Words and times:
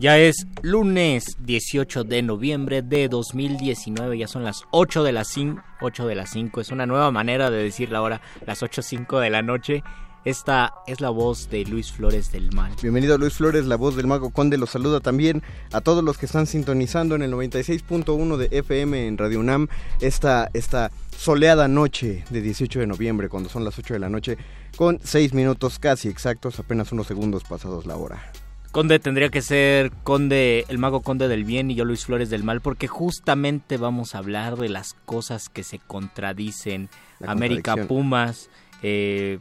Ya 0.00 0.16
es 0.16 0.46
lunes 0.62 1.36
18 1.40 2.04
de 2.04 2.22
noviembre 2.22 2.82
de 2.82 3.08
2019, 3.08 4.16
ya 4.16 4.28
son 4.28 4.44
las 4.44 4.62
8 4.70 5.02
de 5.02 5.10
las 5.10 5.26
5, 5.26 5.60
8 5.80 6.06
de 6.06 6.14
las 6.14 6.30
5, 6.30 6.60
es 6.60 6.70
una 6.70 6.86
nueva 6.86 7.10
manera 7.10 7.50
de 7.50 7.64
decir 7.64 7.90
la 7.90 8.00
hora, 8.00 8.20
las 8.46 8.62
8.05 8.62 9.18
de 9.18 9.30
la 9.30 9.42
noche. 9.42 9.82
Esta 10.24 10.72
es 10.86 11.00
la 11.00 11.10
voz 11.10 11.50
de 11.50 11.64
Luis 11.64 11.90
Flores 11.90 12.30
del 12.30 12.52
Mal. 12.52 12.70
Bienvenido 12.80 13.18
Luis 13.18 13.34
Flores, 13.34 13.66
la 13.66 13.74
voz 13.74 13.96
del 13.96 14.06
Mago 14.06 14.30
Conde. 14.30 14.56
Los 14.56 14.70
saluda 14.70 15.00
también 15.00 15.42
a 15.72 15.80
todos 15.80 16.04
los 16.04 16.16
que 16.16 16.26
están 16.26 16.46
sintonizando 16.46 17.16
en 17.16 17.22
el 17.22 17.32
96.1 17.32 18.36
de 18.36 18.56
FM 18.56 19.08
en 19.08 19.18
Radio 19.18 19.40
UNAM. 19.40 19.66
Esta, 20.00 20.48
esta 20.54 20.92
soleada 21.16 21.66
noche 21.66 22.24
de 22.30 22.40
18 22.40 22.78
de 22.78 22.86
noviembre, 22.86 23.28
cuando 23.28 23.48
son 23.48 23.64
las 23.64 23.76
8 23.76 23.94
de 23.94 24.00
la 24.00 24.08
noche, 24.08 24.38
con 24.76 25.00
6 25.02 25.34
minutos 25.34 25.80
casi 25.80 26.08
exactos, 26.08 26.60
apenas 26.60 26.92
unos 26.92 27.08
segundos 27.08 27.42
pasados 27.42 27.84
la 27.84 27.96
hora. 27.96 28.30
Conde 28.78 29.00
tendría 29.00 29.28
que 29.28 29.42
ser 29.42 29.90
Conde, 30.04 30.64
el 30.68 30.78
mago 30.78 31.00
Conde 31.00 31.26
del 31.26 31.42
bien 31.42 31.68
y 31.68 31.74
yo 31.74 31.84
Luis 31.84 32.04
Flores 32.04 32.30
del 32.30 32.44
mal, 32.44 32.60
porque 32.60 32.86
justamente 32.86 33.76
vamos 33.76 34.14
a 34.14 34.18
hablar 34.18 34.56
de 34.56 34.68
las 34.68 34.94
cosas 35.04 35.48
que 35.48 35.64
se 35.64 35.80
contradicen. 35.80 36.88
La 37.18 37.32
América. 37.32 37.74
Pumas, 37.88 38.48
eh, 38.84 39.40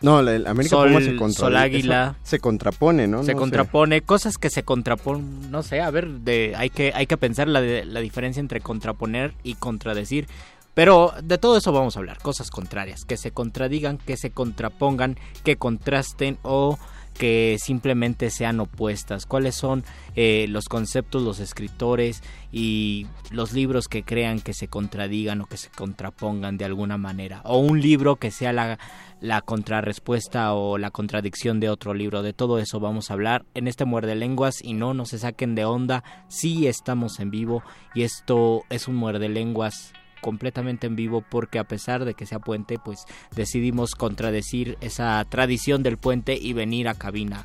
No, 0.00 0.20
el 0.20 0.46
América 0.46 0.76
Sol- 0.76 0.88
Pumas 0.88 1.04
se 1.04 1.16
contra- 1.16 1.38
Sol 1.40 1.56
Águila. 1.56 2.16
eso 2.16 2.30
Se 2.30 2.38
contrapone, 2.38 3.06
¿no? 3.06 3.18
se 3.24 3.32
No 3.34 3.38
sé. 3.38 3.40
contrapone, 3.40 4.00
cosas 4.00 4.38
que 4.38 4.48
se 4.48 4.62
contraponen, 4.62 5.50
no 5.50 5.62
sé, 5.62 5.82
a 5.82 5.90
ver, 5.90 6.08
de, 6.20 6.54
hay, 6.56 6.70
que, 6.70 6.92
hay 6.94 7.06
que 7.06 7.18
pensar 7.18 7.48
la, 7.48 7.60
de- 7.60 7.84
la 7.84 8.00
diferencia 8.00 8.40
entre 8.40 8.62
contraponer 8.62 9.34
y 9.42 9.54
contradecir. 9.56 10.28
Pero 10.72 11.12
de 11.22 11.36
todo 11.36 11.58
eso 11.58 11.70
vamos 11.72 11.96
a 11.96 11.98
hablar, 11.98 12.16
cosas 12.22 12.48
contrarias, 12.50 13.04
que 13.04 13.18
se 13.18 13.32
contradigan, 13.32 13.98
que 13.98 14.16
se 14.16 14.30
contrapongan, 14.30 15.18
que 15.44 15.56
contrasten 15.56 16.38
o 16.40 16.78
que 17.12 17.56
simplemente 17.60 18.30
sean 18.30 18.60
opuestas. 18.60 19.26
¿Cuáles 19.26 19.54
son 19.54 19.84
eh, 20.16 20.46
los 20.48 20.64
conceptos, 20.64 21.22
los 21.22 21.40
escritores 21.40 22.22
y 22.52 23.06
los 23.30 23.52
libros 23.52 23.88
que 23.88 24.02
crean 24.02 24.40
que 24.40 24.54
se 24.54 24.68
contradigan 24.68 25.40
o 25.40 25.46
que 25.46 25.56
se 25.56 25.70
contrapongan 25.70 26.56
de 26.58 26.64
alguna 26.64 26.98
manera? 26.98 27.42
O 27.44 27.58
un 27.58 27.80
libro 27.80 28.16
que 28.16 28.30
sea 28.30 28.52
la, 28.52 28.78
la 29.20 29.40
contrarrespuesta 29.40 30.52
o 30.54 30.78
la 30.78 30.90
contradicción 30.90 31.60
de 31.60 31.70
otro 31.70 31.94
libro. 31.94 32.22
De 32.22 32.32
todo 32.32 32.58
eso 32.58 32.80
vamos 32.80 33.10
a 33.10 33.14
hablar 33.14 33.44
en 33.54 33.68
este 33.68 33.84
muerde 33.84 34.14
lenguas 34.14 34.56
y 34.62 34.74
no, 34.74 34.94
no 34.94 35.06
se 35.06 35.18
saquen 35.18 35.54
de 35.54 35.64
onda. 35.64 36.04
Sí 36.28 36.66
estamos 36.66 37.20
en 37.20 37.30
vivo 37.30 37.62
y 37.94 38.02
esto 38.02 38.64
es 38.70 38.88
un 38.88 38.96
muerde 38.96 39.28
lenguas 39.28 39.92
completamente 40.22 40.86
en 40.86 40.96
vivo 40.96 41.22
porque 41.28 41.58
a 41.58 41.64
pesar 41.64 42.06
de 42.06 42.14
que 42.14 42.24
sea 42.24 42.38
puente 42.38 42.78
pues 42.82 43.04
decidimos 43.36 43.94
contradecir 43.94 44.78
esa 44.80 45.22
tradición 45.28 45.82
del 45.82 45.98
puente 45.98 46.38
y 46.40 46.54
venir 46.54 46.88
a 46.88 46.94
cabina 46.94 47.44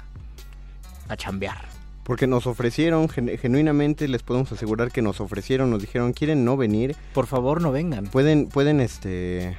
a 1.09 1.17
chambear. 1.17 1.65
Porque 2.03 2.25
nos 2.27 2.47
ofrecieron, 2.47 3.09
gen- 3.09 3.37
genuinamente 3.37 4.07
les 4.07 4.23
podemos 4.23 4.49
asegurar 4.53 4.91
que 4.91 5.01
nos 5.01 5.19
ofrecieron, 5.19 5.69
nos 5.69 5.81
dijeron, 5.81 6.13
¿quieren 6.13 6.45
no 6.45 6.55
venir? 6.55 6.95
Por 7.13 7.27
favor 7.27 7.61
no 7.61 7.73
vengan. 7.73 8.05
Pueden, 8.07 8.47
pueden, 8.47 8.79
este... 8.79 9.57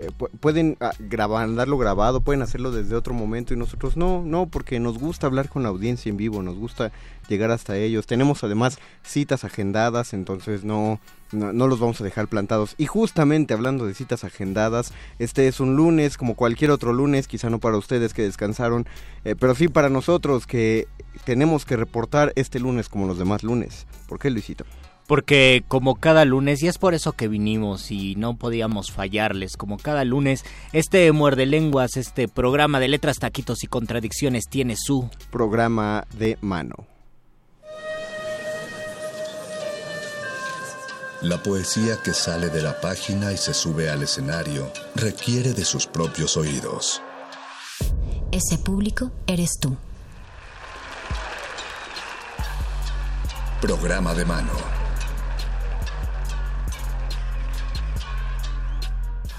eh, 0.00 0.10
pu- 0.16 0.30
pueden 0.40 0.76
ah, 0.80 0.92
grabar, 0.98 1.54
darlo 1.54 1.78
grabado, 1.78 2.20
pueden 2.20 2.42
hacerlo 2.42 2.70
desde 2.70 2.94
otro 2.94 3.14
momento 3.14 3.54
y 3.54 3.56
nosotros 3.56 3.96
no, 3.96 4.22
no, 4.24 4.46
porque 4.46 4.78
nos 4.80 4.98
gusta 4.98 5.26
hablar 5.26 5.48
con 5.48 5.62
la 5.62 5.70
audiencia 5.70 6.10
en 6.10 6.16
vivo, 6.16 6.42
nos 6.42 6.56
gusta 6.56 6.92
llegar 7.28 7.50
hasta 7.50 7.76
ellos. 7.76 8.06
Tenemos 8.06 8.44
además 8.44 8.78
citas 9.02 9.44
agendadas, 9.44 10.12
entonces 10.12 10.64
no, 10.64 11.00
no, 11.32 11.52
no 11.52 11.66
los 11.66 11.80
vamos 11.80 12.00
a 12.00 12.04
dejar 12.04 12.28
plantados. 12.28 12.74
Y 12.78 12.86
justamente 12.86 13.54
hablando 13.54 13.86
de 13.86 13.94
citas 13.94 14.24
agendadas, 14.24 14.92
este 15.18 15.48
es 15.48 15.60
un 15.60 15.76
lunes 15.76 16.16
como 16.16 16.34
cualquier 16.36 16.70
otro 16.70 16.92
lunes, 16.92 17.26
quizá 17.28 17.50
no 17.50 17.58
para 17.58 17.76
ustedes 17.76 18.14
que 18.14 18.22
descansaron, 18.22 18.86
eh, 19.24 19.34
pero 19.38 19.54
sí 19.54 19.68
para 19.68 19.88
nosotros 19.90 20.46
que 20.46 20.86
tenemos 21.24 21.64
que 21.64 21.76
reportar 21.76 22.32
este 22.36 22.60
lunes 22.60 22.88
como 22.88 23.06
los 23.06 23.18
demás 23.18 23.42
lunes. 23.42 23.86
¿Por 24.06 24.18
qué, 24.18 24.30
Luisito? 24.30 24.64
Porque 25.08 25.64
como 25.68 25.94
cada 25.94 26.26
lunes, 26.26 26.62
y 26.62 26.68
es 26.68 26.76
por 26.76 26.92
eso 26.92 27.12
que 27.12 27.28
vinimos 27.28 27.90
y 27.90 28.14
no 28.16 28.36
podíamos 28.36 28.92
fallarles, 28.92 29.56
como 29.56 29.78
cada 29.78 30.04
lunes, 30.04 30.44
este 30.74 31.10
muerde 31.12 31.46
lenguas, 31.46 31.96
este 31.96 32.28
programa 32.28 32.78
de 32.78 32.88
letras, 32.88 33.16
taquitos 33.16 33.64
y 33.64 33.68
contradicciones 33.68 34.44
tiene 34.50 34.76
su 34.76 35.08
Programa 35.30 36.06
de 36.12 36.36
mano. 36.42 36.86
La 41.22 41.42
poesía 41.42 42.02
que 42.04 42.12
sale 42.12 42.50
de 42.50 42.60
la 42.60 42.78
página 42.80 43.32
y 43.32 43.38
se 43.38 43.54
sube 43.54 43.88
al 43.88 44.02
escenario 44.02 44.70
requiere 44.94 45.54
de 45.54 45.64
sus 45.64 45.86
propios 45.86 46.36
oídos. 46.36 47.00
Ese 48.30 48.58
público 48.58 49.10
eres 49.26 49.58
tú. 49.58 49.74
Programa 53.62 54.14
de 54.14 54.24
mano. 54.26 54.87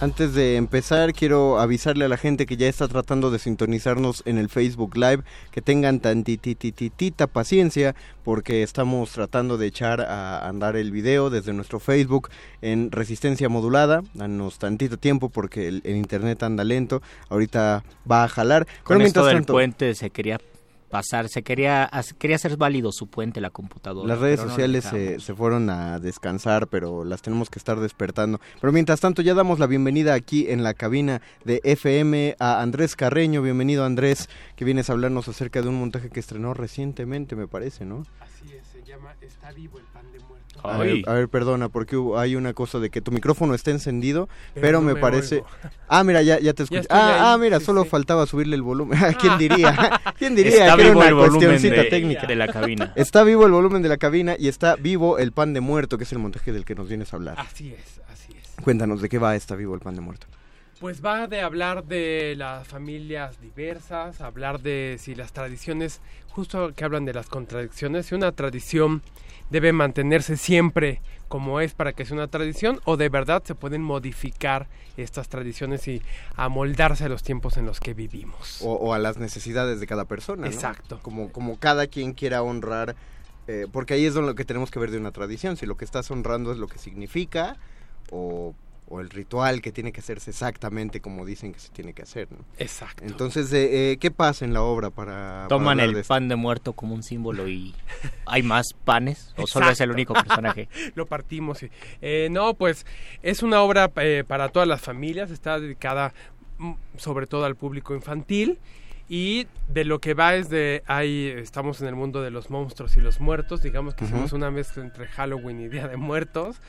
Antes 0.02 0.34
de 0.34 0.56
empezar, 0.56 1.12
quiero 1.12 1.60
avisarle 1.60 2.06
a 2.06 2.08
la 2.08 2.16
gente 2.16 2.46
que 2.46 2.56
ya 2.56 2.70
está 2.70 2.88
tratando 2.88 3.32
de 3.32 3.40
sintonizarnos 3.40 4.24
en 4.26 4.38
el 4.38 4.48
Facebook 4.48 4.96
Live 4.96 5.24
que 5.52 5.62
tengan 5.62 6.00
tantitititita 6.00 7.28
paciencia 7.28 7.96
porque 8.24 8.64
estamos 8.64 9.12
tratando 9.12 9.58
de 9.58 9.68
echar 9.68 10.00
a 10.00 10.48
andar 10.48 10.78
el 10.78 10.94
video 10.94 11.30
desde 11.30 11.52
nuestro 11.52 11.82
Facebook 11.82 12.30
en 12.62 12.94
resistencia 12.94 13.50
modulada. 13.50 14.02
Danos 14.14 14.58
tantito 14.58 14.96
tiempo 14.96 15.28
porque 15.28 15.68
el, 15.68 15.82
el 15.84 15.98
internet 15.98 16.44
anda 16.44 16.64
lento. 16.64 17.02
Ahorita 17.28 17.84
va 18.10 18.24
a 18.24 18.30
jalar. 18.30 18.68
Con 18.84 19.00
Pero 19.00 19.08
esto 19.08 19.20
mientras 19.20 19.26
del 19.26 19.36
tanto, 19.36 19.54
puente 19.54 19.96
se 19.96 20.10
quería 20.12 20.40
pasar, 20.90 21.30
se 21.30 21.44
quería, 21.44 21.90
quería 22.18 22.36
hacer 22.36 22.58
válido 22.58 22.92
su 22.92 23.08
puente 23.08 23.40
la 23.40 23.50
computadora. 23.50 24.08
Las 24.08 24.20
redes 24.20 24.42
no 24.42 24.50
sociales 24.50 24.86
se, 24.86 25.20
se 25.20 25.36
fueron 25.36 25.70
a 25.70 26.00
descansar, 26.00 26.68
pero 26.68 27.06
las 27.06 27.22
tenemos 27.22 27.50
que 27.50 27.60
estar 27.60 27.80
despertando. 27.80 28.42
Pero 28.60 28.74
mientras 28.74 29.00
tanto, 29.00 29.22
ya 29.22 29.34
damos 29.34 29.60
la 29.60 29.68
bienvenida 29.68 30.14
aquí 30.14 30.48
en 30.50 30.64
la 30.64 30.74
cabina 30.74 31.22
de 31.46 31.62
FM 31.64 32.36
a 32.40 32.62
Andrés 32.62 32.96
Carreño. 32.96 33.42
Bienvenido, 33.42 33.86
Andrés, 33.86 34.30
que 34.56 34.66
vienes 34.66 34.90
a 34.90 34.94
hablarnos 34.94 35.28
acerca 35.28 35.62
de 35.62 35.70
un 35.70 35.76
montaje 35.76 36.10
que 36.10 36.20
estrenó 36.20 36.54
recientemente, 36.54 37.36
me 37.36 37.48
parece, 37.48 37.86
¿no? 37.86 38.06
Así 38.20 38.54
es, 38.54 38.68
se 38.68 38.84
llama 38.84 39.14
Está 39.22 39.52
vivo 39.52 39.80
el 39.80 39.86
pan 39.86 40.12
de 40.12 40.20
muerto. 40.20 40.39
A 40.64 40.78
ver, 40.78 41.04
a 41.08 41.14
ver, 41.14 41.30
perdona, 41.30 41.70
porque 41.70 41.96
hubo- 41.98 42.18
hay 42.20 42.36
una 42.36 42.54
cosa 42.54 42.80
de 42.80 42.90
que 42.90 43.02
tu 43.02 43.12
micrófono 43.12 43.54
está 43.54 43.72
encendido, 43.72 44.28
pero, 44.54 44.62
Pero 44.62 44.80
no 44.82 44.86
me, 44.88 44.94
me 44.96 45.00
parece... 45.02 45.36
oigo. 45.36 45.48
Ah, 45.92 46.04
mira, 46.04 46.22
ya, 46.22 46.40
ya 46.40 46.54
te 46.54 46.62
escucho. 46.64 46.82
estoy 46.82 46.96
Ah, 47.00 47.34
ah, 47.34 47.38
mira, 47.40 47.60
sí, 47.60 47.66
solo 47.66 47.82
sí. 47.84 47.90
faltaba 47.90 48.28
subirle 48.28 48.56
el 48.56 48.62
volumen. 48.62 49.00
¿Quién 49.20 49.40
diría? 49.40 50.00
¿Quién 50.20 50.36
diría 50.36 50.52
Está 50.52 50.76
que 50.76 50.82
era 50.82 50.90
vivo 50.92 51.00
una 51.00 51.08
el 51.10 51.14
volumen 51.16 51.40
cuestioncita 51.40 51.82
de- 51.82 51.90
técnica? 51.90 52.28
de 52.28 52.36
la 52.36 52.48
cabina. 52.48 52.94
Está 52.96 53.24
vivo 53.24 53.46
el 53.48 53.52
volumen 53.52 53.82
de 53.82 53.90
la 53.90 53.98
cabina 53.98 54.36
y 54.38 54.50
está 54.50 54.76
vivo 54.76 55.18
el 55.18 55.32
pan 55.32 55.54
de 55.54 55.62
muerto, 55.62 55.98
que 55.98 56.04
es 56.04 56.12
el 56.12 56.20
montaje 56.20 56.52
del 56.52 56.64
que 56.66 56.76
nos 56.76 56.88
vienes 56.88 57.12
a 57.12 57.16
hablar. 57.16 57.36
Así 57.40 57.74
es, 57.74 58.02
así 58.12 58.34
es. 58.40 58.64
Cuéntanos, 58.64 59.02
¿de 59.02 59.10
qué 59.10 59.18
va 59.18 59.36
Está 59.36 59.56
vivo 59.56 59.74
el 59.74 59.82
pan 59.82 59.96
de 59.96 60.02
muerto? 60.02 60.28
Pues 60.80 61.04
va 61.04 61.28
de 61.28 61.42
hablar 61.42 61.84
de 61.84 62.36
las 62.38 62.66
familias 62.66 63.42
diversas, 63.42 64.22
hablar 64.22 64.62
de 64.62 64.96
si 64.98 65.14
las 65.14 65.34
tradiciones, 65.34 66.00
justo 66.30 66.74
que 66.74 66.86
hablan 66.86 67.04
de 67.04 67.14
las 67.14 67.28
contradicciones, 67.28 68.06
si 68.06 68.16
una 68.16 68.32
tradición 68.32 69.02
debe 69.50 69.74
mantenerse 69.74 70.38
siempre 70.38 71.02
como 71.28 71.60
es 71.60 71.74
para 71.74 71.92
que 71.92 72.06
sea 72.06 72.16
una 72.16 72.28
tradición 72.28 72.80
o 72.86 72.96
de 72.96 73.10
verdad 73.10 73.44
se 73.44 73.56
pueden 73.56 73.82
modificar 73.82 74.68
estas 74.96 75.28
tradiciones 75.28 75.88
y 75.88 76.02
amoldarse 76.36 77.04
a 77.06 77.10
los 77.10 77.24
tiempos 77.24 77.58
en 77.58 77.66
los 77.66 77.82
que 77.82 77.94
vivimos. 77.94 78.62
O, 78.62 78.74
o 78.74 78.94
a 78.94 79.00
las 79.00 79.18
necesidades 79.18 79.82
de 79.82 79.88
cada 79.88 80.06
persona, 80.06 80.48
¿no? 80.48 80.48
Exacto. 80.48 81.00
Como, 81.02 81.32
como 81.32 81.60
cada 81.60 81.88
quien 81.88 82.14
quiera 82.14 82.42
honrar, 82.42 82.96
eh, 83.48 83.68
porque 83.72 83.96
ahí 83.96 84.06
es 84.06 84.14
donde 84.14 84.32
lo 84.32 84.36
que 84.36 84.46
tenemos 84.46 84.72
que 84.72 84.80
ver 84.80 84.92
de 84.92 84.98
una 84.98 85.12
tradición, 85.12 85.58
si 85.58 85.66
lo 85.66 85.76
que 85.76 85.86
estás 85.86 86.10
honrando 86.10 86.54
es 86.54 86.58
lo 86.58 86.68
que 86.68 86.80
significa 86.80 87.58
o, 88.12 88.56
o 88.90 89.00
el 89.00 89.10
ritual 89.10 89.62
que 89.62 89.72
tiene 89.72 89.92
que 89.92 90.00
hacerse 90.02 90.32
exactamente 90.32 91.00
como 91.00 91.26
dicen 91.26 91.54
que 91.54 91.60
se 91.60 91.70
tiene 91.70 91.94
que 91.94 92.02
hacer, 92.02 92.28
¿no? 92.32 92.40
Exacto. 92.58 93.04
Entonces, 93.06 93.52
eh, 93.54 93.92
eh, 93.92 93.98
¿qué 93.98 94.12
pasa 94.12 94.46
en 94.46 94.54
la 94.54 94.64
obra 94.64 94.90
para... 94.90 95.46
Toman 95.48 95.80
el 95.80 95.94
de 95.94 96.04
pan 96.04 96.28
de 96.28 96.36
muerto 96.36 96.74
como 96.74 96.96
un 96.96 97.04
símbolo 97.04 97.48
y 97.48 97.76
hay 98.26 98.44
más 98.44 98.74
panes 98.74 99.34
o 99.38 99.48
solo 99.48 99.70
es 99.70 99.80
el 99.80 99.92
único 99.92 100.14
personaje. 100.14 100.68
Lo 100.96 101.06
partimos. 101.06 101.60
sí. 101.60 101.70
Eh, 102.02 102.30
no, 102.32 102.56
pues 102.56 102.86
es 103.22 103.44
una 103.44 103.62
obra 103.62 103.92
eh, 103.98 104.24
para 104.28 104.50
todas 104.50 104.68
las 104.68 104.82
familias, 104.82 105.30
está 105.32 105.60
dedicada 105.60 106.14
mm, 106.58 106.74
sobre 106.98 107.28
todo 107.28 107.46
al 107.46 107.56
público 107.56 107.94
infantil 107.94 108.58
y 109.10 109.48
de 109.68 109.86
lo 109.86 110.00
que 110.00 110.14
va 110.14 110.36
es 110.36 110.50
de 110.50 110.84
ahí 110.86 111.34
estamos 111.36 111.82
en 111.82 111.88
el 111.88 111.96
mundo 111.96 112.22
de 112.22 112.30
los 112.30 112.52
monstruos 112.52 112.96
y 112.96 113.02
los 113.02 113.20
muertos, 113.20 113.64
digamos 113.64 113.96
que 113.96 114.06
hicimos 114.06 114.34
una 114.34 114.52
mezcla 114.52 114.84
entre 114.84 115.08
Halloween 115.08 115.60
y 115.62 115.68
Día 115.68 115.88
de 115.88 115.98
Muertos 115.98 116.62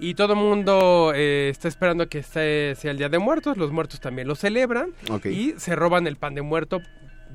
y 0.00 0.14
todo 0.14 0.32
el 0.32 0.40
mundo 0.40 1.12
eh, 1.14 1.48
está 1.50 1.68
esperando 1.68 2.08
que 2.08 2.18
este 2.18 2.74
sea 2.74 2.90
el 2.90 2.98
Día 2.98 3.08
de 3.08 3.20
Muertos, 3.20 3.56
los 3.56 3.70
muertos 3.70 4.00
también 4.00 4.26
lo 4.26 4.34
celebran 4.34 4.92
y 5.24 5.52
se 5.56 5.76
roban 5.76 6.08
el 6.08 6.16
pan 6.16 6.34
de 6.34 6.42
muerto 6.42 6.82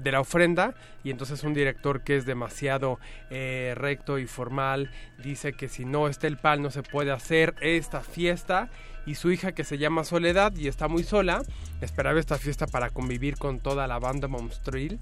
de 0.03 0.11
la 0.11 0.21
ofrenda 0.21 0.73
y 1.03 1.11
entonces 1.11 1.43
un 1.43 1.53
director 1.53 2.01
que 2.01 2.17
es 2.17 2.25
demasiado 2.25 2.99
eh, 3.29 3.73
recto 3.75 4.19
y 4.19 4.27
formal 4.27 4.91
dice 5.21 5.53
que 5.53 5.67
si 5.67 5.85
no 5.85 6.07
está 6.07 6.27
el 6.27 6.37
pan 6.37 6.61
no 6.61 6.71
se 6.71 6.83
puede 6.83 7.11
hacer 7.11 7.55
esta 7.61 8.01
fiesta 8.01 8.69
y 9.05 9.15
su 9.15 9.31
hija 9.31 9.53
que 9.53 9.63
se 9.63 9.77
llama 9.77 10.03
Soledad 10.03 10.55
y 10.55 10.67
está 10.67 10.87
muy 10.87 11.03
sola 11.03 11.41
esperaba 11.81 12.19
esta 12.19 12.37
fiesta 12.37 12.67
para 12.67 12.89
convivir 12.89 13.37
con 13.37 13.59
toda 13.59 13.87
la 13.87 13.99
banda 13.99 14.27
monstruil 14.27 14.99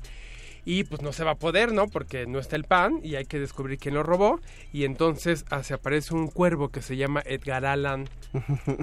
y 0.67 0.83
pues 0.83 1.01
no 1.01 1.13
se 1.13 1.23
va 1.23 1.31
a 1.31 1.35
poder, 1.35 1.71
¿no? 1.71 1.87
Porque 1.87 2.27
no 2.27 2.39
está 2.39 2.57
el 2.57 2.65
pan 2.65 2.99
y 3.01 3.15
hay 3.15 3.23
que 3.23 3.39
descubrir 3.39 3.79
quién 3.79 3.95
lo 3.95 4.03
robó. 4.03 4.41
Y 4.73 4.83
entonces 4.83 5.45
ah, 5.49 5.63
se 5.63 5.73
aparece 5.73 6.13
un 6.13 6.27
cuervo 6.27 6.67
que 6.67 6.81
se 6.81 6.97
llama 6.97 7.23
Edgar 7.25 7.65
Allan 7.65 8.09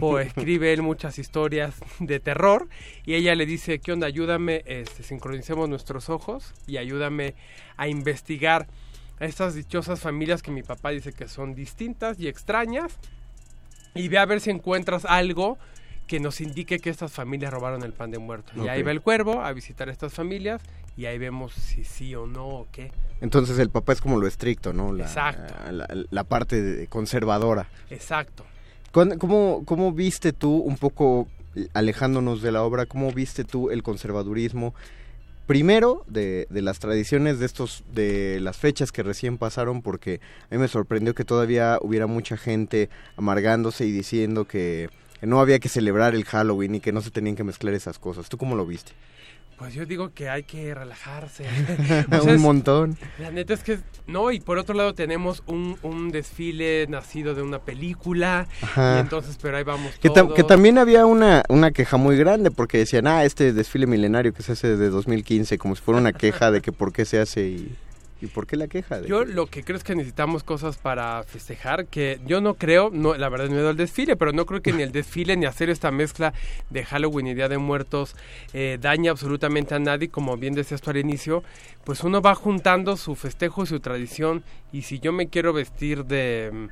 Poe. 0.00 0.22
Escribe 0.26 0.72
él 0.72 0.80
muchas 0.80 1.18
historias 1.18 1.74
de 1.98 2.20
terror 2.20 2.68
y 3.04 3.16
ella 3.16 3.34
le 3.34 3.44
dice, 3.44 3.80
¿qué 3.80 3.92
onda? 3.92 4.06
Ayúdame, 4.06 4.62
este, 4.64 5.02
sincronicemos 5.02 5.68
nuestros 5.68 6.08
ojos 6.08 6.54
y 6.66 6.78
ayúdame 6.78 7.34
a 7.76 7.86
investigar 7.86 8.66
a 9.20 9.26
estas 9.26 9.54
dichosas 9.54 10.00
familias 10.00 10.42
que 10.42 10.52
mi 10.52 10.62
papá 10.62 10.88
dice 10.88 11.12
que 11.12 11.28
son 11.28 11.54
distintas 11.54 12.18
y 12.18 12.28
extrañas 12.28 12.98
y 13.94 14.08
ve 14.08 14.16
a 14.16 14.24
ver 14.24 14.40
si 14.40 14.48
encuentras 14.48 15.04
algo 15.04 15.58
que 16.06 16.18
nos 16.18 16.40
indique 16.40 16.78
que 16.78 16.88
estas 16.88 17.12
familias 17.12 17.52
robaron 17.52 17.82
el 17.82 17.92
pan 17.92 18.10
de 18.10 18.18
muerto. 18.18 18.52
Y 18.62 18.68
ahí 18.68 18.82
va 18.82 18.90
el 18.90 19.02
cuervo 19.02 19.42
a 19.42 19.52
visitar 19.52 19.90
a 19.90 19.92
estas 19.92 20.14
familias 20.14 20.62
y 20.96 21.06
ahí 21.06 21.18
vemos 21.18 21.52
si 21.54 21.84
sí 21.84 22.14
o 22.14 22.26
no 22.26 22.46
o 22.46 22.66
qué. 22.72 22.92
Entonces 23.20 23.58
el 23.58 23.70
papá 23.70 23.92
es 23.94 24.00
como 24.00 24.18
lo 24.20 24.26
estricto, 24.26 24.72
¿no? 24.72 24.92
La, 24.92 25.04
Exacto. 25.04 25.54
La, 25.72 25.86
la 26.10 26.24
parte 26.24 26.86
conservadora. 26.88 27.68
Exacto. 27.90 28.44
¿Cuán- 28.92 29.18
¿Cómo, 29.18 29.62
¿Cómo 29.64 29.92
viste 29.92 30.32
tú, 30.32 30.56
un 30.58 30.76
poco 30.76 31.28
alejándonos 31.72 32.42
de 32.42 32.52
la 32.52 32.62
obra, 32.62 32.86
cómo 32.86 33.10
viste 33.12 33.44
tú 33.44 33.70
el 33.70 33.82
conservadurismo? 33.82 34.74
Primero, 35.46 36.04
de, 36.06 36.46
de 36.48 36.62
las 36.62 36.78
tradiciones 36.78 37.38
de 37.38 37.44
estos, 37.46 37.84
de 37.92 38.40
las 38.40 38.56
fechas 38.56 38.92
que 38.92 39.02
recién 39.02 39.36
pasaron, 39.36 39.82
porque 39.82 40.20
a 40.50 40.54
mí 40.54 40.58
me 40.58 40.68
sorprendió 40.68 41.14
que 41.14 41.24
todavía 41.24 41.78
hubiera 41.82 42.06
mucha 42.06 42.38
gente 42.38 42.88
amargándose 43.18 43.84
y 43.84 43.92
diciendo 43.92 44.46
que, 44.46 44.88
que 45.20 45.26
no 45.26 45.40
había 45.40 45.58
que 45.58 45.68
celebrar 45.68 46.14
el 46.14 46.24
Halloween 46.24 46.76
y 46.76 46.80
que 46.80 46.92
no 46.92 47.02
se 47.02 47.10
tenían 47.10 47.36
que 47.36 47.44
mezclar 47.44 47.74
esas 47.74 47.98
cosas. 47.98 48.30
¿Tú 48.30 48.38
cómo 48.38 48.56
lo 48.56 48.64
viste? 48.64 48.92
Pues 49.58 49.72
yo 49.72 49.86
digo 49.86 50.12
que 50.12 50.28
hay 50.28 50.42
que 50.42 50.74
relajarse. 50.74 51.44
Un 52.10 52.18
O 52.18 52.22
sea, 52.22 52.34
es- 52.34 52.40
montón. 52.40 52.96
La 53.18 53.30
neta 53.30 53.54
es 53.54 53.62
que 53.62 53.78
no, 54.06 54.30
y 54.32 54.40
por 54.40 54.58
otro 54.58 54.74
lado 54.74 54.94
tenemos 54.94 55.42
un, 55.46 55.78
un 55.82 56.10
desfile 56.10 56.86
nacido 56.88 57.34
de 57.34 57.42
una 57.42 57.60
película, 57.60 58.46
Ajá. 58.62 58.96
y 58.96 59.00
entonces, 59.00 59.38
pero 59.40 59.56
ahí 59.56 59.64
vamos 59.64 59.92
Que, 60.00 60.10
que 60.34 60.44
también 60.44 60.76
había 60.78 61.06
una, 61.06 61.42
una 61.48 61.70
queja 61.70 61.96
muy 61.96 62.16
grande 62.16 62.50
porque 62.50 62.78
decían, 62.78 63.06
ah, 63.06 63.24
este 63.24 63.52
desfile 63.52 63.86
milenario 63.86 64.34
que 64.34 64.42
se 64.42 64.52
hace 64.52 64.68
desde 64.76 64.90
2015, 64.90 65.56
como 65.58 65.76
si 65.76 65.82
fuera 65.82 66.00
una 66.00 66.12
queja 66.12 66.50
de 66.50 66.60
que 66.60 66.72
por 66.72 66.92
qué 66.92 67.04
se 67.04 67.20
hace 67.20 67.46
y, 67.48 67.76
y 68.24 68.28
por 68.28 68.46
qué 68.46 68.56
la 68.56 68.66
queja. 68.68 69.00
De 69.00 69.08
Yo 69.08 69.24
que- 69.24 69.32
lo 69.32 69.46
que 69.46 69.62
creo 69.62 69.76
es 69.76 69.84
que 69.84 69.94
necesitamos 69.94 70.42
cosas 70.44 70.76
para 70.78 71.22
festejar, 71.24 71.86
que 71.86 72.20
yo 72.26 72.40
no 72.40 72.54
creo, 72.54 72.90
no, 72.92 73.14
la 73.14 73.28
verdad 73.28 73.48
no 73.48 73.60
he 73.60 73.68
al 73.68 73.76
desfile, 73.76 74.16
pero 74.16 74.32
no 74.32 74.46
creo 74.46 74.62
que 74.62 74.72
ni 74.72 74.82
el 74.82 74.92
desfile 74.92 75.36
ni 75.36 75.46
hacer 75.46 75.70
esta 75.70 75.90
mezcla 75.90 76.32
de 76.70 76.84
Halloween 76.84 77.26
y 77.28 77.34
Día 77.34 77.48
de 77.48 77.58
Muertos 77.58 78.16
eh, 78.52 78.78
dañe 78.80 79.08
absolutamente 79.08 79.74
a 79.74 79.78
nadie, 79.78 80.08
como 80.08 80.36
bien 80.36 80.54
decías 80.54 80.80
tú 80.80 80.90
al 80.90 80.96
inicio, 80.96 81.44
pues 81.84 82.02
uno 82.02 82.20
va 82.22 82.34
juntando 82.34 82.96
su 82.96 83.14
festejo 83.14 83.62
y 83.62 83.66
su 83.66 83.80
tradición, 83.80 84.42
y 84.72 84.82
si 84.82 84.98
yo 84.98 85.12
me 85.12 85.28
quiero 85.28 85.52
vestir 85.52 86.04
de... 86.04 86.50
mm, 86.52 86.68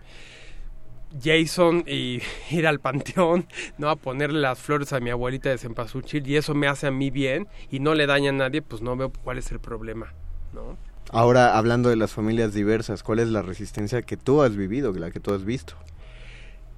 Jason 1.23 1.85
y 1.87 2.21
ir 2.51 2.67
al 2.67 2.81
panteón, 2.81 3.47
¿no? 3.79 3.91
A 3.91 3.97
ponerle 3.97 4.41
las 4.41 4.59
flores 4.59 4.93
a 4.93 5.01
mi 5.01 5.11
abuelita 5.11 5.51
de 5.51 5.59
Cempasúchil 5.59 6.27
y 6.27 6.37
eso 6.37 6.55
me 6.55 6.67
hace 6.69 6.87
a 6.87 6.91
mí 6.91 7.11
bien 7.11 7.49
y 7.71 7.81
no 7.81 7.95
le 7.95 8.07
daña 8.07 8.31
a 8.31 8.33
nadie, 8.33 8.63
pues 8.63 8.81
no 8.81 8.97
veo 8.97 9.13
cuál 9.23 9.37
es 9.39 9.51
el 9.53 9.61
problema, 9.61 10.15
¿no? 10.55 10.77
Ahora, 11.13 11.59
hablando 11.59 11.91
de 11.91 11.97
las 11.97 12.11
familias 12.13 12.55
diversas, 12.55 13.03
¿cuál 13.03 13.19
es 13.19 13.29
la 13.29 13.43
resistencia 13.43 14.01
que 14.03 14.17
tú 14.17 14.43
has 14.43 14.57
vivido, 14.57 14.93
la 14.95 15.11
que 15.11 15.21
tú 15.21 15.35
has 15.35 15.45
visto? 15.45 15.75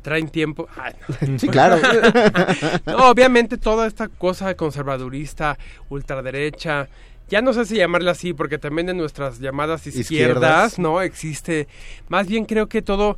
Traen 0.02 0.28
tiempo. 0.28 0.68
Ay, 0.76 0.92
no. 1.30 1.38
Sí, 1.38 1.48
claro. 1.48 1.76
No, 2.86 3.08
obviamente 3.10 3.56
toda 3.56 3.86
esta 3.86 4.08
cosa 4.08 4.54
conservadurista, 4.56 5.56
ultraderecha, 5.88 6.88
ya 7.28 7.40
no 7.40 7.52
sé 7.52 7.64
si 7.64 7.76
llamarla 7.76 8.10
así, 8.10 8.34
porque 8.34 8.58
también 8.58 8.88
en 8.88 8.98
nuestras 8.98 9.38
llamadas 9.38 9.86
izquierdas, 9.86 10.10
Izquierdas. 10.10 10.78
¿no? 10.78 11.00
Existe, 11.00 11.68
más 12.08 12.26
bien 12.26 12.44
creo 12.44 12.68
que 12.68 12.82
todo 12.82 13.16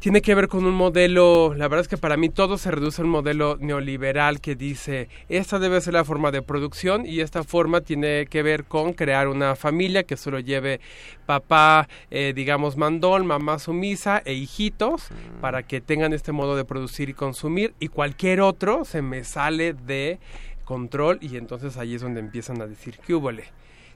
tiene 0.00 0.22
que 0.22 0.34
ver 0.34 0.48
con 0.48 0.64
un 0.64 0.74
modelo, 0.74 1.52
la 1.54 1.68
verdad 1.68 1.82
es 1.82 1.88
que 1.88 1.98
para 1.98 2.16
mí 2.16 2.30
todo 2.30 2.56
se 2.56 2.70
reduce 2.70 3.02
a 3.02 3.04
un 3.04 3.10
modelo 3.10 3.58
neoliberal 3.60 4.40
que 4.40 4.56
dice, 4.56 5.10
esta 5.28 5.58
debe 5.58 5.78
ser 5.82 5.92
la 5.92 6.06
forma 6.06 6.30
de 6.30 6.40
producción 6.40 7.04
y 7.04 7.20
esta 7.20 7.44
forma 7.44 7.82
tiene 7.82 8.24
que 8.24 8.42
ver 8.42 8.64
con 8.64 8.94
crear 8.94 9.28
una 9.28 9.56
familia 9.56 10.04
que 10.04 10.16
solo 10.16 10.40
lleve 10.40 10.80
papá, 11.26 11.86
eh, 12.10 12.32
digamos, 12.34 12.78
mandón, 12.78 13.26
mamá 13.26 13.58
sumisa 13.58 14.22
e 14.24 14.32
hijitos 14.32 15.08
para 15.42 15.64
que 15.64 15.82
tengan 15.82 16.14
este 16.14 16.32
modo 16.32 16.56
de 16.56 16.64
producir 16.64 17.10
y 17.10 17.14
consumir 17.14 17.74
y 17.78 17.88
cualquier 17.88 18.40
otro 18.40 18.86
se 18.86 19.02
me 19.02 19.22
sale 19.22 19.74
de 19.74 20.18
control 20.64 21.18
y 21.20 21.36
entonces 21.36 21.76
ahí 21.76 21.96
es 21.96 22.00
donde 22.00 22.20
empiezan 22.20 22.62
a 22.62 22.66
decir 22.66 22.98
que 23.06 23.14
húbole 23.14 23.44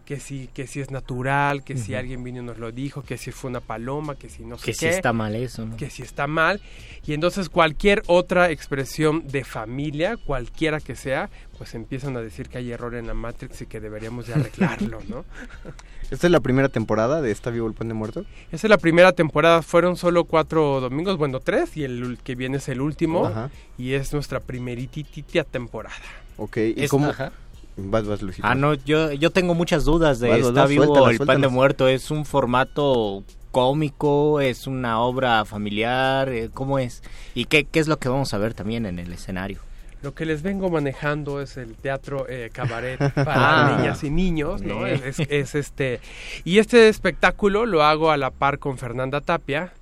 que 0.04 0.20
si, 0.20 0.48
que 0.48 0.66
si 0.66 0.80
es 0.80 0.90
natural, 0.90 1.64
que 1.64 1.76
si 1.78 1.94
alguien 1.94 2.22
vino 2.22 2.40
y 2.42 2.44
nos 2.44 2.58
lo 2.58 2.72
dijo, 2.72 3.02
que 3.02 3.16
si 3.16 3.30
fue 3.32 3.48
una 3.50 3.60
paloma, 3.60 4.14
que 4.16 4.28
si 4.28 4.44
no 4.44 4.58
sé 4.58 4.66
Que 4.66 4.74
si 4.74 4.80
qué 4.80 4.88
está 4.90 5.12
mal 5.14 5.34
eso, 5.34 5.64
¿no? 5.64 5.76
que 5.78 5.88
si 5.88 6.02
está 6.02 6.26
mal 6.26 6.60
y 7.06 7.14
entonces 7.14 7.48
cualquier 7.48 8.02
otra 8.06 8.50
expresión 8.50 9.26
de 9.28 9.44
familia, 9.44 10.16
cualquiera 10.18 10.80
que 10.80 10.94
sea, 10.94 11.30
pues 11.56 11.74
empiezan 11.74 12.16
a 12.16 12.20
decir 12.20 12.48
que 12.48 12.58
hay 12.58 12.70
error 12.72 12.94
en 12.94 13.06
la 13.06 13.14
Matrix 13.14 13.62
y 13.62 13.66
que 13.66 13.80
deberíamos 13.80 14.26
de 14.26 14.34
arreglarlo, 14.34 15.00
¿no? 15.08 15.24
¿Esta 16.10 16.26
es 16.26 16.30
la 16.30 16.40
primera 16.40 16.68
temporada 16.68 17.22
de 17.22 17.30
Está 17.30 17.50
vivo 17.50 17.66
el 17.66 17.72
pan 17.72 17.88
de 17.88 17.94
muerto? 17.94 18.26
Esa 18.52 18.66
es 18.66 18.70
la 18.70 18.76
primera 18.78 19.12
temporada, 19.12 19.62
fueron 19.62 19.96
solo 19.96 20.24
cuatro 20.24 20.80
domingos, 20.80 21.16
bueno, 21.16 21.40
tres, 21.40 21.76
y 21.78 21.84
el 21.84 22.18
que 22.22 22.34
viene 22.34 22.58
es 22.58 22.68
el 22.68 22.80
último, 22.82 23.26
Ajá. 23.26 23.50
y 23.78 23.94
es 23.94 24.12
nuestra 24.12 24.40
primeritita 24.40 25.44
temporada. 25.44 25.94
Ok, 26.36 26.56
¿y 26.76 26.84
Es- 26.84 26.90
cómo, 26.90 27.08
ajá. 27.08 27.32
Vas, 27.76 28.06
vas, 28.06 28.22
Luisito. 28.22 28.46
Ah, 28.46 28.54
no, 28.54 28.74
yo, 28.74 29.12
yo 29.12 29.30
tengo 29.30 29.54
muchas 29.54 29.84
dudas 29.84 30.20
de 30.20 30.28
Vas, 30.28 30.38
Está 30.40 30.52
vas, 30.62 30.68
vivo 30.70 31.08
el 31.08 31.18
pan 31.18 31.40
de 31.40 31.48
muerto. 31.48 31.88
¿Es 31.88 32.10
un 32.10 32.24
formato 32.24 33.24
cómico? 33.50 34.40
¿Es 34.40 34.66
una 34.66 35.00
obra 35.00 35.44
familiar? 35.44 36.28
Eh, 36.28 36.50
¿Cómo 36.52 36.78
es? 36.78 37.02
¿Y 37.34 37.46
qué, 37.46 37.64
qué 37.64 37.80
es 37.80 37.88
lo 37.88 37.98
que 37.98 38.08
vamos 38.08 38.32
a 38.34 38.38
ver 38.38 38.54
también 38.54 38.86
en 38.86 38.98
el 38.98 39.12
escenario? 39.12 39.58
Lo 40.02 40.14
que 40.14 40.26
les 40.26 40.42
vengo 40.42 40.68
manejando 40.68 41.40
es 41.40 41.56
el 41.56 41.74
teatro 41.76 42.26
eh, 42.28 42.50
cabaret 42.52 42.98
para 43.14 43.74
Ah. 43.74 43.76
niñas 43.78 44.04
y 44.04 44.10
niños, 44.10 44.60
¿no? 44.60 44.86
Es 44.86 45.18
este 45.54 45.98
y 46.44 46.58
este 46.58 46.88
espectáculo 46.88 47.64
lo 47.64 47.82
hago 47.82 48.10
a 48.10 48.18
la 48.18 48.30
par 48.30 48.58
con 48.58 48.76
Fernanda 48.76 49.22
Tapia, 49.22 49.72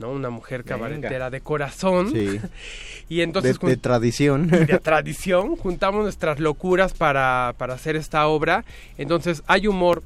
¿no? 0.00 0.10
Una 0.10 0.30
mujer 0.30 0.64
Venga. 0.64 0.76
cabaretera 0.76 1.30
de 1.30 1.40
corazón. 1.40 2.10
Sí, 2.12 2.40
Y 3.08 3.20
entonces 3.22 3.58
de 3.58 3.76
tradición. 3.76 4.48
de 4.48 4.78
tradición, 4.78 5.56
juntamos 5.56 6.02
nuestras 6.02 6.40
locuras 6.40 6.92
para, 6.94 7.54
para 7.58 7.74
hacer 7.74 7.96
esta 7.96 8.26
obra. 8.26 8.64
Entonces 8.98 9.42
hay 9.46 9.66
humor 9.66 10.02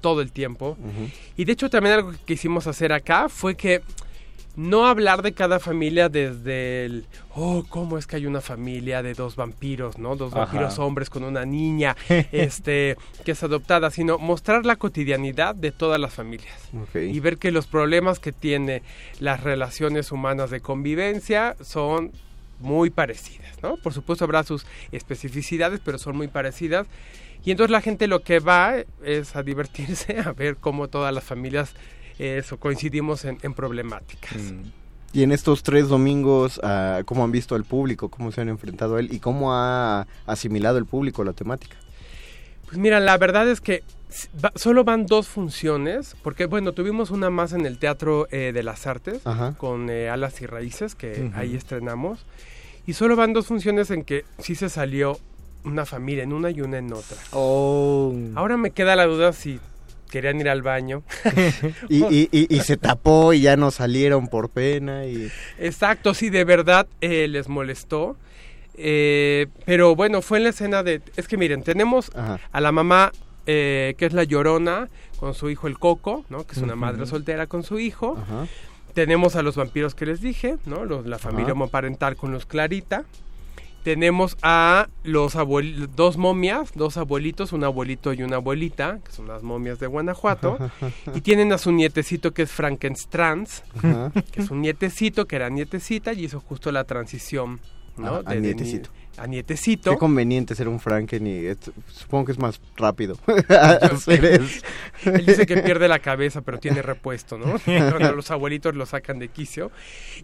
todo 0.00 0.20
el 0.20 0.32
tiempo. 0.32 0.76
Y 1.36 1.44
de 1.44 1.52
hecho 1.52 1.70
también 1.70 1.94
algo 1.94 2.12
que 2.12 2.18
quisimos 2.26 2.66
hacer 2.66 2.92
acá 2.92 3.28
fue 3.28 3.54
que 3.56 3.80
no 4.56 4.86
hablar 4.86 5.22
de 5.22 5.32
cada 5.32 5.58
familia 5.58 6.08
desde 6.08 6.84
el, 6.84 7.06
oh, 7.34 7.64
¿cómo 7.68 7.98
es 7.98 8.06
que 8.06 8.16
hay 8.16 8.26
una 8.26 8.40
familia 8.40 9.02
de 9.02 9.14
dos 9.14 9.36
vampiros, 9.36 9.98
¿no? 9.98 10.16
Dos 10.16 10.32
Ajá. 10.32 10.44
vampiros 10.44 10.78
hombres 10.78 11.10
con 11.10 11.24
una 11.24 11.44
niña, 11.44 11.96
este, 12.32 12.96
que 13.24 13.32
es 13.32 13.42
adoptada, 13.42 13.90
sino 13.90 14.18
mostrar 14.18 14.64
la 14.64 14.76
cotidianidad 14.76 15.54
de 15.54 15.72
todas 15.72 16.00
las 16.00 16.14
familias. 16.14 16.54
Y 16.94 17.18
ver 17.20 17.38
que 17.38 17.50
los 17.50 17.66
problemas 17.66 18.18
que 18.20 18.32
tiene 18.32 18.82
las 19.18 19.42
relaciones 19.42 20.12
humanas 20.12 20.50
de 20.50 20.60
convivencia 20.60 21.56
son 21.60 22.12
muy 22.60 22.90
parecidas, 22.90 23.62
¿no? 23.62 23.76
Por 23.76 23.92
supuesto 23.92 24.24
habrá 24.24 24.44
sus 24.44 24.66
especificidades, 24.92 25.80
pero 25.84 25.98
son 25.98 26.16
muy 26.16 26.28
parecidas. 26.28 26.86
Y 27.44 27.50
entonces 27.50 27.70
la 27.70 27.82
gente 27.82 28.06
lo 28.06 28.22
que 28.22 28.38
va 28.38 28.76
es 29.04 29.36
a 29.36 29.42
divertirse, 29.42 30.18
a 30.24 30.32
ver 30.32 30.56
cómo 30.56 30.88
todas 30.88 31.12
las 31.12 31.24
familias 31.24 31.74
eso, 32.18 32.58
coincidimos 32.58 33.24
en, 33.24 33.38
en 33.42 33.54
problemáticas. 33.54 34.40
Y 35.12 35.22
en 35.22 35.30
estos 35.30 35.62
tres 35.62 35.88
domingos, 35.88 36.60
ah, 36.64 37.02
¿cómo 37.04 37.22
han 37.22 37.30
visto 37.30 37.54
al 37.54 37.64
público? 37.64 38.08
¿Cómo 38.08 38.32
se 38.32 38.40
han 38.40 38.48
enfrentado 38.48 38.96
a 38.96 39.00
él? 39.00 39.12
¿Y 39.12 39.20
cómo 39.20 39.54
ha 39.54 40.06
asimilado 40.26 40.78
el 40.78 40.86
público 40.86 41.22
la 41.22 41.32
temática? 41.32 41.76
Pues 42.66 42.78
mira, 42.78 42.98
la 42.98 43.16
verdad 43.16 43.48
es 43.48 43.60
que 43.60 43.84
solo 44.56 44.84
van 44.84 45.06
dos 45.06 45.28
funciones, 45.28 46.16
porque 46.22 46.46
bueno, 46.46 46.72
tuvimos 46.72 47.10
una 47.10 47.30
más 47.30 47.52
en 47.52 47.66
el 47.66 47.78
Teatro 47.78 48.26
eh, 48.32 48.50
de 48.52 48.62
las 48.64 48.86
Artes, 48.86 49.24
Ajá. 49.24 49.54
con 49.56 49.90
eh, 49.90 50.08
Alas 50.08 50.40
y 50.40 50.46
Raíces, 50.46 50.94
que 50.94 51.30
ahí 51.34 51.54
estrenamos, 51.54 52.24
y 52.86 52.94
solo 52.94 53.16
van 53.16 53.32
dos 53.32 53.46
funciones 53.46 53.90
en 53.90 54.04
que 54.04 54.24
sí 54.38 54.54
se 54.54 54.68
salió 54.68 55.18
una 55.64 55.86
familia 55.86 56.22
en 56.24 56.32
una 56.32 56.50
y 56.50 56.60
una 56.60 56.78
en 56.78 56.92
otra. 56.92 57.16
Oh. 57.32 58.14
Ahora 58.34 58.56
me 58.56 58.70
queda 58.72 58.96
la 58.96 59.06
duda 59.06 59.32
si 59.32 59.60
querían 60.14 60.40
ir 60.40 60.48
al 60.48 60.62
baño. 60.62 61.02
Y, 61.88 62.04
y, 62.04 62.28
y, 62.30 62.54
y 62.54 62.60
se 62.60 62.76
tapó 62.76 63.32
y 63.32 63.40
ya 63.40 63.56
no 63.56 63.72
salieron 63.72 64.28
por 64.28 64.48
pena. 64.48 65.06
y 65.06 65.28
Exacto, 65.58 66.14
si 66.14 66.30
de 66.30 66.44
verdad 66.44 66.86
eh, 67.00 67.26
les 67.26 67.48
molestó. 67.48 68.16
Eh, 68.76 69.48
pero 69.66 69.96
bueno, 69.96 70.22
fue 70.22 70.38
en 70.38 70.44
la 70.44 70.50
escena 70.50 70.82
de... 70.84 71.02
Es 71.16 71.26
que 71.26 71.36
miren, 71.36 71.62
tenemos 71.64 72.12
Ajá. 72.14 72.38
a 72.52 72.60
la 72.60 72.70
mamá 72.70 73.10
eh, 73.46 73.94
que 73.98 74.06
es 74.06 74.12
la 74.12 74.22
llorona 74.22 74.88
con 75.18 75.34
su 75.34 75.50
hijo 75.50 75.66
el 75.66 75.78
Coco, 75.80 76.24
¿no? 76.28 76.46
Que 76.46 76.52
es 76.52 76.58
una 76.58 76.76
madre 76.76 77.06
soltera 77.06 77.48
con 77.48 77.64
su 77.64 77.80
hijo. 77.80 78.16
Ajá. 78.22 78.46
Tenemos 78.94 79.34
a 79.34 79.42
los 79.42 79.56
vampiros 79.56 79.96
que 79.96 80.06
les 80.06 80.20
dije, 80.20 80.56
¿no? 80.64 80.84
Los, 80.84 81.06
la 81.06 81.18
familia 81.18 81.54
homoparental 81.54 82.14
con 82.14 82.30
los 82.32 82.46
Clarita. 82.46 83.04
Tenemos 83.84 84.36
a 84.42 84.88
los 85.04 85.36
abuel- 85.36 85.88
dos 85.94 86.16
momias, 86.16 86.72
dos 86.74 86.96
abuelitos, 86.96 87.52
un 87.52 87.64
abuelito 87.64 88.12
y 88.14 88.22
una 88.22 88.36
abuelita, 88.36 88.98
que 89.04 89.12
son 89.12 89.28
las 89.28 89.42
momias 89.42 89.78
de 89.78 89.86
Guanajuato. 89.86 90.58
y 91.14 91.20
tienen 91.20 91.52
a 91.52 91.58
su 91.58 91.70
nietecito 91.70 92.32
que 92.32 92.42
es 92.42 92.50
Frankenstein, 92.50 93.46
Ajá. 93.76 94.10
que 94.32 94.40
es 94.40 94.50
un 94.50 94.62
nietecito 94.62 95.26
que 95.26 95.36
era 95.36 95.50
nietecita 95.50 96.14
y 96.14 96.24
hizo 96.24 96.40
justo 96.40 96.72
la 96.72 96.84
transición, 96.84 97.60
¿no? 97.98 98.14
Ah, 98.16 98.22
a 98.24 98.30
De- 98.30 98.36
de 98.36 98.40
ni- 98.40 98.46
nietecito. 98.48 98.88
A 99.18 99.26
nietecito. 99.26 99.90
Qué 99.92 99.96
conveniente 99.98 100.54
ser 100.54 100.68
un 100.68 100.80
Franken 100.80 101.26
y 101.26 101.46
esto- 101.46 101.72
supongo 101.88 102.26
que 102.26 102.32
es 102.32 102.38
más 102.38 102.60
rápido. 102.76 103.16
Él 105.04 105.26
dice 105.26 105.46
que 105.46 105.58
pierde 105.58 105.88
la 105.88 105.98
cabeza, 105.98 106.40
pero 106.42 106.58
tiene 106.58 106.82
repuesto, 106.82 107.38
¿no? 107.38 107.56
Cuando 107.64 108.12
los 108.12 108.30
abuelitos 108.30 108.74
lo 108.74 108.86
sacan 108.86 109.18
de 109.18 109.28
quicio. 109.28 109.70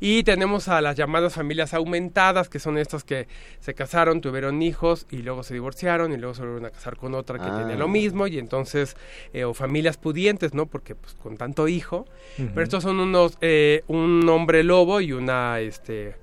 Y 0.00 0.23
tenemos 0.25 0.68
a 0.68 0.80
las 0.80 0.97
llamadas 0.97 1.35
familias 1.35 1.75
aumentadas, 1.75 2.49
que 2.49 2.59
son 2.59 2.78
estas 2.78 3.04
que 3.04 3.28
se 3.61 3.75
casaron, 3.75 4.20
tuvieron 4.20 4.62
hijos 4.62 5.06
y 5.11 5.18
luego 5.18 5.42
se 5.42 5.54
divorciaron 5.54 6.12
y 6.12 6.16
luego 6.16 6.35
se 6.35 6.42
volvieron 6.42 6.66
a 6.66 6.70
casar 6.70 6.97
con 6.97 7.14
otra 7.14 7.38
que 7.38 7.44
Ah. 7.50 7.56
tiene 7.59 7.76
lo 7.76 7.88
mismo 7.88 8.26
y 8.26 8.38
entonces, 8.38 8.97
eh, 9.32 9.44
o 9.44 9.54
familias 9.54 9.97
pudientes, 9.97 10.54
¿no? 10.54 10.66
Porque 10.66 10.94
pues 10.94 11.14
con 11.14 11.37
tanto 11.37 11.68
hijo. 11.68 12.06
Pero 12.37 12.62
estos 12.62 12.82
son 12.82 13.00
unos, 13.00 13.37
eh, 13.40 13.82
un 13.88 14.26
hombre 14.28 14.62
lobo 14.62 15.00
y 15.00 15.12
una, 15.12 15.61
este, 15.61 16.14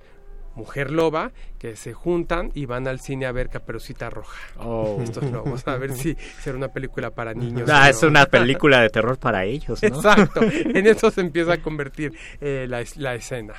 mujer 0.57 0.91
loba 0.91 1.31
que 1.59 1.75
se 1.75 1.93
juntan 1.93 2.51
y 2.53 2.65
van 2.65 2.87
al 2.87 2.99
cine 2.99 3.25
a 3.25 3.31
ver 3.31 3.49
Caperucita 3.49 4.09
Roja. 4.09 4.37
Oh. 4.59 4.99
Estos 5.01 5.31
lobos, 5.31 5.67
a 5.67 5.77
ver 5.77 5.93
si 5.93 6.17
será 6.41 6.57
una 6.57 6.69
película 6.69 7.11
para 7.11 7.33
niños. 7.33 7.69
Ah, 7.71 7.85
o 7.85 7.89
es 7.89 8.01
no. 8.01 8.09
una 8.09 8.25
película 8.25 8.81
de 8.81 8.89
terror 8.89 9.17
para 9.17 9.45
ellos, 9.45 9.81
¿no? 9.81 9.87
Exacto, 9.87 10.41
en 10.41 10.87
eso 10.87 11.11
se 11.11 11.21
empieza 11.21 11.53
a 11.53 11.61
convertir 11.61 12.13
eh, 12.41 12.65
la, 12.67 12.83
la 12.95 13.15
escena. 13.15 13.53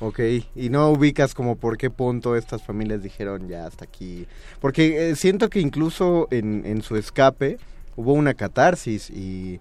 Ok, 0.00 0.20
y 0.56 0.70
no 0.70 0.88
ubicas 0.88 1.34
como 1.34 1.56
por 1.56 1.76
qué 1.76 1.90
punto 1.90 2.34
estas 2.34 2.62
familias 2.62 3.02
dijeron 3.02 3.48
ya 3.48 3.66
hasta 3.66 3.84
aquí. 3.84 4.26
Porque 4.58 5.10
eh, 5.10 5.16
siento 5.16 5.50
que 5.50 5.60
incluso 5.60 6.26
en, 6.30 6.64
en 6.64 6.80
su 6.80 6.96
escape 6.96 7.58
hubo 7.96 8.14
una 8.14 8.32
catarsis 8.32 9.10
y, 9.10 9.60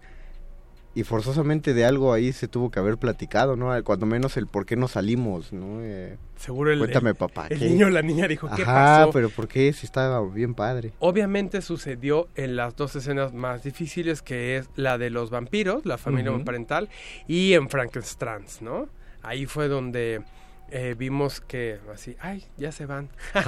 y 1.00 1.04
forzosamente 1.04 1.74
de 1.74 1.86
algo 1.86 2.12
ahí 2.14 2.34
se 2.34 2.48
tuvo 2.48 2.70
que 2.72 2.80
haber 2.80 2.98
platicado, 2.98 3.56
¿no? 3.56 3.72
Cuando 3.84 4.06
menos 4.06 4.36
el 4.38 4.48
por 4.48 4.66
qué 4.66 4.76
no 4.76 4.88
salimos, 4.88 5.54
¿no? 5.54 5.80
Eh, 5.82 6.18
Seguro 6.36 6.72
el, 6.72 6.80
Cuéntame, 6.80 7.12
el- 7.12 7.16
papá, 7.16 7.48
el 7.50 7.60
niño 7.60 7.88
o 7.88 7.90
la 7.90 8.02
niña 8.02 8.28
dijo, 8.28 8.50
¿qué 8.56 8.62
Ajá, 8.64 8.74
pasó? 9.06 9.12
pero 9.12 9.30
¿por 9.30 9.48
qué? 9.48 9.72
Si 9.74 9.86
estaba 9.86 10.22
bien 10.28 10.54
padre. 10.56 10.94
Obviamente 11.00 11.62
sucedió 11.62 12.28
en 12.36 12.56
las 12.56 12.76
dos 12.76 12.96
escenas 12.96 13.34
más 13.34 13.64
difíciles, 13.64 14.22
que 14.22 14.58
es 14.58 14.70
la 14.76 14.98
de 14.98 15.10
los 15.10 15.30
vampiros, 15.30 15.86
la 15.86 15.98
familia 15.98 16.32
parental, 16.44 16.90
y 17.28 17.54
en 17.54 17.70
Frankenstein, 17.70 18.46
¿no? 18.62 18.88
Ahí 19.22 19.46
fue 19.46 19.68
donde 19.68 20.22
eh, 20.72 20.96
vimos 20.98 21.42
que 21.42 21.80
así, 21.94 22.16
ay, 22.22 22.46
ya 22.58 22.72
se 22.72 22.86
van. 22.86 23.10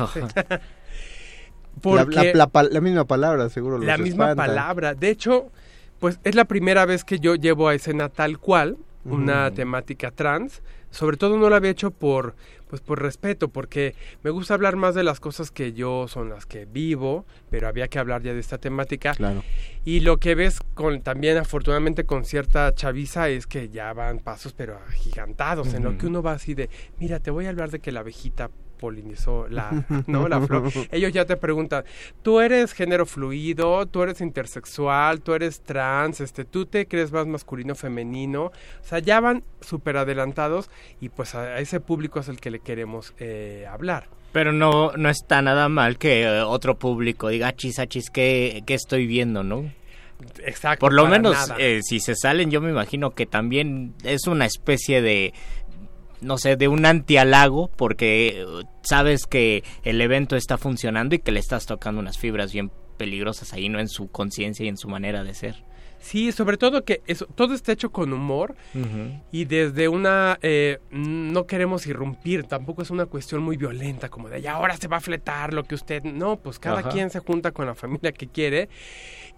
La, 1.75 1.81
Porque 1.81 2.15
la- 2.15 2.34
la 2.34 2.48
pa- 2.48 2.63
la 2.63 2.81
misma 2.81 3.05
palabra, 3.05 3.50
seguro. 3.50 3.77
la 3.77 3.98
misma 3.98 4.31
espanta. 4.31 4.46
palabra. 4.46 4.93
De 4.93 5.10
hecho, 5.10 5.51
pues 6.01 6.20
es 6.24 6.36
la 6.36 6.46
primera 6.46 6.86
vez 6.86 7.05
que 7.05 7.20
yo 7.20 7.36
llevo 7.36 7.70
a 7.70 7.75
escena 7.75 8.10
tal 8.10 8.39
cual 8.39 8.77
una 9.05 9.51
temática 9.51 10.12
trans. 10.12 10.62
Sobre 10.89 11.15
todo 11.15 11.38
no 11.38 11.48
lo 11.50 11.55
había 11.55 11.72
hecho 11.72 11.91
por 11.91 12.36
pues 12.67 12.81
por 12.81 13.01
respeto, 13.01 13.50
porque 13.50 13.96
me 14.24 14.29
gusta 14.29 14.53
hablar 14.53 14.77
más 14.77 14.96
de 14.96 15.03
las 15.03 15.20
cosas 15.20 15.51
que 15.51 15.74
yo 15.74 16.08
son 16.08 16.29
las 16.29 16.46
que 16.46 16.63
vivo, 16.65 17.25
pero 17.50 17.67
había 17.67 17.89
que 17.89 18.00
hablar 18.00 18.24
ya 18.24 18.34
de 18.34 18.39
esta 18.39 18.58
temática. 18.58 19.13
Claro. 19.13 19.43
Y 19.84 20.00
lo 20.00 20.17
que 20.17 20.36
ves 20.36 20.60
con 20.74 21.01
también 21.01 21.38
afortunadamente 21.38 22.05
con 22.05 22.24
cierta 22.24 22.74
chaviza 22.74 23.27
es 23.27 23.46
que 23.46 23.67
ya 23.67 23.91
van 23.91 24.20
pasos 24.20 24.53
pero 24.53 24.79
agigantados, 24.88 25.74
en 25.74 25.84
lo 25.84 25.98
que 25.98 26.08
uno 26.08 26.24
va 26.24 26.31
así 26.31 26.53
de, 26.53 26.70
mira, 26.98 27.20
te 27.20 27.29
voy 27.29 27.46
a 27.46 27.50
hablar 27.50 27.72
de 27.72 27.79
que 27.79 27.91
la 27.91 28.00
abejita 28.00 28.50
polinizó 28.82 29.48
la, 29.48 29.86
¿no? 30.08 30.28
la 30.28 30.42
flor. 30.42 30.70
Ellos 30.92 31.14
ya 31.14 31.26
te 31.26 31.38
preguntan, 31.38 31.86
tú 32.24 32.42
eres 32.42 32.74
género 32.74 33.06
fluido, 33.06 33.86
tú 33.86 34.02
eres 34.02 34.20
intersexual, 34.20 35.22
tú 35.22 35.34
eres 35.34 35.62
trans, 35.62 36.20
este, 36.20 36.44
tú 36.44 36.66
te 36.66 36.88
crees 36.88 37.12
más 37.12 37.28
masculino 37.28 37.76
femenino, 37.76 38.46
o 38.46 38.52
sea, 38.84 39.00
ya 39.00 39.20
van 39.20 39.44
súper 39.62 39.98
adelantados 39.98 40.70
y 41.00 41.10
pues 41.10 41.36
a, 41.36 41.42
a 41.42 41.60
ese 41.60 41.80
público 41.80 42.20
es 42.20 42.28
el 42.28 42.42
que 42.42 42.52
le 42.52 42.60
queremos 42.60 43.14
eh, 43.20 43.68
hablar. 43.70 44.08
Pero 44.32 44.52
no, 44.52 44.94
no 44.94 45.10
está 45.10 45.42
nada 45.42 45.70
mal 45.70 45.98
que 45.98 46.24
eh, 46.24 46.42
otro 46.42 46.80
público 46.80 47.30
diga, 47.30 47.50
"Ah, 47.50 47.56
chis, 47.56 47.78
achis, 47.80 48.10
¿qué, 48.10 48.64
¿qué 48.66 48.74
estoy 48.74 49.06
viendo, 49.06 49.44
no? 49.44 49.70
Exacto. 50.44 50.86
Por 50.86 50.94
lo 50.94 51.08
menos, 51.08 51.36
eh, 51.58 51.82
si 51.84 52.00
se 52.00 52.16
salen, 52.16 52.52
yo 52.52 52.62
me 52.62 52.70
imagino 52.70 53.12
que 53.12 53.26
también 53.26 53.94
es 54.04 54.28
una 54.28 54.46
especie 54.46 55.02
de, 55.02 55.34
no 56.22 56.38
sé, 56.38 56.56
de 56.56 56.68
un 56.68 56.86
antialago, 56.86 57.70
porque 57.75 58.42
eh, 58.42 58.46
sabes 58.84 59.25
que 59.25 59.63
el 59.84 60.00
evento 60.01 60.36
está 60.36 60.58
funcionando 60.58 61.16
y 61.16 61.20
que 61.20 61.32
le 61.32 61.40
estás 61.40 61.66
tocando 61.66 62.00
unas 62.00 62.18
fibras 62.18 62.54
bien 62.54 62.72
peligrosas 62.98 63.54
ahí, 63.54 63.68
¿no? 63.70 63.80
En 63.80 63.90
su 63.90 64.10
conciencia 64.10 64.66
y 64.66 64.70
en 64.70 64.78
su 64.78 64.88
manera 64.88 65.24
de 65.24 65.34
ser. 65.34 65.63
Sí, 66.00 66.32
sobre 66.32 66.58
todo 66.58 66.84
que 66.84 67.01
eso, 67.06 67.28
todo 67.28 67.54
está 67.54 67.72
hecho 67.74 67.92
con 67.92 68.12
humor 68.12 68.56
y 69.32 69.46
desde 69.46 69.88
una 69.88 70.40
eh, 70.42 70.80
no 70.90 71.46
queremos 71.46 71.86
irrumpir, 71.86 72.46
tampoco 72.46 72.82
es 72.82 72.90
una 72.90 73.06
cuestión 73.06 73.44
muy 73.44 73.56
violenta 73.56 74.10
como 74.10 74.28
de 74.28 74.40
"Y 74.40 74.48
ahora 74.48 74.75
se 74.78 74.88
va 74.88 74.98
a 74.98 75.01
fletar 75.01 75.54
lo 75.54 75.63
que 75.63 75.75
usted, 75.75 76.04
no, 76.04 76.38
pues 76.38 76.58
cada 76.58 76.80
Ajá. 76.80 76.90
quien 76.90 77.12
se 77.12 77.20
junta 77.20 77.51
con 77.51 77.68
la 77.68 77.75
familia 77.75 78.12
que 78.13 78.25
quiere 78.28 78.68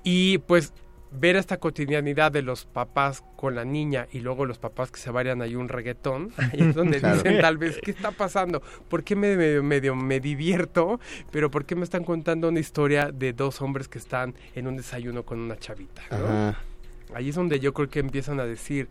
y 0.05 0.37
pues 0.37 0.71
ver 1.19 1.35
esta 1.35 1.57
cotidianidad 1.57 2.31
de 2.31 2.41
los 2.41 2.65
papás 2.65 3.23
con 3.35 3.55
la 3.55 3.65
niña 3.65 4.07
y 4.11 4.19
luego 4.19 4.45
los 4.45 4.57
papás 4.57 4.91
que 4.91 4.99
se 4.99 5.11
vayan 5.11 5.41
ahí 5.41 5.55
un 5.55 5.69
reggaetón, 5.69 6.31
ahí 6.37 6.61
es 6.61 6.75
donde 6.75 6.99
Claro. 6.99 7.15
dicen 7.17 7.39
tal 7.41 7.57
vez, 7.57 7.79
¿qué 7.83 7.91
está 7.91 8.11
pasando? 8.11 8.61
¿Por 8.89 9.03
qué 9.03 9.15
me, 9.15 9.61
medio, 9.61 9.95
me 9.95 10.19
divierto? 10.19 10.99
Pero 11.31 11.51
¿por 11.51 11.65
qué 11.65 11.75
me 11.75 11.83
están 11.83 12.03
contando 12.03 12.49
una 12.49 12.59
historia 12.59 13.11
de 13.11 13.33
dos 13.33 13.61
hombres 13.61 13.87
que 13.87 13.97
están 13.99 14.33
en 14.55 14.67
un 14.67 14.77
desayuno 14.77 15.23
con 15.23 15.39
una 15.39 15.57
chavita? 15.57 16.01
¿no? 16.11 16.55
Ahí 17.15 17.29
es 17.29 17.35
donde 17.35 17.59
yo 17.59 17.73
creo 17.73 17.89
que 17.89 17.99
empiezan 17.99 18.39
a 18.39 18.45
decir, 18.45 18.87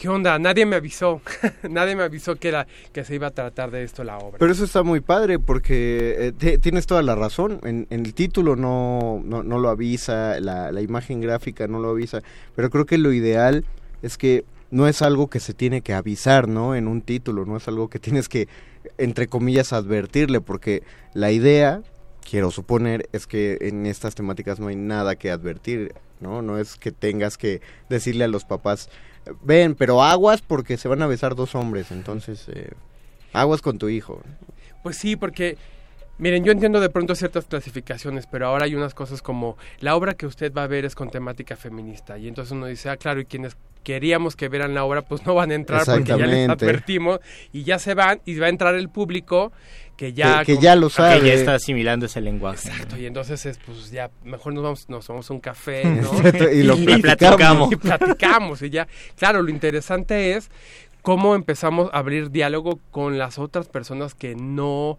¿qué 0.00 0.08
onda? 0.08 0.38
Nadie 0.38 0.64
me 0.64 0.76
avisó, 0.76 1.20
nadie 1.68 1.94
me 1.94 2.02
avisó 2.02 2.36
que, 2.36 2.48
era, 2.48 2.66
que 2.90 3.04
se 3.04 3.14
iba 3.14 3.26
a 3.26 3.30
tratar 3.32 3.70
de 3.70 3.84
esto 3.84 4.02
la 4.02 4.16
obra. 4.16 4.38
Pero 4.38 4.50
eso 4.50 4.64
está 4.64 4.82
muy 4.82 5.00
padre 5.00 5.38
porque 5.38 6.32
eh, 6.40 6.58
tienes 6.58 6.86
toda 6.86 7.02
la 7.02 7.14
razón. 7.14 7.60
En, 7.64 7.86
en 7.90 8.06
el 8.06 8.14
título 8.14 8.56
no, 8.56 9.20
no, 9.22 9.42
no 9.42 9.58
lo 9.58 9.68
avisa, 9.68 10.40
la, 10.40 10.72
la 10.72 10.80
imagen 10.80 11.20
gráfica 11.20 11.68
no 11.68 11.80
lo 11.80 11.90
avisa. 11.90 12.22
Pero 12.56 12.70
creo 12.70 12.86
que 12.86 12.96
lo 12.96 13.12
ideal 13.12 13.66
es 14.00 14.16
que 14.16 14.46
no 14.70 14.88
es 14.88 15.02
algo 15.02 15.28
que 15.28 15.38
se 15.38 15.52
tiene 15.52 15.82
que 15.82 15.92
avisar, 15.92 16.48
¿no? 16.48 16.74
En 16.74 16.88
un 16.88 17.02
título, 17.02 17.44
no 17.44 17.58
es 17.58 17.68
algo 17.68 17.88
que 17.88 17.98
tienes 17.98 18.30
que, 18.30 18.48
entre 18.96 19.26
comillas, 19.26 19.74
advertirle, 19.74 20.40
porque 20.40 20.82
la 21.12 21.30
idea, 21.30 21.82
quiero 22.28 22.50
suponer, 22.50 23.06
es 23.12 23.26
que 23.26 23.58
en 23.60 23.84
estas 23.84 24.14
temáticas 24.14 24.60
no 24.60 24.68
hay 24.68 24.76
nada 24.76 25.16
que 25.16 25.30
advertir, 25.30 25.94
¿no? 26.20 26.40
No 26.40 26.56
es 26.56 26.76
que 26.76 26.90
tengas 26.90 27.36
que 27.36 27.60
decirle 27.90 28.24
a 28.24 28.28
los 28.28 28.46
papás, 28.46 28.88
ven, 29.42 29.74
pero 29.74 30.02
aguas 30.02 30.42
porque 30.42 30.76
se 30.76 30.88
van 30.88 31.02
a 31.02 31.06
besar 31.06 31.34
dos 31.34 31.54
hombres, 31.54 31.90
entonces... 31.90 32.48
eh, 32.48 32.70
Aguas 33.32 33.62
con 33.62 33.78
tu 33.78 33.88
hijo. 33.88 34.20
Pues 34.82 34.96
sí, 34.96 35.14
porque 35.14 35.56
miren, 36.18 36.44
yo 36.44 36.50
entiendo 36.50 36.80
de 36.80 36.88
pronto 36.90 37.14
ciertas 37.14 37.44
clasificaciones, 37.44 38.26
pero 38.26 38.48
ahora 38.48 38.64
hay 38.64 38.74
unas 38.74 38.92
cosas 38.92 39.22
como 39.22 39.56
la 39.78 39.94
obra 39.94 40.14
que 40.14 40.26
usted 40.26 40.52
va 40.52 40.64
a 40.64 40.66
ver 40.66 40.84
es 40.84 40.94
con 40.96 41.10
temática 41.10 41.54
feminista 41.56 42.18
y 42.18 42.26
entonces 42.26 42.50
uno 42.52 42.66
dice, 42.66 42.90
ah, 42.90 42.96
claro, 42.96 43.20
y 43.20 43.26
quienes 43.26 43.56
queríamos 43.84 44.36
que 44.36 44.48
vieran 44.48 44.74
la 44.74 44.84
obra 44.84 45.02
pues 45.02 45.24
no 45.24 45.34
van 45.34 45.52
a 45.52 45.54
entrar 45.54 45.84
porque 45.86 46.04
ya 46.08 46.16
les 46.26 46.48
advertimos 46.48 47.20
y 47.52 47.62
ya 47.62 47.78
se 47.78 47.94
van 47.94 48.20
y 48.26 48.34
va 48.36 48.46
a 48.46 48.50
entrar 48.50 48.74
el 48.74 48.88
público 48.90 49.52
que 50.00 50.14
ya 50.14 50.44
que, 50.44 50.56
que 50.56 50.62
ya 50.62 50.74
lo 50.76 50.88
Que 50.88 50.94
sabe. 50.94 51.26
ya 51.28 51.34
está 51.34 51.54
asimilando 51.56 52.06
ese 52.06 52.22
lenguaje. 52.22 52.68
Exacto, 52.70 52.96
y 52.96 53.04
entonces 53.04 53.44
es 53.44 53.58
pues 53.58 53.90
ya 53.90 54.10
mejor 54.24 54.54
nos 54.54 54.62
vamos 54.62 54.88
nos 54.88 55.06
tomamos 55.06 55.28
un 55.28 55.40
café, 55.40 55.84
¿no? 55.84 56.10
y 56.52 56.62
lo 56.62 56.74
Y 56.78 57.02
platicamos. 57.02 57.70
y 57.70 57.76
platicamos 57.76 58.62
y 58.62 58.70
ya. 58.70 58.88
Claro, 59.16 59.42
lo 59.42 59.50
interesante 59.50 60.32
es 60.36 60.50
cómo 61.02 61.34
empezamos 61.34 61.90
a 61.92 61.98
abrir 61.98 62.30
diálogo 62.30 62.80
con 62.90 63.18
las 63.18 63.38
otras 63.38 63.68
personas 63.68 64.14
que 64.14 64.34
no 64.34 64.98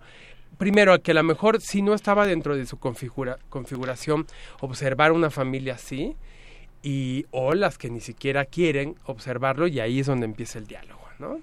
primero 0.60 1.02
que 1.02 1.12
a 1.12 1.16
lo 1.16 1.24
mejor 1.24 1.60
si 1.62 1.82
no 1.82 1.96
estaba 1.96 2.28
dentro 2.28 2.56
de 2.56 2.68
su 2.68 2.78
configura- 2.78 3.40
configuración 3.50 4.28
observar 4.60 5.12
una 5.14 5.32
familia 5.32 5.74
así 5.74 6.16
y 6.84 7.26
o 7.32 7.56
las 7.56 7.80
que 7.80 7.90
ni 7.90 8.02
siquiera 8.02 8.46
quieren 8.46 8.96
observarlo 9.06 9.66
y 9.66 9.80
ahí 9.80 10.00
es 10.02 10.06
donde 10.06 10.26
empieza 10.26 10.60
el 10.60 10.68
diálogo, 10.68 11.02
¿no? 11.18 11.40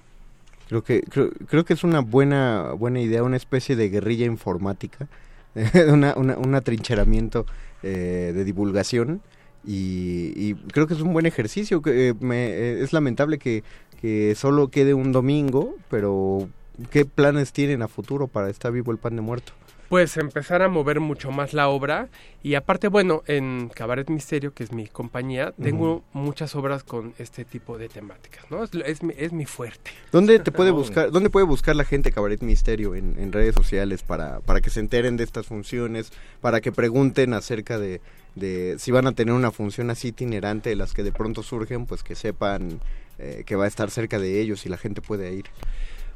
Creo 0.69 0.83
que 0.83 1.01
creo, 1.03 1.31
creo 1.49 1.65
que 1.65 1.73
es 1.73 1.83
una 1.85 2.01
buena 2.01 2.73
buena 2.79 3.01
idea, 3.01 3.23
una 3.23 3.37
especie 3.37 3.75
de 3.75 3.89
guerrilla 3.89 4.27
informática, 4.27 5.09
una, 5.91 6.15
una- 6.17 6.37
un 6.39 6.55
atrincheramiento 6.55 7.47
eh, 7.83 8.33
de 8.35 8.45
divulgación 8.45 9.23
y, 9.67 10.33
y 10.37 10.55
creo 10.73 10.87
que 10.87 10.95
es 10.95 11.01
un 11.01 11.13
buen 11.13 11.27
ejercicio. 11.27 11.81
Que, 11.83 12.09
eh, 12.11 12.15
me- 12.21 12.49
eh, 12.51 12.83
es 12.83 12.93
lamentable 12.93 13.39
que, 13.39 13.65
que 14.01 14.35
solo 14.35 14.69
quede 14.69 14.93
un 14.95 15.11
domingo, 15.13 15.75
pero 15.91 16.49
¿qué 16.91 17.05
planes 17.07 17.53
tienen 17.53 17.83
a 17.83 17.89
futuro 17.89 18.29
para 18.29 18.51
estar 18.51 18.71
vivo 18.71 18.93
el 18.93 18.99
pan 18.99 19.17
de 19.17 19.23
muerto? 19.23 19.53
Pues 19.89 20.17
empezar 20.17 20.63
a 20.63 20.69
mover 20.69 21.01
mucho 21.01 21.31
más 21.31 21.55
la 21.55 21.69
obra 21.69 22.09
y 22.43 22.55
aparte 22.55 22.89
bueno 22.89 23.23
en 23.27 23.71
Cabaret 23.75 24.09
Misterio 24.11 24.53
que 24.53 24.63
es 24.65 24.73
mi 24.73 24.87
compañía 24.87 25.53
tengo 25.61 26.05
muchas 26.13 26.55
obras 26.55 26.85
con 26.85 27.15
este 27.19 27.45
tipo 27.45 27.79
de 27.79 27.89
temáticas 27.89 28.45
no 28.51 28.65
es, 28.65 28.71
es 28.85 29.03
mi, 29.03 29.15
es 29.17 29.33
mi 29.33 29.47
fuerte 29.47 29.91
¿Dónde 30.13 30.39
te 30.39 30.53
puede 30.53 30.71
Oh. 30.73 30.75
buscar, 30.75 31.11
dónde 31.11 31.31
puede 31.31 31.47
buscar 31.47 31.75
la 31.77 31.85
gente 31.85 32.13
Cabaret 32.13 32.43
Misterio 32.43 32.95
en, 32.95 33.17
en 33.19 33.33
redes 33.33 33.55
sociales 33.55 34.03
para, 34.03 34.41
para 34.41 34.61
que 34.61 34.69
se 34.71 34.81
enteren 34.81 35.17
de 35.17 35.25
estas 35.25 35.47
funciones, 35.47 36.13
para 36.41 36.61
que 36.61 36.71
pregunten 36.73 37.33
acerca 37.33 37.79
de, 37.79 38.01
de 38.35 38.77
si 38.79 38.91
van 38.93 39.07
a 39.07 39.13
tener 39.13 39.33
una 39.35 39.51
función 39.51 39.89
así 39.91 40.09
itinerante 40.09 40.69
de 40.71 40.77
las 40.77 40.93
que 40.93 41.03
de 41.03 41.13
pronto 41.13 41.43
surgen, 41.43 41.87
pues 41.87 42.03
que 42.03 42.15
sepan 42.15 42.81
eh, 43.19 43.43
que 43.47 43.57
va 43.57 43.65
a 43.65 43.69
estar 43.69 43.91
cerca 43.91 44.19
de 44.19 44.41
ellos 44.41 44.67
y 44.67 44.69
la 44.69 44.77
gente 44.77 45.01
puede 45.01 45.33
ir. 45.33 45.47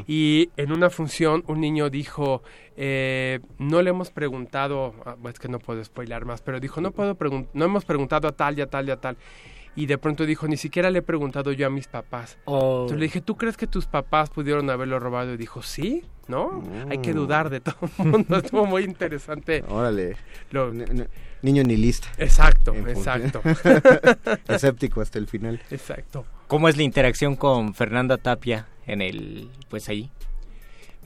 Y 0.07 0.51
en 0.57 0.73
una 0.73 0.91
función 0.91 1.45
un 1.47 1.61
niño 1.61 1.91
dijo, 1.91 2.43
eh, 2.77 3.41
no 3.59 3.83
le 3.83 3.91
hemos 3.91 4.11
preguntado, 4.11 4.95
ah, 5.05 5.17
es 5.29 5.39
que 5.39 5.49
no 5.49 5.59
puedo 5.59 5.83
spoilar 5.85 6.25
más, 6.25 6.43
pero 6.43 6.61
dijo, 6.61 6.81
no 6.81 6.93
puedo 6.93 7.17
no 7.53 7.65
hemos 7.65 7.85
preguntado 7.85 8.29
a 8.29 8.33
tal 8.33 8.59
y 8.59 8.63
a 8.63 8.67
tal 8.69 8.89
y 8.89 8.91
a 8.91 8.97
tal. 9.01 9.17
Y 9.77 9.87
de 9.87 9.99
pronto 9.99 10.25
dijo, 10.25 10.47
ni 10.47 10.57
siquiera 10.57 10.91
le 10.91 11.01
he 11.01 11.03
preguntado 11.03 11.51
yo 11.53 11.67
a 11.67 11.71
mis 11.71 11.89
papás. 11.89 12.39
Oh. 12.45 12.83
Entonces 12.83 12.99
le 12.99 13.05
dije, 13.07 13.21
¿tú 13.21 13.37
crees 13.37 13.57
que 13.57 13.67
tus 13.67 13.87
papás 13.87 14.31
pudieron 14.31 14.71
haberlo 14.71 15.01
robado? 15.01 15.35
Y 15.35 15.37
dijo, 15.37 15.63
sí, 15.63 16.05
¿no? 16.29 16.63
Hay 16.91 16.99
que 16.99 17.13
dudar 17.13 17.51
de 17.51 17.61
todo 17.61 17.77
el 17.99 18.05
mundo. 18.07 18.37
Estuvo 18.45 18.67
muy 18.67 18.85
interesante. 18.85 19.65
Órale, 19.69 20.17
Lo- 20.53 20.73
niño 21.43 21.63
ni 21.65 21.77
lista, 21.77 22.09
exacto, 22.19 22.73
En 22.73 22.89
exacto, 22.89 23.43
escéptico 24.49 25.01
hasta 25.01 25.19
el 25.19 25.27
final. 25.27 25.61
exacto. 25.71 26.25
¿Cómo 26.47 26.69
es 26.69 26.77
la 26.77 26.83
interacción 26.85 27.37
con 27.37 27.75
Fernanda 27.75 28.17
Tapia 28.19 28.67
en 28.87 29.03
el, 29.03 29.51
pues 29.69 29.89
ahí? 29.89 30.11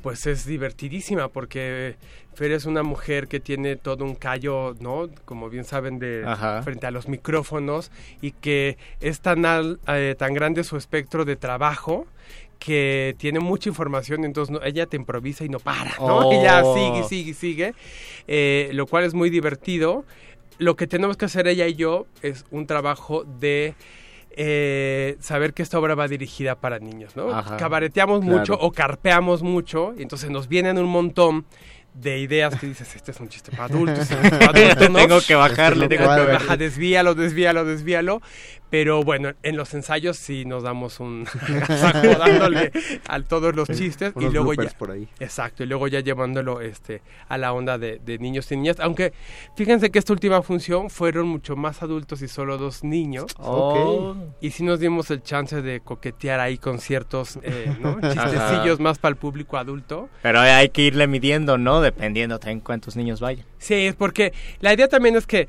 Pues 0.03 0.27
es 0.27 0.47
divertidísima 0.47 1.29
porque 1.29 1.97
Fer 2.35 2.53
es 2.53 2.65
una 2.67 2.83
mujer 2.83 3.27
que 3.27 3.41
tiene 3.41 3.77
todo 3.77 4.05
un 4.05 4.15
callo, 4.15 4.75
¿no? 4.81 5.09
Como 5.25 5.51
bien 5.51 5.65
saben, 5.65 5.99
de 5.99 6.23
Ajá. 6.27 6.63
frente 6.63 6.87
a 6.87 6.91
los 6.91 7.09
micrófonos 7.09 7.91
y 8.21 8.31
que 8.33 8.79
es 9.01 9.21
tan, 9.21 9.45
al- 9.45 9.81
eh, 9.89 10.15
tan 10.17 10.35
grande 10.35 10.63
su 10.65 10.77
espectro 10.77 11.25
de 11.25 11.37
trabajo 11.37 12.07
que 12.61 13.15
tiene 13.19 13.39
mucha 13.41 13.69
información, 13.69 14.25
entonces 14.25 14.53
no- 14.53 14.63
ella 14.65 14.87
te 14.87 14.97
improvisa 14.97 15.45
y 15.45 15.49
no 15.49 15.59
para, 15.61 15.97
¿no? 15.99 16.29
Oh. 16.29 16.33
Ella 16.33 16.63
sigue, 16.75 17.05
sigue, 17.09 17.35
sigue, 17.35 17.75
eh, 18.27 18.71
lo 18.73 18.87
cual 18.87 19.05
es 19.05 19.15
muy 19.15 19.31
divertido. 19.31 20.05
Lo 20.59 20.75
que 20.75 20.87
tenemos 20.89 21.17
que 21.17 21.25
hacer 21.27 21.47
ella 21.47 21.67
y 21.69 21.75
yo 21.75 22.07
es 22.23 22.45
un 22.51 22.67
trabajo 22.67 23.23
de 23.25 23.75
eh, 24.31 25.17
saber 25.21 25.55
que 25.55 25.63
esta 25.63 25.79
obra 25.79 25.95
va 25.95 26.07
dirigida 26.09 26.55
para 26.57 26.79
niños, 26.79 27.17
¿no? 27.17 27.31
Ajá. 27.31 27.57
Cabareteamos 27.57 28.21
Claro. 28.21 28.39
mucho 28.39 28.55
o 28.61 28.71
carpeamos 28.73 29.43
mucho, 29.43 29.95
y 29.99 30.03
entonces 30.03 30.31
nos 30.31 30.49
vienen 30.49 30.79
un 30.79 30.87
montón 30.87 31.45
de 31.95 32.19
ideas 32.21 32.55
que 32.61 32.67
dices, 32.69 32.95
este 32.95 33.11
es 33.11 33.19
un 33.19 33.29
chiste 33.29 33.51
para 33.51 33.65
adultos, 33.65 33.99
este 34.11 34.15
es 34.15 34.31
para 34.35 34.47
adultos, 34.51 34.91
¿no? 34.91 34.99
tengo 35.01 35.21
que 35.21 35.35
bajarle, 35.35 35.85
Este 35.87 35.97
tengo 35.99 36.15
que. 36.15 36.33
Ajá, 36.33 36.57
desvíalo, 36.57 37.15
desvíalo, 37.17 37.65
desvíalo. 37.65 38.23
Pero 38.71 39.03
bueno, 39.03 39.33
en 39.43 39.57
los 39.57 39.73
ensayos 39.75 40.17
sí 40.17 40.45
nos 40.45 40.63
damos 40.63 41.01
un 41.01 41.27
dándole 42.19 42.73
a 43.09 43.21
todos 43.23 43.55
los 43.55 43.69
chistes 43.69 44.13
y 44.19 44.29
luego 44.29 44.55
ya. 44.55 44.71
por 44.79 44.91
ahí. 44.91 45.09
Exacto, 45.21 45.63
y 45.63 45.67
luego 45.67 45.89
ya 45.89 46.01
llevándolo 46.01 46.61
este 46.61 47.03
a 47.29 47.39
la 47.39 47.53
onda 47.53 47.79
de, 47.79 48.01
de 48.05 48.19
niños 48.19 48.51
y 48.53 48.57
niñas. 48.57 48.79
Aunque 48.81 49.13
fíjense 49.57 49.91
que 49.91 49.99
esta 49.99 50.13
última 50.13 50.43
función 50.43 50.91
fueron 50.91 51.29
mucho 51.29 51.57
más 51.57 51.83
adultos 51.83 52.23
y 52.23 52.29
solo 52.29 52.59
dos 52.59 52.85
niños. 52.85 53.35
Oh. 53.39 54.17
Y 54.41 54.51
sí 54.51 54.65
nos 54.65 54.81
dimos 54.81 55.11
el 55.11 55.23
chance 55.23 55.63
de 55.63 55.81
coquetear 55.81 56.41
ahí 56.41 56.59
con 56.59 56.79
ciertos 56.79 57.39
eh, 57.43 57.75
¿no? 57.81 57.99
chistecillos 58.13 58.81
más 58.81 58.99
para 58.99 59.11
el 59.11 59.17
público 59.17 59.57
adulto. 59.57 60.09
Pero 60.23 60.41
hay 60.41 60.69
que 60.69 60.83
irle 60.83 61.07
midiendo, 61.07 61.59
¿no? 61.59 61.81
Dependiendo 61.81 62.39
también 62.39 62.61
cuántos 62.61 62.97
niños 62.97 63.21
vayan. 63.21 63.47
Sí, 63.59 63.75
es 63.75 63.95
porque 63.95 64.33
la 64.61 64.73
idea 64.73 64.89
también 64.89 65.17
es 65.17 65.27
que 65.27 65.49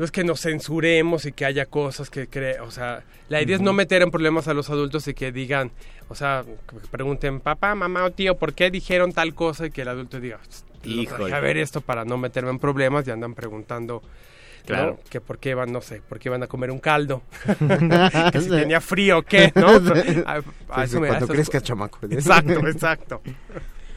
no 0.00 0.06
es 0.06 0.10
que 0.10 0.24
nos 0.24 0.40
censuremos 0.40 1.26
y 1.26 1.32
que 1.32 1.44
haya 1.44 1.66
cosas 1.66 2.08
que 2.08 2.26
cree, 2.26 2.58
o 2.60 2.70
sea, 2.70 3.02
la 3.28 3.42
idea 3.42 3.56
es 3.56 3.60
no 3.60 3.74
meter 3.74 4.00
en 4.00 4.10
problemas 4.10 4.48
a 4.48 4.54
los 4.54 4.70
adultos 4.70 5.06
y 5.08 5.12
que 5.12 5.30
digan, 5.30 5.72
o 6.08 6.14
sea, 6.14 6.42
que 6.42 6.76
pregunten, 6.90 7.38
papá, 7.40 7.74
mamá 7.74 8.04
o 8.04 8.10
tío, 8.10 8.38
¿por 8.38 8.54
qué 8.54 8.70
dijeron 8.70 9.12
tal 9.12 9.34
cosa? 9.34 9.66
Y 9.66 9.70
que 9.70 9.82
el 9.82 9.88
adulto 9.88 10.18
diga, 10.18 10.40
Híjole. 10.84 11.34
a 11.34 11.40
ver 11.40 11.58
esto 11.58 11.82
para 11.82 12.06
no 12.06 12.16
meterme 12.16 12.48
en 12.48 12.58
problemas 12.58 13.06
y 13.06 13.10
andan 13.10 13.34
preguntando, 13.34 14.00
¿no? 14.02 14.64
Claro. 14.64 14.98
que 15.10 15.20
por 15.20 15.36
qué 15.36 15.52
van, 15.54 15.70
no 15.70 15.82
sé, 15.82 16.00
por 16.00 16.18
qué 16.18 16.30
van 16.30 16.42
a 16.42 16.46
comer 16.46 16.70
un 16.70 16.78
caldo, 16.78 17.20
que 18.32 18.40
si 18.40 18.48
tenía 18.48 18.80
frío 18.80 19.18
o 19.18 19.22
qué, 19.22 19.52
¿no? 19.54 19.68
A- 20.26 20.36
a 20.36 20.40
Sí, 20.40 20.84
eso 20.84 20.86
sí, 20.86 20.98
me- 21.00 21.08
cuando 21.08 21.26
co- 21.26 21.60
chamaco. 21.60 21.98
Exacto, 22.10 22.66
exacto. 22.68 23.20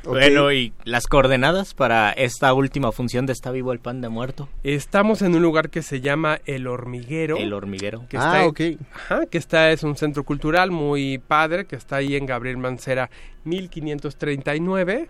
Bueno, 0.05 0.51
¿y 0.51 0.73
las 0.83 1.07
coordenadas 1.07 1.73
para 1.73 2.11
esta 2.11 2.53
última 2.53 2.91
función 2.91 3.25
de 3.25 3.33
Está 3.33 3.51
vivo 3.51 3.71
el 3.71 3.79
pan 3.79 4.01
de 4.01 4.09
muerto? 4.09 4.49
Estamos 4.63 5.21
en 5.21 5.35
un 5.35 5.41
lugar 5.41 5.69
que 5.69 5.81
se 5.81 6.01
llama 6.01 6.39
El 6.45 6.67
Hormiguero. 6.67 7.37
El 7.37 7.53
hormiguero. 7.53 8.05
que 8.09 8.17
ah, 8.17 8.45
está, 8.45 8.47
ok. 8.47 8.61
Ajá, 8.93 9.25
que 9.27 9.37
está, 9.37 9.71
es 9.71 9.83
un 9.83 9.95
centro 9.95 10.23
cultural 10.23 10.71
muy 10.71 11.19
padre, 11.19 11.65
que 11.65 11.75
está 11.75 11.97
ahí 11.97 12.15
en 12.15 12.25
Gabriel 12.25 12.57
Mancera 12.57 13.09
1539. 13.45 15.09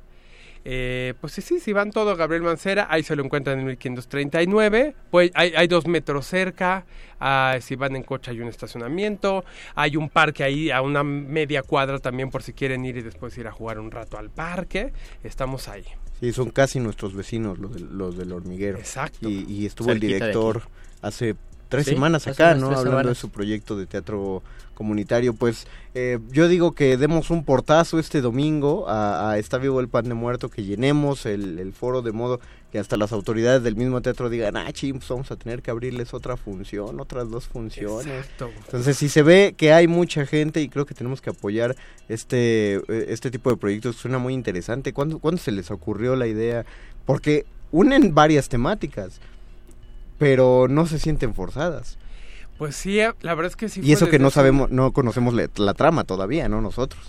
Eh, 0.66 1.14
pues 1.20 1.34
sí, 1.34 1.42
sí, 1.42 1.60
si 1.60 1.74
van 1.74 1.92
todo 1.92 2.16
Gabriel 2.16 2.42
Mancera, 2.44 2.88
ahí 2.90 3.04
se 3.04 3.16
lo 3.16 3.24
encuentran 3.24 3.60
en 3.60 3.66
1539. 3.66 4.96
Pues 5.12 5.32
hay, 5.34 5.54
hay 5.56 5.68
dos 5.68 5.88
metros 5.88 6.26
cerca, 6.26 6.86
ah, 7.20 7.58
si 7.62 7.76
van 7.76 7.96
en 7.96 8.04
coche 8.04 8.32
hay 8.32 8.40
un 8.42 8.48
estacionamiento, 8.48 9.44
hay 9.76 9.98
un 9.98 10.10
parque 10.10 10.44
ahí 10.44 10.72
a 10.72 10.82
una 10.82 11.04
media 11.04 11.64
cuadra 11.64 12.00
también 12.00 12.30
por 12.30 12.44
si 12.44 12.54
quieren 12.54 12.86
ir 12.86 12.98
y 12.98 13.02
después 13.02 13.38
ir 13.38 13.48
a 13.48 13.52
jugar 13.52 13.80
un 13.80 13.92
rato 13.92 14.18
al 14.18 14.30
parque. 14.30 14.94
Estamos 15.24 15.68
ahí. 15.68 15.84
Sí, 16.20 16.32
son 16.32 16.52
casi 16.52 16.80
nuestros 16.80 17.14
vecinos 17.14 17.58
los, 17.60 17.74
del- 17.74 17.98
los 17.98 18.18
del 18.18 18.32
hormiguero. 18.32 18.78
Exacto. 18.78 19.28
Y, 19.30 19.46
y 19.50 19.66
estuvo 19.66 19.92
el 19.92 20.00
Cerquita 20.00 20.26
de 20.26 20.32
director 20.32 20.62
hace 21.02 21.36
tres 21.74 21.86
Sí, 21.86 21.94
semanas 21.94 22.28
acá, 22.28 22.54
¿no? 22.54 22.70
Hablando 22.70 23.10
de 23.10 23.16
su 23.16 23.30
proyecto 23.30 23.76
de 23.76 23.88
teatro 23.88 24.44
comunitario. 24.76 25.34
Pues 25.34 25.66
eh, 25.96 26.20
yo 26.32 26.48
digo 26.48 26.74
que 26.74 26.98
demos 26.98 27.32
un 27.32 27.44
portazo 27.44 27.98
este 27.98 28.22
domingo 28.22 28.88
a, 28.88 29.32
a 29.32 29.38
Está 29.40 29.58
Vivo 29.58 29.80
el 29.80 29.88
Pan 29.88 30.06
de 30.06 30.14
Muerto, 30.14 30.50
que 30.50 30.64
llenemos 30.64 31.26
el, 31.26 31.58
el 31.58 31.74
foro 31.74 32.04
de 32.04 32.12
modo 32.12 32.40
que 32.72 32.78
hasta 32.78 32.96
las 32.96 33.12
autoridades 33.12 33.64
del 33.64 33.76
mismo 33.76 34.02
teatro 34.02 34.30
digan, 34.30 34.56
ah, 34.58 34.72
ching, 34.72 34.98
pues 34.98 35.10
vamos 35.10 35.32
a 35.32 35.36
tener 35.36 35.62
que 35.62 35.72
abrirles 35.72 36.14
otra 36.14 36.38
función, 36.38 37.00
otras 37.00 37.30
dos 37.30 37.48
funciones. 37.48 38.08
Exacto. 38.08 38.52
Entonces, 38.66 38.98
si 38.98 39.10
se 39.10 39.22
ve 39.24 39.56
que 39.58 39.74
hay 39.74 39.88
mucha 39.88 40.26
gente 40.26 40.62
y 40.62 40.70
creo 40.70 40.86
que 40.86 40.94
tenemos 40.96 41.22
que 41.22 41.32
apoyar 41.32 41.76
este, 42.08 42.76
eh, 42.76 43.06
este 43.10 43.32
tipo 43.32 43.50
de 43.50 43.58
proyectos, 43.58 43.96
suena 43.96 44.20
muy 44.20 44.34
interesante. 44.34 44.94
¿Cuándo, 44.94 45.20
¿Cuándo 45.20 45.42
se 45.42 45.52
les 45.52 45.70
ocurrió 45.72 46.16
la 46.16 46.28
idea? 46.28 46.66
Porque 47.06 47.46
unen 47.72 48.14
varias 48.14 48.50
temáticas, 48.50 49.20
pero 50.18 50.68
no 50.70 50.86
se 50.86 51.00
sienten 51.00 51.34
forzadas. 51.34 51.98
Pues 52.58 52.76
sí, 52.76 53.00
eh, 53.00 53.12
la 53.22 53.34
verdad 53.36 53.50
es 53.50 53.56
que 53.56 53.68
sí. 53.68 53.80
y 53.80 53.84
fue 53.84 53.94
eso 53.94 54.10
que 54.10 54.20
no 54.20 54.30
sabemos, 54.30 54.70
no 54.70 54.92
conocemos 54.94 55.34
la, 55.34 55.50
la 55.56 55.74
trama 55.74 56.04
todavía, 56.04 56.48
¿no? 56.48 56.62
Nosotros. 56.62 57.02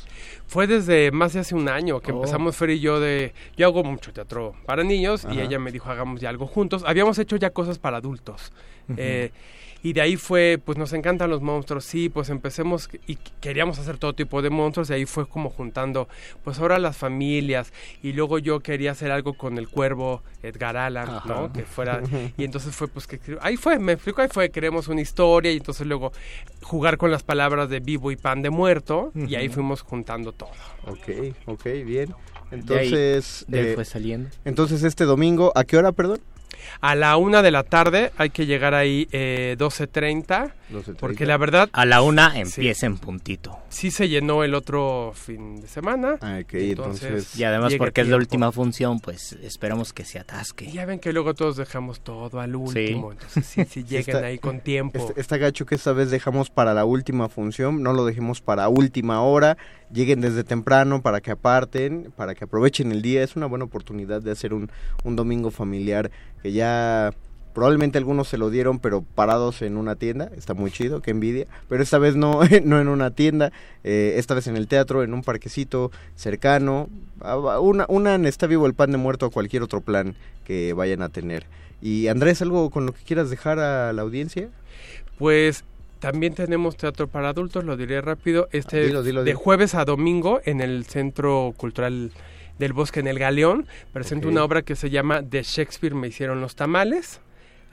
Fue 0.47 0.67
desde 0.67 1.11
más 1.11 1.33
de 1.33 1.41
hace 1.41 1.55
un 1.55 1.69
año 1.69 2.01
que 2.01 2.13
Oh. 2.13 2.17
empezamos 2.17 2.57
Fer 2.57 2.71
y 2.71 2.81
yo 2.81 3.01
de... 3.01 3.33
Yo 3.57 3.67
hago 3.67 3.83
mucho 3.85 4.13
teatro 4.13 4.55
para 4.67 4.85
niños 4.85 5.27
y 5.31 5.41
ella 5.41 5.59
me 5.59 5.73
dijo 5.73 5.91
hagamos 5.91 6.21
ya 6.21 6.29
algo 6.29 6.47
juntos. 6.47 6.83
Habíamos 6.87 7.19
hecho 7.19 7.37
ya 7.37 7.51
cosas 7.51 7.79
para 7.79 7.97
adultos. 7.99 8.53
Eh, 8.97 9.31
y 9.85 9.93
de 9.93 10.01
ahí 10.01 10.17
fue, 10.17 10.59
pues 10.65 10.77
nos 10.79 10.93
encantan 10.95 11.31
los 11.31 11.43
monstruos, 11.43 11.85
sí, 11.85 12.09
pues 12.09 12.31
empecemos 12.31 12.89
y 13.07 13.17
queríamos 13.41 13.79
hacer 13.79 13.99
todo 13.99 14.15
tipo 14.15 14.43
de 14.43 14.51
monstruos 14.51 14.89
y 14.91 14.95
ahí 14.95 15.05
fue 15.05 15.29
como 15.29 15.51
juntando, 15.51 16.09
pues 16.43 16.59
ahora 16.59 16.79
las 16.79 16.97
familias 16.97 17.73
y 18.03 18.15
luego 18.15 18.39
yo 18.41 18.59
quería 18.61 18.91
hacer 18.93 19.13
algo 19.13 19.35
con 19.35 19.59
el 19.59 19.69
cuervo 19.69 20.23
Edgar 20.43 20.77
Allan, 20.79 21.09
Ajá. 21.11 21.29
¿no? 21.29 21.53
Que 21.53 21.63
fuera, 21.63 22.01
y 22.37 22.45
entonces 22.45 22.75
fue 22.75 22.89
pues 22.89 23.07
que, 23.07 23.21
ahí 23.43 23.57
fue, 23.59 23.79
me 23.79 23.93
explico, 23.93 24.23
ahí 24.23 24.29
fue, 24.33 24.51
queremos 24.51 24.89
una 24.89 25.03
historia 25.03 25.53
y 25.53 25.59
entonces 25.59 25.87
luego 25.87 26.13
jugar 26.63 26.97
con 26.97 27.11
las 27.11 27.23
palabras 27.23 27.69
de 27.69 27.81
vivo 27.81 28.11
y 28.11 28.17
pan 28.17 28.41
de 28.43 28.49
muerto 28.51 29.13
y 29.15 29.35
ahí 29.35 29.49
fuimos 29.51 29.83
juntando 29.83 30.33
todo. 30.33 30.49
Ok, 30.87 31.35
ok, 31.47 31.65
bien. 31.85 32.15
De 32.51 32.79
ahí- 32.79 32.87
Entonces, 32.89 33.45
De 33.49 33.61
ahí 33.61 33.67
eh, 33.69 33.75
fue 33.75 33.85
saliendo. 33.85 34.31
entonces 34.47 34.83
este 34.83 35.05
domingo, 35.05 35.53
¿a 35.55 35.65
qué 35.65 35.77
hora, 35.77 35.93
perdón? 35.93 36.21
A 36.81 36.95
la 36.95 37.17
una 37.17 37.43
de 37.43 37.51
la 37.51 37.63
tarde 37.63 38.13
hay 38.19 38.31
que 38.31 38.47
llegar 38.47 38.75
ahí 38.75 39.09
eh, 39.13 39.57
12.30 39.59 40.53
porque 40.99 41.25
la 41.27 41.37
verdad 41.37 41.69
A 41.73 41.85
la 41.85 42.03
una 42.03 42.33
Sí. 42.33 42.41
empieza 42.41 42.87
en 42.87 42.97
puntito. 42.99 43.59
sí 43.69 43.91
se 43.91 44.09
llenó 44.09 44.43
el 44.45 44.55
otro 44.55 45.13
fin 45.15 45.61
de 45.61 45.69
semana. 45.69 46.17
Ah, 46.21 46.39
ok, 46.43 46.55
entonces... 46.55 47.37
Y 47.39 47.45
además 47.45 47.75
porque 47.77 48.01
es 48.01 48.09
la 48.09 48.17
última 48.17 48.51
función, 48.51 48.99
pues 49.01 49.33
esperamos 49.43 49.93
que 49.93 50.05
se 50.05 50.19
atasque. 50.19 50.65
Y 50.67 50.73
ya 50.73 50.87
ven 50.87 50.99
que 51.01 51.13
luego 51.13 51.35
todos 51.35 51.57
dejamos 51.57 52.01
todo 52.01 52.41
al 52.41 52.57
último, 52.57 53.13
entonces 53.13 53.47
sí, 53.47 53.65
sí 53.71 53.85
lleguen 53.85 54.17
Está- 54.17 54.27
ahí 54.27 54.39
con 54.39 54.61
tiempo. 54.61 54.99
Este- 54.99 55.21
Está 55.21 55.37
gacho 55.37 55.67
que 55.67 55.75
esta 55.75 55.93
vez 55.93 56.11
dejamos 56.11 56.51
para 56.51 56.75
la 56.75 56.85
última 56.85 57.29
función, 57.29 57.83
no 57.83 57.93
lo 57.93 58.05
dejemos 58.05 58.41
para 58.41 58.69
última 58.69 59.23
hora, 59.23 59.57
lleguen 59.95 60.21
desde 60.21 60.45
temprano 60.45 61.01
para 61.01 61.21
que 61.21 61.31
aparten, 61.31 62.13
para 62.17 62.35
que 62.35 62.45
aprovechen 62.45 62.93
el 62.93 63.01
día, 63.01 63.23
es 63.23 63.37
una 63.37 63.47
buena 63.47 63.65
oportunidad 63.65 64.21
de 64.21 64.33
hacer 64.33 64.53
un, 64.53 64.71
un 65.05 65.17
domingo 65.17 65.51
familiar 65.51 66.11
que 66.43 66.53
ya 66.53 67.13
probablemente 67.55 67.97
algunos 67.97 68.29
se 68.29 68.37
lo 68.37 68.51
dieron 68.51 68.81
pero 68.81 69.03
parados 69.03 69.63
en 69.63 69.77
una 69.77 69.95
tienda, 69.95 70.31
está 70.37 70.53
muy 70.53 70.71
chido, 70.71 71.01
qué 71.01 71.13
envidia, 71.13 71.47
pero 71.69 71.83
esta 71.83 71.99
vez 71.99 72.17
no, 72.17 72.41
no 72.65 72.81
en 72.81 72.89
una 72.89 73.13
tienda, 73.13 73.53
eh, 73.85 74.15
esta 74.17 74.35
vez 74.35 74.49
en 74.49 74.57
el 74.57 74.67
teatro, 74.67 75.03
en 75.03 75.15
un 75.15 75.23
parquecito 75.23 75.91
cercano, 76.17 76.89
una, 77.63 77.87
una 77.89 78.17
está 78.29 78.47
vivo 78.47 78.67
el 78.67 78.75
pan 78.75 78.91
de 78.91 78.99
muerto 78.99 79.27
a 79.27 79.31
cualquier 79.31 79.63
otro 79.63 79.81
plan 79.81 80.17
que 80.45 80.73
vayan 80.75 81.01
a 81.01 81.09
tener. 81.09 81.47
Y 81.81 82.09
Andrés, 82.09 82.43
¿algo 82.43 82.71
con 82.71 82.87
lo 82.87 82.93
que 82.93 83.03
quieras 83.05 83.31
dejar 83.31 83.59
a 83.61 83.93
la 83.93 84.03
audiencia? 84.03 84.49
Pues 85.19 85.65
también 86.05 86.35
tenemos 86.35 86.77
teatro 86.77 87.09
para 87.09 87.31
adultos, 87.31 87.65
lo 87.65 87.79
diré 87.79 88.03
rápido, 88.03 88.47
este 88.53 88.89
dilo, 88.89 89.03
dilo, 89.03 89.25
de 89.25 89.33
jueves 89.33 89.75
a 89.75 89.87
domingo 89.87 90.39
en 90.45 90.61
el 90.61 90.85
Centro 90.85 91.55
Cultural 91.57 92.13
del 92.59 92.75
Bosque 92.75 93.01
en 93.01 93.07
el 93.07 93.19
Galeón, 93.19 93.67
presento 93.91 94.29
una 94.29 94.45
obra 94.45 94.61
que 94.61 94.77
se 94.77 94.91
llama 94.91 95.23
De 95.23 95.43
Shakespeare 95.43 95.95
me 95.95 96.09
hicieron 96.09 96.43
los 96.43 96.57
tamales. 96.57 97.23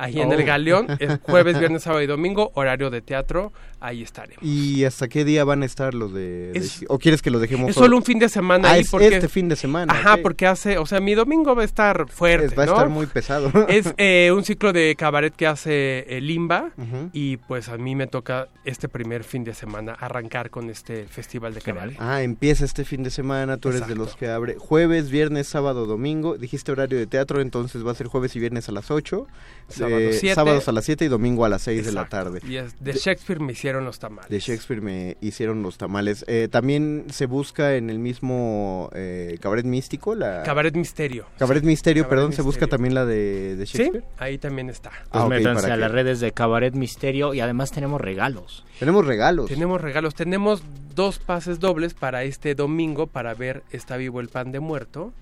Ahí 0.04 0.20
en 0.20 0.30
Oh. 0.30 0.34
el 0.34 0.44
Galeón, 0.44 0.88
es 1.00 1.20
jueves, 1.24 1.60
viernes, 1.60 1.84
sábado 1.84 2.02
y 2.02 2.08
domingo, 2.08 2.52
horario 2.56 2.90
de 2.90 3.02
teatro, 3.02 3.54
ahí 3.80 4.02
estaremos. 4.02 4.44
¿Y 4.44 4.84
hasta 4.86 5.08
qué 5.08 5.24
día 5.26 5.44
van 5.44 5.62
a 5.64 5.66
estar 5.66 5.94
los 5.94 6.14
de...? 6.14 6.52
de- 6.54 6.60
Es- 6.60 6.84
¿O 6.88 6.98
quieres 6.98 7.22
que 7.22 7.30
lo 7.30 7.40
dejemos 7.40 7.70
Es 7.70 7.76
solo 7.76 7.98
un 7.98 8.04
fin 8.04 8.18
de 8.20 8.30
semana 8.30 8.70
Ah, 8.70 8.72
ahí 8.74 8.82
es 8.82 8.90
porque 8.90 9.08
este 9.08 9.28
fin 9.30 9.48
de 9.50 9.56
semana. 9.56 9.94
Ajá, 9.94 10.18
porque 10.18 10.48
hace, 10.48 10.78
o 10.78 10.86
sea, 10.86 11.00
mi 11.00 11.14
domingo 11.14 11.56
va 11.56 11.62
a 11.62 11.66
estar 11.66 12.08
fuerte, 12.10 12.48
Es- 12.48 12.58
va 12.58 12.64
a 12.64 12.66
¿no? 12.66 12.72
estar 12.74 12.90
muy 12.90 13.06
pesado. 13.06 13.52
Es 13.70 13.94
eh, 13.98 14.32
un 14.36 14.44
ciclo 14.44 14.74
de 14.74 14.96
cabaret 14.98 15.34
que 15.36 15.48
hace 15.48 16.06
el 16.18 16.28
Limba 16.28 16.72
Ujú. 16.78 17.10
y 17.14 17.38
pues 17.38 17.70
a 17.70 17.78
mí 17.78 17.96
me 17.96 18.08
toca 18.08 18.48
este 18.66 18.88
primer 18.90 19.24
fin 19.24 19.44
de 19.44 19.54
semana 19.54 19.94
arrancar 19.94 20.50
con 20.50 20.70
este 20.70 21.06
festival 21.06 21.54
de 21.54 21.62
cabaret. 21.62 21.96
Ah, 22.00 22.22
empieza 22.24 22.66
este 22.66 22.86
fin 22.86 23.04
de 23.04 23.10
semana, 23.12 23.58
tú 23.58 23.70
eres 23.70 23.88
de 23.88 23.96
los 23.96 24.16
que 24.16 24.30
abre 24.30 24.56
jueves, 24.58 25.10
viernes, 25.10 25.48
sábado, 25.48 25.86
domingo. 25.86 26.38
Dijiste 26.38 26.72
horario 26.72 26.98
de 26.98 27.08
teatro, 27.08 27.42
entonces 27.42 27.86
va 27.86 27.92
a 27.92 27.96
ser 27.96 28.08
jueves 28.08 28.36
y 28.36 28.40
viernes 28.40 28.70
a 28.70 28.72
las 28.72 28.90
8. 28.92 29.28
Sábado 29.92 30.10
eh, 30.10 30.14
siete. 30.20 30.36
sábados 30.36 30.68
a 30.68 30.72
las 30.72 30.86
7 30.86 31.06
y 31.06 31.08
domingo 31.08 31.46
a 31.46 31.50
las 31.50 31.62
6 31.64 31.86
de 31.86 31.92
la 31.92 32.08
tarde. 32.10 32.40
Y 32.48 32.56
es 32.58 32.74
de 32.84 32.94
Shakespeare 32.94 33.40
me 33.40 33.54
hicieron 33.54 33.86
los 33.86 34.00
tamales. 34.00 34.30
De 34.30 34.40
Shakespeare 34.40 34.82
me 34.82 35.18
hicieron 35.22 35.62
los 35.64 35.78
tamales. 35.78 36.26
Eh, 36.28 36.48
también 36.52 37.06
se 37.12 37.26
busca 37.26 37.76
en 37.76 37.90
el 37.90 38.00
mismo 38.00 38.90
eh, 38.94 39.38
cabaret 39.42 39.66
místico, 39.66 40.16
la... 40.16 40.44
Cabaret 40.44 40.76
Misterio. 40.76 41.26
Cabaret 41.38 41.64
Misterio, 41.64 42.04
Cabaret 42.04 42.20
perdón, 42.20 42.34
se 42.34 42.42
busca 42.42 42.68
tamén 42.68 42.94
la 42.94 43.06
de, 43.06 43.56
de 43.56 43.66
Sí, 43.66 43.78
Shakespeare. 43.78 44.04
ahí 44.18 44.38
también 44.38 44.70
está. 44.70 44.92
Ah, 45.10 45.10
Pues 45.12 45.24
ok, 45.24 45.30
métanse 45.30 45.62
para 45.64 45.74
a 45.74 45.78
las 45.78 45.92
redes 45.92 46.20
de 46.20 46.32
Cabaret 46.32 46.74
Misterio 46.74 47.34
y 47.34 47.40
además 47.40 47.72
tenemos 47.72 48.00
regalos. 48.02 48.66
Tenemos 48.80 49.06
regalos. 49.06 49.48
Tenemos 49.50 49.80
regalos, 49.82 50.16
tenemos 50.16 50.64
dos 50.96 51.20
pases 51.20 51.60
dobles 51.60 51.94
para 51.94 52.24
este 52.24 52.56
domingo 52.56 53.08
para 53.08 53.34
ver 53.34 53.64
Está 53.72 53.98
vivo 53.98 54.20
el 54.20 54.30
pan 54.30 54.52
de 54.52 54.60
muerto. 54.60 55.14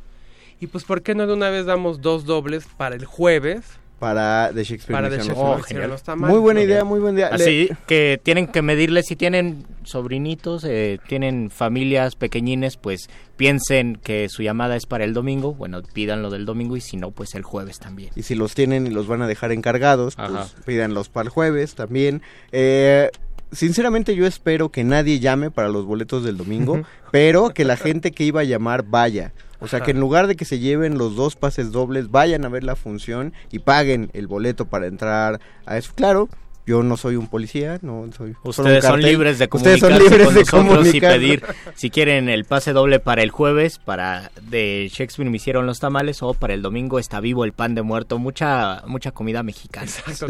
Y 0.61 0.67
pues, 0.67 0.83
¿por 0.83 1.01
qué 1.01 1.15
no 1.15 1.25
de 1.27 1.33
una 1.33 1.49
vez 1.49 1.65
damos 1.65 2.01
dos 2.01 2.25
dobles 2.25 2.65
para 2.77 2.95
el 2.95 3.05
jueves? 3.05 3.63
Para 3.99 4.51
de 4.53 4.63
Shakespeare. 4.63 4.95
Para 4.95 5.07
hicieron 5.07 5.27
Shakespeare 5.27 5.85
Oh, 5.85 5.87
los. 5.87 6.17
Muy 6.17 6.39
buena 6.39 6.61
idea, 6.61 6.83
muy 6.83 6.99
buena 6.99 7.17
idea. 7.19 7.29
Le- 7.37 7.43
Así 7.43 7.69
que 7.87 8.19
tienen 8.23 8.47
que 8.47 8.61
medirle 8.61 9.03
si 9.03 9.15
tienen 9.15 9.65
sobrinitos, 9.83 10.63
eh, 10.63 10.99
tienen 11.07 11.49
familias 11.51 12.15
pequeñines, 12.15 12.77
pues 12.77 13.09
piensen 13.37 13.97
que 14.01 14.27
su 14.29 14.41
llamada 14.43 14.75
es 14.75 14.85
para 14.85 15.03
el 15.03 15.13
domingo, 15.13 15.53
bueno, 15.53 15.81
pídanlo 15.93 16.29
del 16.29 16.45
domingo 16.45 16.77
y 16.77 16.81
si 16.81 16.97
no, 16.97 17.11
pues 17.11 17.35
el 17.35 17.43
jueves 17.43 17.79
también. 17.79 18.11
Y 18.15 18.23
si 18.23 18.35
los 18.35 18.53
tienen 18.55 18.87
y 18.87 18.89
los 18.89 19.07
van 19.07 19.21
a 19.21 19.27
dejar 19.27 19.51
encargados, 19.51 20.15
pues 20.15 20.29
Ajá. 20.29 20.47
pídanlos 20.65 21.09
para 21.09 21.23
el 21.25 21.29
jueves 21.29 21.75
también. 21.75 22.21
Eh, 22.51 23.09
sinceramente 23.51 24.15
yo 24.15 24.25
espero 24.27 24.69
que 24.69 24.83
nadie 24.83 25.19
llame 25.19 25.51
para 25.51 25.69
los 25.69 25.85
boletos 25.85 26.23
del 26.23 26.37
domingo, 26.37 26.83
pero 27.11 27.49
que 27.49 27.65
la 27.65 27.77
gente 27.77 28.11
que 28.11 28.23
iba 28.23 28.41
a 28.41 28.45
llamar 28.45 28.83
vaya. 28.83 29.33
O 29.59 29.67
sea, 29.67 29.81
que 29.81 29.91
en 29.91 29.99
lugar 29.99 30.27
de 30.27 30.35
que 30.35 30.45
se 30.45 30.59
lleven 30.59 30.97
los 30.97 31.15
dos 31.15 31.35
pases 31.35 31.71
dobles, 31.71 32.11
vayan 32.11 32.45
a 32.45 32.49
ver 32.49 32.63
la 32.63 32.75
función 32.75 33.33
y 33.51 33.59
paguen 33.59 34.09
el 34.13 34.27
boleto 34.27 34.65
para 34.65 34.87
entrar 34.87 35.41
a 35.65 35.77
eso. 35.77 35.91
Claro, 35.95 36.29
yo 36.69 36.83
no 36.83 36.97
soy 36.97 37.15
un 37.15 37.25
policía, 37.25 37.79
no 37.81 38.05
soy... 38.15 38.35
Ustedes 38.43 38.85
son 38.85 39.01
libres 39.01 39.39
de 39.39 39.49
Ustedes 39.51 39.79
comunicarse 39.79 39.97
son 39.97 40.03
libres 40.03 40.27
con 40.27 40.35
de 40.35 40.69
nosotros 40.69 40.93
y 40.93 41.01
pedir 41.01 41.43
si 41.73 41.89
quieren 41.89 42.29
el 42.29 42.45
pase 42.45 42.73
doble 42.73 42.99
para 42.99 43.23
el 43.23 43.31
jueves, 43.31 43.79
para 43.79 44.29
de 44.39 44.87
Shakespeare 44.93 45.27
me 45.27 45.37
hicieron 45.37 45.65
los 45.65 45.79
tamales 45.79 46.21
o 46.21 46.35
para 46.35 46.53
el 46.53 46.61
domingo 46.61 46.99
está 46.99 47.21
vivo 47.21 47.43
el 47.43 47.53
pan 47.53 47.73
de 47.73 47.81
muerto, 47.81 48.19
mucha 48.19 48.83
mucha 48.85 49.11
comida 49.11 49.41
mexicana. 49.41 49.87
Exacto, 49.87 50.27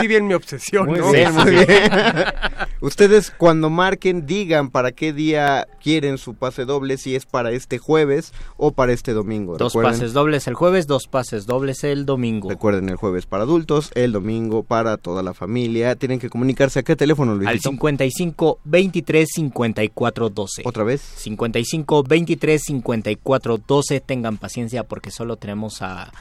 sí 0.00 0.08
bien 0.08 0.26
mi 0.26 0.34
obsesión, 0.34 0.86
Muy 0.86 0.98
¿no? 0.98 1.12
bien, 1.12 1.32
muy 1.32 1.50
bien. 1.52 1.66
Ustedes 2.80 3.30
cuando 3.30 3.70
marquen 3.70 4.26
digan 4.26 4.68
para 4.70 4.90
qué 4.90 5.12
día 5.12 5.68
quieren 5.80 6.18
su 6.18 6.34
pase 6.34 6.64
doble, 6.64 6.96
si 6.96 7.14
es 7.14 7.24
para 7.24 7.52
este 7.52 7.78
jueves 7.78 8.32
o 8.56 8.72
para 8.72 8.92
este 8.92 9.12
domingo. 9.12 9.56
Dos 9.58 9.74
pases 9.74 10.12
dobles 10.12 10.48
el 10.48 10.54
jueves, 10.54 10.88
dos 10.88 11.06
pases 11.06 11.46
dobles 11.46 11.84
el 11.84 12.04
domingo. 12.04 12.50
Recuerden, 12.50 12.88
el 12.88 12.96
jueves 12.96 13.26
para 13.26 13.44
adultos, 13.44 13.92
el 13.94 14.10
domingo 14.10 14.64
para 14.64 14.96
toda 14.96 15.22
la 15.22 15.34
familia. 15.34 15.51
Tienen 15.96 16.18
que 16.18 16.28
comunicarse 16.28 16.80
a 16.80 16.82
qué 16.82 16.96
teléfono, 16.96 17.34
Luis. 17.34 17.48
Al 17.48 17.60
55 17.60 18.60
23 18.64 19.28
54 19.30 20.30
12. 20.30 20.62
¿Otra 20.64 20.84
vez? 20.84 21.00
55 21.00 22.02
23 22.02 22.62
54 22.62 23.58
12. 23.58 24.00
Tengan 24.00 24.38
paciencia 24.38 24.84
porque 24.84 25.10
solo 25.10 25.36
tenemos 25.36 25.82
a 25.82 26.12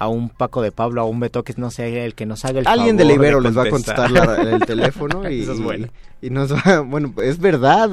a 0.00 0.08
un 0.08 0.30
Paco 0.30 0.62
de 0.62 0.72
Pablo, 0.72 1.02
a 1.02 1.04
un 1.04 1.20
Beto 1.20 1.44
que 1.44 1.52
no 1.58 1.70
sea 1.70 1.86
el 1.86 2.14
que 2.14 2.24
nos 2.24 2.46
haga 2.46 2.60
el 2.60 2.66
Alguien 2.66 2.96
de 2.96 3.04
la 3.04 3.12
Ibero 3.12 3.38
les 3.38 3.56
va 3.56 3.64
a 3.64 3.70
contestar 3.70 4.10
el 4.38 4.60
teléfono 4.66 5.30
y, 5.30 5.42
Eso 5.42 5.52
es 5.52 5.60
bueno. 5.60 5.88
y, 6.22 6.30
nos 6.30 6.54
va, 6.54 6.80
bueno, 6.80 7.12
es 7.22 7.38
verdad, 7.38 7.90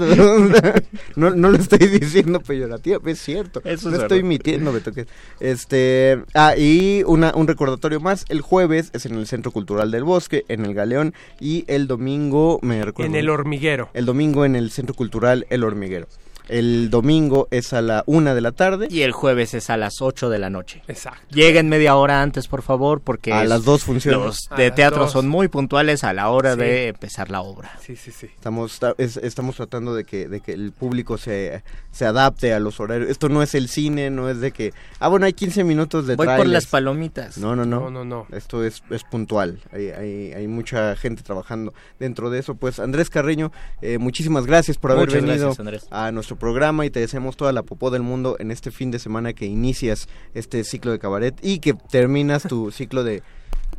no, 1.17 1.29
no 1.35 1.49
lo 1.51 1.57
estoy 1.57 1.85
diciendo 1.87 2.39
peyorativo, 2.39 3.01
es 3.05 3.19
cierto, 3.19 3.61
Eso 3.65 3.89
no 3.89 3.97
es 3.97 4.03
estoy 4.03 4.19
verdad. 4.19 4.29
mintiendo, 4.29 4.71
Beto. 4.71 4.93
Que, 4.93 5.05
este, 5.41 6.23
ah, 6.33 6.55
y 6.57 7.03
una, 7.05 7.33
un 7.35 7.45
recordatorio 7.45 7.99
más, 7.99 8.23
el 8.29 8.39
jueves 8.39 8.89
es 8.93 9.05
en 9.05 9.15
el 9.15 9.27
Centro 9.27 9.51
Cultural 9.51 9.91
del 9.91 10.05
Bosque, 10.05 10.45
en 10.47 10.65
el 10.65 10.73
Galeón, 10.73 11.13
y 11.41 11.65
el 11.67 11.87
domingo, 11.87 12.59
me 12.61 12.85
recuerdo. 12.85 13.11
En 13.11 13.17
el 13.17 13.29
hormiguero. 13.29 13.89
El 13.93 14.05
domingo 14.05 14.45
en 14.45 14.55
el 14.55 14.71
Centro 14.71 14.95
Cultural 14.95 15.45
El 15.49 15.65
Hormiguero. 15.65 16.07
El 16.49 16.89
domingo 16.89 17.47
es 17.51 17.73
a 17.73 17.81
la 17.81 18.03
una 18.07 18.33
de 18.33 18.41
la 18.41 18.51
tarde. 18.51 18.87
Y 18.89 19.01
el 19.01 19.11
jueves 19.11 19.53
es 19.53 19.69
a 19.69 19.77
las 19.77 20.01
8 20.01 20.29
de 20.29 20.39
la 20.39 20.49
noche. 20.49 20.81
Exacto. 20.87 21.21
Lleguen 21.31 21.69
media 21.69 21.95
hora 21.95 22.21
antes, 22.21 22.47
por 22.47 22.61
favor, 22.61 23.01
porque 23.01 23.33
A 23.33 23.43
es- 23.43 23.49
las 23.49 23.63
dos 23.65 23.83
funciones. 23.83 24.19
los 24.19 24.37
de 24.57 24.71
teatro 24.71 25.01
dos. 25.03 25.11
son 25.11 25.27
muy 25.27 25.47
puntuales 25.47 26.03
a 26.03 26.13
la 26.13 26.29
hora 26.29 26.53
Sí. 26.53 26.59
de 26.59 26.87
empezar 26.89 27.29
la 27.29 27.41
obra. 27.41 27.71
Sí, 27.81 27.95
sí, 27.95 28.11
sí. 28.11 28.27
Estamos, 28.27 28.79
ta- 28.79 28.95
es- 28.97 29.17
estamos 29.17 29.55
tratando 29.55 29.93
de 29.93 30.03
que, 30.05 30.27
de 30.27 30.39
que 30.41 30.53
el 30.53 30.71
público 30.71 31.17
se, 31.17 31.63
se 31.91 32.05
adapte 32.05 32.53
a 32.53 32.59
los 32.59 32.79
horarios. 32.79 33.09
Esto 33.09 33.29
no 33.29 33.41
es 33.43 33.53
el 33.55 33.67
cine, 33.69 34.09
no 34.09 34.29
es 34.29 34.39
de 34.39 34.51
que, 34.51 34.73
ah, 34.99 35.07
bueno, 35.09 35.25
hay 35.25 35.33
15 35.33 35.63
minutos 35.63 36.07
de 36.07 36.15
Voy 36.15 36.27
por 36.27 36.47
las 36.47 36.67
palomitas. 36.67 37.37
No, 37.37 37.55
no, 37.55 37.65
no. 37.65 37.81
No, 37.81 37.89
no, 37.89 38.05
no. 38.05 38.27
Esto 38.35 38.63
es, 38.63 38.83
es 38.89 39.03
puntual. 39.03 39.59
Hay, 39.71 39.87
hay, 39.89 40.33
hay 40.33 40.47
mucha 40.47 40.95
gente 40.95 41.23
trabajando 41.23 41.73
dentro 41.99 42.29
de 42.29 42.39
eso. 42.39 42.55
Pues 42.55 42.79
Andrés 42.79 43.09
Carreño, 43.09 43.51
eh, 43.81 43.97
muchísimas 43.97 44.45
gracias 44.45 44.77
por 44.77 44.91
haber 44.91 45.07
Muchas 45.07 45.21
venido 45.23 45.53
gracias, 45.57 45.87
a 45.91 46.11
nuestro 46.11 46.36
programa 46.37 46.85
y 46.85 46.89
te 46.89 46.99
deseamos 46.99 47.37
toda 47.37 47.51
la 47.51 47.63
popó 47.63 47.89
del 47.91 48.01
mundo 48.01 48.35
en 48.39 48.51
este 48.51 48.71
fin 48.71 48.91
de 48.91 48.99
semana 48.99 49.33
que 49.33 49.45
inicias 49.45 50.07
este 50.33 50.63
ciclo 50.63 50.91
de 50.91 50.99
cabaret 50.99 51.35
y 51.41 51.59
que 51.59 51.73
terminas 51.73 52.43
tu 52.43 52.71
ciclo 52.71 53.03
de... 53.03 53.23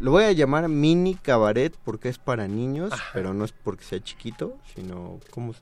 Lo 0.00 0.12
voy 0.12 0.24
a 0.24 0.32
llamar 0.32 0.68
mini 0.68 1.14
cabaret 1.16 1.74
porque 1.84 2.08
es 2.08 2.18
para 2.18 2.46
niños, 2.46 2.92
pero 3.12 3.34
no 3.34 3.44
es 3.44 3.52
porque 3.52 3.84
sea 3.84 4.00
chiquito, 4.00 4.56
sino 4.74 5.18
como 5.30 5.54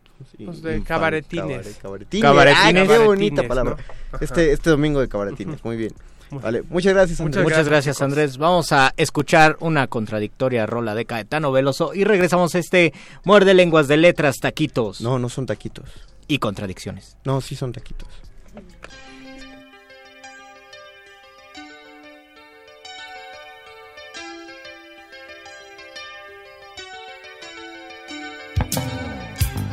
Pues 0.44 0.60
de 0.62 0.82
cabaretines. 0.82 1.78
cabaretines. 1.80 2.22
Cabaretines. 2.22 2.88
Ah, 2.88 2.92
qué 2.92 2.98
bonita 2.98 3.48
palabra. 3.48 3.76
¿no? 4.12 4.18
Este 4.20 4.52
este 4.52 4.68
domingo 4.68 5.00
de 5.00 5.08
cabaretines, 5.08 5.64
muy 5.64 5.76
bien. 5.76 5.94
Vale, 6.30 6.62
muchas 6.68 6.92
gracias. 6.92 7.20
Andrés. 7.20 7.44
Muchas 7.44 7.44
Muchas 7.44 7.68
gracias. 7.68 8.02
Andrés. 8.02 8.36
Vamos 8.36 8.72
a 8.72 8.92
escuchar 8.96 9.56
una 9.60 9.86
contradictoria 9.86 10.66
rola 10.66 10.94
de 10.94 11.04
Caetano 11.06 11.52
Veloso 11.52 11.94
y 11.94 12.04
regresamos 12.04 12.54
a 12.54 12.58
este 12.58 12.92
muerde 13.24 13.54
lenguas 13.54 13.88
de 13.88 13.96
letras, 13.96 14.36
taquitos 14.40 15.00
No, 15.00 15.18
no 15.18 15.28
son 15.28 15.46
taquitos. 15.46 15.88
Y 16.28 16.38
contradicciones. 16.38 17.16
No, 17.24 17.40
sí 17.40 17.56
son 17.56 17.72
taquitos. 17.72 18.08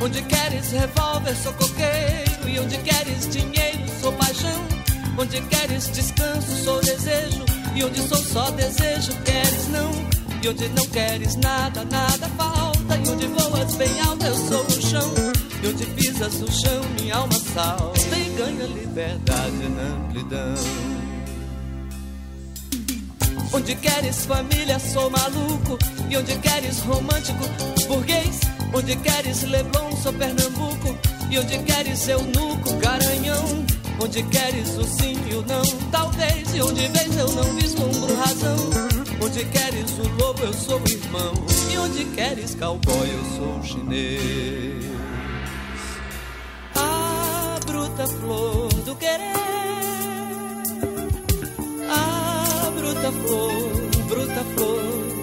Onde 0.00 0.22
queres 0.24 0.70
revólver, 0.70 1.34
sou 1.34 1.52
coqueiro. 1.54 2.48
E 2.48 2.60
onde 2.60 2.76
queres 2.78 3.28
dinheiro, 3.30 3.84
sou 4.02 4.12
paixão. 4.12 4.68
Onde 5.18 5.40
queres 5.42 5.90
descanso, 5.92 6.62
sou 6.62 6.80
desejo. 6.82 7.44
E 7.74 7.84
onde 7.84 8.06
sou 8.06 8.18
só 8.18 8.50
desejo, 8.50 9.12
queres 9.24 9.68
não. 9.68 9.90
E 10.42 10.48
onde 10.48 10.68
não 10.68 10.86
queres 10.88 11.36
nada, 11.36 11.84
nada 11.86 12.28
falta. 12.36 12.96
E 12.96 13.08
onde 13.08 13.26
voas 13.28 13.74
bem 13.76 13.98
alto, 14.00 14.26
eu 14.26 14.34
sou 14.36 14.62
o 14.66 14.82
chão. 14.82 15.43
E 15.64 15.66
onde 15.66 15.86
pisas 15.86 16.42
o 16.42 16.52
chão, 16.52 16.82
minha 17.00 17.16
alma 17.16 17.32
salta. 17.32 17.98
E 18.18 18.36
ganha 18.36 18.66
liberdade 18.66 19.68
na 19.70 19.82
amplidão. 19.96 20.54
Onde 23.50 23.74
queres 23.76 24.26
família, 24.26 24.78
sou 24.78 25.08
maluco. 25.08 25.78
E 26.10 26.18
onde 26.18 26.36
queres 26.36 26.80
romântico, 26.80 27.44
burguês. 27.88 28.40
Onde 28.74 28.94
queres 28.96 29.42
Leblon, 29.44 29.96
sou 30.02 30.12
Pernambuco. 30.12 30.98
E 31.30 31.38
onde 31.38 31.58
queres 31.60 32.08
eunuco, 32.08 32.76
garanhão. 32.76 33.64
Onde 33.98 34.22
queres 34.24 34.76
o 34.76 34.84
sim 34.84 35.16
e 35.30 35.34
o 35.34 35.40
não, 35.46 35.62
talvez. 35.90 36.54
E 36.54 36.60
onde 36.60 36.88
vês 36.88 37.16
eu 37.16 37.32
não 37.32 37.54
vislumbro 37.54 38.14
razão. 38.16 38.56
Onde 39.18 39.42
queres 39.46 39.90
o 39.92 40.08
lobo, 40.18 40.42
eu 40.42 40.52
sou 40.52 40.78
o 40.78 40.90
irmão. 40.90 41.32
E 41.72 41.78
onde 41.78 42.04
queres 42.04 42.54
cowboy, 42.54 43.08
eu 43.10 43.24
sou 43.38 43.58
o 43.60 43.64
chinês. 43.64 44.93
Bruta 47.94 48.06
flor 48.08 48.68
do 48.84 48.96
querer. 48.96 49.32
Ah, 51.88 52.72
bruta 52.76 53.12
flor, 53.12 54.06
bruta 54.08 54.44
flor. 54.56 55.14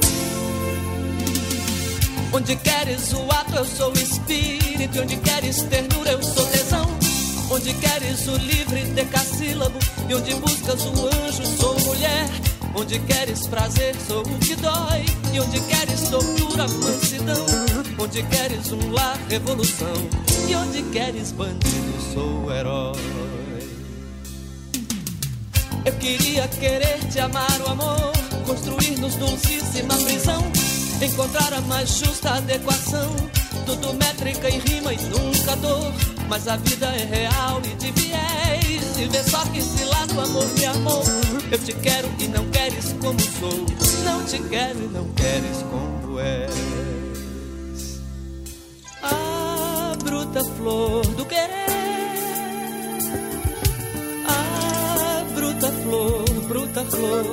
Onde 2.33 2.55
queres 2.55 3.11
o 3.13 3.29
ato, 3.29 3.55
eu 3.57 3.65
sou 3.65 3.91
o 3.91 3.99
espírito. 3.99 5.01
Onde 5.01 5.17
queres 5.17 5.63
ternura, 5.63 6.11
eu 6.11 6.23
sou 6.23 6.45
tesão. 6.45 6.87
Onde 7.51 7.73
queres 7.73 8.27
o 8.27 8.37
livre 8.37 8.83
decassílabo. 8.85 9.77
E 10.07 10.15
onde 10.15 10.33
buscas 10.35 10.85
o 10.85 11.07
anjo, 11.07 11.45
sou 11.57 11.77
mulher. 11.81 12.29
Onde 12.73 12.99
queres 12.99 13.47
prazer, 13.47 13.95
sou 14.07 14.21
o 14.21 14.39
que 14.39 14.55
dói. 14.55 15.05
E 15.33 15.39
onde 15.39 15.59
queres 15.61 16.09
tortura, 16.09 16.67
mansidão. 16.67 17.45
Onde 17.97 18.23
queres 18.23 18.71
um 18.71 18.91
lar, 18.91 19.17
revolução. 19.29 19.93
E 20.47 20.55
onde 20.55 20.83
queres 20.83 21.31
bandido, 21.31 22.13
sou 22.13 22.45
o 22.45 22.51
herói. 22.53 22.99
Eu 25.83 25.93
queria 25.93 26.47
querer 26.47 26.99
te 27.09 27.19
amar 27.19 27.59
o 27.61 27.69
amor, 27.71 28.11
construir-nos 28.45 29.15
dulcíssima 29.15 29.95
prisão, 29.97 30.43
encontrar 31.01 31.51
a 31.53 31.61
mais 31.61 31.97
justa 31.97 32.35
adequação, 32.35 33.15
tudo 33.65 33.93
métrica 33.95 34.47
e 34.47 34.59
rima 34.59 34.93
e 34.93 34.97
nunca 34.97 35.55
dor. 35.55 35.91
Mas 36.31 36.47
a 36.47 36.55
vida 36.55 36.85
é 36.85 37.03
real 37.03 37.61
e 37.61 37.75
de 37.75 37.91
viés, 37.91 38.97
e 38.97 39.05
vê 39.05 39.21
só 39.21 39.43
que 39.47 39.59
esse 39.59 39.83
lado 39.83 40.21
amor 40.21 40.47
me 40.53 40.65
amou. 40.65 41.03
Eu 41.51 41.59
te 41.59 41.73
quero 41.73 42.09
e 42.17 42.27
não 42.29 42.49
queres 42.49 42.95
como 43.01 43.19
sou, 43.19 43.65
não 44.05 44.23
te 44.23 44.39
quero 44.43 44.79
e 44.81 44.87
não 44.87 45.09
queres 45.09 45.57
como 45.69 46.19
és. 46.21 47.99
A 49.03 49.93
bruta 50.01 50.41
flor 50.55 51.05
do 51.05 51.25
querer. 51.25 51.65
Ah, 54.25 55.25
bruta 55.35 55.67
flor, 55.83 56.23
bruta 56.47 56.85
flor. 56.85 57.25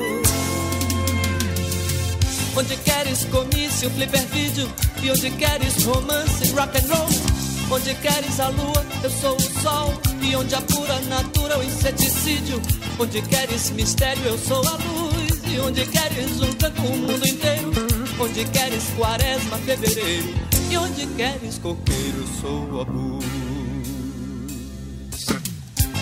Onde 2.57 2.77
queres 2.79 3.25
comício, 3.27 3.89
flipper 3.91 4.27
vídeo 4.33 4.69
E 5.01 5.09
onde 5.13 5.31
queres 5.31 5.85
romance, 5.85 6.51
rock 6.51 6.77
and 6.77 6.93
roll 6.93 7.38
Onde 7.71 7.95
queres 7.97 8.41
a 8.41 8.49
lua, 8.49 8.87
eu 9.03 9.11
sou 9.11 9.37
o 9.37 9.61
sol. 9.61 9.93
E 10.23 10.35
onde 10.35 10.55
a 10.55 10.61
pura 10.63 11.01
natura, 11.03 11.59
o 11.59 11.63
inseticídio. 11.63 12.61
Onde 12.99 13.21
queres 13.23 13.71
mistério, 13.71 14.25
eu 14.25 14.39
sou 14.39 14.67
a 14.67 14.73
luz. 14.73 15.41
E 15.53 15.59
onde 15.61 15.87
queres 15.87 16.41
um 16.41 16.53
canto, 16.55 16.83
o 16.83 16.97
mundo 16.97 17.27
inteiro. 17.27 17.71
Onde 18.19 18.45
queres 18.47 18.85
quaresma, 18.97 19.59
fevereiro. 19.59 20.35
E 20.71 20.77
onde 20.77 21.07
queres 21.09 21.59
coqueiro, 21.59 22.27
sou 22.41 22.81
a 22.81 22.85
luz. 22.85 23.25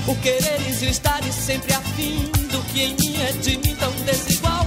O 0.07 0.15
quereres 0.17 0.83
e 0.83 0.87
o 0.87 0.89
estares 0.89 1.35
sempre 1.35 1.75
afim 1.75 2.31
do 2.53 2.63
que 2.73 2.81
em 2.81 2.95
mim 2.95 3.21
é 3.23 3.33
de 3.33 3.57
mim 3.57 3.75
tão 3.75 3.91
desigual. 4.05 4.65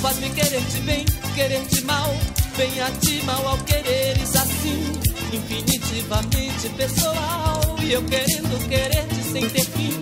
Faz-me 0.00 0.30
querer-te 0.30 0.78
bem, 0.84 1.04
querer-te 1.34 1.82
mal, 1.82 2.14
bem 2.56 2.80
a 2.80 2.90
ti, 2.92 3.20
mal 3.24 3.48
ao 3.48 3.58
quereres 3.58 4.36
assim, 4.36 4.92
infinitivamente 5.32 6.68
pessoal. 6.76 7.60
E 7.82 7.92
eu 7.92 8.02
querendo 8.04 8.68
querer-te 8.68 9.22
sem 9.32 9.48
ter 9.48 9.64
fim, 9.64 9.92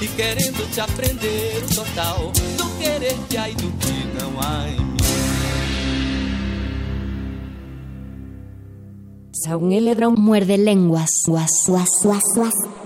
e 0.00 0.08
querendo 0.08 0.70
te 0.72 0.80
aprender 0.80 1.62
o 1.64 1.74
total 1.74 2.32
do 2.56 2.78
querer-te 2.78 3.36
aí 3.36 3.54
do 3.54 3.70
que 3.78 4.22
não 4.22 4.40
há 4.40 4.68
em 4.68 4.80
mim. 4.80 4.96
Saúl 9.32 9.70
Elebrón 9.70 10.14
muerde 10.18 10.56
lenguas. 10.56 11.10
Guas, 11.26 11.66
guas, 11.68 11.90
guas, 12.02 12.22
guas. 12.34 12.85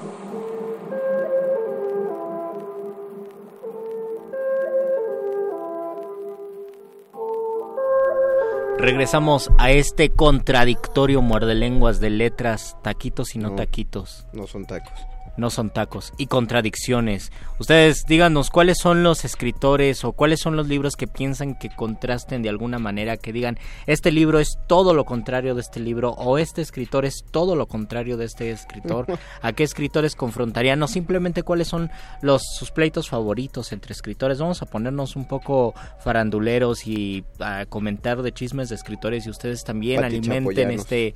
Regresamos 8.80 9.50
a 9.58 9.70
este 9.72 10.08
contradictorio 10.08 11.20
muerde 11.20 11.54
lenguas 11.54 12.00
de 12.00 12.08
letras, 12.08 12.78
taquitos 12.82 13.34
y 13.36 13.38
no, 13.38 13.50
No. 13.50 13.56
taquitos. 13.56 14.26
No 14.32 14.46
son 14.46 14.64
tacos. 14.64 14.98
No 15.40 15.48
son 15.48 15.70
tacos 15.70 16.12
y 16.18 16.26
contradicciones. 16.26 17.32
Ustedes 17.58 18.04
díganos 18.06 18.50
cuáles 18.50 18.76
son 18.78 19.02
los 19.02 19.24
escritores 19.24 20.04
o 20.04 20.12
cuáles 20.12 20.38
son 20.40 20.54
los 20.54 20.68
libros 20.68 20.96
que 20.96 21.06
piensan 21.06 21.58
que 21.58 21.70
contrasten 21.74 22.42
de 22.42 22.50
alguna 22.50 22.78
manera, 22.78 23.16
que 23.16 23.32
digan, 23.32 23.58
este 23.86 24.12
libro 24.12 24.38
es 24.38 24.58
todo 24.66 24.92
lo 24.92 25.06
contrario 25.06 25.54
de 25.54 25.62
este 25.62 25.80
libro 25.80 26.10
o 26.10 26.36
este 26.36 26.60
escritor 26.60 27.06
es 27.06 27.24
todo 27.30 27.56
lo 27.56 27.68
contrario 27.68 28.18
de 28.18 28.26
este 28.26 28.50
escritor. 28.50 29.06
¿A 29.40 29.52
qué 29.54 29.64
escritores 29.64 30.14
confrontarían? 30.14 30.78
No 30.78 30.88
simplemente 30.88 31.42
cuáles 31.42 31.68
son 31.68 31.90
los 32.20 32.42
sus 32.58 32.70
pleitos 32.70 33.08
favoritos 33.08 33.72
entre 33.72 33.94
escritores. 33.94 34.40
Vamos 34.40 34.60
a 34.60 34.66
ponernos 34.66 35.16
un 35.16 35.26
poco 35.26 35.72
faranduleros 36.00 36.86
y 36.86 37.24
a 37.38 37.64
comentar 37.64 38.20
de 38.20 38.32
chismes 38.32 38.68
de 38.68 38.74
escritores 38.74 39.26
y 39.26 39.30
ustedes 39.30 39.64
también 39.64 40.02
Pati 40.02 40.16
alimenten 40.16 40.44
Chapoyanos. 40.44 40.80
este 40.82 41.14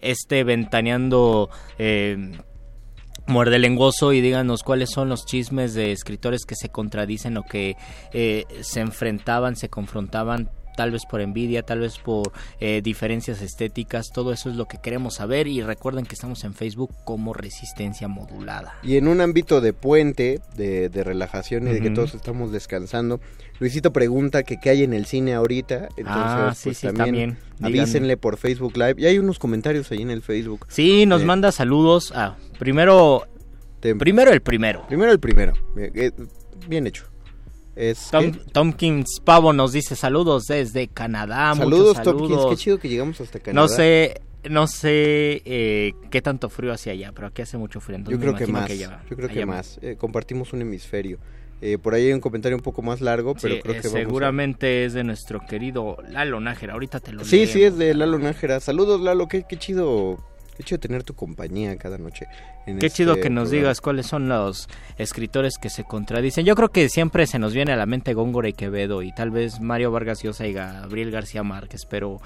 este 0.00 0.44
ventaneando 0.44 1.50
eh, 1.78 2.38
muerde 3.26 3.58
lenguoso 3.58 4.12
y 4.12 4.20
díganos 4.20 4.62
cuáles 4.62 4.90
son 4.90 5.08
los 5.08 5.26
chismes 5.26 5.74
de 5.74 5.92
escritores 5.92 6.44
que 6.44 6.54
se 6.54 6.68
contradicen 6.68 7.36
o 7.36 7.42
que 7.42 7.76
eh, 8.12 8.44
se 8.60 8.80
enfrentaban, 8.80 9.56
se 9.56 9.68
confrontaban 9.68 10.50
tal 10.76 10.90
vez 10.90 11.06
por 11.06 11.20
envidia, 11.20 11.62
tal 11.62 11.80
vez 11.80 11.98
por 11.98 12.32
eh, 12.60 12.80
diferencias 12.82 13.40
estéticas, 13.42 14.10
todo 14.12 14.32
eso 14.32 14.50
es 14.50 14.56
lo 14.56 14.66
que 14.66 14.78
queremos 14.78 15.14
saber 15.14 15.46
y 15.46 15.62
recuerden 15.62 16.04
que 16.04 16.14
estamos 16.14 16.44
en 16.44 16.54
Facebook 16.54 16.90
como 17.04 17.32
Resistencia 17.32 18.08
Modulada. 18.08 18.74
Y 18.82 18.96
en 18.96 19.08
un 19.08 19.20
ámbito 19.20 19.60
de 19.60 19.72
puente, 19.72 20.40
de, 20.56 20.88
de 20.88 21.04
relajación 21.04 21.68
y 21.68 21.72
de 21.72 21.80
que 21.80 21.90
todos 21.90 22.14
estamos 22.14 22.52
descansando, 22.52 23.20
Luisito 23.60 23.92
pregunta 23.92 24.42
que 24.42 24.58
qué 24.58 24.70
hay 24.70 24.82
en 24.82 24.92
el 24.92 25.06
cine 25.06 25.34
ahorita. 25.34 25.88
Entonces, 25.96 26.04
Ah, 26.06 26.52
sí, 26.56 26.70
pues 26.70 26.78
sí, 26.78 26.86
también, 26.92 27.38
avísenle 27.62 28.16
por 28.16 28.36
Facebook 28.36 28.76
Live. 28.76 28.94
Y 28.98 29.06
hay 29.06 29.18
unos 29.18 29.38
comentarios 29.38 29.90
ahí 29.92 30.02
en 30.02 30.10
el 30.10 30.22
Facebook. 30.22 30.66
Sí, 30.68 31.06
nos 31.06 31.22
Eh, 31.22 31.24
manda 31.24 31.52
saludos. 31.52 32.12
Ah, 32.14 32.36
primero, 32.58 33.26
Te- 33.80 33.94
primero 33.94 34.32
el 34.32 34.40
primero. 34.40 34.84
Primero 34.88 35.12
el 35.12 35.20
primero. 35.20 35.52
Eh, 35.76 35.90
eh, 35.94 36.10
Bien 36.68 36.86
hecho. 36.86 37.04
Es 37.76 38.08
Tom, 38.10 38.32
¿qué? 38.32 38.38
Tompkins 38.52 39.20
Pavo 39.24 39.52
nos 39.52 39.72
dice 39.72 39.96
saludos 39.96 40.44
desde 40.46 40.88
Canadá. 40.88 41.54
Saludos, 41.56 41.96
saludos. 41.96 42.46
Qué 42.50 42.56
chido 42.56 42.78
que 42.78 42.88
llegamos 42.88 43.20
hasta 43.20 43.40
Canadá. 43.40 43.60
No 43.62 43.68
sé, 43.68 44.20
no 44.48 44.66
sé 44.66 45.42
eh, 45.44 45.92
qué 46.10 46.22
tanto 46.22 46.48
frío 46.48 46.72
hacia 46.72 46.92
allá, 46.92 47.12
pero 47.12 47.26
aquí 47.28 47.42
hace 47.42 47.58
mucho 47.58 47.80
frío. 47.80 47.96
entonces 47.96 48.18
Yo 48.18 48.20
creo 48.32 48.34
que 48.46 48.50
más. 48.50 48.68
ya- 48.78 49.02
yo 49.10 49.16
creo 49.16 49.28
que 49.28 49.44
más. 49.46 49.78
Eh, 49.82 49.96
compartimos 49.98 50.52
un 50.52 50.62
hemisferio. 50.62 51.18
Eh, 51.60 51.78
por 51.78 51.94
ahí 51.94 52.06
hay 52.06 52.12
un 52.12 52.20
comentario 52.20 52.56
un 52.56 52.62
poco 52.62 52.82
más 52.82 53.00
largo, 53.00 53.34
pero 53.40 53.54
Sí, 53.54 53.60
creo 53.62 53.74
eh, 53.76 53.80
que 53.80 53.88
vamos 53.88 54.00
a- 54.00 54.04
seguramente 54.04 54.84
es 54.84 54.92
de 54.92 55.02
nuestro 55.04 55.40
querido 55.48 55.96
Lalo 56.10 56.40
Nájera. 56.40 56.74
Ahorita 56.74 57.00
te 57.00 57.12
lo 57.12 57.24
Sí, 57.24 57.46
sí, 57.46 57.62
es 57.62 57.78
de 57.78 57.94
Lalo 57.94 58.18
Nájera. 58.18 58.60
Saludos, 58.60 59.00
Lalo. 59.00 59.28
Qué, 59.28 59.44
qué 59.48 59.56
chido. 59.56 60.18
Qué 60.56 60.62
chido 60.62 60.78
tener 60.78 61.02
tu 61.02 61.14
compañía 61.14 61.76
cada 61.76 61.98
noche. 61.98 62.26
en 62.66 62.78
Qué 62.78 62.86
este 62.86 62.98
chido 62.98 63.14
que 63.16 63.28
nos 63.28 63.48
programa. 63.48 63.50
digas 63.62 63.80
cuáles 63.80 64.06
son 64.06 64.28
los 64.28 64.68
escritores 64.98 65.58
que 65.58 65.68
se 65.68 65.82
contradicen. 65.84 66.44
Yo 66.46 66.54
creo 66.54 66.68
que 66.70 66.88
siempre 66.88 67.26
se 67.26 67.38
nos 67.40 67.52
viene 67.54 67.72
a 67.72 67.76
la 67.76 67.86
mente 67.86 68.14
Góngora 68.14 68.48
y 68.48 68.52
Quevedo 68.52 69.02
y 69.02 69.12
tal 69.12 69.30
vez 69.32 69.60
Mario 69.60 69.90
Vargas 69.90 70.22
Llosa 70.22 70.46
y 70.46 70.52
Gabriel 70.52 71.10
García 71.10 71.42
Márquez, 71.42 71.86
pero 71.86 72.20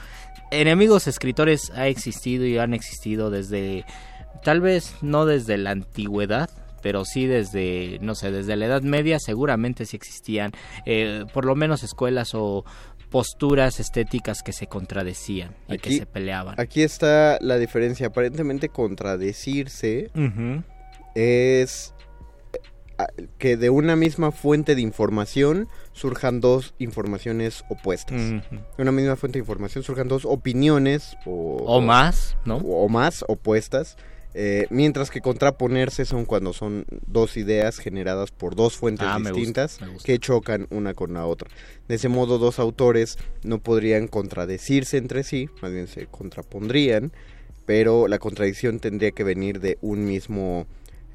enemigos 0.50 1.06
escritores 1.06 1.70
ha 1.74 1.88
existido 1.88 2.44
y 2.44 2.58
han 2.58 2.74
existido 2.74 3.30
desde, 3.30 3.84
tal 4.44 4.60
vez 4.60 4.94
no 5.00 5.24
desde 5.24 5.56
la 5.56 5.70
antigüedad, 5.70 6.50
pero 6.82 7.04
sí 7.04 7.26
desde, 7.26 7.98
no 8.00 8.14
sé, 8.14 8.30
desde 8.30 8.56
la 8.56 8.66
Edad 8.66 8.82
Media 8.82 9.18
seguramente 9.18 9.86
sí 9.86 9.96
existían, 9.96 10.52
eh, 10.86 11.24
por 11.32 11.44
lo 11.44 11.54
menos 11.54 11.82
escuelas 11.82 12.34
o 12.34 12.64
posturas 13.10 13.80
estéticas 13.80 14.42
que 14.42 14.52
se 14.52 14.66
contradecían 14.66 15.54
y 15.68 15.78
que 15.78 15.96
se 15.96 16.06
peleaban. 16.06 16.60
Aquí 16.60 16.82
está 16.82 17.38
la 17.40 17.56
diferencia. 17.56 18.08
Aparentemente 18.08 18.68
contradecirse 18.68 20.10
es 21.14 21.94
eh, 22.98 23.28
que 23.38 23.56
de 23.56 23.70
una 23.70 23.96
misma 23.96 24.30
fuente 24.30 24.74
de 24.74 24.82
información 24.82 25.68
surjan 25.92 26.40
dos 26.40 26.74
informaciones 26.78 27.64
opuestas. 27.70 28.20
De 28.20 28.42
una 28.82 28.92
misma 28.92 29.16
fuente 29.16 29.38
de 29.38 29.42
información 29.42 29.82
surjan 29.84 30.08
dos 30.08 30.24
opiniones 30.24 31.16
o, 31.24 31.56
O 31.66 31.80
más, 31.80 32.36
¿no? 32.44 32.58
o, 32.58 32.84
o 32.84 32.88
más 32.88 33.24
opuestas. 33.26 33.96
Eh, 34.40 34.68
mientras 34.70 35.10
que 35.10 35.20
contraponerse 35.20 36.04
son 36.04 36.24
cuando 36.24 36.52
son 36.52 36.84
dos 37.08 37.36
ideas 37.36 37.78
generadas 37.78 38.30
por 38.30 38.54
dos 38.54 38.76
fuentes 38.76 39.04
Ah, 39.10 39.18
me 39.18 39.30
gusta, 39.32 39.36
distintas 39.36 39.80
me 39.80 39.88
gusta. 39.88 40.06
que 40.06 40.20
chocan 40.20 40.68
una 40.70 40.94
con 40.94 41.12
la 41.12 41.26
otra. 41.26 41.50
De 41.88 41.96
ese 41.96 42.08
modo, 42.08 42.38
dos 42.38 42.60
autores 42.60 43.18
no 43.42 43.58
podrían 43.58 44.06
contradecirse 44.06 44.96
entre 44.96 45.24
sí, 45.24 45.48
más 45.60 45.72
bien 45.72 45.88
se 45.88 46.06
contrapondrían, 46.06 47.10
pero 47.66 48.06
la 48.06 48.20
contradicción 48.20 48.78
tendría 48.78 49.10
que 49.10 49.24
venir 49.24 49.58
de 49.58 49.76
un 49.80 50.04
mismo 50.04 50.68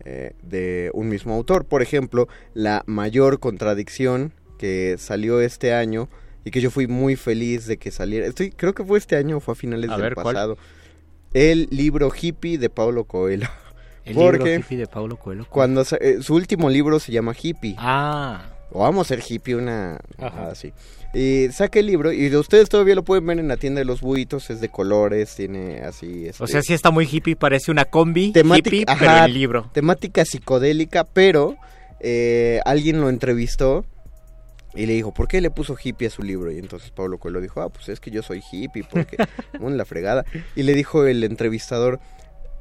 eh, 0.03 0.33
de 0.41 0.91
un 0.93 1.07
mismo 1.07 1.33
autor. 1.33 1.63
Por 1.63 1.81
ejemplo, 1.81 2.27
la 2.53 2.83
mayor 2.87 3.39
contradicción 3.39 4.33
que 4.57 4.97
salió 4.99 5.39
este 5.39 5.73
año 5.73 6.09
y 6.43 6.51
que 6.51 6.59
yo 6.59 6.71
fui 6.71 6.87
muy 6.87 7.15
feliz 7.15 7.67
de 7.67 7.77
que 7.77 7.89
saliera. 7.89 8.27
Estoy, 8.27 8.51
creo 8.51 8.73
que 8.73 8.83
fue 8.83 8.97
este 8.99 9.15
año 9.15 9.37
o 9.37 9.39
fue 9.39 9.53
a 9.53 9.55
finales 9.55 9.89
A 9.89 9.93
del 9.93 10.01
ver, 10.01 10.15
¿cuál? 10.15 10.57
El 11.33 11.67
libro 11.71 12.11
hippie 12.19 12.57
de 12.57 12.69
Paulo 12.69 13.05
Coelho. 13.05 13.47
El 14.05 14.15
Porque 14.15 14.37
libro 14.45 14.59
hippie 14.59 14.77
de 14.77 14.87
Paulo 14.87 15.17
Coelho. 15.17 15.45
Cuando 15.49 15.83
eh, 15.99 16.17
su 16.21 16.35
último 16.35 16.69
libro 16.69 16.99
se 16.99 17.11
llama 17.11 17.33
Hippie. 17.41 17.75
Ah, 17.77 18.49
O 18.71 18.79
vamos 18.81 19.07
a 19.07 19.15
ser 19.15 19.23
hippie, 19.27 19.55
una 19.55 19.99
Ajá. 20.17 20.49
así. 20.51 20.73
Y 21.13 21.47
saca 21.51 21.79
el 21.79 21.85
libro 21.85 22.11
y 22.11 22.27
de 22.29 22.37
ustedes 22.37 22.69
todavía 22.69 22.95
lo 22.95 23.03
pueden 23.03 23.25
ver 23.27 23.39
en 23.39 23.47
la 23.47 23.55
tienda 23.57 23.79
de 23.79 23.85
los 23.85 24.01
buitos, 24.01 24.49
es 24.49 24.59
de 24.61 24.69
colores, 24.69 25.35
tiene 25.35 25.81
así 25.81 26.25
o 26.25 26.29
este, 26.29 26.47
sea, 26.47 26.61
sí 26.63 26.73
está 26.73 26.89
muy 26.89 27.07
hippie, 27.09 27.35
parece 27.35 27.69
una 27.71 27.85
combi 27.85 28.31
Temática- 28.31 28.69
hippie, 28.69 28.85
ajá. 28.87 28.99
pero 28.99 29.25
en 29.25 29.33
libro. 29.33 29.69
temática 29.73 30.25
psicodélica, 30.25 31.03
pero 31.03 31.55
eh, 31.99 32.61
alguien 32.65 32.99
lo 32.99 33.09
entrevistó 33.09 33.85
y 34.75 34.85
le 34.85 34.93
dijo, 34.93 35.13
¿por 35.13 35.27
qué 35.27 35.41
le 35.41 35.51
puso 35.51 35.75
hippie 35.81 36.07
a 36.07 36.11
su 36.11 36.23
libro? 36.23 36.51
Y 36.51 36.57
entonces 36.57 36.91
Pablo 36.91 37.19
Coelho 37.19 37.41
dijo, 37.41 37.61
ah, 37.61 37.69
pues 37.69 37.89
es 37.89 37.99
que 37.99 38.11
yo 38.11 38.21
soy 38.21 38.41
hippie, 38.51 38.83
porque 38.83 39.17
en 39.53 39.77
la 39.77 39.85
fregada. 39.85 40.25
Y 40.55 40.63
le 40.63 40.73
dijo 40.73 41.05
el 41.05 41.23
entrevistador, 41.23 41.99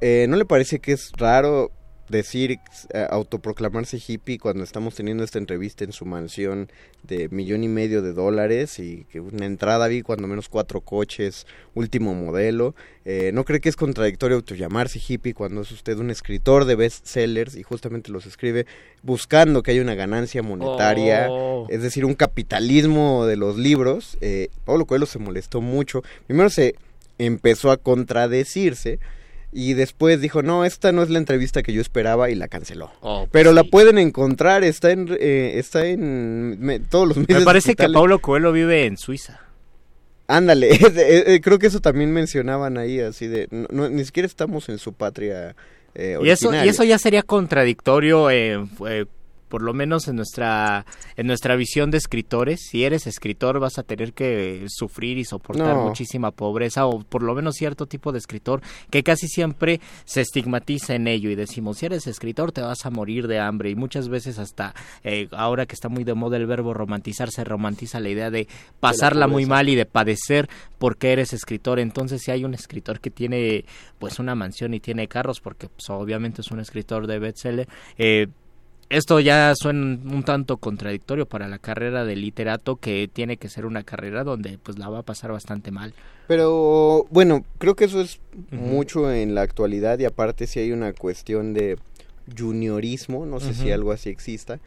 eh, 0.00 0.26
¿no 0.28 0.36
le 0.36 0.44
parece 0.44 0.80
que 0.80 0.92
es 0.92 1.12
raro 1.16 1.70
decir, 2.12 2.60
eh, 2.92 3.06
autoproclamarse 3.10 3.98
hippie 4.06 4.38
cuando 4.38 4.62
estamos 4.62 4.94
teniendo 4.94 5.24
esta 5.24 5.38
entrevista 5.38 5.82
en 5.82 5.90
su 5.90 6.04
mansión 6.04 6.70
de 7.02 7.28
millón 7.30 7.64
y 7.64 7.68
medio 7.68 8.02
de 8.02 8.12
dólares 8.12 8.78
y 8.78 9.04
que 9.10 9.18
una 9.18 9.46
entrada 9.46 9.88
vi 9.88 10.02
cuando 10.02 10.28
menos 10.28 10.48
cuatro 10.48 10.80
coches, 10.80 11.48
último 11.74 12.14
modelo? 12.14 12.76
Eh, 13.04 13.32
¿No 13.34 13.44
cree 13.44 13.60
que 13.60 13.68
es 13.68 13.74
contradictorio 13.74 14.36
autollamarse 14.36 15.00
hippie 15.04 15.34
cuando 15.34 15.62
es 15.62 15.72
usted 15.72 15.98
un 15.98 16.10
escritor 16.10 16.66
de 16.66 16.76
bestsellers 16.76 17.56
y 17.56 17.64
justamente 17.64 18.12
los 18.12 18.26
escribe 18.26 18.66
buscando 19.02 19.64
que 19.64 19.72
haya 19.72 19.82
una 19.82 19.96
ganancia 19.96 20.44
monetaria? 20.44 21.26
Oh. 21.28 21.66
es 21.68 21.82
decir, 21.82 22.04
un 22.04 22.14
capitalismo 22.14 23.26
de 23.26 23.36
los 23.36 23.56
libros. 23.56 24.18
Eh, 24.20 24.50
Pablo 24.64 24.84
Coelho 24.84 25.06
se 25.06 25.18
molestó 25.18 25.60
mucho. 25.60 26.02
Primero 26.28 26.50
se 26.50 26.76
empezó 27.18 27.72
a 27.72 27.76
contradecirse 27.78 29.00
y 29.52 29.74
después 29.74 30.20
dijo, 30.20 30.42
no, 30.42 30.64
esta 30.64 30.92
no 30.92 31.02
es 31.02 31.10
la 31.10 31.18
entrevista 31.18 31.62
que 31.62 31.72
yo 31.74 31.80
esperaba 31.82 32.30
y 32.30 32.34
la 32.34 32.48
canceló. 32.48 32.90
Oh, 33.00 33.20
pues 33.20 33.30
Pero 33.32 33.52
la 33.52 33.64
pueden 33.64 33.98
encontrar, 33.98 34.64
está 34.64 34.90
en, 34.90 35.14
eh, 35.20 35.52
está 35.56 35.86
en 35.86 36.58
me- 36.58 36.80
todos 36.80 37.06
los 37.06 37.16
medios 37.18 37.40
Me 37.40 37.44
parece 37.44 37.74
que. 37.74 37.88
Paulo 37.90 38.18
Coelho 38.20 38.50
vive 38.52 38.86
en 38.86 38.96
Suiza. 38.96 39.40
Ándale, 40.26 40.70
eh, 40.74 41.24
eh, 41.26 41.40
creo 41.42 41.58
que 41.58 41.66
eso 41.66 41.80
también 41.80 42.12
mencionaban 42.12 42.78
ahí, 42.78 43.00
así 43.00 43.26
de, 43.26 43.48
no, 43.50 43.66
no, 43.70 43.88
ni 43.90 44.04
siquiera 44.04 44.26
estamos 44.26 44.68
en 44.70 44.78
su 44.78 44.94
patria 44.94 45.54
eh, 45.94 46.16
Y 46.22 46.30
eso, 46.30 46.54
y 46.54 46.68
eso 46.68 46.84
ya 46.84 46.98
sería 46.98 47.22
contradictorio, 47.22 48.30
eh, 48.30 48.64
eh, 48.88 49.04
por 49.52 49.60
lo 49.60 49.74
menos 49.74 50.08
en 50.08 50.16
nuestra, 50.16 50.86
en 51.14 51.26
nuestra 51.26 51.56
visión 51.56 51.90
de 51.90 51.98
escritores. 51.98 52.58
Si 52.70 52.84
eres 52.84 53.06
escritor 53.06 53.60
vas 53.60 53.78
a 53.78 53.82
tener 53.82 54.14
que 54.14 54.64
sufrir 54.68 55.18
y 55.18 55.26
soportar 55.26 55.76
No. 55.76 55.88
muchísima 55.88 56.30
pobreza, 56.30 56.86
o 56.86 57.00
por 57.00 57.22
lo 57.22 57.34
menos 57.34 57.56
cierto 57.56 57.84
tipo 57.84 58.12
de 58.12 58.18
escritor 58.18 58.62
que 58.88 59.02
casi 59.02 59.28
siempre 59.28 59.82
se 60.06 60.22
estigmatiza 60.22 60.94
en 60.94 61.06
ello 61.06 61.28
y 61.28 61.34
decimos, 61.34 61.76
si 61.76 61.84
eres 61.84 62.06
escritor 62.06 62.50
te 62.50 62.62
vas 62.62 62.86
a 62.86 62.90
morir 62.90 63.26
de 63.26 63.40
hambre. 63.40 63.68
Y 63.68 63.74
muchas 63.74 64.08
veces 64.08 64.38
hasta 64.38 64.74
eh, 65.04 65.28
ahora 65.32 65.66
que 65.66 65.74
está 65.74 65.90
muy 65.90 66.04
de 66.04 66.14
moda 66.14 66.38
el 66.38 66.46
verbo 66.46 66.72
romantizar, 66.72 67.30
se 67.30 67.44
romantiza 67.44 68.00
la 68.00 68.08
idea 68.08 68.30
de 68.30 68.48
pasarla 68.80 69.26
muy 69.26 69.44
mal 69.44 69.68
y 69.68 69.74
de 69.74 69.84
padecer 69.84 70.48
porque 70.78 71.12
eres 71.12 71.34
escritor. 71.34 71.78
Entonces, 71.78 72.22
si 72.22 72.30
hay 72.30 72.46
un 72.46 72.54
escritor 72.54 73.00
que 73.00 73.10
tiene 73.10 73.66
pues 73.98 74.18
una 74.18 74.34
mansión 74.34 74.72
y 74.72 74.80
tiene 74.80 75.08
carros, 75.08 75.40
porque 75.40 75.68
pues, 75.68 75.90
obviamente 75.90 76.40
es 76.40 76.50
un 76.50 76.58
escritor 76.58 77.06
de 77.06 77.18
bestseller, 77.18 77.68
eh, 77.98 78.28
esto 78.92 79.18
ya 79.20 79.52
suena 79.56 79.98
un 80.04 80.22
tanto 80.22 80.58
contradictorio 80.58 81.26
para 81.26 81.48
la 81.48 81.58
carrera 81.58 82.04
de 82.04 82.14
literato 82.16 82.76
que 82.76 83.08
tiene 83.12 83.36
que 83.36 83.48
ser 83.48 83.66
una 83.66 83.82
carrera 83.82 84.22
donde 84.24 84.58
pues 84.62 84.78
la 84.78 84.88
va 84.88 85.00
a 85.00 85.02
pasar 85.02 85.32
bastante 85.32 85.70
mal. 85.70 85.94
Pero 86.28 87.06
bueno, 87.10 87.44
creo 87.58 87.74
que 87.74 87.86
eso 87.86 88.00
es 88.00 88.20
mucho 88.50 89.12
en 89.12 89.34
la 89.34 89.42
actualidad 89.42 89.98
y 89.98 90.04
aparte 90.04 90.46
si 90.46 90.60
hay 90.60 90.72
una 90.72 90.92
cuestión 90.92 91.52
de 91.54 91.78
juniorismo, 92.38 93.26
no 93.26 93.40
sé 93.40 93.54
si 93.54 93.70
algo 93.70 93.92
así 93.92 94.08
exista. 94.10 94.60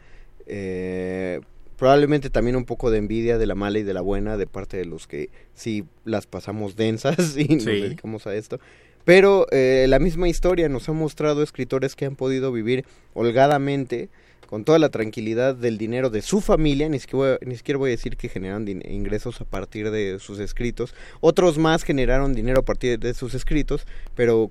Eh, 0.46 1.40
probablemente 1.76 2.30
también 2.30 2.56
un 2.56 2.64
poco 2.64 2.90
de 2.90 2.98
envidia 2.98 3.38
de 3.38 3.46
la 3.46 3.54
mala 3.54 3.78
y 3.78 3.82
de 3.82 3.94
la 3.94 4.00
buena 4.00 4.36
de 4.36 4.46
parte 4.46 4.76
de 4.76 4.84
los 4.86 5.06
que 5.06 5.30
sí 5.54 5.84
las 6.04 6.26
pasamos 6.26 6.76
densas 6.76 7.16
y 7.38 7.44
nos 7.54 7.64
Sí. 7.64 7.80
dedicamos 7.80 8.26
a 8.26 8.34
esto. 8.34 8.60
Pero 9.06 9.46
eh, 9.52 9.86
la 9.88 10.00
misma 10.00 10.28
historia 10.28 10.68
nos 10.68 10.88
ha 10.88 10.92
mostrado 10.92 11.44
escritores 11.44 11.94
que 11.94 12.06
han 12.06 12.16
podido 12.16 12.50
vivir 12.50 12.84
holgadamente 13.14 14.08
con 14.48 14.64
toda 14.64 14.80
la 14.80 14.88
tranquilidad 14.88 15.54
del 15.54 15.78
dinero 15.78 16.10
de 16.10 16.22
su 16.22 16.40
familia, 16.40 16.88
ni 16.88 16.98
siquiera, 16.98 17.38
ni 17.46 17.56
siquiera 17.56 17.78
voy 17.78 17.90
a 17.90 17.92
decir 17.92 18.16
que 18.16 18.28
generaron 18.28 18.68
ingresos 18.68 19.40
a 19.40 19.44
partir 19.44 19.92
de 19.92 20.18
sus 20.18 20.40
escritos, 20.40 20.92
otros 21.20 21.56
más 21.56 21.84
generaron 21.84 22.34
dinero 22.34 22.58
a 22.58 22.64
partir 22.64 22.98
de 22.98 23.14
sus 23.14 23.34
escritos, 23.34 23.86
pero 24.16 24.50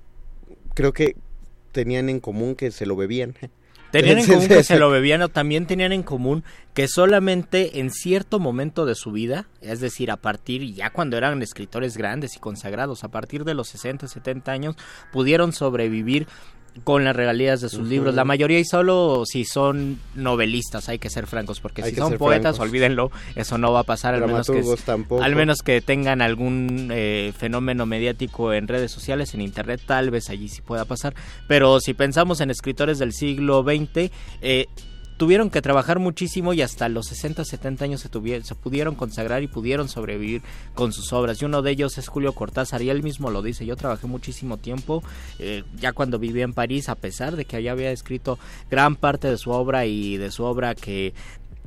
creo 0.73 0.93
que 0.93 1.17
tenían 1.73 2.07
en 2.07 2.21
común 2.21 2.55
que 2.55 2.71
se 2.71 2.85
lo 2.85 2.95
bebían. 2.95 3.35
Tenían 3.91 4.19
en 4.19 4.25
común 4.25 4.47
que 4.47 4.63
se 4.63 4.77
lo 4.77 4.89
bebían 4.89 5.21
o 5.21 5.29
también 5.29 5.65
tenían 5.65 5.93
en 5.93 6.03
común 6.03 6.43
que 6.73 6.87
solamente 6.87 7.79
en 7.79 7.91
cierto 7.91 8.39
momento 8.39 8.85
de 8.85 8.95
su 8.95 9.11
vida, 9.11 9.47
es 9.61 9.79
decir, 9.79 10.11
a 10.11 10.17
partir, 10.17 10.73
ya 10.73 10.89
cuando 10.89 11.17
eran 11.17 11.41
escritores 11.41 11.95
grandes 11.95 12.35
y 12.35 12.39
consagrados, 12.39 13.03
a 13.03 13.07
partir 13.07 13.45
de 13.45 13.53
los 13.53 13.69
60, 13.69 14.07
70 14.07 14.51
años, 14.51 14.75
pudieron 15.13 15.53
sobrevivir 15.53 16.27
con 16.83 17.03
las 17.03 17.15
regalías 17.15 17.61
de 17.61 17.69
sus 17.69 17.87
libros. 17.87 18.15
La 18.15 18.25
mayoría 18.25 18.59
y 18.59 18.65
solo 18.65 19.23
si 19.25 19.45
son 19.45 19.99
novelistas, 20.13 20.89
hay 20.89 20.99
que 20.99 21.09
ser 21.09 21.27
francos, 21.27 21.59
porque 21.59 21.83
Hay 21.83 21.91
si 21.91 21.97
son 21.97 22.17
poetas, 22.17 22.57
francos. 22.57 22.59
olvídenlo, 22.69 23.11
eso 23.35 23.57
no 23.57 23.71
va 23.71 23.81
a 23.81 23.83
pasar 23.83 24.15
al 24.15 24.25
menos 24.27 24.47
que 24.47 24.63
tampoco. 24.85 25.23
al 25.23 25.35
menos 25.35 25.59
que 25.59 25.81
tengan 25.81 26.21
algún 26.21 26.89
eh, 26.91 27.33
fenómeno 27.37 27.85
mediático 27.85 28.53
en 28.53 28.67
redes 28.67 28.91
sociales, 28.91 29.33
en 29.33 29.41
internet, 29.41 29.81
tal 29.85 30.11
vez 30.11 30.29
allí 30.29 30.49
sí 30.49 30.61
pueda 30.61 30.85
pasar. 30.85 31.15
Pero 31.47 31.79
si 31.79 31.93
pensamos 31.93 32.41
en 32.41 32.51
escritores 32.51 32.99
del 32.99 33.13
siglo 33.13 33.63
XX, 33.63 34.11
eh, 34.41 34.67
tuvieron 35.17 35.49
que 35.49 35.61
trabajar 35.61 35.99
muchísimo 35.99 36.53
y 36.53 36.61
hasta 36.61 36.89
los 36.89 37.07
60, 37.07 37.45
70 37.45 37.85
años 37.85 38.01
se, 38.01 38.09
tuvieron, 38.09 38.45
se 38.45 38.55
pudieron 38.55 38.95
consagrar 38.95 39.43
y 39.43 39.47
pudieron 39.47 39.87
sobrevivir 39.87 40.41
con 40.73 40.93
sus 40.93 41.13
obras. 41.13 41.41
Y 41.41 41.45
uno 41.45 41.61
de 41.61 41.71
ellos 41.71 41.97
es 41.97 42.07
Julio 42.07 42.33
Cortázar 42.33 42.81
y 42.81 42.89
él 42.89 43.03
mismo 43.03 43.29
lo 43.29 43.41
dice. 43.41 43.65
Yo 43.65 43.75
trabajé 43.75 44.07
muchísimo 44.07 44.57
tiempo, 44.57 45.03
eh, 45.39 45.63
ya 45.77 45.93
cuando 45.93 46.19
vivía 46.19 46.43
en 46.43 46.53
París, 46.53 46.89
a 46.89 46.95
pesar 46.95 47.35
de 47.35 47.45
que 47.45 47.61
ya 47.61 47.71
había 47.71 47.91
escrito 47.91 48.37
gran 48.69 48.95
parte 48.95 49.29
de 49.29 49.37
su 49.37 49.51
obra 49.51 49.85
y 49.85 50.17
de 50.17 50.31
su 50.31 50.43
obra 50.43 50.75
que 50.75 51.13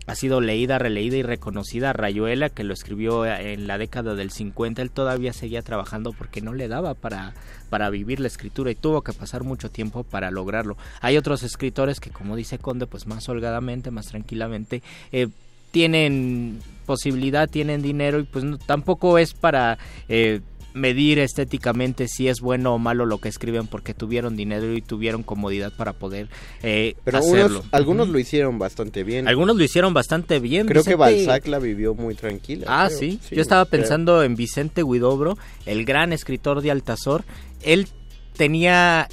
ha 0.09 0.15
sido 0.15 0.41
leída, 0.41 0.79
releída 0.79 1.17
y 1.19 1.23
reconocida. 1.23 1.93
Rayuela, 1.93 2.49
que 2.49 2.65
lo 2.65 2.73
escribió 2.75 3.27
en 3.27 3.67
la 3.67 3.79
década 3.79 4.15
del 4.15 4.31
50, 4.31 4.83
él 4.83 4.91
todavía 4.91 5.33
seguía 5.33 5.63
trabajando 5.63 6.13
porque 6.13 6.41
no 6.41 6.55
le 6.55 6.67
daba 6.67 6.95
para, 6.95 7.35
para 7.71 7.91
vivir 7.91 8.19
la 8.19 8.27
escritura 8.29 8.71
y 8.71 8.75
tuvo 8.75 9.03
que 9.03 9.13
pasar 9.13 9.45
mucho 9.45 9.71
tiempo 9.71 10.05
para 10.05 10.31
lograrlo. 10.31 10.77
Hay 11.03 11.17
otros 11.19 11.43
escritores 11.43 12.01
que, 12.01 12.11
como 12.11 12.37
dice 12.37 12.59
Conde, 12.59 12.87
pues 12.87 13.07
más 13.07 13.29
holgadamente, 13.29 13.91
más 13.91 14.07
tranquilamente, 14.07 14.83
eh, 15.13 15.29
tienen 15.71 16.59
posibilidad, 16.87 17.49
tienen 17.49 17.83
dinero 17.83 18.19
y 18.19 18.25
pues 18.25 18.45
no- 18.45 18.57
tampoco 18.59 19.19
es 19.19 19.35
para... 19.35 19.79
eh, 20.09 20.41
medir 20.79 21.18
estéticamente 21.18 22.09
si 22.09 22.29
es 22.29 22.41
bueno 22.41 22.74
o 22.74 22.79
malo 22.79 23.05
lo 23.05 23.18
que 23.18 23.29
escriben 23.29 23.66
porque 23.66 23.95
tuvieron 23.95 24.37
dinero 24.37 24.74
y 24.74 24.81
tuvieron 24.81 25.22
comodidad 25.22 25.72
para 25.76 25.93
poder 25.93 26.29
eh, 26.62 26.95
Pero 27.05 27.18
hacerlo. 27.18 27.59
unos, 27.59 27.64
algunos 27.72 28.09
lo 28.09 28.18
hicieron 28.18 28.59
bastante 28.59 29.05
bien. 29.05 29.29
Algunos 29.29 29.57
lo 29.57 29.64
hicieron 29.64 29.93
bastante 29.93 30.39
bien. 30.41 30.66
Creo 30.66 30.85
que 30.85 30.95
Balzac 30.95 31.47
la 31.47 31.59
vivió 31.59 31.95
muy 31.95 32.14
tranquila. 32.14 32.66
Ah, 32.68 32.87
creo. 32.89 32.99
sí. 32.99 33.20
Yo 33.31 33.43
estaba 33.43 33.66
creo. 33.66 33.81
pensando 33.81 34.22
en 34.22 34.37
Vicente 34.37 34.83
Huidobro, 34.83 35.37
el 35.66 35.85
gran 35.85 36.12
escritor 36.12 36.62
de 36.62 36.70
Altazor. 36.70 37.24
Él 37.62 37.89
tenía 38.37 39.09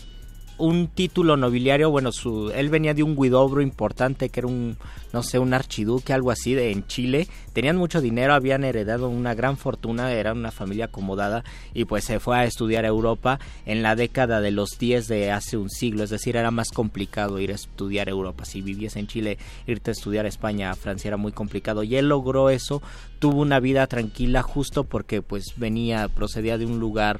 un 0.58 0.88
título 0.88 1.38
nobiliario, 1.38 1.90
bueno, 1.90 2.12
su, 2.12 2.52
él 2.52 2.70
venía 2.70 2.94
de 2.94 3.04
un 3.04 3.14
Huidobro 3.18 3.62
importante 3.62 4.30
que 4.30 4.40
era 4.40 4.48
un, 4.48 4.78
no 5.12 5.24
sé, 5.24 5.40
un 5.40 5.54
archiduque, 5.54 6.14
algo 6.14 6.32
así, 6.32 6.54
de, 6.54 6.72
en 6.72 6.86
Chile. 6.88 7.28
Tenían 7.54 7.78
mucho 7.78 8.02
dinero, 8.02 8.34
habían 8.34 8.64
heredado 8.64 9.10
una 9.10 9.34
gran 9.34 9.58
fortuna, 9.58 10.12
eran 10.12 10.38
una 10.38 10.52
familia 10.52 10.86
acomodada 10.86 11.44
y 11.74 11.86
pues 11.86 12.06
se 12.06 12.20
fue 12.20 12.38
a 12.38 12.46
estudiar 12.46 12.86
a 12.86 12.90
Europa 12.90 13.40
en 13.66 13.82
la 13.82 13.96
década 13.96 14.42
de 14.42 14.52
los 14.52 14.78
10 14.80 15.08
de 15.08 15.32
hace 15.32 15.58
un 15.58 15.70
siglo, 15.70 16.04
es 16.04 16.10
decir, 16.10 16.38
era 16.38 16.52
más 16.52 16.72
complicado 16.72 17.40
ir 17.40 17.52
a 17.52 17.56
estudiar 17.56 18.08
a 18.08 18.12
Europa. 18.12 18.46
Si 18.46 18.62
vivías 18.62 18.96
en 18.96 19.08
Chile, 19.08 19.38
irte 19.68 19.92
a 19.92 19.94
estudiar 19.94 20.26
a 20.26 20.30
España, 20.30 20.72
a 20.72 20.76
Francia 20.76 21.10
era 21.10 21.18
muy 21.18 21.32
complicado 21.32 21.84
y 21.84 21.96
él 21.96 22.10
logró 22.10 22.50
eso, 22.50 22.82
tuvo 23.20 23.42
una 23.42 23.60
vida 23.60 23.88
tranquila 23.88 24.42
justo 24.42 24.84
porque 24.84 25.22
pues 25.22 25.54
venía, 25.58 26.08
procedía 26.08 26.58
de 26.58 26.66
un 26.66 26.80
lugar 26.80 27.20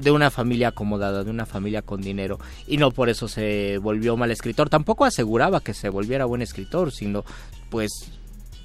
de 0.00 0.10
una 0.10 0.30
familia 0.30 0.68
acomodada, 0.68 1.24
de 1.24 1.30
una 1.30 1.46
familia 1.46 1.82
con 1.82 2.00
dinero, 2.00 2.38
y 2.66 2.76
no 2.76 2.90
por 2.90 3.08
eso 3.08 3.28
se 3.28 3.78
volvió 3.78 4.16
mal 4.16 4.30
escritor. 4.30 4.68
Tampoco 4.68 5.04
aseguraba 5.04 5.60
que 5.60 5.74
se 5.74 5.88
volviera 5.88 6.24
buen 6.24 6.42
escritor, 6.42 6.92
sino 6.92 7.24
pues 7.70 7.90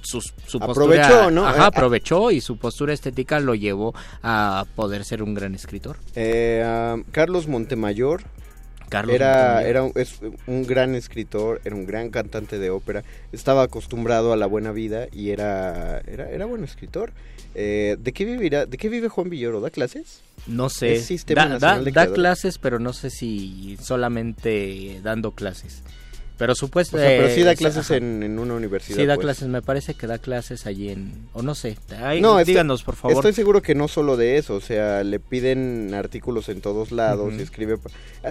su 0.02 0.18
postura- 0.20 0.66
Aprovechó, 1.06 1.30
¿no? 1.32 1.46
Ajá, 1.46 1.64
Eh, 1.64 1.66
aprovechó 1.66 2.30
y 2.30 2.40
su 2.40 2.58
postura 2.58 2.92
estética 2.92 3.40
lo 3.40 3.54
llevó 3.54 3.92
a 4.22 4.64
poder 4.76 5.04
ser 5.04 5.22
un 5.22 5.34
gran 5.34 5.54
escritor. 5.54 5.96
Eh, 6.14 6.62
ah, 6.64 6.96
Carlos 7.10 7.48
Montemayor 7.48 8.22
Carlos 8.88 9.16
era, 9.16 9.26
Montemayor. 9.54 9.66
era 9.68 9.82
un, 9.82 9.92
es 9.96 10.20
un 10.46 10.64
gran 10.64 10.94
escritor, 10.94 11.60
era 11.64 11.74
un 11.74 11.86
gran 11.86 12.10
cantante 12.10 12.60
de 12.60 12.70
ópera, 12.70 13.02
estaba 13.32 13.64
acostumbrado 13.64 14.32
a 14.32 14.36
la 14.36 14.46
buena 14.46 14.70
vida 14.70 15.08
y 15.10 15.30
era, 15.30 15.98
era, 16.06 16.30
era 16.30 16.46
buen 16.46 16.62
escritor. 16.62 17.12
Eh, 17.58 17.96
¿De 17.98 18.12
qué 18.12 18.26
vivirá? 18.26 18.66
¿De 18.66 18.76
qué 18.76 18.90
vive 18.90 19.08
Juan 19.08 19.30
Villoro? 19.30 19.62
¿Da 19.62 19.70
clases? 19.70 20.20
No 20.46 20.68
sé, 20.68 20.96
Es 20.96 21.06
Sistema 21.06 21.48
da, 21.58 21.80
da- 21.80 21.90
da 21.90 22.12
clases, 22.12 22.58
pero 22.58 22.78
no 22.78 22.92
sé 22.92 23.08
si 23.08 23.78
solamente 23.80 25.00
dando 25.02 25.32
clases. 25.32 25.82
Pero 26.36 26.54
supuesto... 26.54 26.98
O 26.98 27.00
sea, 27.00 27.08
pero 27.08 27.30
sí 27.34 27.40
da 27.42 27.52
eh, 27.52 27.56
clases 27.56 27.90
en, 27.92 28.22
en 28.22 28.38
una 28.38 28.52
universidad. 28.52 28.98
Sí 28.98 29.06
da 29.06 29.14
pues. 29.14 29.24
clases, 29.24 29.48
me 29.48 29.62
parece 29.62 29.94
que 29.94 30.06
da 30.06 30.18
clases 30.18 30.66
allí 30.66 30.90
en... 30.90 31.14
O 31.32 31.40
no 31.40 31.54
sé, 31.54 31.78
No, 32.20 32.38
estoy- 32.38 32.44
díganos 32.44 32.82
por 32.82 32.94
favor. 32.94 33.16
Estoy 33.16 33.32
seguro 33.32 33.62
que 33.62 33.74
no 33.74 33.88
solo 33.88 34.18
de 34.18 34.36
eso, 34.36 34.54
o 34.56 34.60
sea, 34.60 35.02
le 35.02 35.18
piden 35.18 35.94
artículos 35.94 36.50
en 36.50 36.60
todos 36.60 36.92
lados 36.92 37.32
y 37.38 37.40
escribe, 37.40 37.78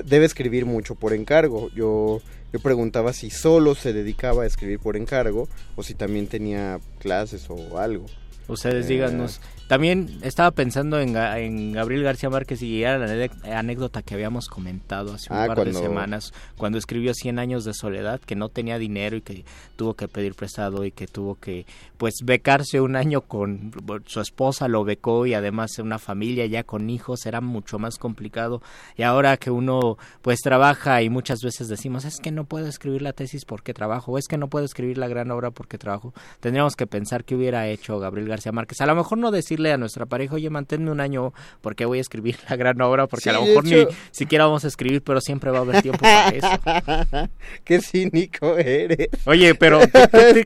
debe 0.05 0.27
escribir 0.27 0.67
mucho 0.67 0.93
por 0.93 1.13
encargo. 1.13 1.71
Yo, 1.73 2.21
yo 2.53 2.59
preguntaba 2.59 3.11
si 3.11 3.31
solo 3.31 3.73
se 3.73 3.91
dedicaba 3.91 4.43
a 4.43 4.45
escribir 4.45 4.77
por 4.77 4.97
encargo 4.97 5.49
o 5.75 5.81
si 5.81 5.95
también 5.95 6.27
tenía 6.27 6.79
clases 6.99 7.47
o 7.49 7.79
algo. 7.79 8.05
Ustedes 8.47 8.85
Eh, 8.85 8.89
díganos. 8.89 9.39
También 9.67 10.19
estaba 10.21 10.51
pensando 10.51 10.99
en, 10.99 11.15
Ga- 11.15 11.39
en 11.39 11.71
Gabriel 11.71 12.03
García 12.03 12.29
Márquez 12.29 12.61
y 12.61 12.83
era 12.83 12.99
la 12.99 13.29
anécdota 13.57 14.03
que 14.03 14.13
habíamos 14.13 14.47
comentado 14.47 15.13
hace 15.13 15.33
un 15.33 15.39
Ah, 15.39 15.47
par 15.47 15.55
cuando- 15.57 15.79
de 15.79 15.85
semanas, 15.87 16.33
cuando 16.55 16.77
escribió 16.77 17.15
Cien 17.15 17.39
años 17.39 17.65
de 17.65 17.73
soledad, 17.73 18.19
que 18.21 18.35
no 18.35 18.49
tenía 18.49 18.77
dinero 18.77 19.17
y 19.17 19.21
que 19.21 19.43
tuvo 19.75 19.95
que 19.95 20.07
pedir 20.07 20.35
prestado 20.35 20.85
y 20.85 20.91
que 20.91 21.07
tuvo 21.07 21.33
que, 21.35 21.65
pues, 21.97 22.13
becarse 22.23 22.79
un 22.79 22.95
año 22.95 23.21
con 23.21 23.71
su 24.05 24.21
esposa, 24.21 24.67
lo 24.67 24.83
becó 24.83 25.25
y 25.25 25.33
además 25.33 25.79
una 25.79 25.97
familia 25.97 26.45
ya 26.45 26.63
con 26.63 26.89
hijos, 26.91 27.25
era 27.25 27.41
mucho 27.41 27.79
más 27.79 27.97
complicado. 27.97 28.61
Y 28.95 29.01
ahora 29.01 29.35
que 29.37 29.49
uno, 29.49 29.97
pues, 30.21 30.41
trabaja 30.41 31.01
y 31.01 31.09
muchas 31.09 31.39
veces 31.41 31.67
decimos, 31.69 32.05
es 32.05 32.19
que 32.19 32.31
no 32.31 32.43
puedo 32.45 32.67
escribir 32.67 33.01
la 33.01 33.13
tesis 33.13 33.45
porque 33.45 33.73
trabajo, 33.73 34.11
o 34.11 34.17
es 34.19 34.27
que 34.27 34.37
no 34.37 34.47
puedo 34.47 34.65
escribir 34.65 34.99
la 34.99 35.07
gran 35.07 35.31
obra 35.31 35.49
porque 35.49 35.79
trabajo, 35.79 36.13
tendríamos 36.39 36.75
que 36.75 36.85
pensar 36.85 37.23
qué 37.23 37.33
hubiera 37.35 37.67
hecho 37.67 37.97
Gabriel 37.97 38.29
García 38.29 38.51
Márquez. 38.51 38.79
A 38.81 38.85
lo 38.85 38.93
mejor 38.95 39.17
no 39.17 39.31
decirle 39.55 39.71
a 39.71 39.77
nuestra 39.77 40.05
pareja, 40.05 40.35
oye, 40.35 40.49
manténme 40.49 40.91
un 40.91 40.99
año 40.99 41.33
porque 41.61 41.85
voy 41.85 41.99
a 41.99 42.01
escribir 42.01 42.35
la 42.49 42.55
gran 42.57 42.79
obra, 42.81 43.07
porque 43.07 43.23
Sí, 43.23 43.29
a 43.29 43.33
lo 43.33 43.45
mejor 43.45 43.65
hecho- 43.65 43.89
ni 43.89 43.95
siquiera 44.11 44.45
vamos 44.45 44.65
a 44.65 44.67
escribir, 44.67 45.01
pero 45.01 45.21
siempre 45.21 45.49
va 45.51 45.59
a 45.59 45.61
haber 45.61 45.81
tiempo 45.81 45.99
para 46.01 46.29
eso. 46.29 46.47
Qué 47.63 47.79
cínico 47.81 48.57
eres. 48.57 49.07
Oye, 49.25 49.55
pero 49.55 49.79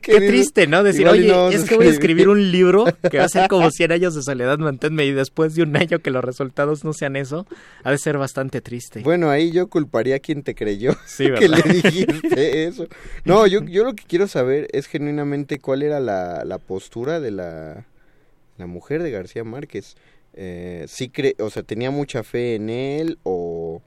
triste, 0.00 0.66
¿no? 0.66 0.82
Decir, 0.82 1.02
igual 1.02 1.18
oye, 1.18 1.28
no 1.28 1.48
es 1.50 1.64
que 1.64 1.76
voy 1.76 1.86
a 1.86 1.90
escribir". 1.90 2.28
un 2.28 2.52
libro 2.52 2.84
que 3.10 3.18
va 3.18 3.24
a 3.24 3.28
ser 3.28 3.48
como 3.48 3.70
100 3.70 3.92
años 3.92 4.14
de 4.14 4.22
soledad, 4.22 4.58
manténme, 4.58 5.04
y 5.06 5.12
después 5.12 5.54
de 5.54 5.62
un 5.62 5.76
año 5.76 5.98
que 5.98 6.10
los 6.10 6.22
resultados 6.22 6.84
no 6.84 6.92
sean 6.92 7.16
eso, 7.16 7.46
ha 7.82 7.90
de 7.90 7.98
ser 7.98 8.18
bastante 8.18 8.60
triste. 8.60 9.00
Bueno, 9.00 9.30
ahí 9.30 9.50
yo 9.50 9.68
culparía 9.68 10.16
a 10.16 10.18
quien 10.20 10.42
te 10.42 10.54
creyó 10.54 10.94
Sí, 11.06 11.28
que 11.38 11.48
le 11.48 11.62
dijiste 11.62 12.64
eso. 12.64 12.86
No, 13.24 13.46
yo, 13.46 13.64
yo 13.64 13.84
lo 13.84 13.94
que 13.94 14.04
quiero 14.06 14.28
saber 14.28 14.68
es 14.72 14.86
genuinamente 14.86 15.58
cuál 15.58 15.82
era 15.82 15.98
la, 16.00 16.44
la 16.44 16.58
postura 16.58 17.18
de 17.20 17.30
la, 17.30 17.86
la 18.60 18.66
mujer 18.66 19.02
de 19.02 19.10
García 19.10 19.44
Márquez. 19.44 19.96
Eh, 20.34 20.84
sí 20.86 21.08
cre 21.08 21.34
o 21.40 21.50
sea, 21.50 21.64
tenía 21.64 21.90
mucha 21.90 22.22
fe 22.22 22.54
en 22.54 22.70
él 22.70 23.18
o, 23.24 23.82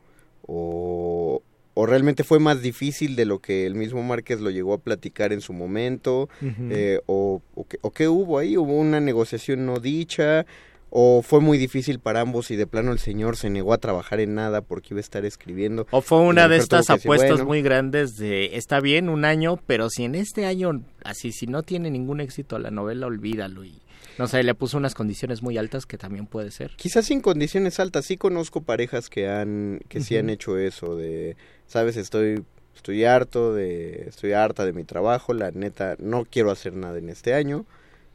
o, 0.45 1.41
o 1.73 1.85
realmente 1.85 2.25
fue 2.25 2.39
más 2.39 2.61
difícil 2.61 3.15
de 3.15 3.25
lo 3.25 3.39
que 3.39 3.65
el 3.65 3.75
mismo 3.75 4.03
Márquez 4.03 4.41
lo 4.41 4.49
llegó 4.49 4.73
a 4.73 4.79
platicar 4.79 5.31
en 5.31 5.41
su 5.41 5.53
momento. 5.53 6.29
Eh, 6.69 6.99
o, 7.05 7.41
o, 7.55 7.67
qué, 7.67 7.77
o 7.81 7.91
qué 7.91 8.07
hubo 8.07 8.37
ahí, 8.37 8.57
hubo 8.57 8.73
una 8.73 8.99
negociación 8.99 9.65
no 9.65 9.79
dicha, 9.79 10.45
o 10.95 11.23
fue 11.23 11.39
muy 11.39 11.57
difícil 11.57 11.97
para 11.97 12.21
ambos 12.21 12.51
y 12.51 12.55
de 12.55 12.67
plano 12.67 12.91
el 12.91 12.99
señor 12.99 13.35
se 13.35 13.49
negó 13.49 13.73
a 13.73 13.79
trabajar 13.79 14.19
en 14.19 14.35
nada 14.35 14.61
porque 14.61 14.89
iba 14.91 14.99
a 14.99 15.01
estar 15.01 15.25
escribiendo. 15.25 15.87
O 15.89 16.01
fue 16.01 16.19
una 16.19 16.47
de 16.47 16.57
estas 16.57 16.85
que 16.85 16.93
apuestas 16.93 17.31
bueno. 17.31 17.45
muy 17.45 17.63
grandes 17.63 18.15
de, 18.15 18.55
está 18.55 18.79
bien, 18.79 19.09
un 19.09 19.25
año, 19.25 19.57
pero 19.65 19.89
si 19.89 20.03
en 20.03 20.13
este 20.13 20.45
año, 20.45 20.83
así, 21.03 21.31
si 21.31 21.47
no 21.47 21.63
tiene 21.63 21.89
ningún 21.89 22.21
éxito 22.21 22.59
la 22.59 22.69
novela, 22.69 23.07
olvídalo. 23.07 23.65
Y, 23.65 23.81
no 24.17 24.27
sé, 24.27 24.43
le 24.43 24.55
puso 24.55 24.77
unas 24.77 24.95
condiciones 24.95 25.41
muy 25.41 25.57
altas 25.57 25.85
que 25.85 25.97
también 25.97 26.27
puede 26.27 26.51
ser. 26.51 26.71
Quizás 26.75 27.05
sin 27.05 27.21
condiciones 27.21 27.79
altas, 27.79 28.05
sí 28.05 28.17
conozco 28.17 28.61
parejas 28.61 29.09
que 29.09 29.29
han, 29.29 29.81
que 29.89 30.01
sí 30.01 30.17
han 30.17 30.29
hecho 30.29 30.57
eso 30.57 30.95
de, 30.95 31.35
sabes, 31.67 31.97
estoy 31.97 32.43
Estoy 32.75 33.05
harto 33.05 33.53
de, 33.53 34.05
estoy 34.07 34.33
harta 34.33 34.65
de 34.65 34.73
mi 34.73 34.83
trabajo, 34.83 35.33
la 35.33 35.51
neta, 35.51 35.95
no 35.99 36.25
quiero 36.25 36.51
hacer 36.51 36.73
nada 36.73 36.97
en 36.97 37.09
este 37.09 37.33
año. 37.33 37.65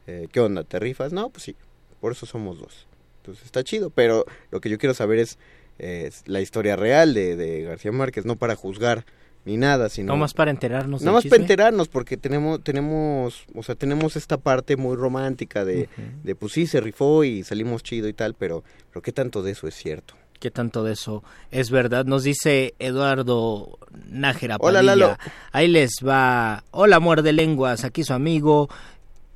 Eh, 0.05 0.27
¿Qué 0.31 0.39
onda? 0.41 0.63
¿Te 0.63 0.79
rifas? 0.79 1.13
No, 1.13 1.29
pues 1.29 1.43
sí, 1.43 1.55
por 2.01 2.11
eso 2.11 2.25
somos 2.25 2.59
dos. 2.59 2.87
Entonces 3.17 3.45
está 3.45 3.63
chido, 3.63 3.89
pero 3.89 4.25
lo 4.51 4.59
que 4.59 4.69
yo 4.69 4.77
quiero 4.77 4.93
saber 4.93 5.19
es, 5.19 5.37
es 5.77 6.23
la 6.27 6.41
historia 6.41 6.75
real 6.75 7.13
de, 7.13 7.35
de 7.35 7.63
García 7.63 7.91
Márquez, 7.91 8.25
no 8.25 8.35
para 8.35 8.55
juzgar 8.55 9.05
ni 9.49 9.57
nada, 9.57 9.89
sino... 9.89 10.13
No 10.13 10.17
más 10.17 10.35
para 10.35 10.51
enterarnos. 10.51 11.01
No 11.01 11.05
del 11.05 11.13
más 11.13 11.23
chisme. 11.23 11.37
para 11.37 11.43
enterarnos, 11.43 11.87
porque 11.87 12.17
tenemos, 12.17 12.63
tenemos, 12.63 13.45
o 13.55 13.63
sea, 13.63 13.73
tenemos 13.73 14.15
esta 14.15 14.37
parte 14.37 14.77
muy 14.77 14.95
romántica 14.95 15.65
de, 15.65 15.89
de 16.23 16.35
pues 16.35 16.53
sí, 16.53 16.67
se 16.67 16.79
rifó 16.79 17.23
y 17.23 17.43
salimos 17.43 17.81
chido 17.81 18.07
y 18.07 18.13
tal, 18.13 18.35
pero, 18.35 18.63
pero 18.91 19.01
¿qué 19.01 19.11
tanto 19.11 19.41
de 19.41 19.51
eso 19.51 19.67
es 19.67 19.73
cierto? 19.73 20.13
¿Qué 20.39 20.51
tanto 20.51 20.83
de 20.83 20.93
eso 20.93 21.23
es 21.49 21.71
verdad? 21.71 22.05
Nos 22.05 22.23
dice 22.23 22.75
Eduardo 22.77 23.79
Nájera 24.09 24.57
Hola, 24.59 24.79
Padilla. 24.79 24.95
Lalo. 24.95 25.17
Ahí 25.51 25.67
les 25.67 25.95
va. 26.05 26.63
Hola, 26.71 26.99
muerde 26.99 27.33
lenguas. 27.33 27.83
Aquí 27.83 28.03
su 28.03 28.13
amigo 28.13 28.69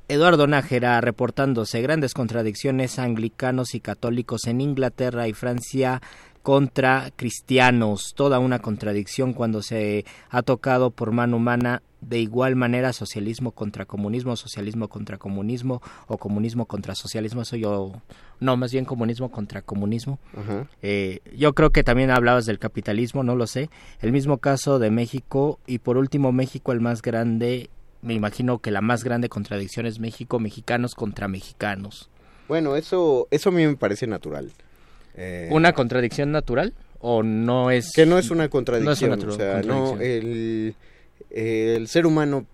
Eduardo 0.08 0.46
Nájera 0.46 1.00
reportándose 1.00 1.82
grandes 1.82 2.14
contradicciones 2.14 2.98
anglicanos 2.98 3.74
y 3.74 3.80
católicos 3.80 4.46
en 4.46 4.60
Inglaterra 4.62 5.28
y 5.28 5.34
Francia 5.34 6.00
contra 6.44 7.10
cristianos. 7.16 8.12
Toda 8.14 8.38
una 8.38 8.58
contradicción 8.58 9.32
cuando 9.32 9.62
se 9.62 10.04
ha 10.28 10.42
tocado 10.42 10.90
por 10.90 11.10
mano 11.10 11.38
humana 11.38 11.82
de 12.02 12.18
igual 12.18 12.54
manera 12.54 12.92
socialismo 12.92 13.52
contra 13.52 13.86
comunismo, 13.86 14.36
socialismo 14.36 14.88
contra 14.88 15.16
comunismo 15.16 15.80
o 16.06 16.18
comunismo 16.18 16.66
contra 16.66 16.94
socialismo. 16.94 17.40
Eso 17.40 17.56
yo, 17.56 17.92
no, 18.40 18.58
más 18.58 18.72
bien 18.72 18.84
comunismo 18.84 19.30
contra 19.30 19.62
comunismo. 19.62 20.18
Eh, 20.82 21.20
yo 21.34 21.54
creo 21.54 21.70
que 21.70 21.82
también 21.82 22.10
hablabas 22.10 22.44
del 22.44 22.58
capitalismo, 22.58 23.22
no 23.22 23.36
lo 23.36 23.46
sé. 23.46 23.70
El 24.02 24.12
mismo 24.12 24.36
caso 24.36 24.78
de 24.78 24.90
México 24.90 25.58
y 25.66 25.78
por 25.78 25.96
último 25.96 26.30
México 26.30 26.72
el 26.72 26.82
más 26.82 27.00
grande, 27.00 27.70
me 28.02 28.12
imagino 28.12 28.58
que 28.58 28.70
la 28.70 28.82
más 28.82 29.02
grande 29.02 29.30
contradicción 29.30 29.86
es 29.86 29.98
México, 29.98 30.38
mexicanos 30.40 30.94
contra 30.94 31.26
mexicanos. 31.26 32.10
Bueno, 32.48 32.76
eso, 32.76 33.28
eso 33.30 33.48
a 33.48 33.52
mí 33.52 33.66
me 33.66 33.76
parece 33.76 34.06
natural. 34.06 34.52
Eh, 35.16 35.48
¿Una 35.52 35.72
contradicción 35.72 36.32
natural 36.32 36.74
o 36.98 37.22
no 37.22 37.70
es 37.70 37.92
que 37.92 38.06
no 38.06 38.18
es 38.18 38.30
una 38.30 38.48
contradicción, 38.48 39.10
no 39.10 39.16
es 39.16 39.22
una 39.22 39.34
o 39.34 39.36
sea, 39.36 39.62
no, 39.62 40.00
el, 40.00 40.74
el 41.30 41.88
ser 41.88 42.06
humano 42.06 42.46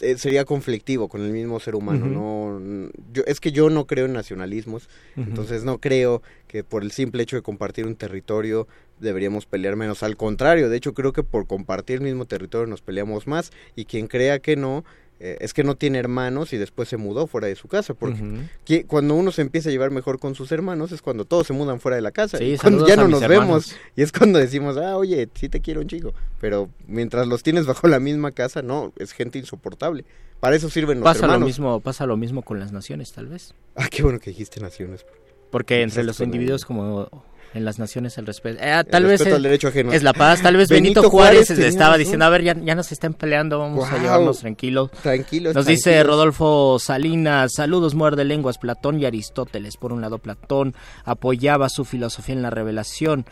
eh, 0.00 0.16
sería 0.16 0.44
conflictivo 0.44 1.08
con 1.08 1.22
el 1.22 1.30
mismo 1.30 1.58
ser 1.60 1.74
humano, 1.74 2.06
no, 2.06 2.90
yo, 3.12 3.22
es 3.26 3.40
que 3.40 3.52
yo 3.52 3.70
no 3.70 3.86
creo 3.86 4.06
en 4.06 4.12
nacionalismos, 4.12 4.88
entonces 5.16 5.64
no 5.64 5.78
creo 5.78 6.22
que 6.46 6.62
por 6.64 6.82
el 6.82 6.92
simple 6.92 7.22
hecho 7.22 7.36
de 7.36 7.42
compartir 7.42 7.86
un 7.86 7.96
territorio 7.96 8.68
deberíamos 9.00 9.46
pelear 9.46 9.76
menos, 9.76 10.02
al 10.02 10.16
contrario, 10.16 10.68
de 10.68 10.76
hecho 10.76 10.94
creo 10.94 11.12
que 11.12 11.22
por 11.22 11.46
compartir 11.46 11.96
el 11.96 12.02
mismo 12.02 12.26
territorio 12.26 12.66
nos 12.66 12.80
peleamos 12.80 13.26
más 13.26 13.50
y 13.76 13.86
quien 13.86 14.08
crea 14.08 14.38
que 14.38 14.56
no, 14.56 14.84
eh, 15.20 15.36
es 15.40 15.52
que 15.52 15.64
no 15.64 15.74
tiene 15.74 15.98
hermanos 15.98 16.52
y 16.52 16.58
después 16.58 16.88
se 16.88 16.96
mudó 16.96 17.26
fuera 17.26 17.48
de 17.48 17.56
su 17.56 17.66
casa, 17.66 17.94
porque 17.94 18.22
que 18.64 18.84
cuando 18.84 19.14
uno 19.14 19.32
se 19.32 19.42
empieza 19.42 19.68
a 19.68 19.72
llevar 19.72 19.90
mejor 19.90 20.20
con 20.20 20.36
sus 20.36 20.52
hermanos 20.52 20.92
es 20.92 21.02
cuando 21.02 21.24
todos 21.24 21.46
se 21.46 21.52
mudan 21.52 21.80
fuera 21.80 21.96
de 21.96 22.02
la 22.02 22.12
casa. 22.12 22.38
Sí, 22.38 22.52
y 22.52 22.56
cuando 22.58 22.86
ya 22.86 22.96
no 22.96 23.08
nos 23.08 23.22
hermanos. 23.22 23.46
vemos. 23.46 23.76
Y 23.96 24.02
es 24.02 24.12
cuando 24.12 24.38
decimos, 24.38 24.76
ah, 24.76 24.96
oye, 24.96 25.28
sí 25.34 25.48
te 25.48 25.60
quiero 25.60 25.80
un 25.80 25.88
chico. 25.88 26.14
Pero 26.40 26.68
mientras 26.86 27.26
los 27.26 27.42
tienes 27.42 27.66
bajo 27.66 27.88
la 27.88 27.98
misma 27.98 28.30
casa, 28.30 28.62
no, 28.62 28.92
es 28.96 29.12
gente 29.12 29.38
insoportable. 29.38 30.04
Para 30.38 30.54
eso 30.54 30.70
sirven 30.70 31.00
los 31.00 31.04
Pasa 31.04 31.26
lo 31.26 31.40
mismo, 31.40 31.80
pasa 31.80 32.06
lo 32.06 32.16
mismo 32.16 32.42
con 32.42 32.60
las 32.60 32.70
naciones, 32.70 33.12
tal 33.12 33.26
vez. 33.26 33.54
Ah, 33.74 33.88
qué 33.90 34.04
bueno 34.04 34.20
que 34.20 34.30
dijiste 34.30 34.60
naciones. 34.60 35.04
Porque 35.50 35.82
entre 35.82 36.04
los 36.04 36.20
individuos 36.20 36.64
como 36.64 37.08
en 37.54 37.64
las 37.64 37.78
naciones 37.78 38.18
el 38.18 38.26
respeto. 38.26 38.58
Eh, 38.62 38.84
tal 38.90 39.04
vez 39.04 39.12
respeto 39.12 39.30
es, 39.30 39.36
al 39.36 39.42
derecho 39.42 39.68
ajeno. 39.68 39.92
es 39.92 40.02
la 40.02 40.12
paz, 40.12 40.42
tal 40.42 40.56
vez 40.56 40.68
Benito, 40.68 41.00
Benito 41.00 41.10
Juárez, 41.10 41.48
Juárez 41.48 41.66
estaba 41.66 41.90
razón. 41.90 42.00
diciendo, 42.00 42.24
a 42.24 42.28
ver, 42.30 42.42
ya, 42.42 42.54
ya 42.54 42.74
no 42.74 42.82
se 42.82 42.94
estén 42.94 43.14
peleando, 43.14 43.58
vamos 43.58 43.90
a 43.90 43.98
llevarnos 43.98 44.40
tranquilos. 44.40 44.90
Tranquilos. 45.02 45.54
Nos 45.54 45.66
dice. 45.66 46.02
Rodolfo 46.02 46.78
Salinas, 46.78 47.52
saludos 47.54 47.94
muerde 47.94 48.24
lenguas, 48.24 48.58
Platón 48.58 49.00
y 49.00 49.04
Aristóteles. 49.04 49.76
Por 49.76 49.92
un 49.92 50.00
lado, 50.00 50.18
Platón 50.18 50.74
apoyaba 51.04 51.68
su 51.68 51.84
filosofía 51.84 52.34
en 52.34 52.42
la 52.42 52.50
revelación, 52.50 53.26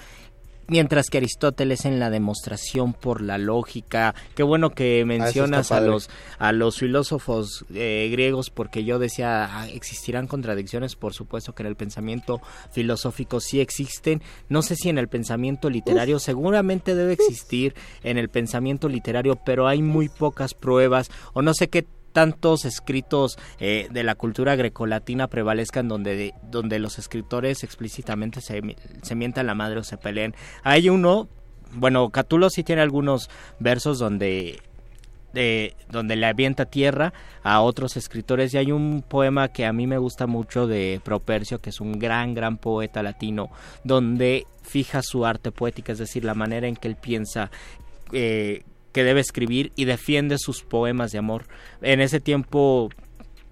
mientras 0.69 1.09
que 1.09 1.19
Aristóteles 1.19 1.85
en 1.85 1.99
la 1.99 2.11
demostración 2.11 2.93
por 2.93 3.21
la 3.21 3.39
lógica. 3.39 4.15
Qué 4.35 4.43
bueno 4.43 4.71
que 4.71 5.05
mencionas 5.05 5.73
a 5.73 5.81
los 5.81 6.11
a 6.39 6.53
los 6.53 6.79
filósofos 6.79 7.65
eh, 7.75 8.09
griegos, 8.11 8.51
porque 8.51 8.85
yo 8.85 8.99
decía, 8.99 9.49
ah, 9.51 9.69
existirán 9.69 10.27
contradicciones, 10.27 10.97
por 10.97 11.15
supuesto 11.15 11.55
que 11.55 11.63
en 11.63 11.69
el 11.69 11.77
pensamiento 11.77 12.41
filosófico 12.73 13.41
sí 13.41 13.61
existen. 13.61 14.23
No 14.49 14.63
sé 14.63 14.77
si 14.77 14.89
en 14.89 14.99
el 14.99 15.09
pensamiento 15.09 15.71
literario, 15.71 16.19
seguramente 16.19 16.95
debe 16.95 17.13
existir 17.13 17.75
en 18.03 18.19
el 18.19 18.29
pensamiento 18.29 18.89
literario, 18.89 19.37
pero 19.45 19.67
hay 19.69 19.83
muy 19.83 20.09
pocas 20.09 20.55
pruebas, 20.55 21.11
o 21.33 21.43
no 21.43 21.55
sé 21.55 21.69
qué 21.69 21.87
tantos 22.17 22.65
escritos 22.65 23.39
eh, 23.61 23.89
de 23.91 24.03
la 24.03 24.15
cultura 24.15 24.57
grecolatina 24.57 25.27
prevalezcan 25.29 25.87
donde, 25.87 26.33
donde 26.51 26.79
los 26.79 26.99
escritores 26.99 27.63
explícitamente 27.63 28.41
se, 28.41 28.63
mi- 28.63 28.75
se 29.03 29.15
mientan 29.15 29.47
la 29.47 29.55
madre 29.55 29.81
o 29.81 29.85
se 29.85 29.99
peleen. 29.99 30.35
Hay 30.63 30.89
uno, 30.89 31.29
bueno, 31.75 32.09
Catulo 32.09 32.49
sí 32.49 32.63
tiene 32.65 32.81
algunos 32.81 33.29
versos 33.59 33.99
donde 33.99 34.63
de 35.35 35.75
donde 35.91 36.17
le 36.17 36.25
avienta 36.25 36.65
tierra 36.65 37.13
a 37.43 37.61
otros 37.61 37.99
escritores 37.99 38.55
y 38.55 38.57
hay 38.57 38.73
un 38.73 39.05
poema 39.07 39.49
que 39.49 39.67
a 39.67 39.73
mí 39.75 39.87
me 39.87 39.99
gusta 39.99 40.27
mucho 40.27 40.67
de 40.67 40.99
Propercio 41.05 41.59
que 41.61 41.69
es 41.69 41.83
un 41.83 41.99
gran 41.99 42.33
gran 42.33 42.57
poeta 42.57 43.03
latino 43.03 43.51
donde 43.85 44.47
fija 44.63 45.03
su 45.03 45.27
arte 45.27 45.53
poética 45.53 45.93
es 45.93 45.99
decir 45.99 46.25
la 46.25 46.33
manera 46.33 46.67
en 46.69 46.77
que 46.77 46.89
él 46.89 46.97
piensa 46.97 47.51
eh, 48.13 48.63
que 48.97 49.05
debe 49.05 49.21
escribir 49.21 49.73
y 49.77 49.85
defiende 49.85 50.39
sus 50.39 50.63
poemas 50.63 51.13
de 51.13 51.19
amor. 51.19 51.45
En 51.83 52.01
ese 52.01 52.19
tiempo 52.19 52.89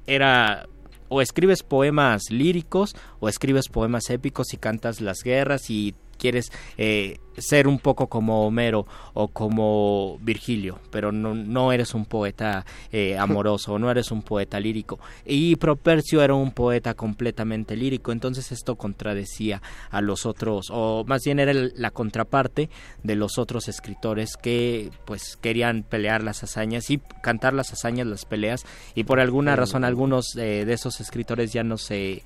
era 0.07 0.67
o 1.11 1.21
escribes 1.21 1.63
poemas 1.63 2.31
líricos 2.31 2.97
o 3.21 3.29
escribes 3.29 3.69
poemas 3.69 4.09
épicos 4.09 4.55
y 4.55 4.57
cantas 4.57 5.03
las 5.03 5.23
guerras 5.23 5.69
y 5.69 5.95
quieres 6.17 6.53
eh, 6.77 7.19
ser 7.37 7.67
un 7.67 7.79
poco 7.79 8.09
como 8.09 8.47
Homero 8.47 8.87
o 9.13 9.29
como 9.29 10.19
Virgilio, 10.21 10.79
pero 10.91 11.13
no, 11.13 11.35
no 11.35 11.73
eres 11.73 11.95
un 11.95 12.05
poeta 12.05 12.65
eh, 12.93 13.17
amoroso, 13.19 13.79
no 13.79 13.91
eres 13.91 14.11
un 14.11 14.23
poeta 14.23 14.61
lírico. 14.61 14.99
Y 15.25 15.57
Propercio 15.57 16.23
era 16.23 16.35
un 16.35 16.53
poeta 16.53 16.95
completamente 16.95 17.77
lírico, 17.77 18.13
entonces 18.13 18.53
esto 18.53 18.77
contradecía 18.77 19.63
a 19.91 20.01
los 20.01 20.27
otros, 20.27 20.69
o 20.71 21.05
más 21.07 21.23
bien 21.25 21.39
era 21.39 21.53
la 21.53 21.91
contraparte 21.91 22.71
de 23.03 23.17
los 23.17 23.39
otros 23.39 23.69
escritores 23.69 24.37
que 24.37 24.91
pues 25.05 25.37
querían 25.37 25.83
pelear 25.83 26.23
las 26.23 26.43
hazañas 26.43 26.91
y 26.91 27.01
cantar 27.23 27.55
las 27.55 27.73
hazañas, 27.73 28.07
las 28.07 28.25
peleas, 28.25 28.65
y 28.95 29.05
por 29.05 29.21
alguna 29.21 29.57
razón 29.57 29.85
algunos 29.85 30.37
eh, 30.37 30.65
de 30.65 30.73
esos 30.73 31.01
escritores 31.01 31.53
ya 31.53 31.65
no 31.65 31.79
se 31.79 32.23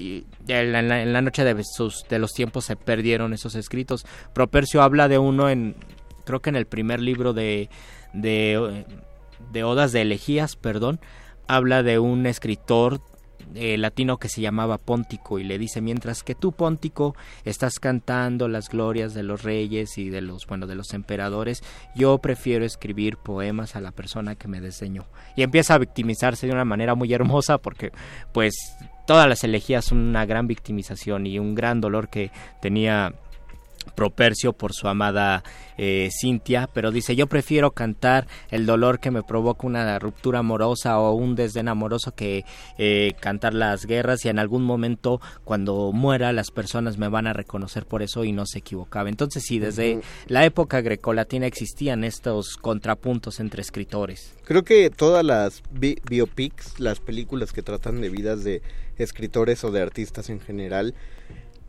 y 0.00 0.26
en 0.48 0.72
la- 0.72 1.02
en 1.02 1.12
la 1.12 1.20
noche 1.22 1.44
de, 1.44 1.62
sus, 1.64 2.04
de 2.08 2.18
los 2.18 2.32
tiempos 2.32 2.64
se 2.64 2.76
perdieron 2.76 3.32
esos 3.32 3.54
escritos. 3.54 4.06
Propercio 4.32 4.82
habla 4.82 5.08
de 5.08 5.18
uno 5.18 5.48
en, 5.50 5.76
creo 6.24 6.40
que 6.40 6.50
en 6.50 6.56
el 6.56 6.66
primer 6.66 7.00
libro 7.00 7.32
de, 7.32 7.68
de, 8.14 8.84
de 9.52 9.64
Odas 9.64 9.92
de 9.92 10.00
Elegías, 10.02 10.56
perdón, 10.56 11.00
habla 11.46 11.82
de 11.82 11.98
un 11.98 12.26
escritor 12.26 13.00
eh, 13.54 13.76
latino 13.78 14.18
que 14.18 14.28
se 14.28 14.40
llamaba 14.40 14.78
Póntico 14.78 15.38
y 15.38 15.44
le 15.44 15.58
dice 15.58 15.80
mientras 15.80 16.22
que 16.22 16.34
tú 16.34 16.52
Póntico 16.52 17.14
estás 17.44 17.78
cantando 17.78 18.48
las 18.48 18.68
glorias 18.68 19.14
de 19.14 19.22
los 19.22 19.42
reyes 19.42 19.98
y 19.98 20.10
de 20.10 20.20
los 20.20 20.46
bueno 20.46 20.66
de 20.66 20.74
los 20.74 20.94
emperadores 20.94 21.62
yo 21.94 22.18
prefiero 22.18 22.64
escribir 22.64 23.16
poemas 23.16 23.76
a 23.76 23.80
la 23.80 23.92
persona 23.92 24.34
que 24.34 24.48
me 24.48 24.60
desdeñó 24.60 25.06
y 25.36 25.42
empieza 25.42 25.74
a 25.74 25.78
victimizarse 25.78 26.46
de 26.46 26.52
una 26.52 26.64
manera 26.64 26.94
muy 26.94 27.12
hermosa 27.12 27.58
porque 27.58 27.92
pues 28.32 28.54
todas 29.06 29.28
las 29.28 29.42
elegías 29.44 29.84
son 29.84 29.98
una 29.98 30.26
gran 30.26 30.46
victimización 30.46 31.26
y 31.26 31.38
un 31.38 31.54
gran 31.54 31.80
dolor 31.80 32.08
que 32.08 32.30
tenía 32.60 33.12
Propercio 33.94 34.52
por 34.52 34.72
su 34.72 34.88
amada 34.88 35.42
eh, 35.76 36.10
Cintia, 36.20 36.68
pero 36.72 36.90
dice 36.90 37.16
yo 37.16 37.26
prefiero 37.26 37.70
cantar 37.72 38.26
el 38.50 38.64
dolor 38.66 39.00
que 39.00 39.10
me 39.10 39.22
provoca 39.22 39.66
una 39.66 39.98
ruptura 39.98 40.38
amorosa 40.40 40.98
o 40.98 41.12
un 41.12 41.34
desdén 41.34 41.68
amoroso 41.68 42.12
que 42.14 42.44
eh, 42.78 43.12
cantar 43.20 43.52
las 43.54 43.86
guerras 43.86 44.24
y 44.24 44.28
en 44.28 44.38
algún 44.38 44.62
momento 44.64 45.20
cuando 45.44 45.92
muera 45.92 46.32
las 46.32 46.50
personas 46.50 46.98
me 46.98 47.08
van 47.08 47.26
a 47.26 47.32
reconocer 47.32 47.84
por 47.86 48.02
eso 48.02 48.24
y 48.24 48.32
no 48.32 48.46
se 48.46 48.58
equivocaba. 48.58 49.08
Entonces 49.08 49.42
sí, 49.46 49.58
desde 49.58 50.00
la 50.26 50.44
época 50.44 50.80
grecolatina 50.80 51.46
existían 51.46 52.04
estos 52.04 52.56
contrapuntos 52.56 53.40
entre 53.40 53.62
escritores. 53.62 54.34
Creo 54.44 54.62
que 54.62 54.90
todas 54.90 55.24
las 55.24 55.62
bi- 55.72 56.00
biopics, 56.08 56.78
las 56.78 57.00
películas 57.00 57.52
que 57.52 57.62
tratan 57.62 58.00
de 58.00 58.08
vidas 58.10 58.44
de 58.44 58.62
escritores 58.98 59.64
o 59.64 59.70
de 59.70 59.80
artistas 59.80 60.28
en 60.30 60.40
general, 60.40 60.94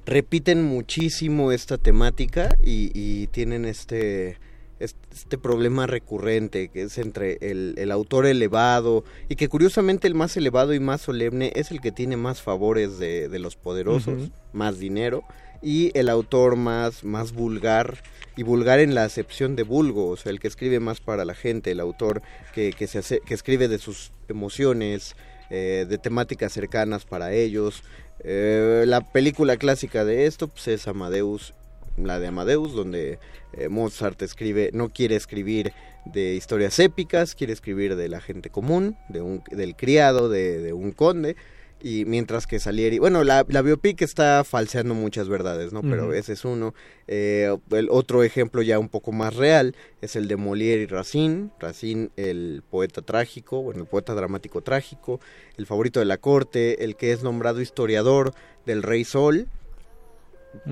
repiten 0.05 0.63
muchísimo 0.63 1.51
esta 1.51 1.77
temática 1.77 2.57
y, 2.63 2.91
y 2.93 3.27
tienen 3.27 3.65
este 3.65 4.37
este 4.81 5.37
problema 5.37 5.85
recurrente 5.85 6.69
que 6.69 6.81
es 6.81 6.97
entre 6.97 7.37
el, 7.41 7.75
el, 7.77 7.91
autor 7.91 8.25
elevado 8.25 9.03
y 9.29 9.35
que 9.35 9.47
curiosamente 9.47 10.07
el 10.07 10.15
más 10.15 10.35
elevado 10.37 10.73
y 10.73 10.79
más 10.79 11.01
solemne 11.01 11.51
es 11.55 11.69
el 11.69 11.81
que 11.81 11.91
tiene 11.91 12.17
más 12.17 12.41
favores 12.41 12.97
de, 12.97 13.29
de 13.29 13.37
los 13.37 13.55
poderosos, 13.55 14.31
más 14.53 14.79
dinero, 14.79 15.23
y 15.61 15.95
el 15.97 16.09
autor 16.09 16.55
más, 16.55 17.03
más 17.03 17.31
vulgar 17.31 18.01
y 18.35 18.41
vulgar 18.41 18.79
en 18.79 18.95
la 18.95 19.03
acepción 19.03 19.55
de 19.55 19.61
vulgo, 19.61 20.07
o 20.07 20.17
sea, 20.17 20.31
el 20.31 20.39
que 20.39 20.47
escribe 20.47 20.79
más 20.79 20.99
para 20.99 21.25
la 21.25 21.35
gente, 21.35 21.71
el 21.71 21.79
autor 21.79 22.23
que, 22.55 22.73
que, 22.73 22.87
se 22.87 22.97
hace, 22.97 23.19
que 23.19 23.35
escribe 23.35 23.67
de 23.67 23.77
sus 23.77 24.11
emociones, 24.29 25.15
eh, 25.53 25.85
de 25.87 25.97
temáticas 25.97 26.53
cercanas 26.53 27.03
para 27.03 27.33
ellos. 27.33 27.83
Eh, 28.23 28.85
la 28.87 29.01
película 29.01 29.57
clásica 29.57 30.05
de 30.05 30.25
esto 30.25 30.47
pues, 30.47 30.67
es 30.67 30.87
Amadeus 30.87 31.53
la 31.97 32.19
de 32.19 32.27
Amadeus, 32.27 32.73
donde 32.73 33.19
eh, 33.53 33.69
Mozart 33.69 34.21
escribe, 34.21 34.71
no 34.73 34.89
quiere 34.89 35.15
escribir 35.15 35.73
de 36.05 36.33
historias 36.35 36.79
épicas, 36.79 37.35
quiere 37.35 37.53
escribir 37.53 37.95
de 37.95 38.09
la 38.09 38.21
gente 38.21 38.49
común, 38.49 38.97
de 39.09 39.21
un, 39.21 39.43
del 39.51 39.75
criado, 39.75 40.29
de, 40.29 40.73
un 40.73 40.91
conde, 40.91 41.35
y 41.83 42.05
mientras 42.05 42.47
que 42.47 42.59
Salieri, 42.59 42.99
bueno, 42.99 43.23
la, 43.23 43.45
la 43.47 43.61
biopic 43.61 44.01
está 44.01 44.43
falseando 44.43 44.93
muchas 44.93 45.29
verdades, 45.29 45.73
¿no? 45.73 45.81
Pero 45.81 46.13
ese 46.13 46.33
es 46.33 46.45
uno. 46.45 46.73
Eh, 47.07 47.55
el 47.71 47.89
otro 47.89 48.23
ejemplo 48.23 48.61
ya 48.61 48.79
un 48.79 48.89
poco 48.89 49.11
más 49.11 49.35
real 49.35 49.75
es 50.01 50.15
el 50.15 50.27
de 50.27 50.37
Molière 50.37 50.83
y 50.83 50.85
Racine. 50.85 51.49
Racine, 51.59 52.09
el 52.15 52.63
poeta 52.69 53.01
trágico, 53.01 53.61
bueno, 53.61 53.81
el 53.81 53.87
poeta 53.87 54.13
dramático 54.13 54.61
trágico, 54.61 55.19
el 55.57 55.65
favorito 55.65 55.99
de 55.99 56.05
la 56.05 56.17
corte, 56.17 56.83
el 56.83 56.95
que 56.95 57.11
es 57.11 57.23
nombrado 57.23 57.61
historiador 57.61 58.33
del 58.65 58.83
Rey 58.83 59.03
Sol, 59.03 59.47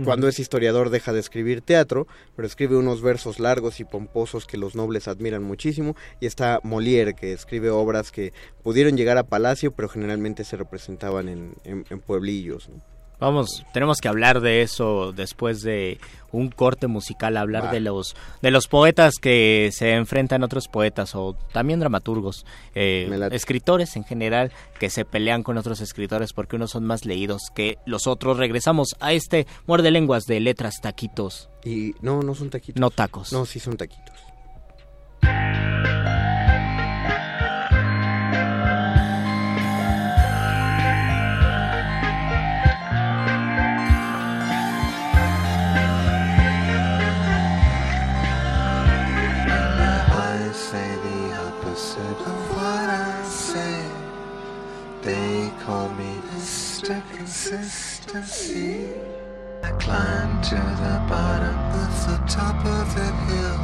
cuando 0.04 0.28
es 0.28 0.40
historiador 0.40 0.90
deja 0.90 1.14
de 1.14 1.20
escribir 1.20 1.62
teatro, 1.62 2.08
pero 2.36 2.48
escribe 2.48 2.76
unos 2.76 3.02
versos 3.02 3.40
largos 3.40 3.80
y 3.80 3.86
pomposos 3.86 4.46
que 4.46 4.58
los 4.58 4.76
nobles 4.76 5.08
admiran 5.08 5.44
muchísimo. 5.44 5.96
Y 6.20 6.26
está 6.26 6.60
Molière, 6.64 7.16
que 7.16 7.34
escribe 7.34 7.70
obras 7.70 8.12
que 8.12 8.34
pudieron 8.64 8.98
llegar 8.98 9.18
a 9.18 9.24
Palacio, 9.24 9.72
pero 9.72 9.90
generalmente 9.90 10.44
se 10.44 10.58
representaban 10.58 11.30
en, 11.30 11.54
en 11.64 12.00
pueblillos. 12.00 12.70
Vamos, 13.20 13.66
tenemos 13.74 14.00
que 14.00 14.08
hablar 14.08 14.40
de 14.40 14.62
eso 14.62 15.12
después 15.12 15.62
de 15.62 16.00
un 16.32 16.50
corte 16.50 16.88
musical, 16.88 17.38
hablar 17.38 17.72
de 17.72 17.80
los 17.80 18.16
de 18.42 18.52
los 18.52 18.68
poetas 18.68 19.16
que 19.22 19.70
se 19.74 19.94
enfrentan 19.94 20.42
a 20.42 20.46
otros 20.46 20.68
poetas 20.68 21.16
o 21.16 21.36
también 21.52 21.80
dramaturgos, 21.80 22.46
eh, 22.76 23.30
escritores 23.32 23.96
en 23.96 24.04
general 24.04 24.52
que 24.80 24.90
se 24.90 25.06
pelean 25.06 25.44
con 25.44 25.58
otros 25.58 25.82
escritores 25.82 26.34
porque 26.34 26.56
unos 26.56 26.72
son 26.72 26.86
más 26.86 27.06
leídos 27.06 27.44
que 27.54 27.78
los 27.86 28.08
otros. 28.08 28.38
Regresamos 28.38 28.96
a 29.00 29.12
este 29.14 29.48
muerde 29.68 29.92
lenguas 29.92 30.26
de 30.26 30.40
letras 30.40 30.76
taquitos. 30.82 31.50
Y 31.64 31.96
no, 32.02 32.22
no 32.22 32.36
son 32.36 32.50
taquitos. 32.50 32.80
No 32.80 32.90
tacos. 32.90 33.34
No, 33.34 33.46
sí 33.46 33.60
son 33.60 33.76
taquitos. 33.76 34.16
I 57.52 57.56
climbed 59.80 60.44
to 60.44 60.54
the 60.54 61.04
bottom 61.10 61.58
of 61.82 61.92
the 62.06 62.18
top 62.28 62.64
of 62.64 62.94
the 62.94 63.10
hill. 63.26 63.60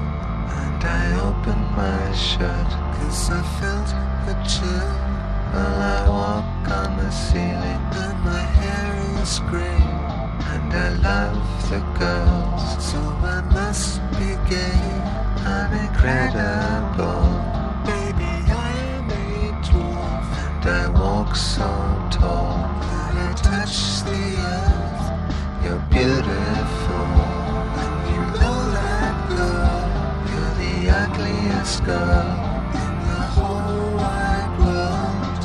And 0.57 0.83
I 0.83 1.13
opened 1.21 1.69
my 1.77 2.11
shirt, 2.15 2.71
cause 2.97 3.29
I 3.29 3.43
felt 3.59 3.89
the 4.25 4.33
chill. 4.49 4.91
While 5.53 5.81
I 5.83 6.09
walk 6.09 6.67
on 6.71 6.97
the 6.97 7.11
ceiling, 7.11 7.81
and 8.01 8.19
my 8.25 8.41
hair 8.57 9.21
is 9.21 9.39
gray. 9.41 9.83
And 10.53 10.73
I 10.73 10.89
love 11.05 11.69
the 11.69 11.81
girls, 11.99 12.63
so 12.83 12.97
I 12.97 13.41
must 13.53 14.01
be 14.13 14.36
gay. 14.49 14.81
I'm 15.45 15.71
incredible. 15.86 17.21
Baby, 17.86 18.33
I 18.49 18.73
am 18.97 19.11
a 19.11 19.13
dwarf. 19.61 20.25
And 20.55 20.65
I 20.65 20.88
walk 20.89 21.36
so 21.36 21.69
tall 22.09 22.74
touch 23.55 24.03
the 24.03 24.23
earth, 24.53 25.05
you're 25.63 25.83
beautiful. 25.89 27.07
And 27.83 27.95
you 28.11 28.21
know 28.39 28.59
that 28.77 29.15
girl, 29.29 29.81
you're 30.29 30.55
the 30.63 30.75
ugliest 31.03 31.77
girl 31.85 32.29
in 32.83 32.93
the 33.09 33.21
whole 33.35 33.85
wide 33.99 34.53
world. 34.59 35.41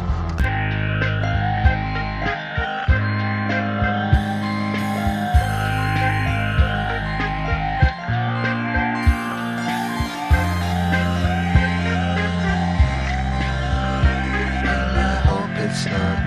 And 14.72 14.94
I 14.98 15.14
hope 15.28 15.54
it's 15.64 15.84
not. 15.86 16.19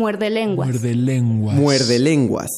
Muerde 0.00 0.30
lenguas. 0.30 0.66
Muerde 0.66 0.94
lenguas. 0.94 1.56
Muerde 1.56 1.98
lenguas. 1.98 2.50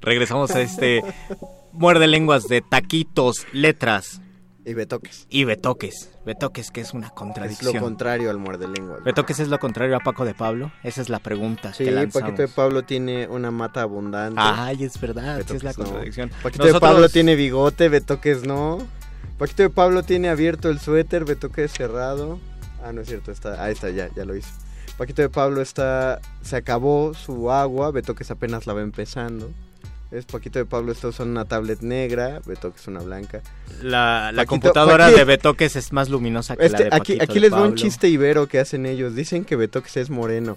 Regresamos 0.00 0.52
a 0.52 0.62
este 0.62 1.02
muerde 1.72 2.06
lenguas 2.06 2.44
de 2.44 2.62
taquitos, 2.62 3.46
letras. 3.52 4.22
Y 4.68 4.74
betoques. 4.74 5.26
Y 5.30 5.44
betoques. 5.44 6.10
Betoques, 6.26 6.70
que 6.70 6.82
es 6.82 6.92
una 6.92 7.08
contradicción. 7.08 7.68
Es 7.68 7.74
lo 7.74 7.80
contrario 7.80 8.28
al 8.28 8.36
muerde 8.36 8.68
lenguas. 8.68 9.02
Betoques 9.02 9.40
es 9.40 9.48
lo 9.48 9.58
contrario 9.58 9.96
a 9.96 10.00
Paco 10.00 10.26
de 10.26 10.34
Pablo. 10.34 10.70
Esa 10.82 11.00
es 11.00 11.08
la 11.08 11.20
pregunta 11.20 11.72
Sí, 11.72 11.84
que 11.84 11.90
lanzamos. 11.90 12.22
Paquito 12.22 12.42
de 12.42 12.48
Pablo 12.48 12.82
tiene 12.82 13.26
una 13.28 13.50
mata 13.50 13.80
abundante. 13.80 14.38
Ay, 14.38 14.84
es 14.84 15.00
verdad, 15.00 15.42
sí 15.48 15.56
es 15.56 15.62
la 15.62 15.70
Betoques 15.70 15.78
no. 15.78 15.84
contradicción. 15.84 16.30
Paquito 16.42 16.66
de 16.66 16.80
Pablo 16.80 17.08
tiene 17.08 17.34
bigote, 17.34 17.88
Betoques 17.88 18.46
no. 18.46 18.86
Paquito 19.38 19.62
de 19.62 19.70
Pablo 19.70 20.02
tiene 20.02 20.28
abierto 20.28 20.68
el 20.68 20.80
suéter, 20.80 21.24
Betoques 21.24 21.72
cerrado. 21.72 22.38
Ah, 22.84 22.92
no 22.92 23.00
es 23.00 23.08
cierto, 23.08 23.32
está, 23.32 23.64
ahí 23.64 23.72
está, 23.72 23.88
ya, 23.88 24.10
ya 24.14 24.26
lo 24.26 24.36
hizo. 24.36 24.50
Paquito 24.98 25.22
de 25.22 25.30
Pablo 25.30 25.62
está, 25.62 26.20
se 26.42 26.56
acabó 26.56 27.14
su 27.14 27.50
agua, 27.50 27.90
Betoques 27.90 28.30
apenas 28.30 28.66
la 28.66 28.74
va 28.74 28.82
empezando. 28.82 29.50
Es 30.10 30.24
Paquito 30.24 30.58
de 30.58 30.64
Pablo 30.64 30.92
está 30.92 31.08
usando 31.08 31.32
una 31.32 31.44
tablet 31.44 31.80
negra, 31.82 32.40
Betoques 32.46 32.86
una 32.88 33.00
blanca. 33.00 33.42
La, 33.82 34.32
la 34.32 34.42
Paquito- 34.42 34.46
computadora 34.48 35.06
Paquito- 35.06 35.18
de 35.18 35.24
Betoques 35.24 35.76
es 35.76 35.92
más 35.92 36.08
luminosa 36.08 36.56
que 36.56 36.62
la 36.62 36.66
Este, 36.66 36.82
de 36.84 36.88
aquí 36.88 36.98
Paquito 36.98 37.24
aquí 37.24 37.34
de 37.34 37.40
les 37.40 37.52
va 37.52 37.56
un 37.58 37.62
Pablo. 37.64 37.76
chiste 37.76 38.08
ibero 38.08 38.46
que 38.46 38.58
hacen 38.58 38.86
ellos. 38.86 39.14
Dicen 39.14 39.44
que 39.44 39.56
Betoques 39.56 39.96
es 39.98 40.08
moreno. 40.08 40.56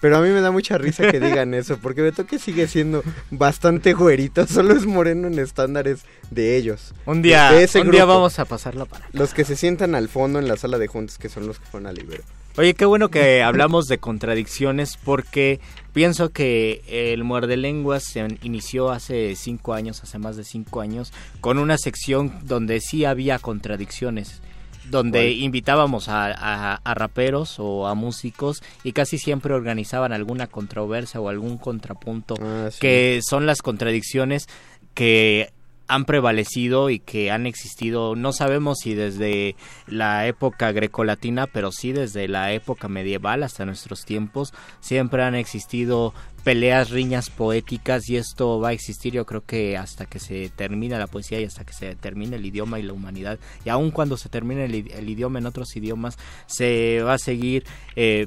Pero 0.00 0.16
a 0.16 0.20
mí 0.20 0.28
me 0.28 0.40
da 0.40 0.52
mucha 0.52 0.78
risa 0.78 1.10
que 1.10 1.18
digan 1.18 1.54
eso, 1.54 1.76
porque 1.78 2.02
Betoques 2.02 2.40
sigue 2.40 2.68
siendo 2.68 3.02
bastante 3.32 3.94
güerito, 3.94 4.46
solo 4.46 4.72
es 4.74 4.86
moreno 4.86 5.26
en 5.26 5.40
estándares 5.40 6.02
de 6.30 6.56
ellos. 6.56 6.94
Un 7.04 7.20
día, 7.20 7.60
ese 7.60 7.80
un 7.80 7.90
día 7.90 8.04
vamos 8.04 8.38
a 8.38 8.44
pasarla 8.44 8.84
para 8.84 9.08
Los 9.12 9.34
que 9.34 9.44
se 9.44 9.56
sientan 9.56 9.96
al 9.96 10.08
fondo 10.08 10.38
en 10.38 10.46
la 10.46 10.56
sala 10.56 10.78
de 10.78 10.86
juntas, 10.86 11.18
que 11.18 11.28
son 11.28 11.48
los 11.48 11.58
que 11.58 11.66
fueron 11.66 11.88
al 11.88 11.98
Ibero. 11.98 12.22
Oye, 12.58 12.74
qué 12.74 12.84
bueno 12.86 13.08
que 13.08 13.42
hablamos 13.42 13.86
de 13.86 13.98
contradicciones 13.98 14.98
porque 15.04 15.60
pienso 15.92 16.30
que 16.30 16.82
el 16.88 17.22
Muerde 17.22 17.56
Lenguas 17.56 18.02
se 18.02 18.26
inició 18.42 18.90
hace 18.90 19.36
cinco 19.36 19.74
años, 19.74 20.02
hace 20.02 20.18
más 20.18 20.36
de 20.36 20.42
cinco 20.42 20.80
años, 20.80 21.12
con 21.40 21.58
una 21.58 21.78
sección 21.78 22.40
donde 22.42 22.80
sí 22.80 23.04
había 23.04 23.38
contradicciones 23.38 24.42
donde 24.90 25.32
invitábamos 25.32 26.08
a, 26.08 26.26
a- 26.32 26.76
a 26.82 26.94
raperos 26.94 27.56
o 27.58 27.86
a 27.86 27.94
músicos 27.94 28.62
y 28.82 28.92
casi 28.92 29.18
siempre 29.18 29.52
organizaban 29.52 30.12
alguna 30.14 30.46
controversia 30.46 31.20
o 31.20 31.28
algún 31.28 31.58
contrapunto 31.58 32.34
Ah, 32.40 32.70
sí. 32.72 32.78
que 32.80 33.20
son 33.22 33.44
las 33.44 33.60
contradicciones 33.60 34.46
que 34.94 35.52
han 35.88 36.04
prevalecido 36.04 36.90
y 36.90 37.00
que 37.00 37.30
han 37.30 37.46
existido, 37.46 38.14
no 38.14 38.32
sabemos 38.32 38.78
si 38.82 38.94
desde 38.94 39.56
la 39.86 40.26
época 40.26 40.70
grecolatina, 40.72 41.46
pero 41.46 41.72
sí 41.72 41.92
desde 41.92 42.28
la 42.28 42.52
época 42.52 42.88
medieval 42.88 43.42
hasta 43.42 43.64
nuestros 43.64 44.04
tiempos, 44.04 44.52
siempre 44.80 45.24
han 45.24 45.34
existido 45.34 46.12
peleas, 46.44 46.90
riñas 46.90 47.30
poéticas 47.30 48.08
y 48.08 48.16
esto 48.16 48.60
va 48.60 48.68
a 48.68 48.72
existir 48.72 49.12
yo 49.12 49.26
creo 49.26 49.44
que 49.44 49.76
hasta 49.76 50.06
que 50.06 50.18
se 50.18 50.50
termine 50.50 50.98
la 50.98 51.06
poesía 51.06 51.40
y 51.40 51.44
hasta 51.44 51.64
que 51.64 51.72
se 51.72 51.94
termine 51.94 52.36
el 52.36 52.46
idioma 52.46 52.78
y 52.78 52.82
la 52.82 52.92
humanidad. 52.92 53.38
Y 53.64 53.70
aun 53.70 53.90
cuando 53.90 54.16
se 54.16 54.28
termine 54.28 54.64
el, 54.66 54.74
el 54.74 55.08
idioma 55.08 55.38
en 55.38 55.46
otros 55.46 55.74
idiomas 55.76 56.16
se 56.46 57.02
va 57.02 57.14
a 57.14 57.18
seguir 57.18 57.64
eh, 57.96 58.26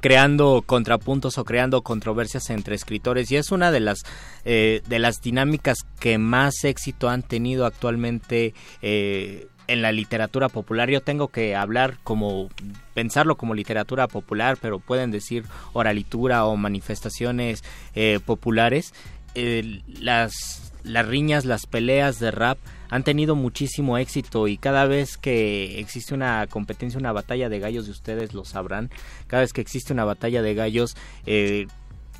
creando 0.00 0.62
contrapuntos 0.64 1.38
o 1.38 1.44
creando 1.44 1.82
controversias 1.82 2.50
entre 2.50 2.74
escritores 2.74 3.30
y 3.30 3.36
es 3.36 3.50
una 3.52 3.70
de 3.70 3.80
las 3.80 4.02
eh, 4.44 4.82
de 4.88 4.98
las 4.98 5.20
dinámicas 5.20 5.78
que 6.00 6.18
más 6.18 6.64
éxito 6.64 7.08
han 7.08 7.22
tenido 7.22 7.66
actualmente 7.66 8.54
eh, 8.80 9.48
en 9.68 9.82
la 9.82 9.92
literatura 9.92 10.48
popular. 10.48 10.90
Yo 10.90 11.00
tengo 11.00 11.28
que 11.28 11.54
hablar 11.54 11.98
como 12.04 12.48
pensarlo 12.94 13.36
como 13.36 13.54
literatura 13.54 14.08
popular 14.08 14.58
pero 14.60 14.78
pueden 14.78 15.10
decir 15.10 15.44
oralitura 15.72 16.44
o 16.44 16.56
manifestaciones 16.56 17.62
eh, 17.94 18.20
populares. 18.24 18.92
Eh, 19.34 19.80
las 19.86 20.61
las 20.84 21.06
riñas 21.06 21.44
las 21.44 21.66
peleas 21.66 22.18
de 22.18 22.30
rap 22.30 22.58
han 22.90 23.04
tenido 23.04 23.34
muchísimo 23.34 23.96
éxito 23.98 24.48
y 24.48 24.58
cada 24.58 24.84
vez 24.84 25.16
que 25.16 25.78
existe 25.80 26.14
una 26.14 26.46
competencia, 26.48 26.98
una 26.98 27.12
batalla 27.12 27.48
de 27.48 27.58
gallos, 27.58 27.88
y 27.88 27.90
ustedes 27.90 28.34
lo 28.34 28.44
sabrán, 28.44 28.90
cada 29.26 29.42
vez 29.42 29.52
que 29.52 29.60
existe 29.60 29.92
una 29.92 30.04
batalla 30.04 30.42
de 30.42 30.54
gallos 30.54 30.96
eh, 31.24 31.66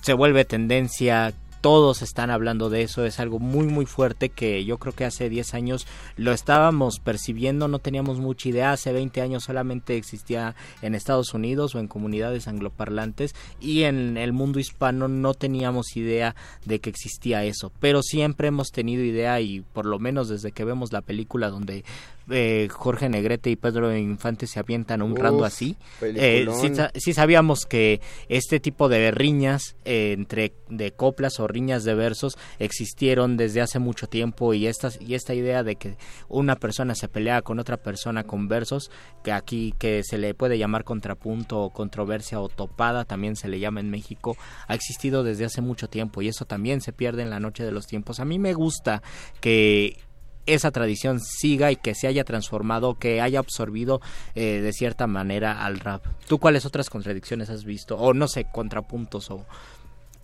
se 0.00 0.14
vuelve 0.14 0.44
tendencia, 0.44 1.34
todos 1.62 2.02
están 2.02 2.30
hablando 2.30 2.68
de 2.70 2.82
eso, 2.82 3.06
es 3.06 3.20
algo 3.20 3.38
muy 3.38 3.66
muy 3.66 3.86
fuerte 3.86 4.28
que 4.28 4.64
yo 4.64 4.78
creo 4.78 4.92
que 4.92 5.04
hace 5.04 5.30
10 5.30 5.54
años 5.54 5.86
lo 6.16 6.32
estábamos 6.32 6.98
percibiendo, 6.98 7.68
no 7.68 7.78
teníamos 7.78 8.18
mucha 8.18 8.48
idea, 8.48 8.72
hace 8.72 8.92
20 8.92 9.22
años 9.22 9.44
solamente 9.44 9.96
existía 9.96 10.56
en 10.82 10.94
Estados 10.94 11.32
Unidos 11.34 11.74
o 11.74 11.78
en 11.78 11.86
comunidades 11.86 12.48
angloparlantes 12.48 13.34
y 13.60 13.84
en 13.84 14.16
el 14.16 14.32
mundo 14.32 14.58
hispano 14.58 15.06
no 15.06 15.34
teníamos 15.34 15.96
idea 15.96 16.34
de 16.64 16.80
que 16.80 16.90
existía 16.90 17.44
eso, 17.44 17.72
pero 17.80 18.02
siempre 18.02 18.48
hemos 18.48 18.72
tenido 18.72 19.04
idea 19.04 19.40
y 19.40 19.60
por 19.60 19.86
lo 19.86 20.00
menos 20.00 20.28
desde 20.28 20.50
que 20.50 20.64
vemos 20.64 20.92
la 20.92 21.00
película 21.00 21.48
donde 21.48 21.84
eh, 22.30 22.68
Jorge 22.70 23.08
Negrete 23.08 23.50
y 23.50 23.56
Pedro 23.56 23.96
Infante 23.96 24.46
se 24.46 24.58
avientan 24.58 25.02
un 25.02 25.16
rando 25.16 25.44
así, 25.44 25.76
eh, 26.02 26.46
sí 26.94 27.12
sabíamos 27.12 27.66
que 27.66 28.00
este 28.28 28.60
tipo 28.60 28.88
de 28.88 29.10
riñas 29.10 29.76
eh, 29.84 30.12
entre 30.12 30.52
de 30.68 30.92
coplas 30.92 31.38
o 31.40 31.48
riñas 31.52 31.84
de 31.84 31.94
versos 31.94 32.36
existieron 32.58 33.36
desde 33.36 33.60
hace 33.60 33.78
mucho 33.78 34.08
tiempo 34.08 34.54
y 34.54 34.66
estas 34.66 35.00
y 35.00 35.14
esta 35.14 35.34
idea 35.34 35.62
de 35.62 35.76
que 35.76 35.96
una 36.28 36.56
persona 36.56 36.94
se 36.94 37.08
pelea 37.08 37.42
con 37.42 37.58
otra 37.58 37.76
persona 37.76 38.24
con 38.24 38.48
versos 38.48 38.90
que 39.22 39.32
aquí 39.32 39.74
que 39.78 40.02
se 40.04 40.18
le 40.18 40.34
puede 40.34 40.58
llamar 40.58 40.84
contrapunto 40.84 41.60
o 41.60 41.70
controversia 41.70 42.40
o 42.40 42.48
topada 42.48 43.04
también 43.04 43.36
se 43.36 43.48
le 43.48 43.60
llama 43.60 43.80
en 43.80 43.90
México 43.90 44.36
ha 44.66 44.74
existido 44.74 45.22
desde 45.22 45.44
hace 45.44 45.60
mucho 45.60 45.88
tiempo 45.88 46.22
y 46.22 46.28
eso 46.28 46.44
también 46.44 46.80
se 46.80 46.92
pierde 46.92 47.22
en 47.22 47.30
la 47.30 47.40
noche 47.40 47.64
de 47.64 47.72
los 47.72 47.86
tiempos 47.86 48.20
a 48.20 48.24
mí 48.24 48.38
me 48.38 48.54
gusta 48.54 49.02
que 49.40 49.98
esa 50.46 50.70
tradición 50.70 51.20
siga 51.20 51.70
y 51.70 51.76
que 51.76 51.94
se 51.94 52.06
haya 52.06 52.24
transformado, 52.24 52.98
que 52.98 53.20
haya 53.20 53.38
absorbido 53.38 54.00
eh, 54.34 54.60
de 54.60 54.72
cierta 54.72 55.06
manera 55.06 55.64
al 55.64 55.78
rap. 55.78 56.04
¿Tú 56.26 56.38
cuáles 56.38 56.66
otras 56.66 56.90
contradicciones 56.90 57.50
has 57.50 57.64
visto? 57.64 57.96
O 57.96 58.12
no 58.14 58.28
sé, 58.28 58.46
contrapuntos 58.52 59.30
o 59.30 59.46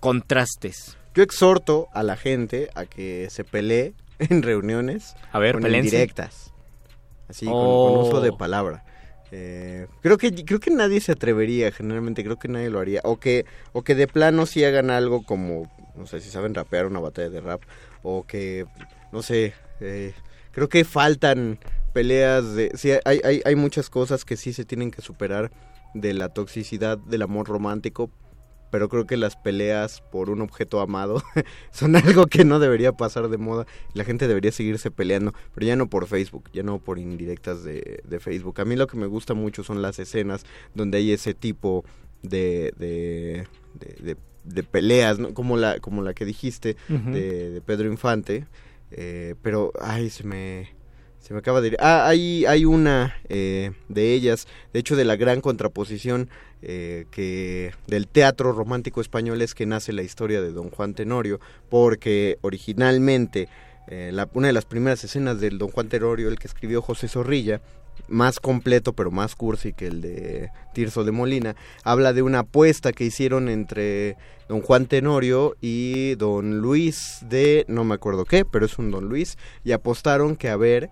contrastes. 0.00 0.96
Yo 1.18 1.24
exhorto 1.24 1.88
a 1.94 2.04
la 2.04 2.16
gente 2.16 2.70
a 2.76 2.86
que 2.86 3.26
se 3.28 3.42
pelee 3.42 3.92
en 4.20 4.40
reuniones 4.40 5.16
A 5.32 5.40
ver, 5.40 5.58
con 5.60 5.74
indirectas. 5.74 6.52
Así, 7.26 7.44
con- 7.44 7.54
Oh. 7.56 7.92
con, 7.92 8.06
uso 8.06 8.20
de 8.20 8.32
palabra. 8.32 8.84
Eh, 9.32 9.88
creo 10.00 10.16
que 10.16 10.32
creo 10.44 10.60
que 10.60 10.70
nadie 10.70 11.00
se 11.00 11.10
atrevería, 11.10 11.72
generalmente 11.72 12.22
creo 12.22 12.38
que 12.38 12.46
nadie 12.46 12.70
lo 12.70 12.78
haría. 12.78 13.00
O 13.02 13.18
que, 13.18 13.46
o 13.72 13.82
que 13.82 13.96
de 13.96 14.06
plano 14.06 14.46
sí 14.46 14.62
hagan 14.62 14.90
algo 14.90 15.24
como, 15.24 15.68
no 15.96 16.06
sé, 16.06 16.20
si 16.20 16.30
saben 16.30 16.54
rapear 16.54 16.86
una 16.86 17.00
batalla 17.00 17.30
de 17.30 17.40
rap. 17.40 17.62
O 18.04 18.24
que, 18.24 18.66
no 19.10 19.22
sé, 19.22 19.54
eh, 19.80 20.14
creo 20.52 20.68
que 20.68 20.84
faltan 20.84 21.58
peleas 21.92 22.54
de... 22.54 22.70
Sí, 22.76 22.92
hay, 23.04 23.20
hay, 23.24 23.42
hay 23.44 23.56
muchas 23.56 23.90
cosas 23.90 24.24
que 24.24 24.36
sí 24.36 24.52
se 24.52 24.64
tienen 24.64 24.92
que 24.92 25.02
superar 25.02 25.50
de 25.94 26.14
la 26.14 26.28
toxicidad 26.28 26.96
del 26.96 27.22
amor 27.22 27.48
romántico. 27.48 28.08
Pero 28.70 28.88
creo 28.88 29.06
que 29.06 29.16
las 29.16 29.36
peleas 29.36 30.02
por 30.12 30.30
un 30.30 30.42
objeto 30.42 30.80
amado 30.80 31.22
son 31.70 31.96
algo 31.96 32.26
que 32.26 32.44
no 32.44 32.58
debería 32.58 32.92
pasar 32.92 33.28
de 33.28 33.38
moda. 33.38 33.66
La 33.94 34.04
gente 34.04 34.28
debería 34.28 34.52
seguirse 34.52 34.90
peleando, 34.90 35.32
pero 35.54 35.66
ya 35.66 35.76
no 35.76 35.88
por 35.88 36.06
Facebook, 36.06 36.50
ya 36.52 36.62
no 36.62 36.78
por 36.78 36.98
indirectas 36.98 37.64
de, 37.64 38.02
de 38.04 38.20
Facebook. 38.20 38.60
A 38.60 38.64
mí 38.64 38.76
lo 38.76 38.86
que 38.86 38.96
me 38.96 39.06
gusta 39.06 39.34
mucho 39.34 39.64
son 39.64 39.82
las 39.82 39.98
escenas 39.98 40.44
donde 40.74 40.98
hay 40.98 41.12
ese 41.12 41.34
tipo 41.34 41.84
de, 42.22 42.72
de, 42.76 43.46
de, 44.44 44.62
peleas, 44.62 45.18
¿no? 45.18 45.34
como, 45.34 45.56
la, 45.56 45.78
como 45.80 46.02
la 46.02 46.14
que 46.14 46.24
dijiste 46.24 46.76
de 46.88 47.62
Pedro 47.64 47.90
Infante. 47.90 48.46
Eh, 48.90 49.34
pero, 49.42 49.72
ay, 49.80 50.10
se 50.10 50.24
me, 50.24 50.70
se 51.20 51.34
me 51.34 51.40
acaba 51.40 51.60
de 51.60 51.68
ir. 51.68 51.76
Ah, 51.80 52.08
hay, 52.08 52.46
hay 52.46 52.64
una 52.64 53.16
eh, 53.28 53.72
de 53.88 54.14
ellas, 54.14 54.46
de 54.72 54.80
hecho 54.80 54.96
de 54.96 55.04
la 55.04 55.16
gran 55.16 55.40
contraposición 55.40 56.30
eh, 56.62 57.06
que 57.10 57.72
del 57.86 58.08
teatro 58.08 58.52
romántico 58.52 59.00
español 59.00 59.40
es 59.42 59.54
que 59.54 59.66
nace 59.66 59.92
la 59.92 60.02
historia 60.02 60.40
de 60.42 60.52
Don 60.52 60.70
Juan 60.70 60.94
Tenorio, 60.94 61.40
porque 61.68 62.38
originalmente 62.42 63.48
eh, 63.90 64.10
la- 64.12 64.28
una 64.34 64.48
de 64.48 64.52
las 64.52 64.66
primeras 64.66 65.02
escenas 65.04 65.40
del 65.40 65.56
Don 65.58 65.70
Juan 65.70 65.88
Tenorio, 65.88 66.28
el 66.28 66.38
que 66.38 66.46
escribió 66.46 66.82
José 66.82 67.08
Zorrilla, 67.08 67.60
más 68.06 68.38
completo 68.38 68.92
pero 68.92 69.10
más 69.10 69.34
cursi 69.34 69.72
que 69.72 69.86
el 69.86 70.00
de 70.02 70.50
Tirso 70.74 71.04
de 71.04 71.10
Molina, 71.12 71.56
habla 71.84 72.12
de 72.12 72.22
una 72.22 72.40
apuesta 72.40 72.92
que 72.92 73.04
hicieron 73.04 73.48
entre 73.48 74.16
don 74.48 74.60
Juan 74.60 74.86
Tenorio 74.86 75.56
y 75.60 76.14
don 76.16 76.58
Luis 76.60 77.18
de 77.22 77.64
no 77.68 77.84
me 77.84 77.94
acuerdo 77.94 78.24
qué, 78.24 78.44
pero 78.44 78.66
es 78.66 78.78
un 78.78 78.90
don 78.90 79.08
Luis, 79.08 79.36
y 79.64 79.72
apostaron 79.72 80.36
que 80.36 80.48
a 80.48 80.56
ver 80.56 80.90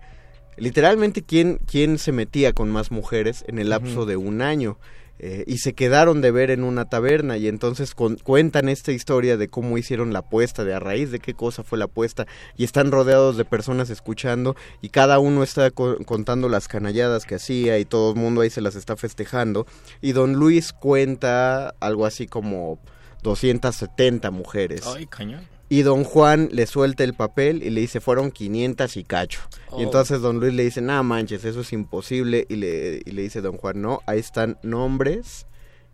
literalmente 0.57 1.21
quién, 1.21 1.59
quién 1.67 1.97
se 1.99 2.11
metía 2.11 2.53
con 2.53 2.69
más 2.71 2.91
mujeres 2.91 3.43
en 3.47 3.59
el 3.59 3.69
lapso 3.69 4.05
de 4.05 4.17
un 4.17 4.41
año. 4.41 4.77
Eh, 5.19 5.43
y 5.47 5.57
se 5.57 5.73
quedaron 5.73 6.21
de 6.21 6.29
ver 6.29 6.51
en 6.51 6.63
una 6.63 6.85
taberna 6.85 7.37
y 7.37 7.47
entonces 7.47 7.95
cuentan 7.95 8.69
esta 8.69 8.91
historia 8.91 9.35
de 9.35 9.47
cómo 9.47 9.77
hicieron 9.79 10.13
la 10.13 10.19
apuesta, 10.19 10.63
de 10.63 10.75
a 10.75 10.79
raíz 10.79 11.09
de 11.09 11.19
qué 11.19 11.33
cosa 11.33 11.63
fue 11.63 11.79
la 11.79 11.85
apuesta 11.85 12.27
y 12.55 12.63
están 12.63 12.91
rodeados 12.91 13.35
de 13.35 13.43
personas 13.43 13.89
escuchando 13.89 14.55
y 14.81 14.89
cada 14.89 15.17
uno 15.17 15.41
está 15.41 15.71
co- 15.71 15.97
contando 16.05 16.49
las 16.49 16.67
canalladas 16.67 17.25
que 17.25 17.33
hacía 17.35 17.79
y 17.79 17.85
todo 17.85 18.11
el 18.13 18.17
mundo 18.19 18.41
ahí 18.41 18.51
se 18.51 18.61
las 18.61 18.75
está 18.75 18.95
festejando 18.95 19.65
y 20.01 20.11
don 20.11 20.33
Luis 20.33 20.71
cuenta 20.71 21.73
algo 21.79 22.05
así 22.05 22.27
como 22.27 22.77
270 23.23 24.31
mujeres. 24.31 24.83
Ay, 24.85 25.07
cañón. 25.07 25.41
Y 25.69 25.81
don 25.81 26.03
Juan 26.03 26.49
le 26.51 26.65
suelta 26.65 27.03
el 27.03 27.13
papel 27.13 27.61
y 27.61 27.69
le 27.69 27.81
dice, 27.81 27.99
fueron 27.99 28.31
500 28.31 28.95
y 28.97 29.03
cacho. 29.03 29.41
Oh. 29.69 29.79
Y 29.79 29.83
entonces 29.83 30.21
don 30.21 30.39
Luis 30.39 30.53
le 30.53 30.63
dice, 30.63 30.81
no 30.81 31.03
manches, 31.03 31.43
eso 31.43 31.61
es 31.61 31.73
imposible. 31.73 32.45
Y 32.49 32.55
le, 32.55 33.01
y 33.05 33.11
le 33.11 33.21
dice 33.21 33.41
don 33.41 33.57
Juan, 33.57 33.81
no, 33.81 33.99
ahí 34.05 34.19
están 34.19 34.57
nombres 34.63 35.45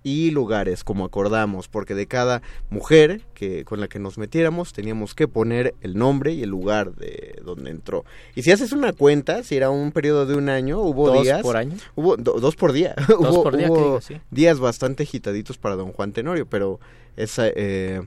y 0.04 0.32
lugares, 0.32 0.84
como 0.84 1.06
acordamos, 1.06 1.70
porque 1.70 1.96
de 1.96 2.08
cada 2.08 2.42
mujer 2.70 3.22
que 3.34 3.64
con 3.64 3.80
la 3.80 3.88
que 3.88 4.00
nos 4.00 4.18
metiéramos 4.18 4.74
teníamos 4.74 5.16
que 5.16 5.28
poner 5.28 5.74
el 5.82 5.98
nombre 5.98 6.34
y 6.34 6.44
el 6.44 6.50
lugar 6.50 6.94
de 6.96 7.40
donde 7.44 7.72
entró. 7.72 8.04
Y 8.36 8.44
si 8.44 8.52
haces 8.52 8.74
una 8.74 8.92
cuenta, 8.94 9.44
si 9.44 9.56
era 9.56 9.70
un 9.70 9.92
periodo 9.92 10.26
de 10.26 10.36
un 10.36 10.50
año, 10.50 10.82
hubo 10.82 11.08
¿Dos 11.08 11.24
días... 11.24 11.42
por 11.42 11.58
año? 11.58 11.78
Hubo 11.96 12.18
do- 12.18 12.40
dos 12.40 12.56
por 12.56 12.74
día. 12.74 12.94
Dos 13.08 13.20
hubo 13.20 13.44
por 13.44 13.58
día, 13.58 13.72
hubo 13.72 14.02
sí. 14.02 14.20
días 14.30 14.60
bastante 14.60 15.04
agitaditos 15.04 15.58
para 15.58 15.76
don 15.76 15.94
Juan 15.94 16.12
Tenorio, 16.12 16.46
pero 16.46 16.80
esa, 17.16 17.48
eh, 17.48 18.02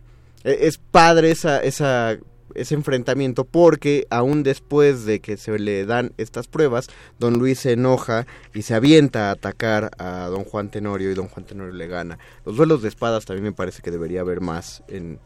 es 0.46 0.78
padre 0.78 1.30
esa, 1.30 1.60
esa, 1.60 2.18
ese 2.54 2.74
enfrentamiento 2.74 3.44
porque 3.44 4.06
aún 4.10 4.42
después 4.42 5.04
de 5.04 5.20
que 5.20 5.36
se 5.36 5.58
le 5.58 5.84
dan 5.84 6.12
estas 6.16 6.48
pruebas, 6.48 6.88
don 7.18 7.34
Luis 7.38 7.60
se 7.60 7.72
enoja 7.72 8.26
y 8.54 8.62
se 8.62 8.74
avienta 8.74 9.28
a 9.28 9.32
atacar 9.32 9.90
a 9.98 10.26
don 10.26 10.44
Juan 10.44 10.70
Tenorio 10.70 11.10
y 11.10 11.14
don 11.14 11.28
Juan 11.28 11.46
Tenorio 11.46 11.74
le 11.74 11.86
gana. 11.86 12.18
Los 12.44 12.56
duelos 12.56 12.82
de 12.82 12.88
espadas 12.88 13.24
también 13.24 13.44
me 13.44 13.52
parece 13.52 13.82
que 13.82 13.90
debería 13.90 14.20
haber 14.20 14.40
más 14.40 14.82
en 14.88 15.18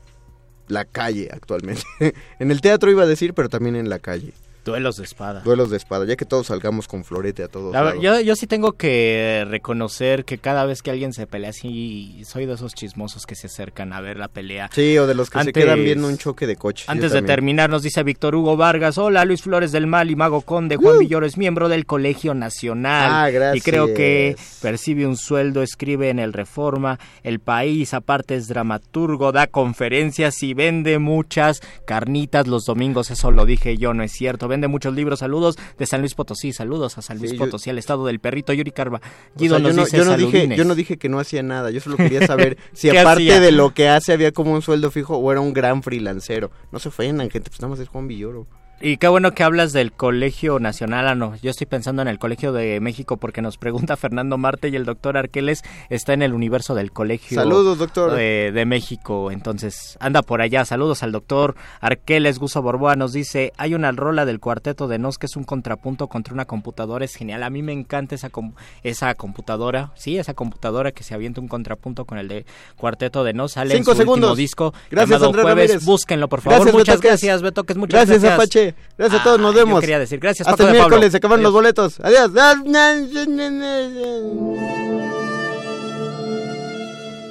la 0.68 0.84
calle 0.84 1.28
actualmente. 1.32 1.82
en 2.38 2.50
el 2.50 2.60
teatro 2.60 2.90
iba 2.90 3.02
a 3.02 3.06
decir, 3.06 3.34
pero 3.34 3.48
también 3.48 3.76
en 3.76 3.88
la 3.88 3.98
calle. 3.98 4.32
Duelos 4.64 4.96
de 4.96 5.04
espada. 5.04 5.40
Duelos 5.40 5.70
de 5.70 5.76
espada, 5.76 6.04
ya 6.04 6.16
que 6.16 6.24
todos 6.24 6.48
salgamos 6.48 6.86
con 6.86 7.04
florete 7.04 7.42
a 7.42 7.48
todos. 7.48 7.72
La 7.72 7.82
ver- 7.82 7.96
lados. 7.96 8.02
yo, 8.02 8.20
yo 8.20 8.36
sí 8.36 8.46
tengo 8.46 8.72
que 8.72 9.46
reconocer 9.48 10.24
que 10.24 10.38
cada 10.38 10.64
vez 10.66 10.82
que 10.82 10.90
alguien 10.90 11.12
se 11.12 11.26
pelea 11.26 11.50
así, 11.50 12.22
soy 12.24 12.46
de 12.46 12.54
esos 12.54 12.74
chismosos 12.74 13.26
que 13.26 13.34
se 13.34 13.46
acercan 13.46 13.92
a 13.92 14.00
ver 14.00 14.18
la 14.18 14.28
pelea. 14.28 14.70
Sí, 14.72 14.98
o 14.98 15.06
de 15.06 15.14
los 15.14 15.30
que 15.30 15.42
se 15.42 15.52
quedan 15.52 15.82
viendo 15.82 16.08
un 16.08 16.18
choque 16.18 16.46
de 16.46 16.56
coches. 16.56 16.86
yo 16.86 16.92
Antes 16.92 17.12
de 17.12 17.22
terminar, 17.22 17.70
nos 17.70 17.82
dice 17.82 18.02
Víctor 18.02 18.34
Hugo 18.34 18.56
Vargas, 18.56 18.98
hola 18.98 19.24
Luis 19.24 19.42
Flores 19.42 19.72
del 19.72 19.86
Mal 19.86 20.10
y 20.10 20.16
Mago 20.16 20.42
Conde, 20.42 20.76
Juan 20.76 20.98
Villoro 20.98 21.26
es 21.26 21.36
miembro 21.36 21.68
del 21.68 21.86
Colegio 21.86 22.34
Nacional. 22.34 23.10
Ah, 23.10 23.30
gracias. 23.30 23.66
Y 23.66 23.70
creo 23.70 23.86
que 23.94 24.36
percibe 24.60 25.06
un 25.06 25.16
sueldo, 25.16 25.62
escribe 25.62 26.10
en 26.10 26.18
el 26.18 26.32
Reforma, 26.32 26.98
El 27.22 27.40
País, 27.40 27.94
aparte 27.94 28.34
es 28.34 28.48
dramaturgo, 28.48 29.32
da 29.32 29.46
conferencias 29.46 30.42
y 30.42 30.54
vende 30.54 30.98
muchas 30.98 31.60
carnitas 31.86 32.46
los 32.46 32.64
domingos, 32.64 33.10
eso 33.10 33.30
lo 33.30 33.46
dije 33.46 33.76
yo, 33.76 33.94
no 33.94 34.02
es 34.02 34.12
cierto. 34.12 34.48
Vende 34.50 34.68
muchos 34.68 34.94
libros, 34.94 35.20
saludos 35.20 35.56
de 35.78 35.86
San 35.86 36.00
Luis 36.00 36.14
Potosí, 36.14 36.52
saludos 36.52 36.98
a 36.98 37.02
San 37.02 37.16
Luis 37.18 37.30
Sí, 37.30 37.38
yo- 37.38 37.44
Potosí, 37.46 37.70
al 37.70 37.78
estado 37.78 38.04
del 38.04 38.20
perrito 38.20 38.52
Yuri 38.52 38.70
Carva. 38.72 39.00
O 39.34 39.38
Guido 39.38 39.58
yo 39.58 39.72
no, 39.72 39.84
dice 39.84 39.96
yo 39.96 40.04
no 40.04 40.16
dije, 40.16 40.30
saludines. 40.32 40.58
yo 40.58 40.64
no 40.66 40.74
dije 40.74 40.98
que 40.98 41.08
no 41.08 41.18
hacía 41.18 41.42
nada, 41.42 41.70
yo 41.70 41.80
solo 41.80 41.96
quería 41.96 42.26
saber 42.26 42.58
si 42.74 42.90
¿Qué 42.90 42.98
aparte 43.00 43.22
hacía? 43.22 43.40
de 43.40 43.52
lo 43.52 43.72
que 43.72 43.88
hace 43.88 44.12
había 44.12 44.32
como 44.32 44.52
un 44.52 44.60
sueldo 44.60 44.90
fijo 44.90 45.16
o 45.16 45.32
era 45.32 45.40
un 45.40 45.54
gran 45.54 45.82
freelancero. 45.82 46.50
No 46.72 46.78
se 46.78 46.88
ofendan, 46.90 47.30
gente, 47.30 47.48
pues 47.48 47.60
nada 47.62 47.70
más 47.70 47.80
es 47.80 47.88
Juan 47.88 48.06
Villoro. 48.08 48.46
Y 48.82 48.96
qué 48.96 49.08
bueno 49.08 49.32
que 49.34 49.42
hablas 49.42 49.74
del 49.74 49.92
Colegio 49.92 50.58
Nacional. 50.58 51.06
Ah, 51.06 51.14
no, 51.14 51.36
yo 51.42 51.50
estoy 51.50 51.66
pensando 51.66 52.00
en 52.00 52.08
el 52.08 52.18
Colegio 52.18 52.50
de 52.52 52.80
México 52.80 53.18
porque 53.18 53.42
nos 53.42 53.58
pregunta 53.58 53.94
Fernando 53.98 54.38
Marte 54.38 54.70
y 54.70 54.76
el 54.76 54.86
doctor 54.86 55.18
Arqueles 55.18 55.62
está 55.90 56.14
en 56.14 56.22
el 56.22 56.32
universo 56.32 56.74
del 56.74 56.90
Colegio 56.90 57.34
Saludos, 57.38 57.76
doctor. 57.76 58.12
De, 58.12 58.52
de 58.52 58.64
México. 58.64 59.30
Entonces, 59.30 59.98
anda 60.00 60.22
por 60.22 60.40
allá. 60.40 60.64
Saludos 60.64 61.02
al 61.02 61.12
doctor 61.12 61.56
Arqueles. 61.82 62.38
Guso 62.38 62.62
Borboa 62.62 62.96
nos 62.96 63.12
dice, 63.12 63.52
hay 63.58 63.74
una 63.74 63.92
rola 63.92 64.24
del 64.24 64.40
cuarteto 64.40 64.88
de 64.88 64.98
Nos 64.98 65.18
que 65.18 65.26
es 65.26 65.36
un 65.36 65.44
contrapunto 65.44 66.08
contra 66.08 66.32
una 66.32 66.46
computadora. 66.46 67.04
Es 67.04 67.14
genial. 67.16 67.42
A 67.42 67.50
mí 67.50 67.62
me 67.62 67.72
encanta 67.74 68.14
esa, 68.14 68.30
com- 68.30 68.54
esa 68.82 69.14
computadora. 69.14 69.92
Sí, 69.94 70.16
esa 70.16 70.32
computadora 70.32 70.92
que 70.92 71.02
se 71.04 71.12
avienta 71.12 71.42
un 71.42 71.48
contrapunto 71.48 72.06
con 72.06 72.16
el 72.16 72.28
de 72.28 72.46
cuarteto 72.78 73.24
de 73.24 73.34
Nos. 73.34 73.52
Sale 73.52 73.74
Cinco 73.76 73.90
en 73.90 73.96
su 73.98 74.02
segundos. 74.04 74.30
último 74.30 74.36
disco 74.36 74.72
Gracias, 74.90 75.20
llamado 75.20 75.32
Jueves. 75.42 75.70
Ramírez. 75.70 75.84
Búsquenlo, 75.84 76.28
por 76.30 76.40
favor. 76.40 76.60
Gracias, 76.60 76.74
muchas 76.74 76.94
Betoques. 76.96 77.10
gracias, 77.10 77.42
Betoques. 77.42 77.76
Muchas 77.76 78.06
Gracias, 78.06 78.22
gracias. 78.22 78.38
Apache. 78.38 78.69
Gracias 78.98 79.20
a 79.20 79.24
todos, 79.24 79.40
nos 79.40 79.52
Ah, 79.52 79.58
yo 79.58 79.64
vemos. 79.66 79.80
quería 79.80 79.98
decir 79.98 80.18
gracias, 80.20 80.46
Hasta 80.48 80.56
Paco 80.58 80.68
el 80.68 80.72
de 80.74 80.78
Pablo. 80.78 80.90
miércoles, 80.96 81.10
se 81.12 81.16
acaban 81.18 81.38
Adiós. 81.40 81.44
los 81.44 81.52
boletos. 81.52 82.00
Adiós. 82.00 82.30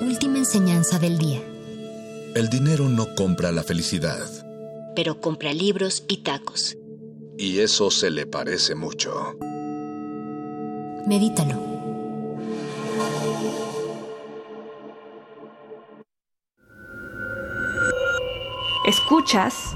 Última 0.01 0.37
enseñanza 0.39 0.99
del 0.99 1.17
día. 1.17 1.41
El 2.35 2.49
dinero 2.49 2.89
no 2.89 3.13
compra 3.15 3.51
la 3.51 3.63
felicidad. 3.63 4.27
Pero 4.95 5.19
compra 5.21 5.53
libros 5.53 6.03
y 6.07 6.17
tacos. 6.23 6.75
Y 7.37 7.59
eso 7.59 7.89
se 7.91 8.09
le 8.09 8.25
parece 8.25 8.75
mucho. 8.75 9.35
Medítalo. 11.07 11.57
Escuchas 18.85 19.75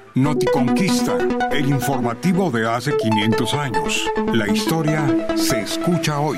Noticonquista, 0.15 1.17
el 1.53 1.69
informativo 1.69 2.51
de 2.51 2.67
hace 2.67 2.91
500 2.97 3.53
años. 3.53 4.05
La 4.33 4.45
historia 4.51 5.27
se 5.37 5.61
escucha 5.61 6.19
hoy. 6.19 6.37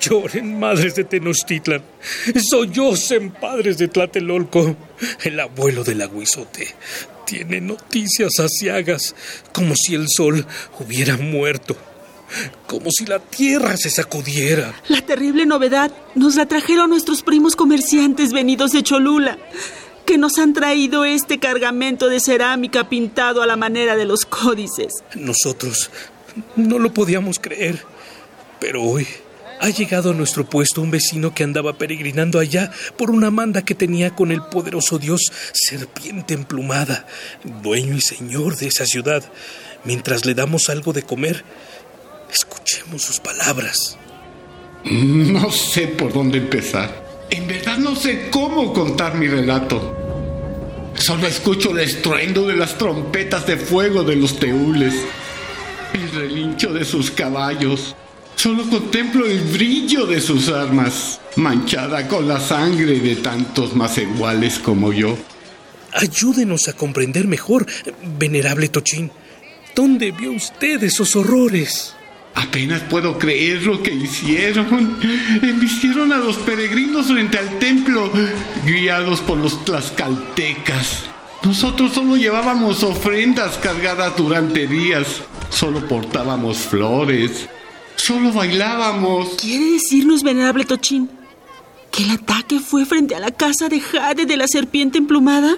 Lloren, 0.00 0.58
madres 0.58 0.94
de 0.94 1.04
Tenochtitlan. 1.04 1.82
Sollocen, 2.42 3.32
padres 3.32 3.76
de 3.76 3.88
Tlatelolco. 3.88 4.76
El 5.24 5.38
abuelo 5.40 5.84
del 5.84 6.00
aguizote 6.00 6.74
tiene 7.26 7.60
noticias 7.60 8.40
asiagas, 8.40 9.14
como 9.52 9.74
si 9.76 9.94
el 9.94 10.08
sol 10.08 10.46
hubiera 10.80 11.18
muerto. 11.18 11.76
Como 12.66 12.90
si 12.90 13.04
la 13.04 13.18
tierra 13.18 13.76
se 13.76 13.90
sacudiera. 13.90 14.74
La 14.88 15.02
terrible 15.02 15.44
novedad 15.44 15.92
nos 16.14 16.36
la 16.36 16.46
trajeron 16.46 16.88
nuestros 16.88 17.22
primos 17.22 17.56
comerciantes 17.56 18.32
venidos 18.32 18.72
de 18.72 18.82
Cholula, 18.82 19.38
que 20.06 20.16
nos 20.16 20.38
han 20.38 20.54
traído 20.54 21.04
este 21.04 21.38
cargamento 21.38 22.08
de 22.08 22.20
cerámica 22.20 22.88
pintado 22.88 23.42
a 23.42 23.46
la 23.46 23.56
manera 23.56 23.96
de 23.96 24.06
los 24.06 24.24
códices. 24.24 24.92
Nosotros 25.14 25.90
no 26.54 26.78
lo 26.78 26.94
podíamos 26.94 27.38
creer. 27.38 27.84
Pero 28.60 28.82
hoy 28.82 29.06
ha 29.60 29.68
llegado 29.68 30.10
a 30.10 30.14
nuestro 30.14 30.48
puesto 30.48 30.80
un 30.80 30.90
vecino 30.90 31.34
que 31.34 31.44
andaba 31.44 31.76
peregrinando 31.76 32.38
allá 32.38 32.70
por 32.96 33.10
una 33.10 33.30
manda 33.30 33.64
que 33.64 33.74
tenía 33.74 34.14
con 34.14 34.32
el 34.32 34.42
poderoso 34.42 34.98
dios 34.98 35.32
Serpiente 35.52 36.34
Emplumada, 36.34 37.06
dueño 37.62 37.94
y 37.94 38.00
señor 38.00 38.56
de 38.56 38.68
esa 38.68 38.86
ciudad. 38.86 39.24
Mientras 39.84 40.24
le 40.24 40.34
damos 40.34 40.68
algo 40.68 40.92
de 40.92 41.02
comer, 41.02 41.44
escuchemos 42.30 43.02
sus 43.02 43.20
palabras. 43.20 43.98
No 44.84 45.50
sé 45.50 45.88
por 45.88 46.12
dónde 46.12 46.38
empezar. 46.38 47.05
En 47.30 47.46
verdad 47.46 47.78
no 47.78 47.96
sé 47.96 48.28
cómo 48.30 48.72
contar 48.72 49.16
mi 49.16 49.26
relato. 49.26 49.96
Solo 50.94 51.26
escucho 51.26 51.72
el 51.72 51.80
estruendo 51.80 52.46
de 52.46 52.56
las 52.56 52.78
trompetas 52.78 53.46
de 53.46 53.56
fuego 53.56 54.02
de 54.02 54.16
los 54.16 54.38
teules, 54.38 54.94
el 55.92 56.10
relincho 56.10 56.72
de 56.72 56.84
sus 56.84 57.10
caballos. 57.10 57.94
Solo 58.36 58.68
contemplo 58.68 59.26
el 59.26 59.40
brillo 59.40 60.06
de 60.06 60.20
sus 60.20 60.48
armas, 60.48 61.20
manchada 61.36 62.06
con 62.06 62.28
la 62.28 62.38
sangre 62.38 63.00
de 63.00 63.16
tantos 63.16 63.74
más 63.74 63.98
iguales 63.98 64.58
como 64.58 64.92
yo. 64.92 65.16
Ayúdenos 65.92 66.68
a 66.68 66.74
comprender 66.74 67.26
mejor, 67.26 67.66
venerable 68.18 68.68
Tochín. 68.68 69.10
¿Dónde 69.74 70.12
vio 70.12 70.32
usted 70.32 70.82
esos 70.84 71.16
horrores? 71.16 71.95
Apenas 72.36 72.82
puedo 72.82 73.18
creer 73.18 73.62
lo 73.62 73.82
que 73.82 73.94
hicieron. 73.94 74.98
Embistieron 75.42 76.12
a 76.12 76.18
los 76.18 76.36
peregrinos 76.36 77.06
frente 77.06 77.38
al 77.38 77.58
templo, 77.58 78.12
guiados 78.66 79.20
por 79.20 79.38
los 79.38 79.64
tlaxcaltecas. 79.64 81.04
Nosotros 81.42 81.94
solo 81.94 82.16
llevábamos 82.16 82.82
ofrendas 82.82 83.56
cargadas 83.56 84.16
durante 84.16 84.66
días. 84.66 85.22
Solo 85.48 85.88
portábamos 85.88 86.58
flores. 86.58 87.48
Solo 87.96 88.32
bailábamos. 88.32 89.36
¿Quiere 89.40 89.72
decirnos, 89.72 90.22
venerable 90.22 90.66
Tochín, 90.66 91.08
que 91.90 92.04
el 92.04 92.10
ataque 92.10 92.60
fue 92.60 92.84
frente 92.84 93.14
a 93.14 93.20
la 93.20 93.30
casa 93.30 93.70
de 93.70 93.80
Jade 93.80 94.26
de 94.26 94.36
la 94.36 94.46
serpiente 94.46 94.98
emplumada? 94.98 95.56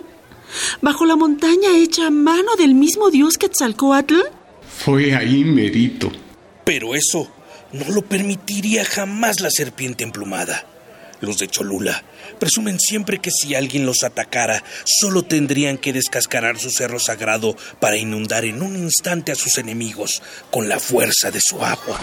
¿Bajo 0.80 1.06
la 1.06 1.16
montaña 1.16 1.76
hecha 1.76 2.06
a 2.06 2.10
mano 2.10 2.54
del 2.56 2.74
mismo 2.74 3.10
dios 3.10 3.36
Quetzalcoatl? 3.36 4.14
Fue 4.78 5.16
ahí 5.16 5.42
merito. 5.42 6.12
Pero 6.68 6.94
eso 6.94 7.26
no 7.72 7.88
lo 7.88 8.02
permitiría 8.02 8.84
jamás 8.84 9.40
la 9.40 9.50
serpiente 9.50 10.04
emplumada. 10.04 10.66
Los 11.22 11.38
de 11.38 11.48
Cholula 11.48 12.04
presumen 12.38 12.78
siempre 12.78 13.20
que 13.20 13.30
si 13.30 13.54
alguien 13.54 13.86
los 13.86 14.02
atacara, 14.02 14.62
solo 14.84 15.22
tendrían 15.22 15.78
que 15.78 15.94
descascarar 15.94 16.58
su 16.58 16.68
cerro 16.68 16.98
sagrado 16.98 17.56
para 17.80 17.96
inundar 17.96 18.44
en 18.44 18.60
un 18.60 18.76
instante 18.76 19.32
a 19.32 19.34
sus 19.34 19.56
enemigos 19.56 20.22
con 20.50 20.68
la 20.68 20.78
fuerza 20.78 21.30
de 21.30 21.40
su 21.40 21.64
agua. 21.64 21.98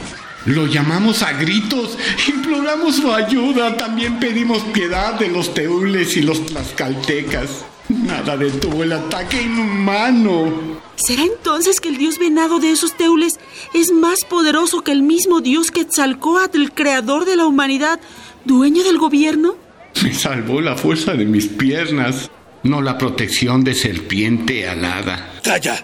Lo 0.47 0.65
llamamos 0.65 1.21
a 1.21 1.33
gritos, 1.33 1.95
imploramos 2.27 2.95
su 2.95 3.13
ayuda, 3.13 3.77
también 3.77 4.19
pedimos 4.19 4.63
piedad 4.73 5.13
de 5.13 5.27
los 5.27 5.53
teules 5.53 6.17
y 6.17 6.23
los 6.23 6.43
tlaxcaltecas. 6.43 7.65
Nada 7.89 8.35
detuvo 8.35 8.83
el 8.83 8.93
ataque 8.93 9.41
inhumano. 9.41 10.81
¿Será 10.95 11.23
entonces 11.23 11.79
que 11.79 11.89
el 11.89 11.97
dios 11.97 12.17
venado 12.17 12.59
de 12.59 12.71
esos 12.71 12.97
teules 12.97 13.39
es 13.73 13.91
más 13.91 14.25
poderoso 14.27 14.81
que 14.81 14.91
el 14.91 15.03
mismo 15.03 15.41
dios 15.41 15.71
Quetzalcoatl, 15.71 16.61
el 16.61 16.71
creador 16.71 17.25
de 17.25 17.35
la 17.35 17.45
humanidad, 17.45 17.99
dueño 18.43 18.83
del 18.83 18.97
gobierno? 18.97 19.55
Me 20.01 20.13
salvó 20.13 20.61
la 20.61 20.75
fuerza 20.75 21.13
de 21.13 21.25
mis 21.25 21.47
piernas, 21.47 22.31
no 22.63 22.81
la 22.81 22.97
protección 22.97 23.63
de 23.63 23.75
serpiente 23.75 24.67
alada. 24.67 25.39
¡Calla! 25.43 25.83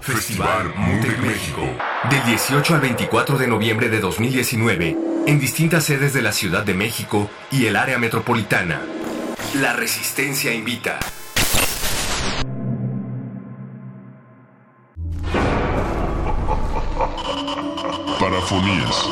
Festival 0.00 0.74
Mutec 0.76 1.18
México. 1.20 1.62
Del 2.10 2.24
18 2.24 2.74
al 2.74 2.80
24 2.80 3.38
de 3.38 3.46
noviembre 3.46 3.88
de 3.88 4.00
2019, 4.00 5.07
en 5.28 5.38
distintas 5.38 5.84
sedes 5.84 6.14
de 6.14 6.22
la 6.22 6.32
Ciudad 6.32 6.64
de 6.64 6.72
México 6.72 7.28
y 7.52 7.66
el 7.66 7.76
área 7.76 7.98
metropolitana. 7.98 8.80
La 9.60 9.74
Resistencia 9.74 10.54
invita. 10.54 10.98
Parafonías. 18.18 19.06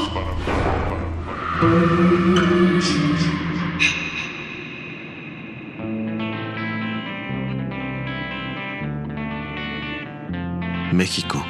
México. 10.94 11.44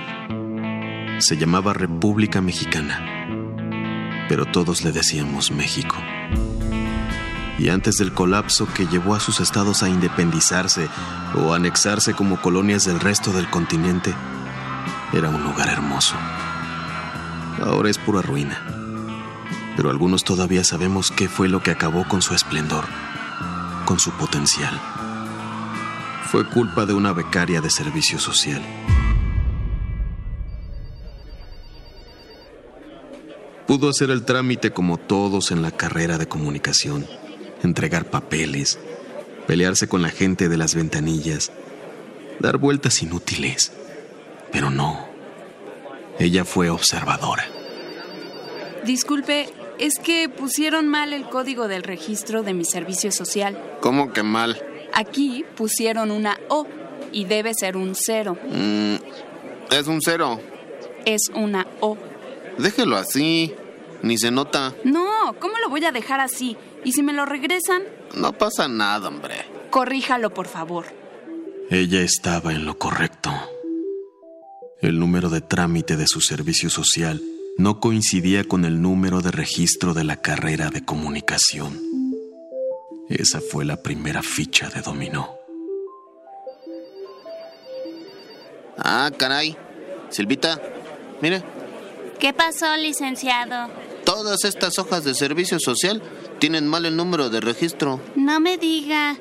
Se 1.19 1.37
llamaba 1.37 1.73
República 1.73 2.41
Mexicana, 2.41 3.16
pero 4.29 4.45
todos 4.45 4.85
le 4.85 4.93
decíamos 4.93 5.51
México. 5.51 5.97
Y 7.59 7.71
antes 7.71 7.97
del 7.97 8.13
colapso 8.13 8.67
que 8.73 8.87
llevó 8.87 9.15
a 9.15 9.21
sus 9.21 9.41
estados 9.41 9.83
a 9.83 9.89
independizarse 9.89 10.89
o 11.35 11.55
anexarse 11.55 12.13
como 12.13 12.41
colonias 12.41 12.85
del 12.85 13.01
resto 13.01 13.33
del 13.33 13.49
continente, 13.49 14.15
era 15.13 15.31
un 15.31 15.43
lugar 15.43 15.69
hermoso. 15.69 16.15
Ahora 17.63 17.89
es 17.89 17.97
pura 17.97 18.21
ruina, 18.21 18.61
pero 19.77 19.91
algunos 19.91 20.25
todavía 20.25 20.65
sabemos 20.65 21.11
qué 21.11 21.29
fue 21.29 21.49
lo 21.49 21.63
que 21.63 21.71
acabó 21.71 22.07
con 22.07 22.21
su 22.21 22.35
esplendor, 22.35 22.85
con 23.87 23.99
su 23.99 24.11
potencial. 24.13 24.79
Fue 26.31 26.47
culpa 26.49 26.85
de 26.85 26.93
una 26.93 27.13
becaria 27.13 27.61
de 27.61 27.71
servicio 27.71 28.19
social. 28.19 28.63
Pudo 33.67 33.89
hacer 33.89 34.11
el 34.11 34.25
trámite 34.25 34.71
como 34.71 34.97
todos 34.97 35.51
en 35.51 35.63
la 35.63 35.73
carrera 35.73 36.19
de 36.19 36.29
comunicación, 36.29 37.07
entregar 37.63 38.05
papeles, 38.11 38.79
pelearse 39.47 39.89
con 39.89 40.03
la 40.03 40.11
gente 40.11 40.49
de 40.49 40.57
las 40.57 40.75
ventanillas, 40.75 41.51
dar 42.39 42.59
vueltas 42.59 43.03
inútiles. 43.03 43.73
Pero 44.53 44.71
no, 44.71 45.07
ella 46.19 46.45
fue 46.45 46.71
observadora. 46.71 47.45
Disculpe, 48.85 49.49
es 49.79 49.99
que 49.99 50.29
pusieron 50.29 50.87
mal 50.87 51.13
el 51.13 51.25
código 51.25 51.67
del 51.67 51.83
registro 51.83 52.43
de 52.43 52.55
mi 52.55 52.65
servicio 52.65 53.11
social. 53.11 53.61
¿Cómo 53.81 54.13
que 54.13 54.23
mal? 54.23 54.63
Aquí 54.93 55.45
pusieron 55.57 56.11
una 56.11 56.39
O 56.49 56.67
y 57.13 57.25
debe 57.25 57.53
ser 57.53 57.77
un 57.77 57.95
cero. 57.95 58.39
Mm, 58.49 58.95
es 59.73 59.87
un 59.87 60.01
cero. 60.01 60.41
Es 61.05 61.31
una 61.35 61.67
O. 61.81 61.97
Déjelo 62.59 62.97
así. 62.97 63.55
Ni 64.03 64.19
se 64.19 64.31
nota. 64.31 64.75
No, 64.85 65.35
¿cómo 65.41 65.59
lo 65.59 65.69
voy 65.69 65.85
a 65.85 65.93
dejar 65.93 66.21
así? 66.21 66.57
¿Y 66.85 66.93
si 66.93 67.03
me 67.03 67.13
lo 67.13 67.25
regresan? 67.25 67.83
No 68.15 68.33
pasa 68.33 68.69
nada, 68.69 69.09
hombre. 69.09 69.35
Corríjalo, 69.71 70.33
por 70.33 70.47
favor. 70.47 70.87
Ella 71.71 72.01
estaba 72.03 72.53
en 72.53 72.65
lo 72.65 72.79
correcto. 72.79 73.31
El 74.81 74.99
número 74.99 75.31
de 75.31 75.41
trámite 75.41 75.97
de 75.97 76.07
su 76.07 76.21
servicio 76.21 76.71
social 76.71 77.23
no 77.57 77.81
coincidía 77.81 78.45
con 78.45 78.65
el 78.65 78.83
número 78.83 79.23
de 79.23 79.31
registro 79.31 79.95
de 79.95 80.05
la 80.05 80.17
carrera 80.21 80.69
de 80.69 80.85
comunicación. 80.85 81.81
Esa 83.09 83.41
fue 83.41 83.65
la 83.65 83.83
primera 83.83 84.23
ficha 84.23 84.69
de 84.69 84.83
dominó. 84.83 85.37
Ah, 88.79 89.11
caray. 89.17 89.57
Silvita, 90.11 90.61
mire. 91.23 91.43
¿Qué 92.19 92.33
pasó, 92.33 92.77
licenciado? 92.77 93.69
Todas 94.05 94.45
estas 94.45 94.79
hojas 94.79 95.05
de 95.05 95.15
servicio 95.15 95.59
social 95.61 96.03
tienen 96.39 96.67
mal 96.67 96.87
el 96.87 96.97
número 96.97 97.29
de 97.29 97.41
registro. 97.41 98.01
No 98.15 98.41
me 98.41 98.57
diga. 98.57 99.17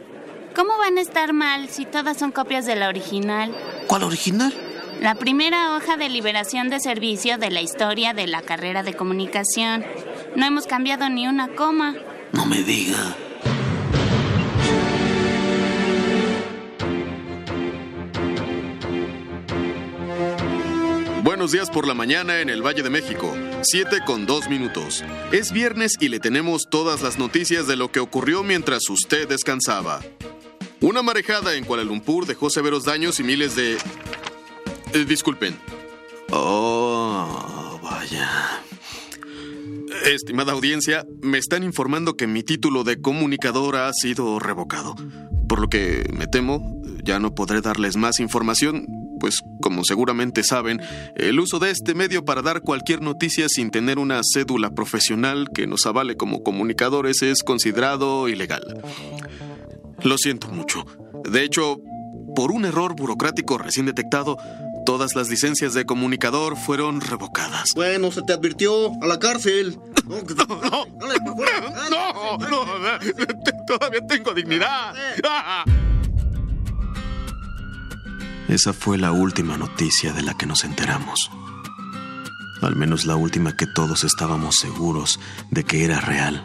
¿Cómo 0.55 0.77
van 0.77 0.97
a 0.97 1.01
estar 1.01 1.33
mal 1.33 1.67
si 1.69 1.85
todas 1.85 2.17
son 2.17 2.31
copias 2.31 2.65
de 2.65 2.77
la 2.77 2.87
original? 2.87 3.53
¿Cuál 3.87 4.03
original? 4.03 4.53
La 5.01 5.15
primera 5.15 5.75
hoja 5.75 5.97
de 5.97 6.07
liberación 6.07 6.69
de 6.69 6.79
servicio 6.79 7.37
de 7.37 7.51
la 7.51 7.61
historia 7.61 8.13
de 8.13 8.27
la 8.27 8.41
carrera 8.41 8.81
de 8.81 8.93
comunicación. 8.93 9.85
No 10.37 10.45
hemos 10.45 10.65
cambiado 10.65 11.09
ni 11.09 11.27
una 11.27 11.49
coma. 11.49 11.95
No 12.31 12.45
me 12.45 12.63
diga. 12.63 13.17
Buenos 21.35 21.51
días 21.51 21.69
por 21.69 21.85
la 21.85 21.93
mañana 21.93 22.39
en 22.39 22.49
el 22.49 22.65
Valle 22.65 22.81
de 22.81 22.89
México, 22.89 23.35
7 23.61 23.97
con 24.05 24.25
2 24.25 24.49
minutos. 24.49 25.03
Es 25.33 25.51
viernes 25.51 25.97
y 25.99 26.07
le 26.07 26.21
tenemos 26.21 26.69
todas 26.71 27.01
las 27.01 27.19
noticias 27.19 27.67
de 27.67 27.75
lo 27.75 27.91
que 27.91 27.99
ocurrió 27.99 28.41
mientras 28.41 28.89
usted 28.89 29.27
descansaba. 29.27 29.99
Una 30.79 31.01
marejada 31.01 31.55
en 31.55 31.65
Kuala 31.65 31.83
Lumpur 31.83 32.25
dejó 32.25 32.49
severos 32.49 32.85
daños 32.85 33.19
y 33.19 33.23
miles 33.23 33.53
de... 33.57 33.73
Eh, 34.93 35.05
disculpen. 35.05 35.57
Oh, 36.31 37.81
vaya. 37.83 38.61
Estimada 40.05 40.53
audiencia, 40.53 41.05
me 41.21 41.37
están 41.37 41.63
informando 41.63 42.15
que 42.15 42.27
mi 42.27 42.43
título 42.43 42.85
de 42.85 43.01
comunicador 43.01 43.75
ha 43.75 43.91
sido 43.91 44.39
revocado. 44.39 44.95
Por 45.49 45.59
lo 45.59 45.67
que 45.67 46.09
me 46.13 46.27
temo, 46.27 46.81
ya 47.03 47.19
no 47.19 47.35
podré 47.35 47.59
darles 47.59 47.97
más 47.97 48.21
información, 48.21 48.87
pues 49.25 49.41
como 49.59 49.83
seguramente 49.83 50.43
saben, 50.43 50.79
el 51.15 51.39
uso 51.39 51.57
de 51.57 51.71
este 51.71 51.95
medio 51.95 52.23
para 52.25 52.43
dar 52.43 52.61
cualquier 52.61 53.01
noticia 53.01 53.49
sin 53.49 53.71
tener 53.71 53.97
una 53.97 54.21
cédula 54.23 54.69
profesional 54.75 55.49
que 55.51 55.65
nos 55.65 55.87
avale 55.87 56.15
como 56.15 56.43
comunicadores 56.43 57.23
es 57.23 57.41
considerado 57.41 58.27
ilegal. 58.27 58.83
Lo 60.03 60.19
siento 60.19 60.49
mucho. 60.49 60.85
De 61.27 61.41
hecho, 61.41 61.81
por 62.35 62.51
un 62.51 62.65
error 62.65 62.95
burocrático 62.95 63.57
recién 63.57 63.87
detectado, 63.87 64.37
todas 64.85 65.15
las 65.15 65.27
licencias 65.27 65.73
de 65.73 65.87
comunicador 65.87 66.55
fueron 66.55 67.01
revocadas. 67.01 67.71
Bueno, 67.73 68.11
se 68.11 68.21
te 68.21 68.33
advirtió 68.33 68.91
a 69.01 69.07
la 69.07 69.17
cárcel. 69.17 69.79
No, 70.05 70.21
no, 72.37 72.61
no, 72.79 73.65
todavía 73.65 74.05
tengo 74.05 74.35
dignidad. 74.35 74.93
Esa 78.47 78.73
fue 78.73 78.97
la 78.97 79.11
última 79.11 79.57
noticia 79.57 80.13
de 80.13 80.21
la 80.21 80.35
que 80.35 80.45
nos 80.45 80.63
enteramos. 80.63 81.31
Al 82.61 82.75
menos 82.75 83.05
la 83.05 83.15
última 83.15 83.55
que 83.55 83.65
todos 83.65 84.03
estábamos 84.03 84.55
seguros 84.55 85.19
de 85.49 85.63
que 85.63 85.83
era 85.83 85.99
real. 85.99 86.43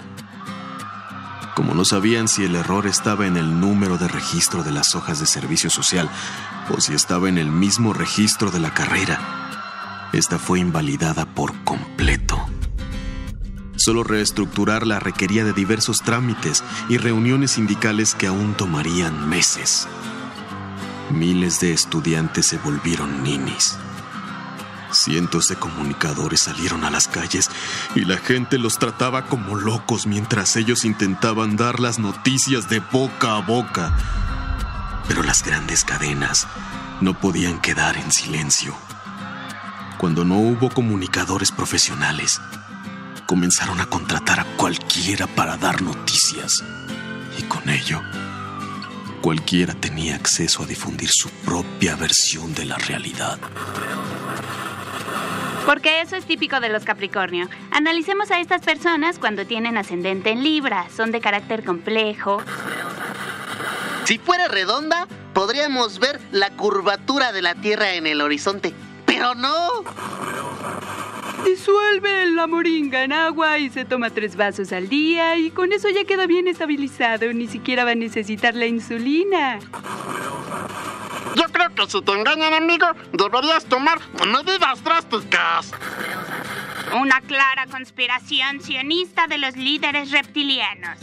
Como 1.54 1.74
no 1.74 1.84
sabían 1.84 2.26
si 2.26 2.44
el 2.44 2.56
error 2.56 2.86
estaba 2.86 3.26
en 3.26 3.36
el 3.36 3.60
número 3.60 3.98
de 3.98 4.08
registro 4.08 4.62
de 4.62 4.70
las 4.70 4.94
hojas 4.94 5.20
de 5.20 5.26
servicio 5.26 5.68
social 5.68 6.08
o 6.74 6.80
si 6.80 6.94
estaba 6.94 7.28
en 7.28 7.36
el 7.36 7.50
mismo 7.50 7.92
registro 7.92 8.50
de 8.50 8.60
la 8.60 8.72
carrera, 8.72 10.08
esta 10.12 10.38
fue 10.38 10.58
invalidada 10.58 11.26
por 11.26 11.54
completo. 11.64 12.38
Solo 13.76 14.04
reestructurarla 14.04 15.00
requería 15.00 15.44
de 15.44 15.52
diversos 15.52 15.98
trámites 15.98 16.64
y 16.88 16.96
reuniones 16.96 17.52
sindicales 17.52 18.14
que 18.14 18.26
aún 18.26 18.54
tomarían 18.54 19.28
meses. 19.28 19.86
Miles 21.10 21.58
de 21.58 21.72
estudiantes 21.72 22.46
se 22.46 22.58
volvieron 22.58 23.24
ninis. 23.24 23.76
Cientos 24.92 25.48
de 25.48 25.56
comunicadores 25.56 26.40
salieron 26.40 26.84
a 26.84 26.90
las 26.90 27.08
calles 27.08 27.50
y 27.94 28.04
la 28.04 28.16
gente 28.16 28.58
los 28.58 28.78
trataba 28.78 29.26
como 29.26 29.56
locos 29.56 30.06
mientras 30.06 30.56
ellos 30.56 30.84
intentaban 30.84 31.56
dar 31.56 31.80
las 31.80 31.98
noticias 31.98 32.68
de 32.68 32.78
boca 32.78 33.36
a 33.36 33.40
boca. 33.40 33.92
Pero 35.08 35.22
las 35.24 35.42
grandes 35.44 35.84
cadenas 35.84 36.46
no 37.00 37.18
podían 37.18 37.60
quedar 37.60 37.96
en 37.96 38.12
silencio. 38.12 38.74
Cuando 39.98 40.24
no 40.24 40.36
hubo 40.38 40.70
comunicadores 40.70 41.50
profesionales, 41.50 42.40
comenzaron 43.26 43.80
a 43.80 43.86
contratar 43.86 44.40
a 44.40 44.44
cualquiera 44.56 45.26
para 45.26 45.56
dar 45.56 45.82
noticias. 45.82 46.64
Y 47.38 47.42
con 47.42 47.68
ello, 47.68 48.00
cualquiera 49.20 49.74
tenía 49.74 50.14
acceso 50.14 50.62
a 50.62 50.66
difundir 50.66 51.10
su 51.12 51.28
propia 51.44 51.96
versión 51.96 52.54
de 52.54 52.64
la 52.64 52.76
realidad. 52.76 53.38
Porque 55.66 56.00
eso 56.00 56.16
es 56.16 56.24
típico 56.24 56.58
de 56.58 56.68
los 56.68 56.84
Capricornio. 56.84 57.48
Analicemos 57.70 58.30
a 58.30 58.40
estas 58.40 58.62
personas 58.62 59.18
cuando 59.18 59.46
tienen 59.46 59.76
ascendente 59.76 60.30
en 60.30 60.42
Libra. 60.42 60.86
Son 60.96 61.12
de 61.12 61.20
carácter 61.20 61.64
complejo. 61.64 62.42
Si 64.04 64.18
fuera 64.18 64.48
redonda, 64.48 65.06
podríamos 65.34 65.98
ver 65.98 66.20
la 66.32 66.50
curvatura 66.50 67.32
de 67.32 67.42
la 67.42 67.54
Tierra 67.54 67.94
en 67.94 68.06
el 68.06 68.20
horizonte. 68.20 68.74
Pero 69.06 69.34
no. 69.34 69.84
Disuelve 71.44 72.26
la 72.30 72.46
moringa 72.46 73.02
en 73.02 73.12
agua 73.12 73.58
y 73.58 73.70
se 73.70 73.84
toma 73.84 74.10
tres 74.10 74.36
vasos 74.36 74.72
al 74.72 74.88
día 74.88 75.36
y 75.36 75.50
con 75.50 75.72
eso 75.72 75.88
ya 75.88 76.04
queda 76.04 76.26
bien 76.26 76.48
estabilizado. 76.48 77.32
Ni 77.32 77.46
siquiera 77.48 77.84
va 77.84 77.92
a 77.92 77.94
necesitar 77.94 78.54
la 78.54 78.66
insulina. 78.66 79.58
Yo 81.36 81.44
creo 81.52 81.74
que 81.74 81.90
si 81.90 82.02
te 82.02 82.12
engañan, 82.12 82.54
amigo, 82.54 82.86
deberías 83.12 83.64
tomar 83.64 83.98
medidas 84.26 84.82
drásticas. 84.82 85.72
Una 87.00 87.20
clara 87.20 87.66
conspiración 87.70 88.60
sionista 88.60 89.26
de 89.26 89.38
los 89.38 89.56
líderes 89.56 90.10
reptilianos. 90.10 90.98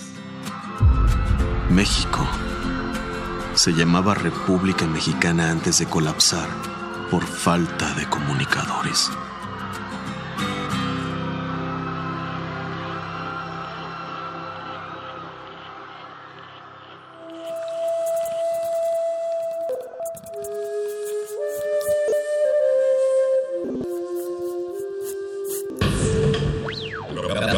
México 1.70 2.28
se 3.54 3.72
llamaba 3.74 4.14
República 4.14 4.86
Mexicana 4.86 5.50
antes 5.50 5.80
de 5.80 5.86
colapsar 5.86 6.48
por 7.10 7.26
falta 7.26 7.94
de 7.94 8.06
comunicadores. 8.08 9.10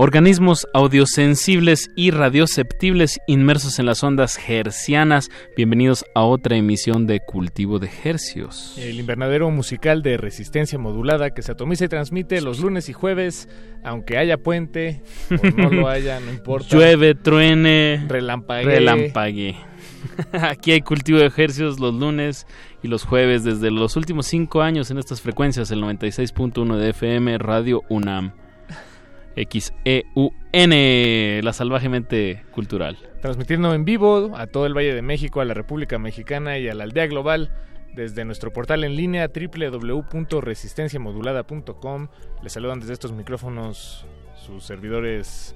Organismos 0.00 0.68
audiosensibles 0.74 1.90
y 1.96 2.12
radioceptibles 2.12 3.18
inmersos 3.26 3.80
en 3.80 3.86
las 3.86 4.04
ondas 4.04 4.38
hercianas. 4.48 5.28
Bienvenidos 5.56 6.04
a 6.14 6.22
otra 6.22 6.56
emisión 6.56 7.08
de 7.08 7.18
Cultivo 7.18 7.80
de 7.80 7.90
Hercios. 8.04 8.78
El 8.78 9.00
invernadero 9.00 9.50
musical 9.50 10.04
de 10.04 10.16
resistencia 10.16 10.78
modulada 10.78 11.30
que 11.30 11.42
se 11.42 11.50
atomiza 11.50 11.86
y 11.86 11.88
transmite 11.88 12.40
los 12.42 12.60
lunes 12.60 12.88
y 12.88 12.92
jueves, 12.92 13.48
aunque 13.82 14.18
haya 14.18 14.38
puente 14.38 15.02
o 15.32 15.50
no 15.56 15.68
lo 15.68 15.88
haya, 15.88 16.20
no 16.20 16.30
importa. 16.30 16.68
Llueve, 16.76 17.16
truene, 17.16 18.04
relampague. 18.06 18.66
relampague. 18.66 19.56
Aquí 20.32 20.70
hay 20.70 20.80
Cultivo 20.80 21.18
de 21.18 21.32
Hercios 21.36 21.80
los 21.80 21.92
lunes 21.92 22.46
y 22.84 22.86
los 22.86 23.02
jueves 23.02 23.42
desde 23.42 23.72
los 23.72 23.96
últimos 23.96 24.28
cinco 24.28 24.62
años 24.62 24.92
en 24.92 24.98
estas 24.98 25.20
frecuencias, 25.20 25.72
el 25.72 25.82
96.1 25.82 26.76
de 26.76 26.90
FM, 26.90 27.36
Radio 27.38 27.82
UNAM. 27.88 28.32
X-E-U-N, 29.36 30.72
la 31.42 31.52
salvajemente 31.52 32.44
cultural. 32.50 32.96
Transmitiendo 33.20 33.74
en 33.74 33.84
vivo 33.84 34.32
a 34.36 34.46
todo 34.46 34.64
el 34.66 34.76
Valle 34.76 34.94
de 34.94 35.02
México, 35.02 35.40
a 35.40 35.44
la 35.44 35.54
República 35.54 35.98
Mexicana 35.98 36.58
y 36.58 36.68
a 36.68 36.74
la 36.74 36.84
aldea 36.84 37.06
global 37.06 37.50
desde 37.94 38.24
nuestro 38.24 38.52
portal 38.52 38.84
en 38.84 38.94
línea 38.96 39.28
www.resistenciamodulada.com. 39.28 42.08
Les 42.42 42.52
saludan 42.52 42.80
desde 42.80 42.92
estos 42.92 43.12
micrófonos 43.12 44.04
sus 44.34 44.64
servidores 44.64 45.54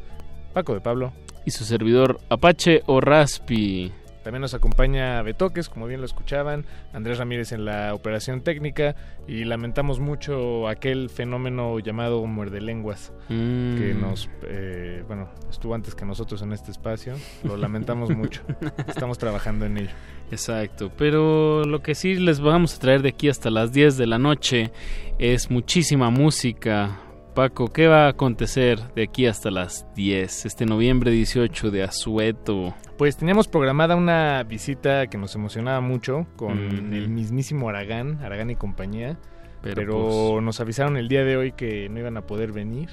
Paco 0.52 0.74
de 0.74 0.80
Pablo 0.80 1.12
y 1.44 1.50
su 1.50 1.64
servidor 1.64 2.20
Apache 2.28 2.82
o 2.86 3.00
Raspi. 3.00 3.90
También 4.22 4.40
nos 4.42 4.54
acompaña 4.54 5.20
Betoques, 5.22 5.68
como 5.68 5.86
bien 5.86 6.00
lo 6.00 6.06
escuchaban, 6.06 6.64
Andrés 6.92 7.18
Ramírez 7.18 7.52
en 7.52 7.64
la 7.64 7.92
operación 7.94 8.40
técnica 8.42 8.94
y 9.26 9.44
lamentamos 9.44 9.98
mucho 10.00 10.68
aquel 10.68 11.10
fenómeno 11.10 11.78
llamado 11.80 12.24
muerde 12.26 12.60
lenguas 12.60 13.12
Mm. 13.28 13.78
que 13.78 13.94
nos, 13.94 14.28
eh, 14.44 15.04
bueno, 15.06 15.28
estuvo 15.50 15.74
antes 15.74 15.94
que 15.94 16.04
nosotros 16.04 16.42
en 16.42 16.52
este 16.52 16.70
espacio. 16.70 17.14
Lo 17.44 17.56
lamentamos 17.56 18.10
mucho. 18.16 18.42
Estamos 18.86 19.18
trabajando 19.18 19.64
en 19.66 19.78
ello. 19.78 19.90
Exacto, 20.30 20.90
pero 20.96 21.64
lo 21.64 21.82
que 21.82 21.94
sí 21.94 22.14
les 22.14 22.40
vamos 22.40 22.76
a 22.76 22.78
traer 22.80 23.02
de 23.02 23.10
aquí 23.10 23.28
hasta 23.28 23.50
las 23.50 23.72
10 23.72 23.96
de 23.96 24.06
la 24.06 24.18
noche 24.18 24.70
es 25.18 25.50
muchísima 25.50 26.10
música 26.10 26.98
Paco, 27.34 27.68
¿qué 27.68 27.86
va 27.86 28.06
a 28.06 28.08
acontecer 28.08 28.78
de 28.94 29.04
aquí 29.04 29.24
hasta 29.26 29.50
las 29.50 29.86
10, 29.94 30.44
este 30.44 30.66
noviembre 30.66 31.10
18 31.10 31.70
de 31.70 31.82
Azueto? 31.82 32.74
Pues 32.98 33.16
teníamos 33.16 33.48
programada 33.48 33.96
una 33.96 34.42
visita 34.42 35.06
que 35.06 35.16
nos 35.16 35.34
emocionaba 35.34 35.80
mucho 35.80 36.26
con 36.36 36.92
el 36.92 37.08
mismísimo 37.08 37.70
Aragán, 37.70 38.20
Aragán 38.22 38.50
y 38.50 38.56
compañía, 38.56 39.18
Pero, 39.62 39.74
pero, 39.74 40.08
pues- 40.34 40.42
nos 40.44 40.60
avisaron 40.60 40.98
el 40.98 41.08
día 41.08 41.24
de 41.24 41.38
hoy 41.38 41.52
que 41.52 41.88
no 41.88 42.00
iban 42.00 42.18
a 42.18 42.26
poder 42.26 42.52
venir. 42.52 42.90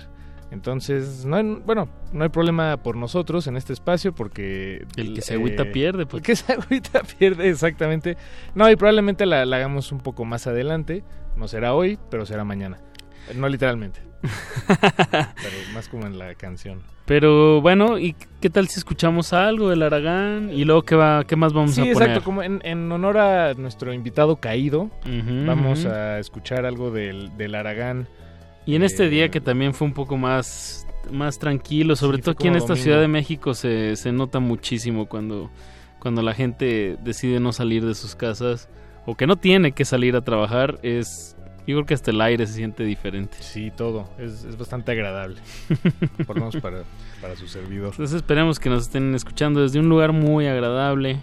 Entonces, 0.52 1.26
no 1.26 1.36
hay, 1.36 1.44
bueno, 1.66 1.90
no 2.14 2.24
hay 2.24 2.30
problema 2.30 2.78
por 2.78 2.96
nosotros 2.96 3.46
en 3.48 3.58
este 3.58 3.74
espacio 3.74 4.16
porque... 4.16 4.86
El 4.96 5.14
que 5.14 5.22
se 5.22 5.34
agüita 5.36 5.66
pierde, 5.66 6.06
pues. 6.06 6.22
El 6.22 6.26
que 6.26 6.36
se 6.38 6.54
agüita 6.54 7.02
pierde, 7.04 7.50
exactamente. 7.50 8.16
No, 8.56 8.70
y 8.72 8.76
probablemente 8.78 9.26
la, 9.26 9.46
la 9.46 9.58
hagamos 9.58 9.92
un 9.92 10.00
poco 10.00 10.24
más 10.26 10.48
adelante. 10.48 11.04
No 11.36 11.48
será 11.50 11.74
hoy, 11.76 12.00
pero 12.10 12.26
será 12.26 12.46
mañana. 12.46 12.80
No 13.36 13.48
literalmente. 13.48 14.09
Pero 15.42 15.66
más 15.74 15.88
como 15.88 16.06
en 16.06 16.18
la 16.20 16.36
canción. 16.36 16.82
Pero 17.06 17.62
bueno, 17.62 17.98
¿y 17.98 18.16
qué 18.40 18.50
tal 18.50 18.68
si 18.68 18.80
escuchamos 18.80 19.34
algo 19.34 19.70
del 19.70 19.82
Aragán? 19.82 20.52
Y 20.54 20.64
luego, 20.66 20.84
¿qué, 20.84 20.96
va, 20.96 21.24
qué 21.26 21.36
más 21.36 21.54
vamos 21.54 21.72
Sí, 21.72 21.82
a 21.82 21.94
poner? 21.94 22.10
exacto. 22.10 22.24
Como 22.24 22.44
en, 22.44 22.62
en 22.64 22.92
honor 22.92 23.18
a 23.18 23.54
nuestro 23.56 23.94
invitado 23.94 24.36
caído, 24.38 24.92
Ujú, 25.06 25.46
vamos 25.46 25.86
ujú. 25.86 25.90
a 25.90 26.20
escuchar 26.20 26.66
algo 26.66 26.92
del, 26.92 27.36
del 27.38 27.56
Aragán. 27.56 28.08
Y 28.66 28.76
en 28.76 28.84
este 28.84 29.06
Eh, 29.06 29.10
día 29.10 29.30
que 29.30 29.42
también 29.42 29.74
fue 29.74 29.88
un 29.88 29.94
poco 29.94 30.18
más, 30.18 30.86
más 31.12 31.40
tranquilo, 31.40 31.96
sobre 31.96 32.18
Sí, 32.18 32.24
todo 32.24 32.32
aquí 32.34 32.48
en 32.48 32.56
esta 32.56 32.74
domingo. 32.74 32.84
Ciudad 32.84 33.02
de 33.02 33.08
México 33.08 33.54
se, 33.56 33.96
se 33.96 34.12
nota 34.12 34.40
muchísimo 34.40 35.08
cuando, 35.08 35.50
cuando 36.00 36.22
la 36.22 36.36
gente 36.36 36.98
decide 37.02 37.40
no 37.40 37.52
salir 37.54 37.84
de 37.86 37.96
sus 37.96 38.14
casas 38.16 38.70
o 39.08 39.16
que 39.16 39.26
no 39.26 39.38
tiene 39.38 39.72
que 39.72 39.86
salir 39.86 40.16
a 40.16 40.22
trabajar. 40.22 40.78
Es, 40.84 41.36
yo 41.68 41.76
creo 41.76 41.86
que 41.86 41.94
hasta 41.94 42.12
el 42.12 42.22
aire 42.22 42.46
se 42.48 42.54
siente 42.54 42.84
diferente. 42.84 43.38
Sí, 43.42 43.72
todo. 43.76 44.10
Es, 44.18 44.44
es 44.44 44.58
bastante 44.58 44.92
agradable. 44.92 45.38
Por 46.28 46.36
lo 46.38 46.46
menos 46.48 46.58
para, 46.58 46.84
para 47.22 47.36
su 47.36 47.48
servidor. 47.48 47.92
Entonces 47.92 48.16
esperemos 48.18 48.60
que 48.60 48.70
nos 48.70 48.84
estén 48.84 49.14
escuchando 49.16 49.62
desde 49.62 49.80
un 49.80 49.90
lugar 49.90 50.12
muy 50.14 50.48
agradable 50.48 51.20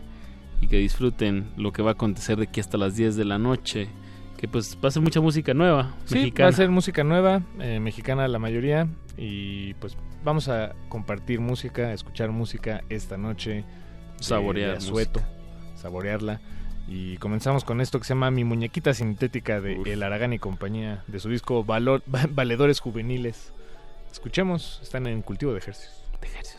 y 0.60 0.68
que 0.68 0.76
disfruten 0.78 1.50
lo 1.56 1.72
que 1.72 1.82
va 1.82 1.90
a 1.90 1.94
acontecer 1.94 2.36
de 2.38 2.44
aquí 2.44 2.60
hasta 2.60 2.78
las 2.78 2.96
10 2.96 3.16
de 3.16 3.24
la 3.24 3.38
noche. 3.38 3.88
Que 4.36 4.48
pues 4.48 4.76
va 4.84 4.88
a 4.88 4.90
ser 4.90 5.02
mucha 5.02 5.20
música 5.20 5.54
nueva, 5.54 5.94
Sí, 6.04 6.16
mexicana. 6.16 6.46
va 6.46 6.50
a 6.50 6.56
ser 6.56 6.68
música 6.70 7.02
nueva, 7.04 7.42
eh, 7.58 7.80
mexicana 7.80 8.28
la 8.28 8.38
mayoría. 8.38 8.86
Y 9.16 9.72
pues 9.74 9.96
vamos 10.24 10.48
a 10.50 10.74
compartir 10.90 11.40
música, 11.40 11.92
escuchar 11.94 12.30
música 12.32 12.82
esta 12.90 13.16
noche. 13.16 13.50
de- 13.50 13.64
Saborear 14.20 14.72
de 14.72 14.76
asueto, 14.76 15.20
saborearla. 15.74 16.40
Y 16.88 17.16
comenzamos 17.18 17.64
con 17.64 17.80
esto 17.80 17.98
que 17.98 18.04
se 18.04 18.14
llama 18.14 18.30
Mi 18.30 18.44
muñequita 18.44 18.94
sintética 18.94 19.60
de 19.60 19.80
El 19.86 20.02
Aragán 20.02 20.32
y 20.32 20.38
compañía, 20.38 21.02
de 21.08 21.18
su 21.18 21.28
disco 21.28 21.64
Valor, 21.64 22.02
Valedores 22.06 22.80
Juveniles. 22.80 23.52
Escuchemos, 24.12 24.80
están 24.82 25.06
en 25.06 25.22
cultivo 25.22 25.52
de 25.52 25.58
ejercicios. 25.58 26.02
De 26.20 26.28
ejercicios. 26.28 26.55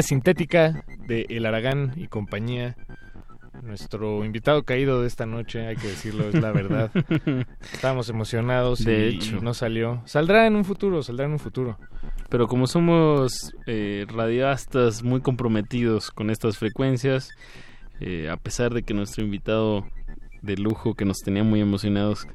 Sintética 0.00 0.84
de 1.06 1.26
El 1.28 1.44
Aragán 1.44 1.92
y 1.96 2.06
compañía. 2.08 2.76
nuestro 3.62 4.24
invitado 4.24 4.62
caído 4.64 5.02
de 5.02 5.06
esta 5.06 5.26
noche, 5.26 5.66
hay 5.66 5.76
que 5.76 5.88
decirlo, 5.88 6.28
es 6.28 6.34
la 6.34 6.50
verdad. 6.52 6.90
Estábamos 7.72 8.08
emocionados 8.08 8.84
De 8.84 9.10
y, 9.10 9.14
hecho. 9.16 9.40
no 9.42 9.52
salió. 9.54 10.00
Saldrá 10.06 10.46
en 10.46 10.56
un 10.56 10.64
futuro, 10.64 11.02
saldrá 11.02 11.26
en 11.26 11.32
un 11.32 11.38
futuro. 11.38 11.78
Pero 12.30 12.48
como 12.48 12.66
somos 12.66 13.52
eh, 13.66 14.06
radiastas 14.08 15.02
muy 15.02 15.20
comprometidos 15.20 16.10
con 16.10 16.30
estas 16.30 16.56
frecuencias, 16.56 17.28
eh, 18.00 18.28
a 18.30 18.36
pesar 18.36 18.72
de 18.72 18.82
que 18.82 18.94
nuestro 18.94 19.22
invitado 19.22 19.86
de 20.40 20.56
lujo 20.56 20.94
que 20.94 21.04
nos 21.04 21.18
tenía 21.18 21.44
muy 21.44 21.60
emocionados, 21.60 22.26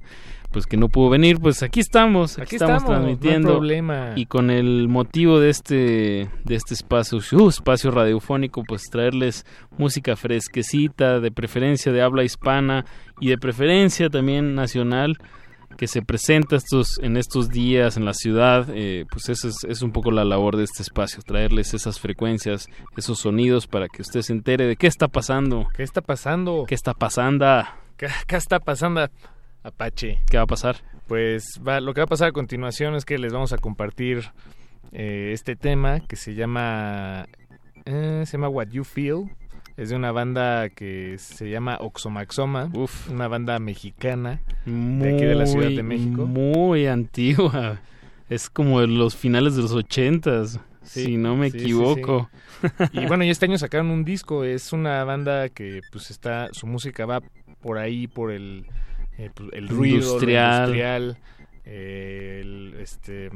pues 0.51 0.65
que 0.65 0.77
no 0.77 0.89
pudo 0.89 1.09
venir, 1.09 1.39
pues 1.39 1.61
aquí 1.63 1.79
estamos, 1.79 2.33
aquí, 2.33 2.43
Aquí 2.43 2.55
estamos, 2.55 2.83
estamos, 2.83 3.01
no 3.01 3.07
hay 3.07 3.15
transmitiendo 3.15 3.53
problema. 3.53 4.13
y 4.15 4.25
con 4.25 4.49
el 4.49 4.87
motivo 4.87 5.39
de 5.39 5.49
este 5.49 6.29
de 6.45 6.55
este 6.55 6.73
espacio, 6.73 7.19
espacio 7.47 7.91
radiofónico, 7.91 8.63
pues 8.63 8.83
traerles 8.89 9.45
música 9.77 10.15
fresquecita, 10.15 11.19
de 11.19 11.31
preferencia 11.31 11.91
de 11.91 12.01
habla 12.01 12.23
hispana 12.23 12.85
y 13.19 13.29
de 13.29 13.37
preferencia 13.37 14.09
también 14.09 14.55
nacional 14.55 15.17
que 15.77 15.87
se 15.87 16.01
presenta 16.01 16.55
estos 16.55 16.97
en 17.03 17.17
estos 17.17 17.49
días 17.49 17.97
en 17.97 18.05
la 18.05 18.13
ciudad, 18.13 18.67
eh, 18.73 19.05
pues 19.11 19.29
eso 19.29 19.47
es, 19.47 19.63
es 19.67 19.81
un 19.81 19.91
poco 19.91 20.11
la 20.11 20.23
labor 20.25 20.57
de 20.57 20.63
este 20.63 20.81
espacio, 20.81 21.21
traerles 21.21 21.73
esas 21.73 21.99
frecuencias, 21.99 22.67
esos 22.95 23.19
sonidos 23.19 23.67
para 23.67 23.87
que 23.87 24.01
usted 24.01 24.21
se 24.21 24.33
entere 24.33 24.65
de 24.65 24.75
qué 24.75 24.87
está 24.87 25.07
pasando, 25.07 25.67
¿Qué 25.75 25.83
está 25.83 26.01
pasando? 26.01 26.65
qué 26.67 26.73
está 26.73 26.93
pasando, 26.93 27.63
¿Qué, 27.95 28.07
qué 28.25 28.35
está 28.37 28.59
pasando, 28.59 29.07
Apache? 29.67 30.19
qué 30.29 30.37
va 30.37 30.43
a 30.43 30.47
pasar. 30.47 30.77
Pues 31.07 31.61
va, 31.65 31.79
lo 31.79 31.93
que 31.93 32.01
va 32.01 32.05
a 32.05 32.07
pasar 32.07 32.29
a 32.29 32.31
continuación 32.31 32.95
es 32.95 33.05
que 33.05 33.17
les 33.17 33.33
vamos 33.33 33.53
a 33.53 33.57
compartir 33.57 34.31
eh, 34.91 35.31
este 35.33 35.55
tema 35.55 35.99
que 36.01 36.15
se 36.15 36.35
llama 36.35 37.27
eh, 37.85 38.23
se 38.25 38.33
llama 38.33 38.49
What 38.49 38.67
You 38.69 38.83
Feel. 38.83 39.29
Es 39.77 39.89
de 39.89 39.95
una 39.95 40.11
banda 40.11 40.69
que 40.69 41.17
se 41.19 41.49
llama 41.49 41.77
Oxomaxoma, 41.79 42.71
una 43.11 43.27
banda 43.27 43.59
mexicana 43.59 44.41
de 44.65 45.13
aquí 45.13 45.23
de 45.23 45.35
la 45.35 45.45
Ciudad 45.45 45.69
de 45.69 45.83
México. 45.83 46.25
Muy 46.25 46.87
antigua. 46.87 47.79
Es 48.27 48.49
como 48.49 48.81
de 48.81 48.87
los 48.87 49.15
finales 49.15 49.55
de 49.55 49.61
los 49.61 49.71
ochentas, 49.71 50.59
Sí, 50.81 51.05
si 51.05 51.17
no 51.17 51.35
me 51.35 51.51
sí, 51.51 51.59
sí, 51.59 51.65
equivoco. 51.65 52.29
Y 52.91 53.05
bueno, 53.05 53.23
y 53.23 53.29
este 53.29 53.45
año 53.45 53.57
sacaron 53.57 53.91
un 53.91 54.03
disco. 54.03 54.43
Es 54.43 54.73
una 54.73 55.03
banda 55.03 55.49
que 55.49 55.81
pues 55.91 56.09
está, 56.11 56.49
su 56.53 56.65
música 56.65 57.05
va 57.05 57.21
por 57.61 57.77
ahí, 57.77 58.07
por 58.07 58.31
el, 58.31 58.65
eh, 59.17 59.29
pues, 59.33 59.49
el 59.53 59.67
ruido, 59.67 59.97
Industrial. 59.97 60.61
industrial, 60.69 61.17
eh, 61.65 62.39
el, 62.43 62.75
este, 62.79 63.29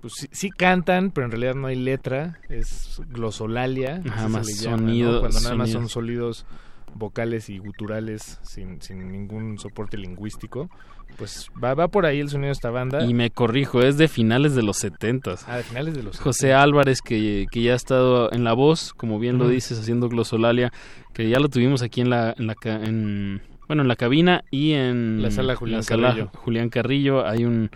pues 0.00 0.14
sí, 0.16 0.28
sí 0.32 0.50
cantan, 0.50 1.10
pero 1.10 1.26
en 1.26 1.30
realidad 1.32 1.54
no 1.54 1.68
hay 1.68 1.76
letra. 1.76 2.38
Es 2.48 3.00
glosolalia. 3.08 3.96
así 3.96 4.08
Ajá, 4.08 4.22
se 4.24 4.28
más 4.28 4.46
le 4.46 4.52
llama, 4.54 4.76
¿no? 4.76 4.82
sonido- 4.88 5.20
Cuando 5.20 5.40
nada 5.40 5.54
más 5.54 5.68
sonido. 5.70 5.80
son 5.80 5.88
sólidos 5.88 6.46
vocales 6.94 7.48
y 7.48 7.56
guturales 7.58 8.38
sin, 8.42 8.82
sin 8.82 9.10
ningún 9.10 9.58
soporte 9.58 9.96
lingüístico. 9.96 10.68
Pues 11.16 11.48
va, 11.62 11.74
va 11.74 11.88
por 11.88 12.06
ahí 12.06 12.20
el 12.20 12.28
sonido 12.30 12.46
de 12.48 12.52
esta 12.52 12.70
banda. 12.70 13.04
Y 13.04 13.12
me 13.14 13.30
corrijo, 13.30 13.82
es 13.82 13.96
de 13.98 14.08
finales 14.08 14.54
de 14.54 14.62
los 14.62 14.78
setentas. 14.78 15.44
Ah, 15.46 15.58
de 15.58 15.62
finales 15.62 15.94
de 15.94 16.02
los 16.02 16.18
José 16.18 16.48
70. 16.48 16.62
Álvarez, 16.62 17.00
que, 17.02 17.46
que 17.50 17.62
ya 17.62 17.72
ha 17.74 17.76
estado 17.76 18.32
en 18.32 18.44
La 18.44 18.54
Voz, 18.54 18.92
como 18.94 19.18
bien 19.18 19.36
lo 19.38 19.48
dices, 19.48 19.78
haciendo 19.78 20.08
glosolalia, 20.08 20.72
que 21.12 21.28
ya 21.28 21.38
lo 21.38 21.48
tuvimos 21.48 21.82
aquí 21.82 22.00
en 22.00 22.10
la, 22.10 22.34
en 22.38 22.46
la 22.46 22.54
en, 22.64 23.42
bueno, 23.72 23.84
en 23.84 23.88
la 23.88 23.96
cabina 23.96 24.44
y 24.50 24.72
en 24.72 25.22
La 25.22 25.30
sala 25.30 25.56
Julián 25.56 25.78
la 25.78 25.82
sala 25.82 26.08
Carrillo. 26.08 26.30
Julián 26.34 26.68
Carrillo. 26.68 27.26
Hay 27.26 27.46
un 27.46 27.70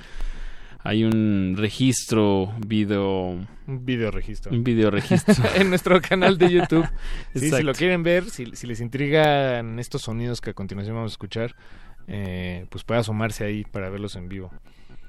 hay 0.84 1.04
un 1.04 1.54
registro 1.56 2.52
video 2.66 3.38
Un 3.66 3.86
video 3.86 4.10
registro. 4.10 4.52
un 4.52 4.62
video 4.62 4.90
registro 4.90 5.34
en 5.56 5.70
nuestro 5.70 5.98
canal 6.02 6.36
de 6.36 6.50
YouTube. 6.50 6.86
Sí, 7.34 7.50
si 7.50 7.62
lo 7.62 7.72
quieren 7.72 8.02
ver, 8.02 8.28
si, 8.28 8.44
si 8.54 8.66
les 8.66 8.82
intrigan 8.82 9.78
estos 9.78 10.02
sonidos 10.02 10.42
que 10.42 10.50
a 10.50 10.52
continuación 10.52 10.96
vamos 10.96 11.12
a 11.12 11.14
escuchar, 11.14 11.54
eh, 12.08 12.66
pues 12.68 12.84
puede 12.84 13.00
asomarse 13.00 13.44
ahí 13.44 13.64
para 13.64 13.88
verlos 13.88 14.16
en 14.16 14.28
vivo. 14.28 14.50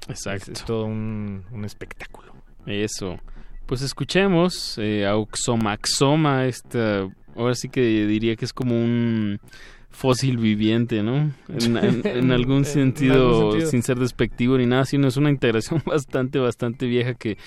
Exacto. 0.07 0.53
Es, 0.53 0.59
es 0.59 0.65
todo 0.65 0.85
un, 0.85 1.43
un 1.51 1.65
espectáculo. 1.65 2.31
Eso. 2.65 3.19
Pues 3.65 3.81
escuchemos 3.81 4.77
eh, 4.77 5.05
Auxomaxoma, 5.05 6.45
esta, 6.45 7.09
ahora 7.35 7.55
sí 7.55 7.67
que 7.67 7.81
diría 8.07 8.37
que 8.37 8.45
es 8.45 8.53
como 8.53 8.73
un 8.73 9.41
fósil 9.89 10.37
viviente, 10.37 11.01
¿no? 11.03 11.31
En, 11.49 11.77
en- 11.77 12.01
en 12.05 12.31
algún 12.31 12.57
En- 12.57 12.59
en 12.59 12.65
sentido, 12.65 13.13
algún 13.37 13.51
sentido. 13.51 13.69
sin 13.71 13.83
ser 13.83 13.97
despectivo 13.99 14.57
ni 14.57 14.65
nada, 14.65 14.85
sino 14.85 15.07
es 15.07 15.17
una 15.17 15.29
integración 15.29 15.81
bastante, 15.85 16.39
bastante 16.39 16.85
vieja 16.87 17.13
que, 17.13 17.37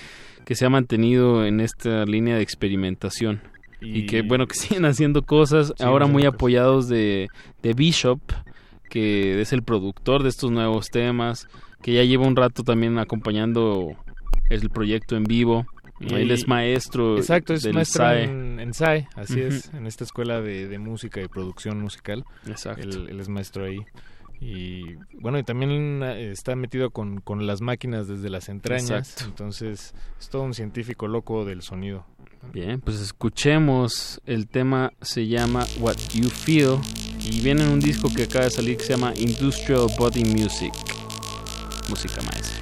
que 0.45 0.55
se 0.55 0.65
ha 0.65 0.69
mantenido 0.69 1.45
en 1.45 1.59
esta 1.59 2.05
línea 2.05 2.35
de 2.35 2.41
experimentación. 2.41 3.41
Y, 3.81 3.99
Y- 4.01 4.05
que, 4.05 4.21
bueno, 4.21 4.47
que 4.47 4.55
siguen 4.55 4.85
haciendo 4.85 5.23
cosas, 5.23 5.73
ahora 5.79 6.05
muy 6.07 6.25
apoyados 6.25 6.87
de, 6.87 7.29
de 7.63 7.73
Bishop, 7.73 8.19
que 8.89 9.39
es 9.41 9.53
el 9.53 9.63
productor 9.63 10.21
de 10.23 10.29
estos 10.29 10.51
nuevos 10.51 10.89
temas, 10.89 11.47
que 11.81 11.93
ya 11.93 12.03
lleva 12.03 12.27
un 12.27 12.35
rato 12.35 12.61
también 12.63 12.99
acompañando 12.99 13.95
el 14.49 14.69
proyecto 14.69 15.15
en 15.15 15.23
vivo. 15.23 15.65
Y- 16.01 16.13
Él 16.13 16.31
es 16.31 16.47
maestro. 16.47 17.17
Exacto, 17.17 17.53
es 17.53 17.63
del 17.63 17.73
maestro 17.75 18.03
SAE. 18.05 18.23
en, 18.23 18.59
en 18.59 18.73
SAE, 18.73 19.07
así 19.15 19.39
es, 19.39 19.71
en 19.73 19.85
esta 19.87 20.03
escuela 20.03 20.41
de, 20.41 20.67
de 20.67 20.79
música 20.79 21.21
y 21.21 21.27
producción 21.27 21.79
musical. 21.79 22.25
Exacto. 22.47 22.81
Él, 22.81 23.07
él 23.09 23.19
es 23.19 23.29
maestro 23.29 23.65
ahí. 23.65 23.79
Y 24.43 24.95
bueno, 25.19 25.37
y 25.37 25.43
también 25.43 26.01
eh, 26.03 26.31
está 26.31 26.55
metido 26.55 26.89
con, 26.89 27.21
con 27.21 27.45
las 27.45 27.61
máquinas 27.61 28.07
desde 28.07 28.29
las 28.31 28.49
entrañas. 28.49 28.89
Exacto. 29.11 29.25
Entonces, 29.25 29.93
es 30.19 30.29
todo 30.29 30.41
un 30.41 30.55
científico 30.55 31.07
loco 31.07 31.45
del 31.45 31.61
sonido. 31.61 32.05
Bien, 32.51 32.81
pues 32.81 32.99
escuchemos. 32.99 34.19
El 34.25 34.47
tema 34.47 34.93
se 35.01 35.27
llama 35.27 35.63
What 35.79 35.97
You 36.15 36.27
Feel. 36.29 36.79
Y 37.19 37.41
viene 37.41 37.61
en 37.63 37.69
un 37.69 37.79
disco 37.79 38.09
que 38.11 38.23
acaba 38.23 38.45
de 38.45 38.49
salir 38.51 38.77
que 38.77 38.83
se 38.85 38.93
llama 38.95 39.13
Industrial 39.15 39.85
Body 39.99 40.23
Music. 40.25 40.73
Música 41.87 42.19
maestra. 42.23 42.60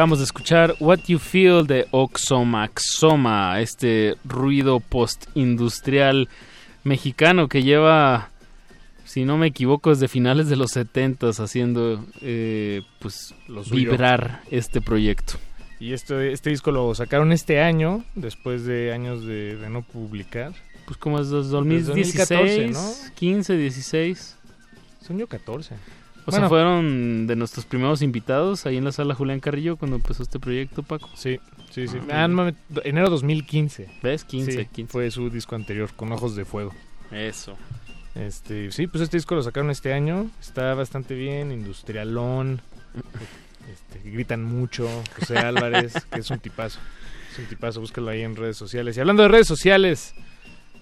Acabamos 0.00 0.20
de 0.20 0.24
escuchar 0.24 0.76
What 0.80 1.00
You 1.08 1.18
Feel 1.18 1.66
de 1.66 1.86
Oxomaxoma, 1.90 3.60
este 3.60 4.16
ruido 4.24 4.80
postindustrial 4.80 6.30
mexicano 6.84 7.48
que 7.48 7.62
lleva, 7.62 8.30
si 9.04 9.26
no 9.26 9.36
me 9.36 9.48
equivoco, 9.48 9.90
desde 9.90 10.08
finales 10.08 10.48
de 10.48 10.56
los 10.56 10.70
70 10.70 11.28
haciendo 11.28 12.02
eh, 12.22 12.80
pues 12.98 13.34
vibrar 13.70 14.40
este 14.50 14.80
proyecto. 14.80 15.34
Y 15.78 15.92
este, 15.92 16.32
este 16.32 16.48
disco 16.48 16.70
lo 16.70 16.94
sacaron 16.94 17.30
este 17.30 17.60
año, 17.60 18.02
después 18.14 18.64
de 18.64 18.94
años 18.94 19.26
de, 19.26 19.56
de 19.56 19.68
no 19.68 19.82
publicar. 19.82 20.54
Pues 20.86 20.96
como 20.96 21.20
es 21.20 21.28
desde 21.28 21.40
Desde 21.42 21.56
2016, 21.56 22.28
2014, 22.30 22.68
¿no? 22.68 23.14
15, 23.16 23.56
16. 23.58 24.36
Son 25.06 25.18
yo 25.18 25.26
14. 25.26 25.74
O 26.30 26.32
Bueno. 26.32 26.44
sea, 26.44 26.48
fueron 26.48 27.26
de 27.26 27.36
nuestros 27.36 27.64
primeros 27.66 28.02
invitados 28.02 28.66
ahí 28.66 28.76
en 28.76 28.84
la 28.84 28.92
sala 28.92 29.14
Julián 29.14 29.40
Carrillo 29.40 29.76
cuando 29.76 29.96
empezó 29.96 30.22
este 30.22 30.38
proyecto, 30.38 30.82
Paco. 30.82 31.08
Sí, 31.14 31.38
sí, 31.70 31.88
sí. 31.88 31.98
Ah, 32.10 32.28
no 32.28 32.50
enero 32.84 33.10
2015. 33.10 33.88
¿Ves? 34.02 34.24
15, 34.24 34.52
Sí, 34.52 34.66
15. 34.72 34.92
Fue 34.92 35.10
su 35.10 35.30
disco 35.30 35.54
anterior, 35.56 35.90
Con 35.94 36.12
Ojos 36.12 36.36
de 36.36 36.44
Fuego. 36.44 36.72
Eso. 37.10 37.56
Este, 38.14 38.72
sí, 38.72 38.86
pues 38.86 39.02
este 39.02 39.16
disco 39.16 39.34
lo 39.34 39.42
sacaron 39.42 39.70
este 39.70 39.92
año. 39.92 40.30
Está 40.40 40.74
bastante 40.74 41.14
bien, 41.14 41.52
industrialón. 41.52 42.60
Este, 43.72 44.10
gritan 44.10 44.44
mucho. 44.44 44.88
José 45.18 45.38
Álvarez, 45.38 45.94
que 46.12 46.20
es 46.20 46.30
un 46.30 46.38
tipazo. 46.40 46.78
Es 47.32 47.38
un 47.38 47.44
tipazo, 47.46 47.80
búscalo 47.80 48.10
ahí 48.10 48.22
en 48.22 48.34
redes 48.36 48.56
sociales. 48.56 48.96
Y 48.96 49.00
hablando 49.00 49.22
de 49.22 49.28
redes 49.28 49.46
sociales, 49.46 50.14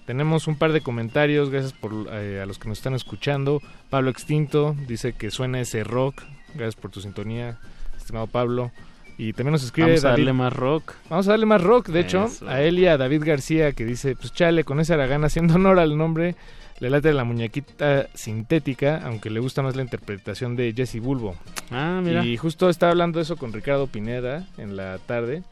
tenemos 0.09 0.47
un 0.47 0.55
par 0.55 0.71
de 0.73 0.81
comentarios. 0.81 1.51
Gracias 1.51 1.71
por, 1.71 1.93
eh, 2.11 2.39
a 2.41 2.47
los 2.47 2.57
que 2.57 2.67
nos 2.67 2.79
están 2.79 2.95
escuchando. 2.95 3.61
Pablo 3.91 4.09
Extinto 4.09 4.75
dice 4.87 5.13
que 5.13 5.29
suena 5.29 5.61
ese 5.61 5.83
rock. 5.83 6.23
Gracias 6.55 6.73
por 6.75 6.89
tu 6.89 6.99
sintonía, 6.99 7.59
estimado 7.95 8.25
Pablo. 8.25 8.71
Y 9.19 9.33
también 9.33 9.51
nos 9.51 9.63
escribe 9.63 9.89
Vamos 9.89 10.05
a 10.05 10.07
David- 10.09 10.23
darle 10.23 10.33
más 10.33 10.53
rock. 10.53 10.93
Vamos 11.11 11.27
a 11.27 11.31
darle 11.31 11.45
más 11.45 11.61
rock, 11.61 11.89
de 11.89 11.99
hecho, 11.99 12.27
a 12.47 12.59
él 12.63 12.79
y 12.79 12.87
a 12.87 12.97
David 12.97 13.21
García 13.23 13.73
que 13.73 13.85
dice, 13.85 14.15
pues 14.15 14.33
chale, 14.33 14.63
con 14.63 14.79
ese 14.79 14.95
Aragán 14.95 15.23
haciendo 15.25 15.53
honor 15.55 15.77
al 15.77 15.95
nombre, 15.95 16.35
le 16.79 16.89
late 16.89 17.13
la 17.13 17.23
muñequita 17.23 18.07
sintética, 18.15 19.01
aunque 19.05 19.29
le 19.29 19.39
gusta 19.39 19.61
más 19.61 19.75
la 19.75 19.83
interpretación 19.83 20.55
de 20.55 20.73
Jesse 20.75 20.99
Bulbo. 20.99 21.35
Ah, 21.69 22.01
mira. 22.03 22.25
Y 22.25 22.35
justo 22.37 22.67
estaba 22.67 22.93
hablando 22.93 23.19
de 23.19 23.23
eso 23.23 23.37
con 23.37 23.53
Ricardo 23.53 23.85
Pineda 23.85 24.47
en 24.57 24.75
la 24.75 24.97
tarde, 24.97 25.43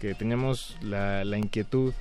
que 0.00 0.14
teníamos 0.14 0.78
la, 0.80 1.26
la 1.26 1.36
inquietud 1.36 1.92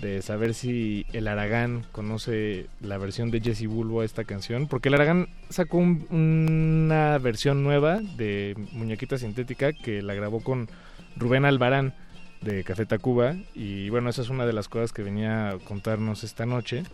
de 0.00 0.22
saber 0.22 0.54
si 0.54 1.04
el 1.12 1.28
Aragán 1.28 1.84
conoce 1.92 2.66
la 2.80 2.96
versión 2.98 3.30
de 3.30 3.40
Jesse 3.40 3.66
Bulbo 3.66 4.00
a 4.00 4.04
esta 4.04 4.24
canción, 4.24 4.66
porque 4.66 4.88
el 4.88 4.94
Aragán 4.94 5.28
sacó 5.50 5.76
un- 5.78 6.06
una 6.10 7.18
versión 7.18 7.62
nueva 7.62 8.00
de 8.16 8.54
Muñequita 8.72 9.18
Sintética 9.18 9.72
que 9.72 10.00
la 10.02 10.14
grabó 10.14 10.40
con 10.42 10.68
Rubén 11.16 11.44
Albarán 11.44 11.94
de 12.40 12.64
Café 12.64 12.86
Tacuba 12.86 13.34
y 13.54 13.90
bueno, 13.90 14.08
esa 14.08 14.22
es 14.22 14.30
una 14.30 14.46
de 14.46 14.54
las 14.54 14.68
cosas 14.68 14.92
que 14.92 15.02
venía 15.02 15.50
a 15.50 15.58
contarnos 15.58 16.24
esta 16.24 16.46
noche. 16.46 16.84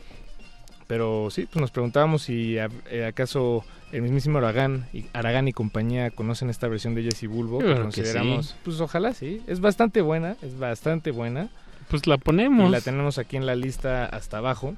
Pero 0.88 1.30
sí, 1.30 1.46
pues 1.46 1.60
nos 1.60 1.72
preguntábamos 1.72 2.22
si 2.22 2.58
a- 2.58 2.68
eh, 2.90 3.04
acaso 3.06 3.64
el 3.92 4.02
mismísimo 4.02 4.38
Aragán 4.38 4.86
y, 4.92 5.06
Aragán 5.12 5.48
y 5.48 5.52
compañía 5.52 6.10
conocen 6.10 6.48
esta 6.48 6.68
versión 6.68 6.94
de 6.94 7.02
Jesse 7.02 7.26
Bulbo. 7.28 7.58
Que 7.58 7.74
consideramos, 7.74 8.46
sí. 8.50 8.54
pues 8.64 8.80
ojalá 8.80 9.12
sí. 9.12 9.42
Es 9.48 9.60
bastante 9.60 10.00
buena, 10.00 10.36
es 10.42 10.58
bastante 10.58 11.10
buena. 11.10 11.48
Pues 11.88 12.06
la 12.06 12.18
ponemos. 12.18 12.68
Y 12.68 12.72
la 12.72 12.80
tenemos 12.80 13.18
aquí 13.18 13.36
en 13.36 13.46
la 13.46 13.54
lista 13.54 14.06
hasta 14.06 14.38
abajo. 14.38 14.74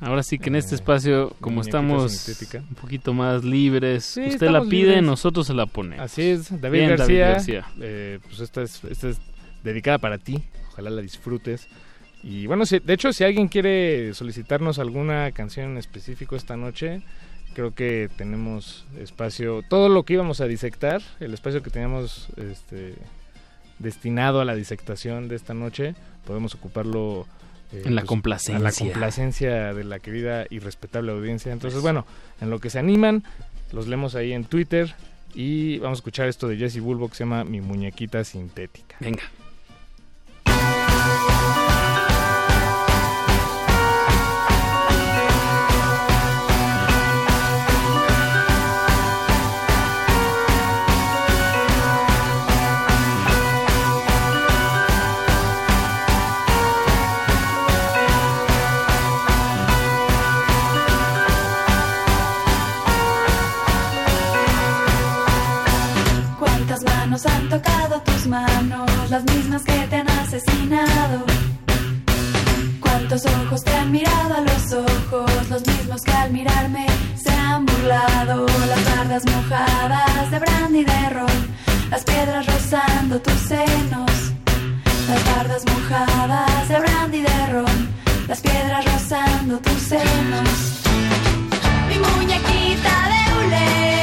Ahora 0.00 0.22
sí 0.22 0.38
que 0.38 0.48
en 0.50 0.56
este 0.56 0.74
Eh, 0.74 0.76
espacio, 0.76 1.34
como 1.40 1.60
estamos 1.62 2.12
sintética. 2.12 2.58
un 2.68 2.74
poquito 2.74 3.14
más 3.14 3.44
libres, 3.44 4.04
Sí, 4.04 4.22
usted 4.26 4.50
la 4.50 4.60
pide, 4.62 4.86
libres. 4.88 5.02
nosotros 5.02 5.46
se 5.46 5.54
la 5.54 5.66
ponemos. 5.66 6.04
Así 6.04 6.22
es, 6.22 6.50
David 6.60 6.78
Bien, 6.78 6.96
García. 6.96 7.28
García. 7.28 7.66
eh, 7.80 8.18
pues 8.24 8.40
esta 8.40 8.62
es, 8.62 8.82
esta 8.84 9.08
es 9.08 9.18
dedicada 9.62 9.98
para 9.98 10.18
ti. 10.18 10.42
Ojalá 10.72 10.90
la 10.90 11.00
disfrutes. 11.00 11.68
Y 12.22 12.46
bueno, 12.46 12.66
si- 12.66 12.80
de 12.80 12.92
hecho, 12.92 13.12
si 13.12 13.22
alguien 13.24 13.48
quiere 13.48 14.12
solicitarnos 14.14 14.78
alguna 14.78 15.30
canción 15.32 15.70
en 15.72 15.78
específico 15.78 16.36
esta 16.36 16.56
noche, 16.56 17.02
creo 17.54 17.72
que 17.74 18.10
tenemos 18.16 18.84
espacio. 18.98 19.62
Todo 19.68 19.88
lo 19.88 20.02
que 20.02 20.14
íbamos 20.14 20.40
a 20.40 20.46
disectar, 20.46 21.02
el 21.20 21.32
espacio 21.34 21.62
que 21.62 21.70
teníamos 21.70 22.28
este, 22.36 22.94
destinado 23.78 24.40
a 24.40 24.44
la 24.44 24.54
disectación 24.54 25.28
de 25.28 25.36
esta 25.36 25.54
noche, 25.54 25.94
podemos 26.26 26.54
ocuparlo. 26.54 27.26
eh, 27.72 27.82
En 27.86 27.94
la 27.94 28.00
A 28.00 28.04
la 28.04 28.06
complacencia. 28.06 28.84
complacencia 28.84 29.74
de 29.74 29.84
la 29.84 29.98
querida 29.98 30.46
y 30.50 30.58
respetable 30.58 31.12
audiencia. 31.12 31.52
Entonces, 31.52 31.80
bueno, 31.80 32.06
en 32.40 32.50
lo 32.50 32.58
que 32.60 32.70
se 32.70 32.78
animan, 32.78 33.22
los 33.72 33.86
leemos 33.88 34.14
ahí 34.14 34.32
en 34.32 34.44
Twitter. 34.44 34.94
Y 35.34 35.78
vamos 35.78 35.98
a 35.98 36.00
escuchar 36.00 36.28
esto 36.28 36.46
de 36.46 36.56
Jesse 36.56 36.78
Bulbo 36.80 37.08
que 37.08 37.16
se 37.16 37.24
llama 37.24 37.42
Mi 37.44 37.60
muñequita 37.60 38.22
sintética. 38.22 38.96
Venga. 39.00 39.22
Manos 67.14 67.26
han 67.26 67.48
tocado 67.48 68.00
tus 68.00 68.26
manos? 68.26 68.90
Las 69.08 69.24
mismas 69.24 69.62
que 69.62 69.78
te 69.88 69.96
han 69.96 70.08
asesinado. 70.08 71.24
¿Cuántos 72.80 73.24
ojos 73.26 73.62
te 73.62 73.72
han 73.72 73.92
mirado 73.92 74.34
a 74.34 74.40
los 74.40 74.72
ojos? 74.72 75.30
Los 75.48 75.64
mismos 75.66 76.02
que 76.02 76.10
al 76.12 76.32
mirarme 76.32 76.86
se 77.14 77.30
han 77.30 77.66
burlado. 77.66 78.46
Las 78.68 78.96
bardas 78.96 79.24
mojadas 79.26 80.30
de 80.30 80.38
brandy 80.40 80.84
de 80.84 81.10
ron. 81.10 81.40
Las 81.90 82.02
piedras 82.02 82.46
rozando 82.46 83.20
tus 83.20 83.40
senos. 83.52 84.12
Las 85.08 85.36
bardas 85.36 85.62
mojadas 85.66 86.68
de 86.68 86.78
brandy 86.80 87.20
de 87.20 87.46
ron. 87.52 87.88
Las 88.26 88.40
piedras 88.40 88.84
rozando 88.92 89.58
tus 89.58 89.80
senos. 89.82 90.48
Mi 91.88 91.96
muñequita 91.98 92.94
de 93.12 93.20
hule 93.34 93.93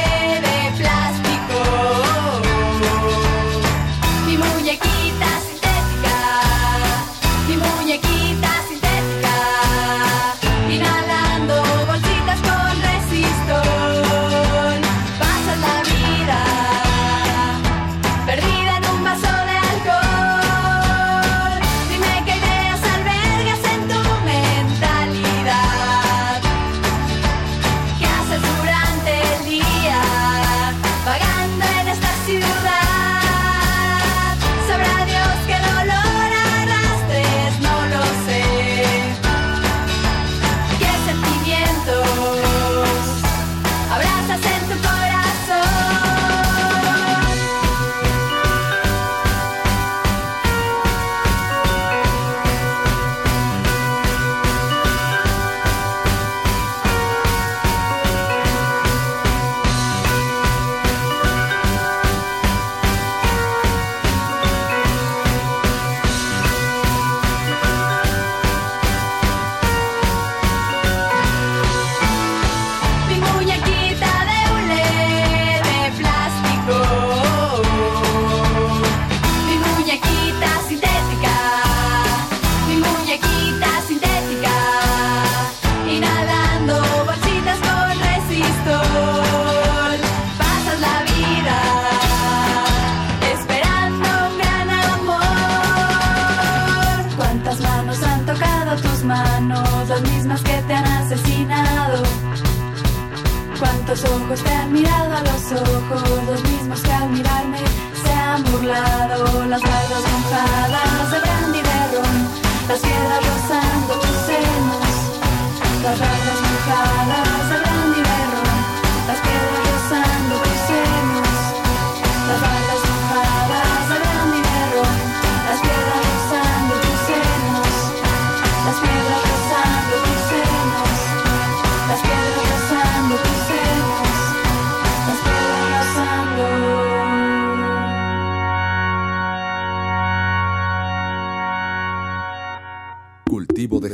Los 105.52 106.42
mismos 106.44 106.80
que 106.80 106.90
al 106.90 107.10
mirarme 107.10 107.58
se 108.02 108.12
han 108.12 108.42
burlado. 108.44 109.44
Las 109.46 109.60
bardas 109.60 110.02
mojadas 110.12 110.71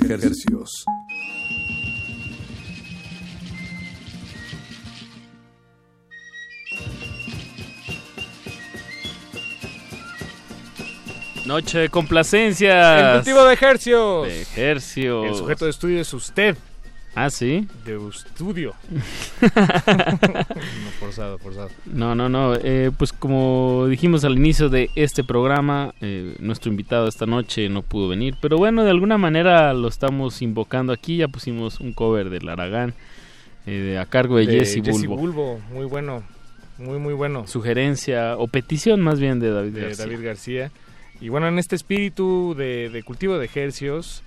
Ejercicios. 0.09 0.87
Noche 11.45 11.79
de 11.81 11.89
complacencias. 11.91 13.01
El 13.03 13.17
cultivo 13.17 13.45
de 13.45 13.53
ejercios. 13.53 14.27
De 14.27 14.41
ejercios. 14.41 15.27
El 15.27 15.35
sujeto 15.35 15.67
de 15.67 15.73
estudio 15.73 16.01
es 16.01 16.15
usted. 16.15 16.57
Ah, 17.21 17.31
sí. 17.31 17.67
De 17.85 17.99
estudio. 18.09 18.75
no, 19.43 20.91
forzado, 21.01 21.37
forzado. 21.39 21.69
No, 21.85 22.15
no, 22.15 22.29
no. 22.29 22.55
eh, 22.55 22.93
pues 22.97 23.13
como 23.13 23.87
dijimos 23.89 24.23
al 24.25 24.37
inicio 24.37 24.69
de 24.69 24.89
este 24.95 25.25
programa, 25.25 25.95
eh, 26.01 26.37
nuestro 26.39 26.71
invitado 26.71 27.09
esta 27.09 27.27
noche 27.27 27.69
no 27.69 27.83
pudo 27.83 28.07
venir. 28.07 28.37
Pero 28.41 28.57
bueno, 28.57 28.85
de 28.85 28.91
alguna 28.91 29.19
manera 29.19 29.75
lo 29.75 29.89
estamos 29.89 30.43
invocando 30.43 30.93
aquí. 30.93 31.17
Ya 31.17 31.27
pusimos 31.27 31.81
un 31.81 31.93
cover 31.93 32.31
del 32.31 32.49
Aragán 32.49 32.95
eh, 33.67 33.99
a 33.99 34.07
cargo 34.07 34.37
de, 34.37 34.47
Jesse 34.47 34.81
Bulbo. 34.81 35.17
Bulbo, 35.17 35.61
muy 35.73 35.87
bueno. 35.87 36.23
Muy, 36.79 37.01
muy 37.01 37.15
bueno. 37.15 37.49
Sugerencia 37.49 38.37
o 38.37 38.47
petición 38.47 39.01
más 39.01 39.19
bien 39.19 39.41
de 39.41 39.51
David 39.51 39.73
de 39.73 39.81
García. 39.81 40.05
David 40.07 40.25
García. 40.25 40.71
Y 41.21 41.31
bueno, 41.31 41.49
en 41.49 41.59
este 41.59 41.75
espíritu 41.75 42.55
de, 42.57 42.91
de 42.91 43.03
cultivo 43.03 43.39
de 43.39 43.47
ejercios, 43.47 44.23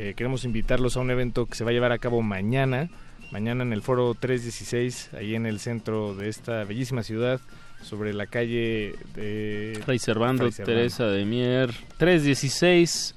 eh, 0.00 0.14
queremos 0.14 0.44
invitarlos 0.44 0.96
a 0.96 1.00
un 1.00 1.10
evento 1.10 1.46
que 1.46 1.56
se 1.56 1.64
va 1.64 1.70
a 1.70 1.72
llevar 1.72 1.90
a 1.90 1.98
cabo 1.98 2.22
mañana. 2.22 2.88
Mañana 3.32 3.64
en 3.64 3.72
el 3.72 3.82
foro 3.82 4.14
316, 4.14 5.10
ahí 5.14 5.34
en 5.34 5.44
el 5.44 5.58
centro 5.58 6.14
de 6.14 6.28
esta 6.28 6.62
bellísima 6.62 7.02
ciudad, 7.02 7.40
sobre 7.82 8.14
la 8.14 8.26
calle 8.26 8.94
de... 9.16 9.98
Servando. 9.98 10.48
Teresa 10.50 11.06
de 11.06 11.24
Mier, 11.24 11.72
316. 11.96 13.16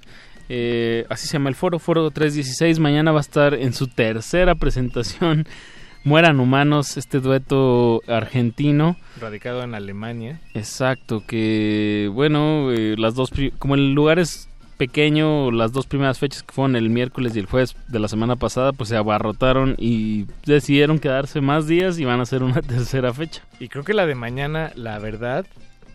eh, 0.50 1.06
así 1.10 1.28
se 1.28 1.34
llama 1.34 1.50
el 1.50 1.56
foro, 1.56 1.78
foro 1.78 2.10
316. 2.10 2.80
Mañana 2.80 3.12
va 3.12 3.20
a 3.20 3.22
estar 3.22 3.54
en 3.54 3.74
su 3.74 3.86
tercera 3.86 4.56
presentación. 4.56 5.46
Mueran 6.04 6.40
Humanos, 6.40 6.98
este 6.98 7.20
dueto 7.20 8.02
argentino. 8.08 8.98
Radicado 9.20 9.62
en 9.62 9.76
Alemania. 9.76 10.42
Exacto, 10.56 11.24
que 11.28 12.10
bueno, 12.12 12.72
eh, 12.72 12.96
las 12.98 13.14
dos, 13.14 13.32
como 13.60 13.76
el 13.76 13.94
lugar 13.94 14.18
es 14.18 14.50
pequeño, 14.88 15.52
las 15.52 15.74
dos 15.74 15.86
primeras 15.86 16.18
fechas 16.18 16.42
que 16.42 16.52
fueron 16.52 16.76
el 16.76 16.90
miércoles 16.90 17.36
y 17.36 17.40
el 17.40 17.46
jueves 17.46 17.76
de 17.88 18.00
la 18.00 18.08
semana 18.08 18.36
pasada, 18.36 18.74
pues 18.74 18.90
se 18.90 18.98
abarrotaron 18.98 19.76
y 19.78 20.26
decidieron 20.48 20.98
quedarse 20.98 21.40
más 21.40 21.68
días 21.68 22.00
y 22.00 22.06
van 22.06 22.20
a 22.20 22.24
hacer 22.24 22.42
una 22.42 22.62
tercera 22.74 23.14
fecha. 23.14 23.44
Y 23.60 23.68
creo 23.68 23.84
que 23.84 23.94
la 23.94 24.08
de 24.08 24.16
mañana, 24.16 24.72
la 24.74 24.98
verdad, 24.98 25.46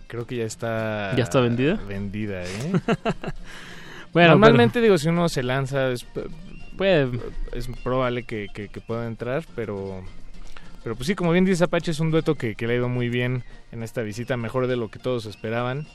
creo 0.07 0.25
que 0.25 0.37
ya 0.37 0.45
está... 0.45 1.13
¿Ya 1.17 1.25
está 1.25 1.41
vendida? 1.41 1.81
Vendida, 1.89 2.45
¿eh? 2.45 2.73
Bueno, 4.13 4.31
Normalmente, 4.31 4.81
digo, 4.81 4.97
si 4.99 5.09
uno 5.09 5.29
se 5.29 5.43
lanza, 5.43 5.91
es, 5.91 6.07
puede, 6.79 7.09
es 7.55 7.67
probable 7.83 8.23
que, 8.23 8.47
que- 8.55 8.69
que 8.69 8.81
pueda 8.81 9.09
entrar, 9.09 9.43
pero... 9.57 10.05
Pero 10.85 10.95
pues 10.95 11.09
sí, 11.09 11.17
como 11.17 11.33
bien 11.33 11.45
dice 11.45 11.65
Apache, 11.65 11.91
es 11.91 11.99
un 11.99 12.13
dueto 12.13 12.37
que, 12.37 12.55
que 12.55 12.69
le 12.69 12.75
ha 12.75 12.77
ido 12.77 12.89
muy 12.89 13.09
bien 13.09 13.43
en 13.73 13.83
esta 13.83 14.03
visita, 14.03 14.37
mejor 14.37 14.69
de 14.69 14.77
lo 14.77 14.89
que 14.93 15.01
todos 15.01 15.27
esperaban. 15.27 15.89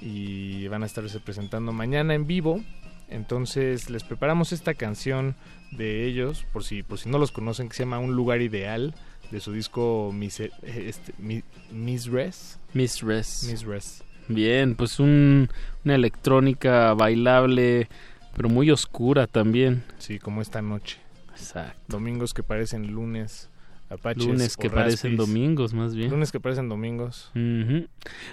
Y 0.00 0.68
van 0.68 0.82
a 0.82 0.86
estarse 0.86 1.20
presentando 1.20 1.72
mañana 1.72 2.14
en 2.14 2.26
vivo. 2.26 2.62
Entonces 3.08 3.88
les 3.88 4.02
preparamos 4.04 4.52
esta 4.52 4.74
canción 4.74 5.36
de 5.70 6.06
ellos, 6.06 6.44
por 6.52 6.64
si, 6.64 6.82
por 6.82 6.98
si 6.98 7.08
no 7.08 7.18
los 7.18 7.30
conocen, 7.32 7.68
que 7.68 7.74
se 7.76 7.84
llama 7.84 7.98
Un 7.98 8.14
lugar 8.16 8.40
ideal, 8.42 8.94
de 9.30 9.40
su 9.40 9.52
disco 9.52 10.10
Mise- 10.12 10.50
este, 10.62 11.12
Mi- 11.18 11.42
Mistress. 11.70 12.58
Mistress. 12.74 13.44
Mistress. 13.50 14.02
Bien, 14.28 14.74
pues 14.74 14.98
un, 14.98 15.48
una 15.84 15.94
electrónica 15.94 16.94
bailable, 16.94 17.88
pero 18.36 18.48
muy 18.48 18.70
oscura 18.72 19.26
también. 19.28 19.84
Sí, 19.98 20.18
como 20.18 20.42
esta 20.42 20.60
noche. 20.62 20.98
Exacto. 21.30 21.78
Domingos 21.88 22.34
que 22.34 22.42
parecen 22.42 22.88
lunes. 22.92 23.50
Apaches 23.88 24.26
Lunes 24.26 24.56
que 24.56 24.68
parecen 24.68 25.16
domingos, 25.16 25.72
más 25.72 25.94
bien. 25.94 26.10
Lunes 26.10 26.32
que 26.32 26.40
parecen 26.40 26.68
domingos. 26.68 27.30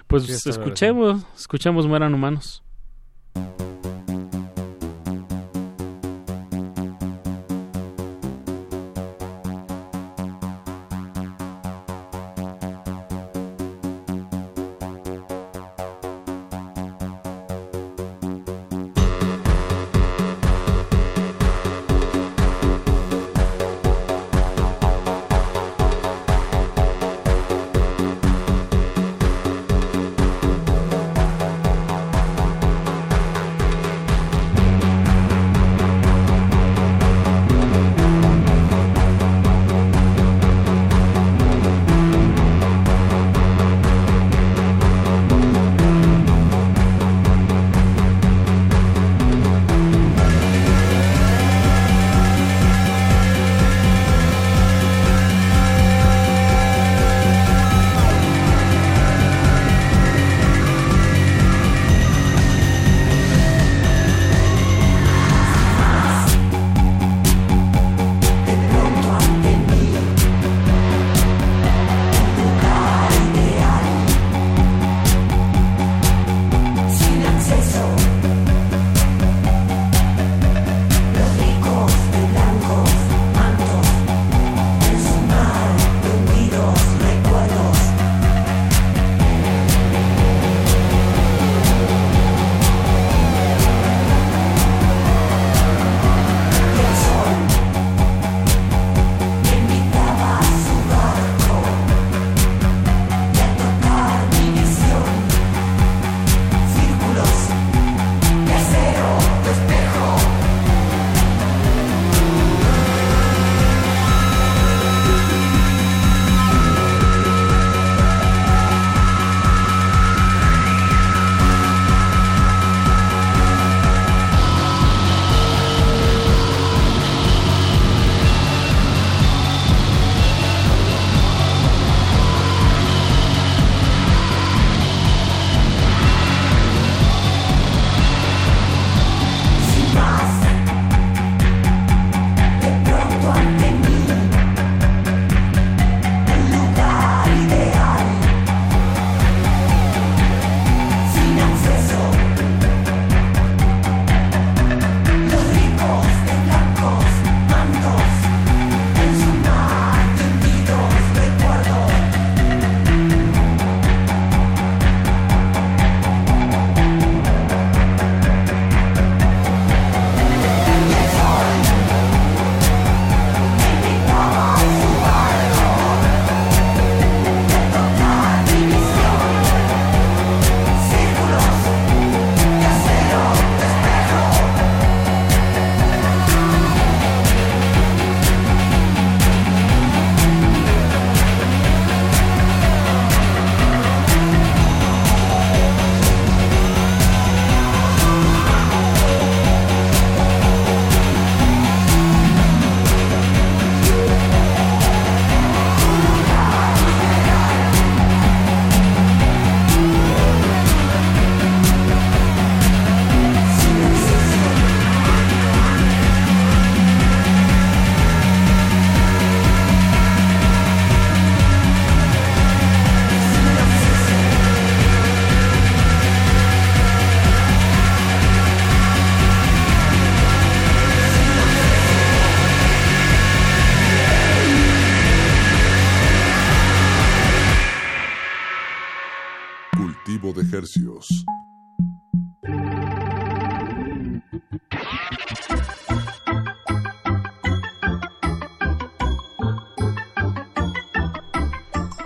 Pues 0.08 0.46
escuchemos, 0.48 1.26
escuchemos 1.36 1.88
Mueran 1.88 2.14
Humanos. 2.14 2.64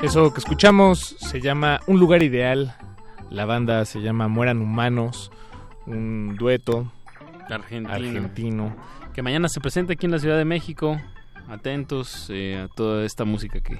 Eso 0.08 0.32
que 0.32 0.40
escuchamos 0.40 1.18
se 1.20 1.42
llama 1.42 1.82
Un 1.86 2.00
lugar 2.00 2.24
ideal. 2.24 2.74
La 3.30 3.44
banda 3.44 3.84
se 3.84 4.00
llama 4.00 4.30
Mueran 4.30 4.62
Humanos. 4.62 5.34
Un 5.86 6.38
dueto 6.40 6.90
Argentino. 7.50 7.94
argentino. 7.94 8.76
Que 9.14 9.22
mañana 9.22 9.50
se 9.50 9.60
presenta 9.60 9.92
aquí 9.92 10.06
en 10.06 10.14
la 10.14 10.20
Ciudad 10.20 10.38
de 10.38 10.46
México. 10.46 10.98
Atentos 11.50 12.28
eh, 12.30 12.58
a 12.58 12.74
toda 12.74 13.06
esta 13.06 13.26
música 13.26 13.60
que, 13.60 13.80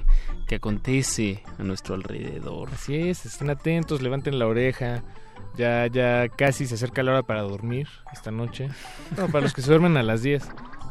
que 0.50 0.56
acontece 0.56 1.44
a 1.58 1.64
nuestro 1.64 1.96
alrededor. 1.96 2.72
Así 2.74 2.94
es, 2.96 3.26
estén 3.26 3.50
atentos, 3.50 4.02
levanten 4.02 4.38
la 4.38 4.48
oreja. 4.48 5.04
Ya, 5.56 5.88
ya 5.88 6.28
casi 6.28 6.68
se 6.68 6.76
acerca 6.76 7.04
la 7.04 7.14
hora 7.14 7.24
para 7.24 7.42
dormir 7.44 7.88
esta 8.12 8.32
noche. 8.32 8.68
No, 9.18 9.28
para 9.28 9.44
los 9.44 9.54
que 9.54 9.62
se 9.62 9.70
duermen 9.70 9.96
a 9.96 10.04
las 10.04 10.24
10. 10.24 10.46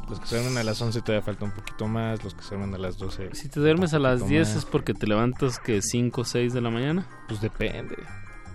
Los 0.08 0.20
que 0.20 0.26
se 0.26 0.36
duermen 0.36 0.58
a 0.58 0.62
las 0.62 0.80
11 0.80 1.00
todavía 1.02 1.22
falta 1.24 1.44
un 1.44 1.50
poquito 1.52 1.88
más. 1.88 2.22
Los 2.22 2.34
que 2.34 2.42
se 2.42 2.54
duermen 2.54 2.74
a 2.74 2.78
las 2.78 2.96
12. 2.98 3.30
Si 3.34 3.48
te 3.48 3.60
duermes 3.60 3.92
a 3.94 3.98
las 3.98 4.20
poquito 4.20 4.28
10 4.30 4.48
más. 4.48 4.56
es 4.58 4.64
porque 4.64 4.94
te 4.94 5.06
levantas 5.06 5.58
que 5.58 5.82
5 5.82 6.20
o 6.20 6.24
6 6.24 6.52
de 6.52 6.60
la 6.60 6.70
mañana. 6.70 7.06
Pues 7.28 7.40
depende. 7.40 7.96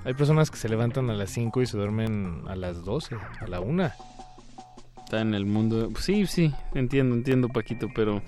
Hay 0.05 0.13
personas 0.13 0.49
que 0.49 0.57
se 0.57 0.69
levantan 0.69 1.09
a 1.09 1.13
las 1.13 1.29
5 1.31 1.61
y 1.61 1.65
se 1.67 1.77
duermen 1.77 2.43
a 2.47 2.55
las 2.55 2.83
12, 2.85 3.15
a 3.41 3.47
la 3.47 3.59
1. 3.59 3.91
Está 5.03 5.21
en 5.21 5.33
el 5.33 5.45
mundo. 5.45 5.89
pues 5.91 6.05
sí, 6.05 6.25
sí, 6.25 6.53
entiendo, 6.73 7.15
entiendo, 7.15 7.49
Paquito, 7.49 7.87
pero. 7.93 8.21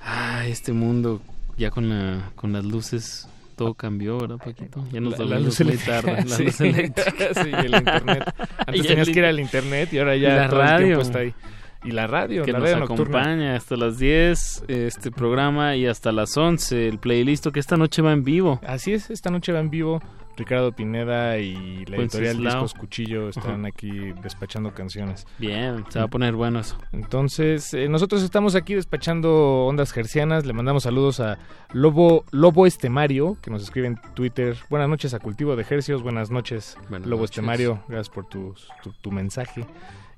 Ah, 0.00 0.46
este 0.46 0.72
mundo 0.72 1.20
ya 1.56 1.70
con 1.70 1.88
la 1.88 2.30
con 2.36 2.52
las 2.52 2.64
luces 2.64 3.28
todo 3.56 3.74
cambió, 3.74 4.16
¿verdad, 4.18 4.38
Paquito? 4.38 4.86
Ya 4.92 5.00
nos 5.00 5.18
La- 5.18 5.24
la 5.24 5.40
luz 5.40 5.58
eléctrica, 5.60 6.00
tarde. 6.02 6.24
La 6.24 6.36
sí. 6.36 6.44
luz 6.44 6.60
eléctrica. 6.60 7.10
Sí, 7.42 7.50
y 7.50 7.66
el 7.66 7.74
internet. 7.74 8.34
Antes 8.58 8.76
Y 8.84 8.86
tenías 8.86 9.08
el 9.08 9.14
que 9.14 9.18
ir 9.20 9.26
al 9.26 9.40
internet 9.40 9.92
y 9.92 9.98
ahora 9.98 10.16
ya 10.16 10.36
la 10.36 10.48
todo 10.48 10.62
el 10.62 10.68
radio. 10.68 10.86
tiempo 10.86 11.02
está 11.02 11.18
ahí. 11.18 11.34
Y 11.84 11.92
la 11.92 12.06
radio, 12.06 12.44
que 12.44 12.52
la 12.52 12.58
nos 12.58 12.70
radio 12.70 12.86
nocturna. 12.86 13.20
acompaña 13.20 13.56
hasta 13.56 13.76
las 13.76 13.98
10 13.98 14.64
este 14.68 15.10
programa 15.10 15.76
y 15.76 15.86
hasta 15.86 16.12
las 16.12 16.36
11 16.36 16.88
el 16.88 16.98
playlist 16.98 17.46
que 17.48 17.60
esta 17.60 17.76
noche 17.76 18.02
va 18.02 18.12
en 18.12 18.24
vivo. 18.24 18.60
Así 18.66 18.92
es, 18.92 19.10
esta 19.10 19.30
noche 19.30 19.52
va 19.52 19.60
en 19.60 19.70
vivo 19.70 20.00
Ricardo 20.38 20.72
Pineda 20.72 21.38
y 21.38 21.84
la 21.86 21.96
editorial 21.96 22.36
Wenceslao. 22.36 22.62
Discos 22.62 22.74
Cuchillo 22.74 23.28
están 23.28 23.66
aquí 23.66 24.12
despachando 24.22 24.72
canciones. 24.72 25.26
Bien, 25.38 25.84
se 25.88 25.98
va 25.98 26.06
a 26.06 26.08
poner 26.08 26.34
bueno 26.34 26.60
eso. 26.60 26.78
Entonces, 26.92 27.74
eh, 27.74 27.88
nosotros 27.88 28.22
estamos 28.22 28.54
aquí 28.54 28.74
despachando 28.74 29.66
ondas 29.66 29.92
gercianas. 29.92 30.46
Le 30.46 30.52
mandamos 30.52 30.84
saludos 30.84 31.20
a 31.20 31.38
Lobo 31.72 32.24
Lobo 32.30 32.66
Estemario, 32.66 33.36
que 33.42 33.50
nos 33.50 33.62
escribe 33.62 33.88
en 33.88 34.00
Twitter. 34.14 34.56
Buenas 34.70 34.88
noches 34.88 35.12
a 35.12 35.18
Cultivo 35.18 35.56
de 35.56 35.66
Hercios. 35.68 36.02
Buenas 36.02 36.30
noches, 36.30 36.78
Buenas 36.88 37.08
Lobo 37.08 37.22
noches. 37.22 37.36
Estemario. 37.36 37.82
Gracias 37.88 38.08
por 38.08 38.26
tu, 38.26 38.54
tu, 38.82 38.92
tu 38.92 39.10
mensaje. 39.10 39.66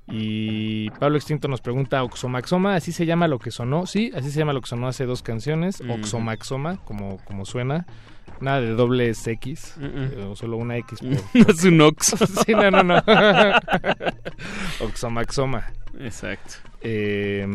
Y 0.07 0.89
Pablo 0.91 1.17
Extinto 1.17 1.47
nos 1.47 1.61
pregunta, 1.61 2.03
¿Oxomaxoma? 2.03 2.75
¿Así 2.75 2.91
se 2.91 3.05
llama 3.05 3.27
lo 3.27 3.39
que 3.39 3.51
sonó? 3.51 3.85
Sí, 3.85 4.11
así 4.15 4.29
se 4.31 4.39
llama 4.39 4.53
lo 4.53 4.61
que 4.61 4.67
sonó 4.67 4.87
hace 4.87 5.05
dos 5.05 5.21
canciones. 5.21 5.79
Ujú. 5.81 5.93
Oxomaxoma, 5.93 6.77
como, 6.83 7.17
como 7.25 7.45
suena. 7.45 7.85
Nada 8.39 8.59
de 8.61 8.71
dobles 8.71 9.25
X, 9.27 9.75
Mm, 9.77 10.31
o 10.31 10.35
solo 10.35 10.57
una 10.57 10.75
X. 10.77 10.99
por- 11.01 11.09
No 11.09 11.53
es 11.53 11.63
un 11.63 11.81
ox. 11.81 12.07
sí, 12.45 12.53
no, 12.53 12.71
no, 12.71 12.83
no. 12.83 12.95
Oxomaxoma. 14.81 15.65
Exacto. 15.99 16.55
Eh, 16.81 17.47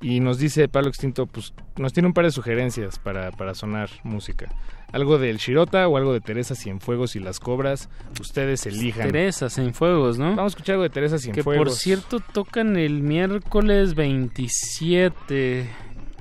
y 0.00 0.20
nos 0.20 0.38
dice 0.38 0.68
Pablo 0.68 0.88
Extinto, 0.88 1.26
pues 1.26 1.52
nos 1.76 1.92
tiene 1.92 2.06
un 2.08 2.12
par 2.14 2.24
de 2.24 2.30
sugerencias 2.30 2.98
para, 2.98 3.30
para 3.32 3.54
sonar 3.54 3.90
música. 4.04 4.48
Algo 4.92 5.18
del 5.18 5.38
Shirota 5.38 5.88
o 5.88 5.96
algo 5.96 6.12
de 6.12 6.20
Teresa 6.20 6.54
Cienfuegos 6.54 7.16
y 7.16 7.20
las 7.20 7.40
Cobras. 7.40 7.88
Ustedes 8.20 8.66
elijan. 8.66 9.06
Teresa 9.10 9.48
Cienfuegos, 9.48 10.18
¿no? 10.18 10.36
Vamos 10.36 10.52
a 10.52 10.54
escuchar 10.56 10.74
algo 10.74 10.82
de 10.82 10.90
Teresa 10.90 11.16
Que 11.16 11.22
Cienfuegos. 11.22 11.68
por 11.68 11.70
cierto 11.76 12.20
tocan 12.20 12.76
el 12.76 13.02
miércoles 13.02 13.94
27. 13.94 15.66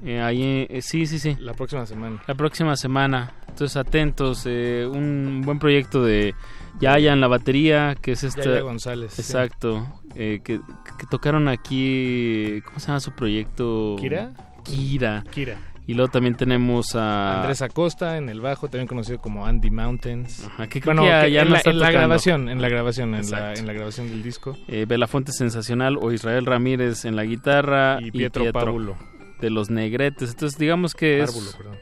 Eh, 0.04 0.20
ahí, 0.22 0.66
eh, 0.70 0.82
sí, 0.82 1.06
sí, 1.06 1.20
sí. 1.20 1.36
La 1.40 1.54
próxima 1.54 1.86
semana. 1.86 2.22
La 2.26 2.34
próxima 2.36 2.76
semana. 2.76 3.34
Entonces 3.50 3.76
atentos. 3.78 4.44
eh, 4.46 4.88
un 4.92 5.42
buen 5.46 5.60
proyecto 5.60 6.04
de 6.04 6.34
Yaya 6.80 7.14
en 7.14 7.22
la 7.22 7.28
batería, 7.28 7.96
que 8.02 8.14
es 8.14 8.24
esta... 8.24 8.44
Yaya 8.44 8.62
González, 8.62 9.14
sí. 9.14 9.22
Exacto. 9.22 9.86
eh, 10.16 10.40
que, 10.44 10.60
que 10.98 11.06
tocaron 11.10 11.48
aquí... 11.50 12.62
¿Cómo 12.66 12.80
se 12.80 12.88
llama 12.88 13.00
su 13.02 13.12
proyecto? 13.12 13.98
¿Kira? 14.00 14.32
Kira. 14.64 15.24
Kira. 15.32 15.58
Y 15.92 15.94
luego 15.94 16.10
también 16.10 16.36
tenemos 16.36 16.96
a... 16.96 17.42
Andrés 17.42 17.62
Acosta 17.62 18.16
en 18.16 18.30
el 18.30 18.40
bajo, 18.40 18.70
también 18.70 18.88
conocido 18.88 19.20
como 19.20 19.46
Andy 19.46 19.70
Mountains. 19.72 20.46
Ajá, 20.46 20.68
que 20.70 20.80
creo 20.80 20.96
bueno, 20.96 21.02
que 21.02 21.08
ya- 21.10 21.22
que 21.26 21.32
ya 21.34 21.42
en, 21.42 21.50
no 21.50 21.56
la, 21.56 21.62
en 21.66 21.80
la 21.80 21.92
grabación, 21.92 22.48
en 22.50 22.62
la 22.62 22.70
grabación, 22.70 23.10
en 23.10 23.12
la, 23.16 23.20
Exacto. 23.20 23.60
en 23.60 23.68
la 23.68 23.74
grabación 23.74 24.08
del 24.10 24.24
disco. 24.24 24.58
eh, 24.70 24.86
Belafonte 24.88 25.34
Sensacional 25.34 25.98
o 26.00 26.14
Israel 26.14 26.46
Ramírez 26.46 27.04
en 27.04 27.18
la 27.18 27.26
guitarra 27.26 27.98
Y 28.02 28.12
Pietro 28.12 28.50
Pábulo. 28.54 28.96
de 29.42 29.50
los 29.50 29.70
Negretes. 29.70 30.30
Entonces 30.30 30.58
digamos 30.58 30.94
que 30.94 31.24
es, 31.24 31.56
perdón. 31.58 31.76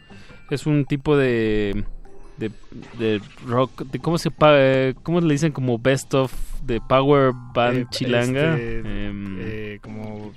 es 0.50 0.66
un 0.66 0.86
tipo 0.86 1.16
de, 1.16 1.84
de, 2.38 2.50
de 2.98 3.22
rock, 3.46 3.84
de 3.84 4.00
¿cómo 4.00 4.18
se 4.18 4.32
eh, 4.42 4.96
cómo 5.04 5.22
le 5.22 5.34
dicen 5.34 5.52
como 5.52 5.78
best 5.78 6.16
of 6.16 6.34
de 6.64 6.82
power 6.82 7.32
band 7.54 7.78
Eh, 7.78 7.86
chilanga? 7.92 8.56
este, 8.56 8.80
Em, 8.80 9.38
eh, 9.40 9.80
como 9.84 10.32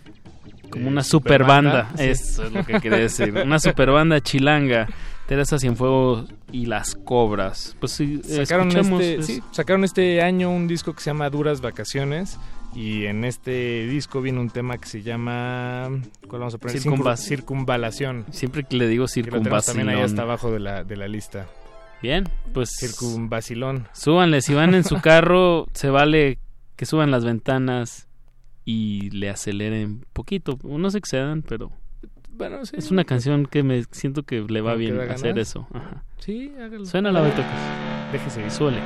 como 0.73 0.87
eh, 0.87 0.89
una 0.89 1.03
super 1.05 1.45
banda, 1.45 1.91
sí. 1.97 2.05
eso 2.05 2.45
es 2.45 2.53
lo 2.53 2.65
que 2.65 2.81
quería 2.81 2.99
decir, 2.99 3.33
una 3.45 3.59
super 3.59 3.91
banda 3.91 4.21
chilanga. 4.21 4.89
Teresa 5.27 5.57
Cienfuegos 5.59 6.27
y 6.51 6.67
las 6.67 6.95
Cobras. 6.97 7.77
Pues 7.79 7.93
sí, 7.93 8.21
sacaron 8.25 8.69
escuchemos 8.69 9.01
este, 9.01 9.21
es- 9.21 9.27
sí, 9.27 9.43
sacaron 9.53 9.85
este 9.85 10.21
año 10.21 10.51
un 10.51 10.67
disco 10.67 10.93
que 10.95 11.01
se 11.01 11.11
llama 11.11 11.31
Duras 11.31 11.61
Vacaciones 11.61 12.39
y 12.75 13.05
en 13.07 13.25
este 13.25 13.87
disco 13.87 14.21
viene 14.21 14.41
un 14.41 14.51
tema 14.51 14.77
que 14.79 14.89
se 14.89 15.01
llama 15.03 15.89
¿cuál 16.27 16.41
vamos 16.41 16.55
a 16.55 16.59
poner? 16.59 16.77
Circunva- 16.77 17.15
Circun- 17.15 17.17
circunvalación. 17.17 18.27
Siempre 18.31 18.65
que 18.65 18.77
le 18.77 18.89
digo 18.89 19.07
tenemos 19.07 19.65
también 19.65 19.89
ahí 19.89 20.01
hasta 20.03 20.23
abajo 20.23 20.51
de 20.51 20.59
la, 20.61 20.83
de 20.85 20.97
la 20.97 21.07
lista. 21.09 21.47
Bien, 22.03 22.29
pues 22.53 22.71
Circunvacilón. 22.79 23.89
súbanle, 23.93 24.43
si 24.43 24.55
van 24.55 24.75
en 24.75 24.85
su 24.85 25.01
carro, 25.01 25.67
se 25.73 25.89
vale 25.89 26.39
que 26.77 26.85
suban 26.85 27.11
las 27.11 27.25
ventanas 27.25 28.09
y 28.65 29.11
le 29.11 29.29
aceleren 29.31 30.05
poquito, 30.13 30.59
no 30.63 30.91
se 30.91 30.99
excedan, 30.99 31.43
pero 31.43 31.73
Bueno, 32.31 32.65
sí. 32.65 32.77
es 32.79 32.91
una 32.91 33.05
canción 33.05 33.47
que 33.47 33.63
me 33.63 33.85
siento 33.91 34.23
que 34.23 34.41
le 34.41 34.61
va 34.61 34.73
¿Como 34.73 34.85
que 34.85 34.93
bien 34.93 35.11
hacer 35.11 35.39
eso. 35.39 35.67
Ajá. 35.73 36.05
Sí, 36.19 36.53
hágalo. 36.61 36.85
Suena 36.87 37.11
la 37.13 37.21
Betocas. 37.21 38.13
Déjese 38.13 38.43
ir. 38.45 38.51
Suele. 38.51 38.79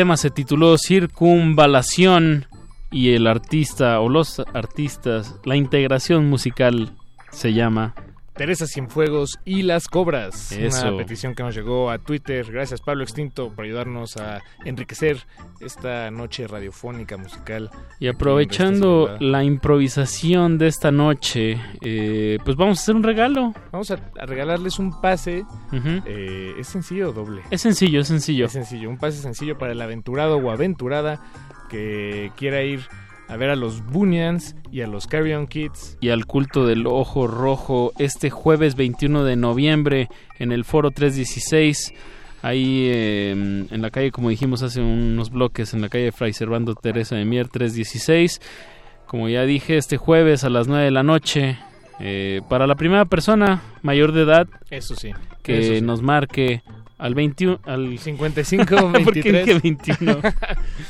Tema 0.00 0.16
se 0.16 0.30
tituló 0.30 0.78
Circunvalación 0.78 2.46
y 2.90 3.10
el 3.12 3.26
artista 3.26 4.00
o 4.00 4.08
los 4.08 4.40
artistas, 4.54 5.38
la 5.44 5.56
integración 5.56 6.30
musical 6.30 6.92
se 7.32 7.52
llama 7.52 7.94
Teresa 8.40 8.66
Cienfuegos 8.66 9.38
y 9.44 9.60
las 9.60 9.86
Cobras. 9.86 10.50
Eso. 10.52 10.88
Una 10.88 10.96
petición 10.96 11.34
que 11.34 11.42
nos 11.42 11.54
llegó 11.54 11.90
a 11.90 11.98
Twitter. 11.98 12.50
Gracias 12.50 12.80
Pablo 12.80 13.02
Extinto 13.02 13.52
por 13.52 13.66
ayudarnos 13.66 14.16
a 14.16 14.40
enriquecer 14.64 15.26
esta 15.60 16.10
noche 16.10 16.46
radiofónica 16.46 17.18
musical. 17.18 17.70
Y 17.98 18.08
aprovechando 18.08 19.14
la 19.20 19.44
improvisación 19.44 20.56
de 20.56 20.68
esta 20.68 20.90
noche, 20.90 21.60
eh, 21.82 22.38
pues 22.42 22.56
vamos 22.56 22.78
a 22.78 22.80
hacer 22.80 22.96
un 22.96 23.02
regalo. 23.02 23.52
Vamos 23.72 23.90
a, 23.90 23.98
a 24.18 24.24
regalarles 24.24 24.78
un 24.78 25.02
pase. 25.02 25.44
Eh, 26.06 26.54
¿Es 26.58 26.68
sencillo 26.68 27.10
o 27.10 27.12
doble? 27.12 27.42
Es 27.50 27.60
sencillo, 27.60 28.00
es 28.00 28.08
sencillo. 28.08 28.46
Es 28.46 28.52
sencillo. 28.52 28.88
Un 28.88 28.96
pase 28.96 29.18
sencillo 29.18 29.58
para 29.58 29.72
el 29.72 29.82
aventurado 29.82 30.38
o 30.38 30.50
aventurada 30.50 31.20
que 31.68 32.32
quiera 32.38 32.62
ir 32.62 32.88
a 33.30 33.36
ver 33.36 33.50
a 33.50 33.56
los 33.56 33.84
Bunyan's 33.86 34.56
y 34.72 34.80
a 34.80 34.86
los 34.86 35.06
Carrion 35.06 35.46
Kids. 35.46 35.96
y 36.00 36.08
al 36.08 36.26
culto 36.26 36.66
del 36.66 36.86
ojo 36.86 37.26
rojo 37.26 37.92
este 37.98 38.28
jueves 38.30 38.74
21 38.74 39.24
de 39.24 39.36
noviembre 39.36 40.08
en 40.38 40.50
el 40.52 40.64
foro 40.64 40.90
316 40.90 41.92
ahí 42.42 42.88
eh, 42.90 43.30
en 43.32 43.82
la 43.82 43.90
calle 43.90 44.10
como 44.10 44.30
dijimos 44.30 44.62
hace 44.62 44.80
unos 44.80 45.30
bloques 45.30 45.74
en 45.74 45.80
la 45.82 45.88
calle 45.88 46.10
Fray 46.12 46.32
Servando 46.32 46.74
Teresa 46.74 47.14
de 47.16 47.24
Mier 47.24 47.48
316 47.48 48.40
como 49.06 49.28
ya 49.28 49.42
dije 49.44 49.76
este 49.76 49.96
jueves 49.96 50.44
a 50.44 50.50
las 50.50 50.66
9 50.68 50.84
de 50.84 50.90
la 50.90 51.02
noche 51.02 51.58
eh, 52.00 52.40
para 52.48 52.66
la 52.66 52.74
primera 52.76 53.04
persona 53.04 53.62
mayor 53.82 54.12
de 54.12 54.22
edad 54.22 54.48
Eso 54.70 54.94
sí. 54.96 55.10
que 55.42 55.58
eso 55.60 55.74
sí. 55.74 55.80
nos 55.82 56.00
marque 56.02 56.62
al 57.00 57.14
21 57.14 57.60
al 57.64 57.98
55 57.98 58.76
¿Por 59.04 59.14
qué 59.14 59.32
23 59.32 59.46
dije 59.46 59.60
21? 59.62 60.20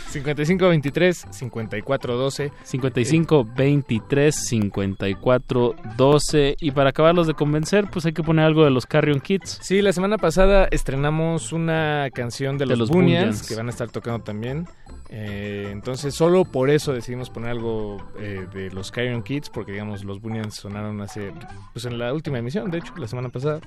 55 0.09 0.69
23 0.69 1.27
54 1.31 2.17
12 2.17 2.53
55 2.63 3.45
23 3.57 4.35
54 4.35 5.77
12 5.97 6.57
y 6.61 6.71
para 6.73 6.91
acabarlos 6.91 7.27
de 7.27 7.35
convencer 7.35 7.89
pues 7.91 8.07
hay 8.07 8.13
que 8.13 8.23
poner 8.23 8.45
algo 8.45 8.65
de 8.65 8.71
los 8.71 8.87
Carrion 8.87 9.21
Kids 9.21 9.59
Sí, 9.63 9.83
la 9.83 9.93
semana 9.93 10.19
pasada 10.19 10.69
estrenamos 10.71 11.53
una 11.53 12.09
canción 12.13 12.59
de 12.59 12.67
De 12.67 12.77
los, 12.77 12.89
Bunyan's, 12.91 13.21
Bunyan's. 13.21 13.49
que 13.49 13.55
van 13.57 13.67
a 13.69 13.71
estar 13.71 13.91
tocando 13.91 14.23
también. 14.25 14.67
Eh, 15.09 15.69
entonces, 15.73 16.15
solo 16.15 16.45
por 16.45 16.71
eso 16.71 16.93
decidimos 16.93 17.31
poner 17.31 17.51
algo 17.51 17.97
eh, 18.19 18.47
de 18.53 18.71
los 18.71 18.91
Carrion 18.91 19.23
Kids, 19.23 19.51
porque 19.51 19.73
digamos, 19.73 20.05
los 20.05 20.21
Bunyan's 20.21 20.55
sonaron 20.55 21.01
hace, 21.01 21.33
pues 21.73 21.85
en 21.85 21.99
la 21.99 22.13
última 22.13 22.39
emisión, 22.39 22.71
de 22.71 22.79
hecho, 22.79 22.95
la 22.97 23.09
semana 23.09 23.29
pasada. 23.29 23.61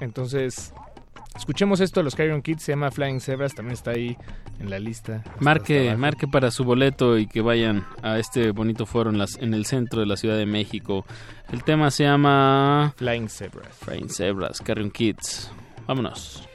Entonces, 0.00 0.72
escuchemos 1.40 1.80
esto 1.80 2.00
de 2.00 2.04
los 2.04 2.14
Carrion 2.14 2.42
Kids, 2.42 2.62
se 2.62 2.72
llama 2.72 2.90
Flying 2.90 3.20
Zebras, 3.20 3.54
también 3.54 3.72
está 3.72 3.90
ahí 3.92 4.16
en 4.60 4.70
la 4.70 4.78
lista. 4.78 5.24
Marque, 5.40 5.96
marque 5.96 6.28
para 6.28 6.50
su 6.50 6.64
boleto 6.64 7.18
y 7.18 7.26
que 7.26 7.40
vayan 7.40 7.86
a 8.02 8.18
este 8.18 8.52
bonito 8.52 8.86
foro 8.86 9.10
en, 9.10 9.18
las, 9.18 9.36
en 9.38 9.54
el 9.54 9.66
centro 9.66 10.00
de 10.00 10.06
la 10.06 10.16
Ciudad 10.16 10.36
de 10.36 10.46
México. 10.46 11.04
El 11.50 11.64
tema 11.64 11.90
se 11.90 12.04
llama 12.04 12.94
Flying 12.96 13.28
Zebras. 13.28 13.74
Flying 13.78 14.08
Zebras, 14.08 14.60
Carrion 14.60 14.90
Kids. 14.90 15.50
Vámonos. 15.86 16.46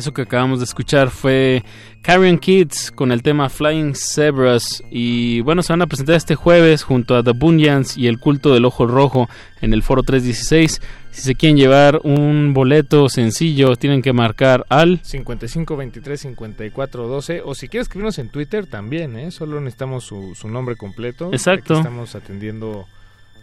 Eso 0.00 0.14
que 0.14 0.22
acabamos 0.22 0.60
de 0.60 0.64
escuchar 0.64 1.10
fue 1.10 1.62
Carrion 2.00 2.38
Kids 2.38 2.90
con 2.90 3.12
el 3.12 3.22
tema 3.22 3.50
Flying 3.50 3.94
Zebras 3.94 4.82
y 4.90 5.42
bueno, 5.42 5.62
se 5.62 5.74
van 5.74 5.82
a 5.82 5.86
presentar 5.86 6.16
este 6.16 6.36
jueves 6.36 6.84
junto 6.84 7.14
a 7.14 7.22
The 7.22 7.32
Bunyans 7.32 7.98
y 7.98 8.06
el 8.06 8.18
culto 8.18 8.54
del 8.54 8.64
ojo 8.64 8.86
rojo 8.86 9.28
en 9.60 9.74
el 9.74 9.82
foro 9.82 10.02
316. 10.02 10.80
Si 11.10 11.20
se 11.20 11.34
quieren 11.34 11.58
llevar 11.58 12.00
un 12.02 12.54
boleto 12.54 13.10
sencillo, 13.10 13.76
tienen 13.76 14.00
que 14.00 14.14
marcar 14.14 14.64
al 14.70 15.00
55 15.02 15.76
23 15.76 16.18
54 16.18 17.06
12 17.06 17.42
o 17.44 17.54
si 17.54 17.68
quieres 17.68 17.88
escribirnos 17.88 18.18
en 18.18 18.30
Twitter 18.30 18.66
también, 18.66 19.18
¿eh? 19.18 19.30
Solo 19.30 19.60
necesitamos 19.60 20.04
su, 20.04 20.34
su 20.34 20.48
nombre 20.48 20.76
completo. 20.76 21.28
Exacto. 21.30 21.74
Aquí 21.74 21.80
Estamos 21.80 22.14
atendiendo 22.14 22.86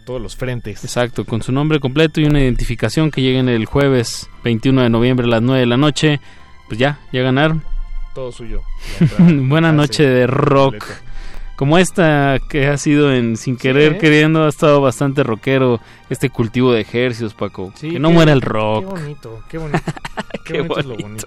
todos 0.04 0.20
los 0.20 0.34
frentes. 0.34 0.82
Exacto, 0.82 1.24
con 1.24 1.40
su 1.40 1.52
nombre 1.52 1.78
completo 1.78 2.20
y 2.20 2.24
una 2.24 2.40
identificación 2.40 3.12
que 3.12 3.20
lleguen 3.20 3.48
el 3.48 3.66
jueves 3.66 4.28
21 4.42 4.82
de 4.82 4.88
noviembre 4.88 5.26
a 5.26 5.28
las 5.28 5.42
9 5.42 5.60
de 5.60 5.66
la 5.66 5.76
noche. 5.76 6.20
Pues 6.68 6.78
ya, 6.78 6.98
ya 7.12 7.22
ganaron. 7.22 7.62
Todo 8.14 8.32
suyo. 8.32 8.62
Buena 9.18 9.72
noche 9.72 10.04
de 10.06 10.26
rock. 10.26 10.84
Como 11.56 11.76
esta 11.78 12.38
que 12.48 12.68
ha 12.68 12.76
sido 12.76 13.12
en 13.12 13.36
sin 13.36 13.56
querer 13.56 13.94
¿eh? 13.94 13.98
queriendo 13.98 14.44
ha 14.44 14.48
estado 14.48 14.80
bastante 14.80 15.24
rockero 15.24 15.80
este 16.08 16.30
cultivo 16.30 16.72
de 16.72 16.82
ejercicios, 16.82 17.34
Paco. 17.34 17.72
Sí, 17.74 17.90
que 17.92 17.98
no 17.98 18.08
qué- 18.08 18.14
muera 18.14 18.32
el 18.32 18.42
rock. 18.42 18.80
Qué 18.94 19.00
bonito, 19.02 19.42
qué 19.48 19.58
bonito. 19.58 19.80
Qué, 20.44 20.52
Qué 20.52 20.58
bonito 20.60 20.78
es 20.80 20.86
lo 20.86 20.92
bonito. 20.94 21.26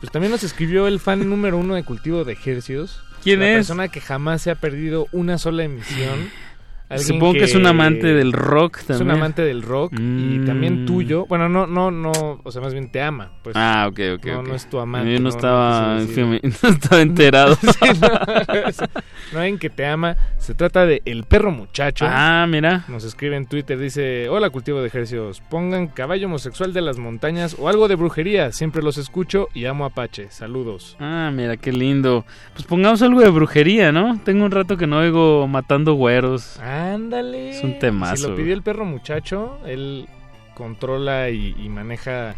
Pues 0.00 0.12
también 0.12 0.32
nos 0.32 0.42
escribió 0.42 0.86
el 0.86 1.00
fan 1.00 1.28
número 1.28 1.56
uno 1.58 1.74
de 1.74 1.84
Cultivo 1.84 2.24
de 2.24 2.32
Ejercios. 2.34 3.02
¿Quién 3.22 3.40
la 3.40 3.48
es? 3.50 3.56
persona 3.56 3.88
que 3.88 4.00
jamás 4.00 4.42
se 4.42 4.50
ha 4.50 4.54
perdido 4.54 5.06
una 5.12 5.38
sola 5.38 5.64
emisión. 5.64 6.30
Supongo 6.98 7.34
que 7.34 7.44
es 7.44 7.54
un 7.54 7.66
amante 7.66 8.08
del 8.14 8.32
rock 8.32 8.78
Es 8.80 8.86
también. 8.86 9.08
un 9.10 9.16
amante 9.16 9.42
del 9.42 9.62
rock 9.62 9.92
y 9.98 10.02
Mm. 10.40 10.44
también 10.46 10.86
tuyo. 10.86 11.26
Bueno, 11.26 11.48
no, 11.48 11.66
no, 11.66 11.90
no, 11.90 12.10
o 12.42 12.50
sea, 12.50 12.60
más 12.60 12.72
bien 12.72 12.90
te 12.90 13.00
ama. 13.00 13.30
Pues. 13.42 13.54
Ah, 13.56 13.86
ok, 13.88 14.00
ok. 14.16 14.26
No, 14.26 14.40
ok. 14.40 14.48
no 14.48 14.54
es 14.54 14.68
tu 14.68 14.78
amante. 14.80 15.12
Yo 15.12 15.20
no, 15.20 15.28
estaba, 15.28 16.00
en 16.00 16.08
fin, 16.08 16.40
no 16.62 16.68
estaba 16.68 17.00
enterado. 17.02 17.56
No, 18.00 18.06
no 19.32 19.38
alguien 19.38 19.58
que 19.58 19.70
te 19.70 19.86
ama. 19.86 20.16
Se 20.38 20.54
trata 20.54 20.86
de 20.86 21.02
El 21.04 21.24
Perro 21.24 21.50
Muchacho. 21.50 22.06
Ah, 22.08 22.46
mira. 22.48 22.84
Nos 22.88 23.04
escribe 23.04 23.36
en 23.36 23.46
Twitter, 23.46 23.78
dice, 23.78 24.28
hola 24.28 24.50
cultivo 24.50 24.80
de 24.80 24.88
ejercicios, 24.88 25.40
pongan 25.50 25.86
caballo 25.88 26.26
homosexual 26.26 26.72
de 26.72 26.80
las 26.80 26.98
montañas 26.98 27.56
o 27.58 27.68
algo 27.68 27.88
de 27.88 27.94
brujería, 27.94 28.52
siempre 28.52 28.82
los 28.82 28.98
escucho 28.98 29.48
y 29.54 29.66
amo 29.66 29.84
Apache, 29.84 30.30
saludos. 30.30 30.96
Ah, 31.00 31.30
mira, 31.32 31.56
qué 31.56 31.72
lindo. 31.72 32.24
Pues 32.54 32.64
pongamos 32.66 33.02
algo 33.02 33.20
de 33.20 33.28
brujería, 33.30 33.92
¿no? 33.92 34.20
Tengo 34.24 34.44
un 34.44 34.50
rato 34.50 34.76
que 34.76 34.86
no 34.86 34.98
oigo 34.98 35.46
matando 35.46 35.94
güeros. 35.94 36.58
Ándale. 36.94 37.50
Es 37.58 37.64
un 37.64 37.78
temazo. 37.78 38.16
Si 38.16 38.22
lo 38.28 38.36
pidió 38.36 38.54
el 38.54 38.62
perro 38.62 38.84
muchacho, 38.84 39.58
él 39.66 40.06
controla 40.54 41.30
y, 41.30 41.54
y 41.58 41.68
maneja 41.68 42.34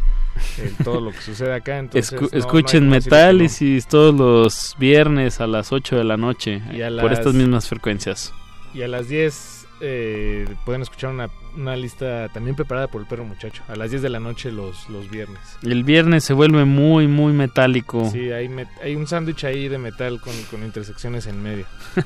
todo 0.83 1.01
lo 1.01 1.11
que 1.11 1.21
sucede 1.21 1.53
acá. 1.53 1.77
Entonces 1.79 2.13
Escu- 2.19 2.31
no- 2.31 2.37
escuchen 2.39 2.85
no. 2.85 2.91
Metálisis 2.91 3.87
todos 3.87 4.13
los 4.15 4.75
viernes 4.79 5.41
a 5.41 5.47
las 5.47 5.71
8 5.71 5.97
de 5.97 6.03
la 6.03 6.17
noche 6.17 6.61
Y 6.71 6.81
a 6.81 6.89
por 7.01 7.11
estas 7.13 7.33
mismas 7.33 7.67
frecuencias. 7.67 8.33
Y 8.73 8.81
a 8.81 8.87
las 8.87 9.07
10 9.07 9.62
eh, 9.81 10.45
pueden 10.65 10.81
escuchar 10.81 11.09
una, 11.11 11.29
una 11.57 11.75
lista 11.75 12.29
también 12.33 12.55
preparada 12.55 12.87
por 12.87 13.01
el 13.01 13.07
perro 13.07 13.25
muchacho. 13.25 13.63
A 13.67 13.75
las 13.75 13.89
10 13.89 14.01
de 14.01 14.09
la 14.09 14.19
noche 14.19 14.51
los, 14.51 14.89
los 14.89 15.09
viernes. 15.09 15.39
El 15.63 15.83
viernes 15.83 16.23
se 16.23 16.33
vuelve 16.33 16.65
muy, 16.65 17.07
muy 17.07 17.33
metálico. 17.33 18.09
Sí, 18.11 18.31
hay, 18.31 18.47
met- 18.47 18.67
hay 18.81 18.95
un 18.95 19.07
sándwich 19.07 19.43
ahí 19.45 19.67
de 19.67 19.77
metal 19.77 20.19
con, 20.21 20.33
con 20.51 20.63
intersecciones 20.63 21.27
en 21.27 21.41
medio. 21.41 21.65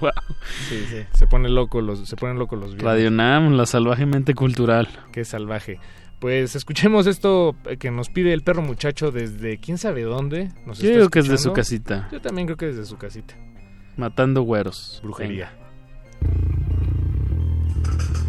Wow. 0.00 0.10
Sí, 0.68 0.84
sí. 0.88 0.96
Se 1.12 1.26
pone 1.26 1.48
loco 1.50 1.82
los, 1.82 2.08
se 2.08 2.16
ponen 2.16 2.38
locos 2.38 2.58
los 2.58 2.68
viernes. 2.70 2.84
Radio 2.84 3.10
Nam, 3.10 3.52
la 3.52 3.66
salvajemente 3.66 4.34
cultural. 4.34 4.88
Qué 5.12 5.24
salvaje. 5.24 5.78
Pues 6.18 6.56
escuchemos 6.56 7.06
esto 7.06 7.54
que 7.78 7.90
nos 7.90 8.08
pide 8.08 8.32
el 8.32 8.42
perro 8.42 8.62
muchacho 8.62 9.10
desde 9.10 9.58
quién 9.58 9.76
sabe 9.76 10.02
dónde. 10.02 10.44
Nos 10.64 10.78
Yo 10.78 10.86
está 10.88 10.96
digo 10.98 11.10
que 11.10 11.18
es 11.18 11.28
de 11.28 11.36
su 11.36 11.52
casita. 11.52 12.08
Yo 12.10 12.20
también 12.22 12.46
creo 12.46 12.56
que 12.56 12.66
desde 12.66 12.86
su 12.86 12.96
casita. 12.96 13.34
Matando 13.98 14.42
güeros. 14.42 15.00
Brujería. 15.02 15.52
thank 17.84 18.16
you 18.16 18.21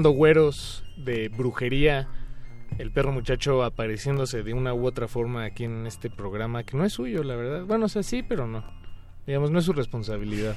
Matando 0.00 0.16
güeros 0.16 0.82
de 0.96 1.28
brujería. 1.28 2.08
El 2.78 2.90
perro 2.90 3.12
muchacho 3.12 3.62
apareciéndose 3.62 4.42
de 4.42 4.54
una 4.54 4.72
u 4.72 4.86
otra 4.86 5.08
forma 5.08 5.44
aquí 5.44 5.64
en 5.64 5.86
este 5.86 6.08
programa, 6.08 6.62
que 6.62 6.74
no 6.74 6.86
es 6.86 6.94
suyo, 6.94 7.22
la 7.22 7.36
verdad. 7.36 7.66
Bueno, 7.66 7.84
o 7.84 7.88
sea, 7.90 8.02
sí, 8.02 8.22
pero 8.22 8.46
no. 8.46 8.64
Digamos, 9.30 9.52
no 9.52 9.60
es 9.60 9.64
su 9.64 9.72
responsabilidad. 9.72 10.56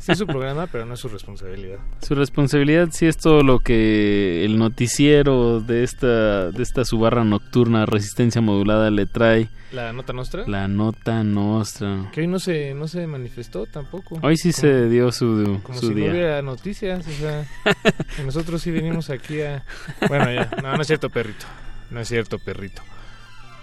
Sí 0.00 0.10
es 0.10 0.18
su 0.18 0.26
programa, 0.26 0.66
pero 0.66 0.84
no 0.84 0.94
es 0.94 0.98
su 0.98 1.06
responsabilidad. 1.06 1.78
Su 2.00 2.16
responsabilidad 2.16 2.88
sí 2.90 3.06
es 3.06 3.16
todo 3.16 3.44
lo 3.44 3.60
que 3.60 4.44
el 4.44 4.58
noticiero 4.58 5.60
de 5.60 5.84
esta 5.84 6.50
de 6.50 6.60
esta 6.64 6.84
su 6.84 6.98
barra 6.98 7.22
nocturna 7.22 7.86
resistencia 7.86 8.40
modulada 8.40 8.90
le 8.90 9.06
trae. 9.06 9.50
¿La 9.70 9.92
nota 9.92 10.12
nuestra? 10.12 10.48
La 10.48 10.66
nota 10.66 11.22
nuestra. 11.22 12.10
Que 12.12 12.22
hoy 12.22 12.26
no 12.26 12.40
se, 12.40 12.74
no 12.74 12.88
se 12.88 13.06
manifestó 13.06 13.66
tampoco. 13.66 14.18
Hoy 14.20 14.36
sí 14.36 14.50
se 14.50 14.88
dio 14.88 15.12
su, 15.12 15.60
Como 15.62 15.78
su 15.78 15.86
si 15.86 15.94
día. 15.94 16.06
no 16.06 16.10
hubiera 16.12 16.42
noticias, 16.42 17.06
o 17.06 17.12
sea, 17.12 17.46
nosotros 18.24 18.60
sí 18.62 18.72
venimos 18.72 19.10
aquí 19.10 19.42
a... 19.42 19.62
Bueno, 20.08 20.24
ya, 20.32 20.50
no, 20.60 20.74
no 20.74 20.80
es 20.80 20.88
cierto, 20.88 21.08
perrito. 21.08 21.46
No 21.92 22.00
es 22.00 22.08
cierto, 22.08 22.40
perrito. 22.40 22.82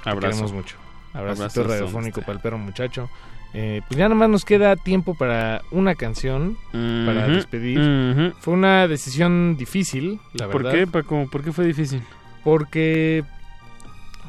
Te 0.06 0.10
Abrazo. 0.12 0.30
queremos 0.32 0.54
mucho. 0.54 0.78
Abrazo 1.12 1.42
Abrazo, 1.42 1.64
radiofónico 1.64 2.22
para 2.22 2.34
el 2.34 2.40
perro 2.40 2.58
muchacho. 2.58 3.10
Eh, 3.54 3.82
pues 3.88 3.98
ya 3.98 4.06
nada 4.06 4.16
más 4.16 4.30
nos 4.30 4.46
queda 4.46 4.76
tiempo 4.76 5.16
para 5.16 5.64
una 5.72 5.96
canción 5.96 6.56
para 6.72 7.28
despedir. 7.28 8.34
Fue 8.40 8.54
una 8.54 8.88
decisión 8.88 9.58
difícil, 9.58 10.20
la 10.34 10.48
¿Por 10.50 10.64
verdad. 10.64 10.78
qué, 10.80 10.88
Paco? 10.88 11.28
¿Por 11.32 11.44
qué 11.44 11.52
fue 11.52 11.66
difícil? 11.66 12.02
Porque... 12.44 13.24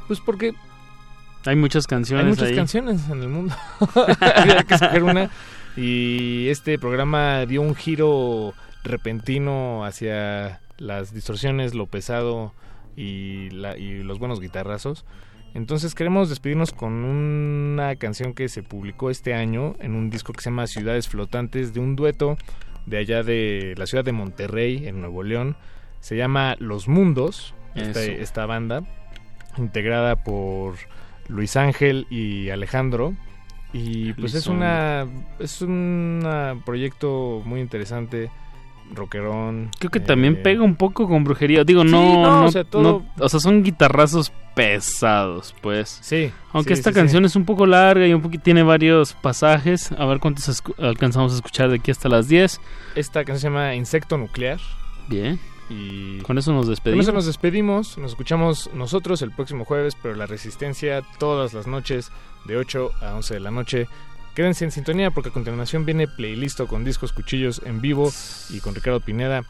Pues 0.06 0.20
porque 0.20 0.54
Hay 1.46 1.54
muchas 1.56 1.86
canciones 1.86 2.24
hay 2.24 2.30
muchas 2.30 2.48
ahí. 2.48 2.56
canciones 2.56 3.08
en 3.10 3.22
el 3.22 3.28
mundo. 3.28 3.54
Había 4.36 4.64
que 4.64 4.74
escoger 4.74 5.02
una. 5.04 5.30
Y 5.76 6.48
este 6.48 6.78
programa 6.78 7.44
dio 7.46 7.62
un 7.62 7.74
giro 7.76 8.54
repentino 8.82 9.84
hacia 9.84 10.60
las 10.78 11.12
distorsiones, 11.14 11.74
lo 11.74 11.86
pesado 11.86 12.52
y, 12.96 13.50
la- 13.50 13.76
y 13.78 14.02
los 14.02 14.18
buenos 14.18 14.40
guitarrazos. 14.40 15.04
Entonces 15.54 15.94
queremos 15.94 16.28
despedirnos 16.28 16.72
con 16.72 16.92
una 16.92 17.96
canción 17.96 18.34
que 18.34 18.48
se 18.48 18.62
publicó 18.62 19.10
este 19.10 19.34
año 19.34 19.74
en 19.80 19.94
un 19.94 20.10
disco 20.10 20.32
que 20.32 20.42
se 20.42 20.50
llama 20.50 20.66
Ciudades 20.66 21.08
Flotantes 21.08 21.74
de 21.74 21.80
un 21.80 21.96
dueto 21.96 22.36
de 22.86 22.98
allá 22.98 23.22
de 23.22 23.74
la 23.76 23.86
ciudad 23.86 24.04
de 24.04 24.12
Monterrey, 24.12 24.86
en 24.86 25.00
Nuevo 25.00 25.22
León. 25.22 25.56
Se 26.00 26.16
llama 26.16 26.56
Los 26.58 26.88
Mundos, 26.88 27.54
esta, 27.74 28.02
Eso. 28.02 28.12
esta 28.12 28.46
banda, 28.46 28.84
integrada 29.58 30.16
por 30.16 30.76
Luis 31.28 31.56
Ángel 31.56 32.06
y 32.10 32.50
Alejandro. 32.50 33.14
Y 33.72 34.12
pues 34.14 34.34
es 34.34 34.48
una 34.48 35.06
es 35.38 35.62
un 35.62 36.24
proyecto 36.64 37.42
muy 37.44 37.60
interesante, 37.60 38.30
rockerón. 38.94 39.70
Creo 39.78 39.90
que 39.90 39.98
eh, 39.98 40.02
también 40.02 40.42
pega 40.42 40.62
un 40.62 40.76
poco 40.76 41.08
con 41.08 41.24
brujería. 41.24 41.64
Digo, 41.64 41.82
Sí, 41.82 41.88
no, 41.90 42.14
no, 42.22 42.40
no, 42.40 42.44
o 42.46 42.50
sea, 42.50 42.64
todo- 42.64 42.82
no- 42.82 43.24
o 43.24 43.28
sea, 43.28 43.40
son 43.40 43.62
guitarrazos 43.62 44.32
pesados, 44.54 45.54
pues. 45.60 45.98
Sí. 46.02 46.30
Aunque 46.52 46.74
sí, 46.74 46.80
esta 46.80 46.90
sí, 46.90 46.94
canción 46.94 47.22
sí. 47.22 47.26
es 47.26 47.36
un 47.36 47.44
poco 47.44 47.66
larga 47.66 48.06
y 48.06 48.12
un 48.14 48.22
poquito 48.22 48.42
tiene 48.44 48.62
varios 48.62 49.12
pasajes. 49.14 49.92
A 49.92 50.04
ver 50.06 50.18
cuántos 50.20 50.62
alcanzamos 50.78 51.32
a 51.32 51.36
escuchar 51.36 51.70
de 51.70 51.76
aquí 51.76 51.90
hasta 51.90 52.08
las 52.08 52.28
10. 52.28 52.60
Esta 52.94 53.24
canción 53.24 53.38
se 53.38 53.46
llama 53.48 53.74
Insecto 53.74 54.16
Nuclear. 54.18 54.58
Bien. 55.08 55.38
Y 55.68 56.18
Con 56.22 56.36
eso 56.36 56.52
nos 56.52 56.62
Con 56.64 56.70
despedimos. 56.70 57.04
eso 57.06 57.12
nos 57.12 57.26
despedimos, 57.26 57.96
nos 57.96 58.10
escuchamos 58.12 58.70
nosotros 58.74 59.22
el 59.22 59.30
próximo 59.30 59.64
jueves, 59.64 59.96
pero 60.02 60.16
la 60.16 60.26
resistencia 60.26 61.02
todas 61.20 61.54
las 61.54 61.68
noches 61.68 62.10
de 62.44 62.56
8 62.56 62.90
a 63.00 63.14
11 63.14 63.34
de 63.34 63.40
la 63.40 63.52
noche. 63.52 63.86
Quédense 64.34 64.64
en 64.64 64.70
sintonía 64.70 65.10
porque 65.10 65.30
a 65.30 65.32
continuación 65.32 65.84
viene 65.84 66.06
playlist 66.06 66.60
con 66.62 66.84
discos 66.84 67.12
cuchillos 67.12 67.60
en 67.64 67.80
vivo 67.80 68.12
y 68.50 68.60
con 68.60 68.74
Ricardo 68.74 69.00
Pineda. 69.00 69.44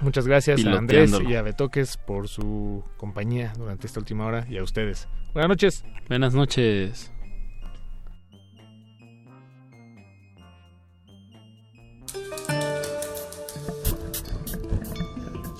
Muchas 0.00 0.26
gracias 0.26 0.64
a 0.64 0.72
Andrés 0.72 1.12
y 1.28 1.34
a 1.34 1.42
Betoques 1.42 1.96
por 1.96 2.28
su 2.28 2.84
compañía 2.96 3.52
durante 3.56 3.86
esta 3.86 4.00
última 4.00 4.26
hora 4.26 4.46
y 4.48 4.58
a 4.58 4.62
ustedes. 4.62 5.08
Buenas 5.32 5.48
noches. 5.48 5.84
Buenas 6.08 6.34
noches. 6.34 7.12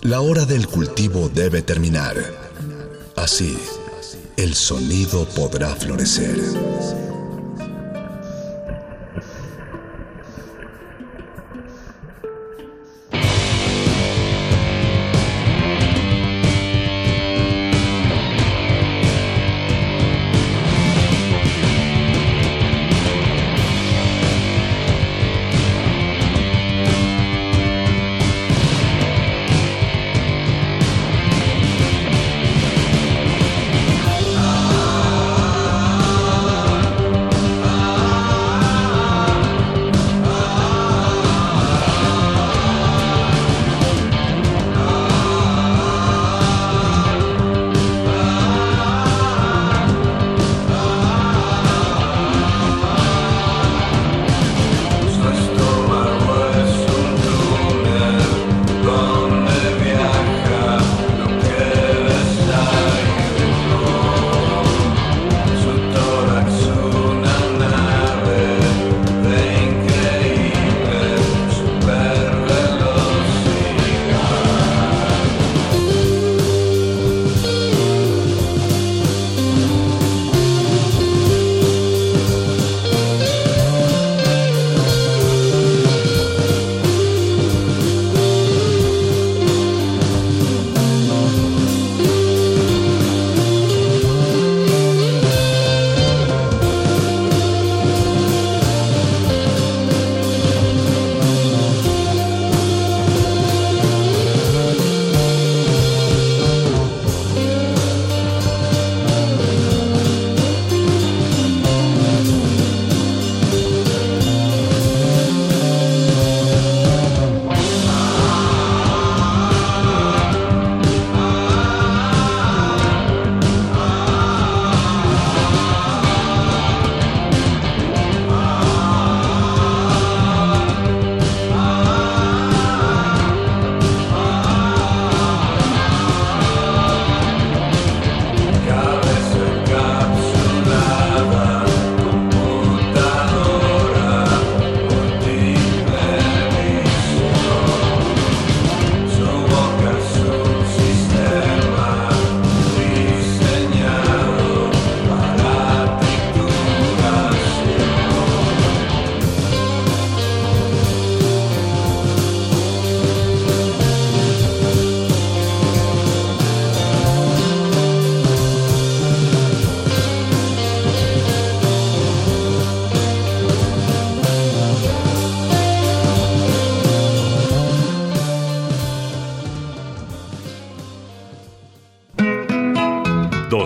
La 0.02 0.20
hora 0.20 0.44
del 0.44 0.66
cultivo 0.66 1.30
debe 1.30 1.62
terminar. 1.62 2.16
Así, 3.16 3.58
el 4.36 4.54
sonido 4.54 5.26
podrá 5.34 5.68
florecer. 5.68 7.13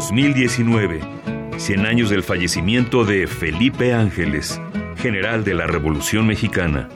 2019. 0.09 1.01
100 1.59 1.85
años 1.85 2.09
del 2.09 2.23
fallecimiento 2.23 3.05
de 3.05 3.27
Felipe 3.27 3.93
Ángeles, 3.93 4.59
general 4.97 5.45
de 5.45 5.53
la 5.53 5.67
Revolución 5.67 6.27
Mexicana. 6.27 6.89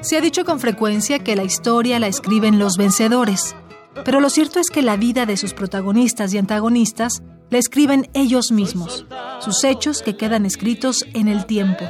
Se 0.00 0.16
ha 0.16 0.20
dicho 0.20 0.44
con 0.44 0.60
frecuencia 0.60 1.18
que 1.18 1.34
la 1.34 1.42
historia 1.42 1.98
la 1.98 2.06
escriben 2.06 2.60
los 2.60 2.76
vencedores, 2.76 3.56
pero 4.04 4.20
lo 4.20 4.30
cierto 4.30 4.60
es 4.60 4.70
que 4.70 4.82
la 4.82 4.96
vida 4.96 5.26
de 5.26 5.36
sus 5.36 5.52
protagonistas 5.52 6.32
y 6.32 6.38
antagonistas 6.38 7.24
la 7.50 7.58
escriben 7.58 8.08
ellos 8.14 8.52
mismos, 8.52 9.04
sus 9.40 9.64
hechos 9.64 10.00
que 10.02 10.16
quedan 10.16 10.46
escritos 10.46 11.04
en 11.12 11.26
el 11.26 11.44
tiempo. 11.44 11.84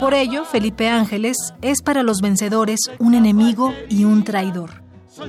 Por 0.00 0.14
ello, 0.14 0.44
Felipe 0.44 0.88
Ángeles 0.88 1.36
es 1.62 1.80
para 1.80 2.02
los 2.02 2.20
vencedores 2.20 2.80
un 2.98 3.14
enemigo 3.14 3.72
y 3.88 4.02
un 4.02 4.24
traidor, 4.24 4.82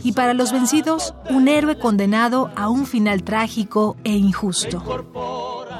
y 0.03 0.13
para 0.13 0.33
los 0.33 0.51
vencidos 0.51 1.13
un 1.31 1.47
héroe 1.47 1.77
condenado 1.77 2.51
a 2.55 2.69
un 2.69 2.85
final 2.85 3.23
trágico 3.23 3.97
e 4.03 4.11
injusto. 4.11 4.83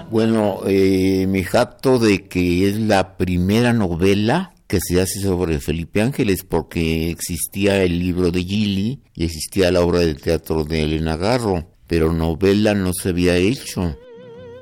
Bueno, 0.09 0.59
eh, 0.65 1.25
me 1.27 1.43
jacto 1.43 1.99
de 1.99 2.27
que 2.27 2.67
es 2.67 2.79
la 2.79 3.17
primera 3.17 3.73
novela 3.73 4.53
que 4.67 4.79
se 4.79 5.01
hace 5.01 5.19
sobre 5.19 5.59
Felipe 5.59 6.01
Ángeles 6.01 6.43
porque 6.43 7.09
existía 7.09 7.83
el 7.83 7.99
libro 7.99 8.31
de 8.31 8.43
Gili 8.43 9.01
y 9.13 9.25
existía 9.25 9.71
la 9.71 9.81
obra 9.81 9.99
de 9.99 10.15
teatro 10.15 10.63
de 10.63 10.83
Elena 10.83 11.17
Garro, 11.17 11.67
pero 11.87 12.13
novela 12.13 12.73
no 12.73 12.93
se 12.93 13.09
había 13.09 13.35
hecho. 13.35 13.97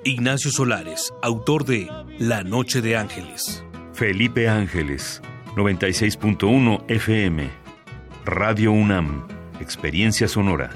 Ignacio 0.04 0.50
Solares, 0.50 1.14
autor 1.22 1.66
de 1.66 1.88
La 2.18 2.44
Noche 2.44 2.82
de 2.82 2.98
Ángeles. 2.98 3.64
Felipe 3.94 4.48
Ángeles, 4.48 5.22
96.1 5.56 6.86
FM. 6.88 7.50
Radio 8.26 8.72
UNAM, 8.72 9.28
Experiencia 9.60 10.28
Sonora. 10.28 10.72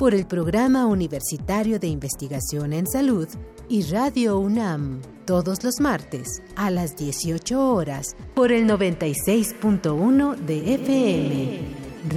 por 0.00 0.14
el 0.14 0.26
Programa 0.26 0.86
Universitario 0.86 1.78
de 1.78 1.86
Investigación 1.86 2.72
en 2.72 2.86
Salud 2.86 3.28
y 3.68 3.82
Radio 3.82 4.38
UNAM, 4.38 5.02
todos 5.26 5.62
los 5.62 5.78
martes 5.78 6.40
a 6.56 6.70
las 6.70 6.96
18 6.96 7.74
horas 7.74 8.16
por 8.34 8.50
el 8.50 8.66
96.1 8.66 10.36
de 10.36 10.74
FM. 10.76 11.60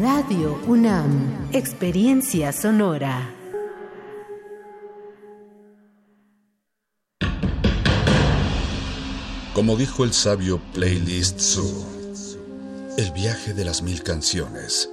Radio 0.01 0.57
UNAM, 0.65 1.49
Experiencia 1.51 2.53
Sonora. 2.53 3.30
Como 9.53 9.76
dijo 9.76 10.05
el 10.05 10.14
sabio 10.14 10.61
Playlist 10.73 11.38
Zoo, 11.41 11.85
el 12.97 13.11
viaje 13.11 13.53
de 13.53 13.65
las 13.65 13.81
mil 13.81 14.03
canciones 14.03 14.92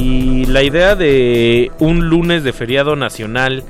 Y 0.00 0.46
la 0.46 0.62
idea 0.62 0.96
de 0.96 1.70
un 1.78 2.08
lunes 2.08 2.42
de 2.42 2.54
feriado 2.54 2.96
nacional 2.96 3.62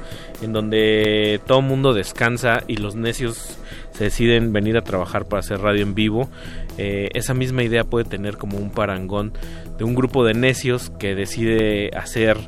en 0.42 0.52
donde 0.52 1.40
todo 1.44 1.60
mundo 1.60 1.92
descansa 1.92 2.62
y 2.68 2.76
los 2.76 2.94
necios 2.94 3.58
se 3.90 4.04
deciden 4.04 4.52
venir 4.52 4.76
a 4.76 4.82
trabajar 4.82 5.26
para 5.26 5.40
hacer 5.40 5.58
radio 5.60 5.82
en 5.82 5.96
vivo, 5.96 6.30
eh, 6.78 7.08
esa 7.14 7.34
misma 7.34 7.64
idea 7.64 7.82
puede 7.82 8.04
tener 8.04 8.36
como 8.36 8.58
un 8.58 8.70
parangón 8.70 9.32
de 9.76 9.82
un 9.82 9.96
grupo 9.96 10.24
de 10.24 10.34
necios 10.34 10.90
que 11.00 11.16
decide 11.16 11.90
hacer 11.96 12.38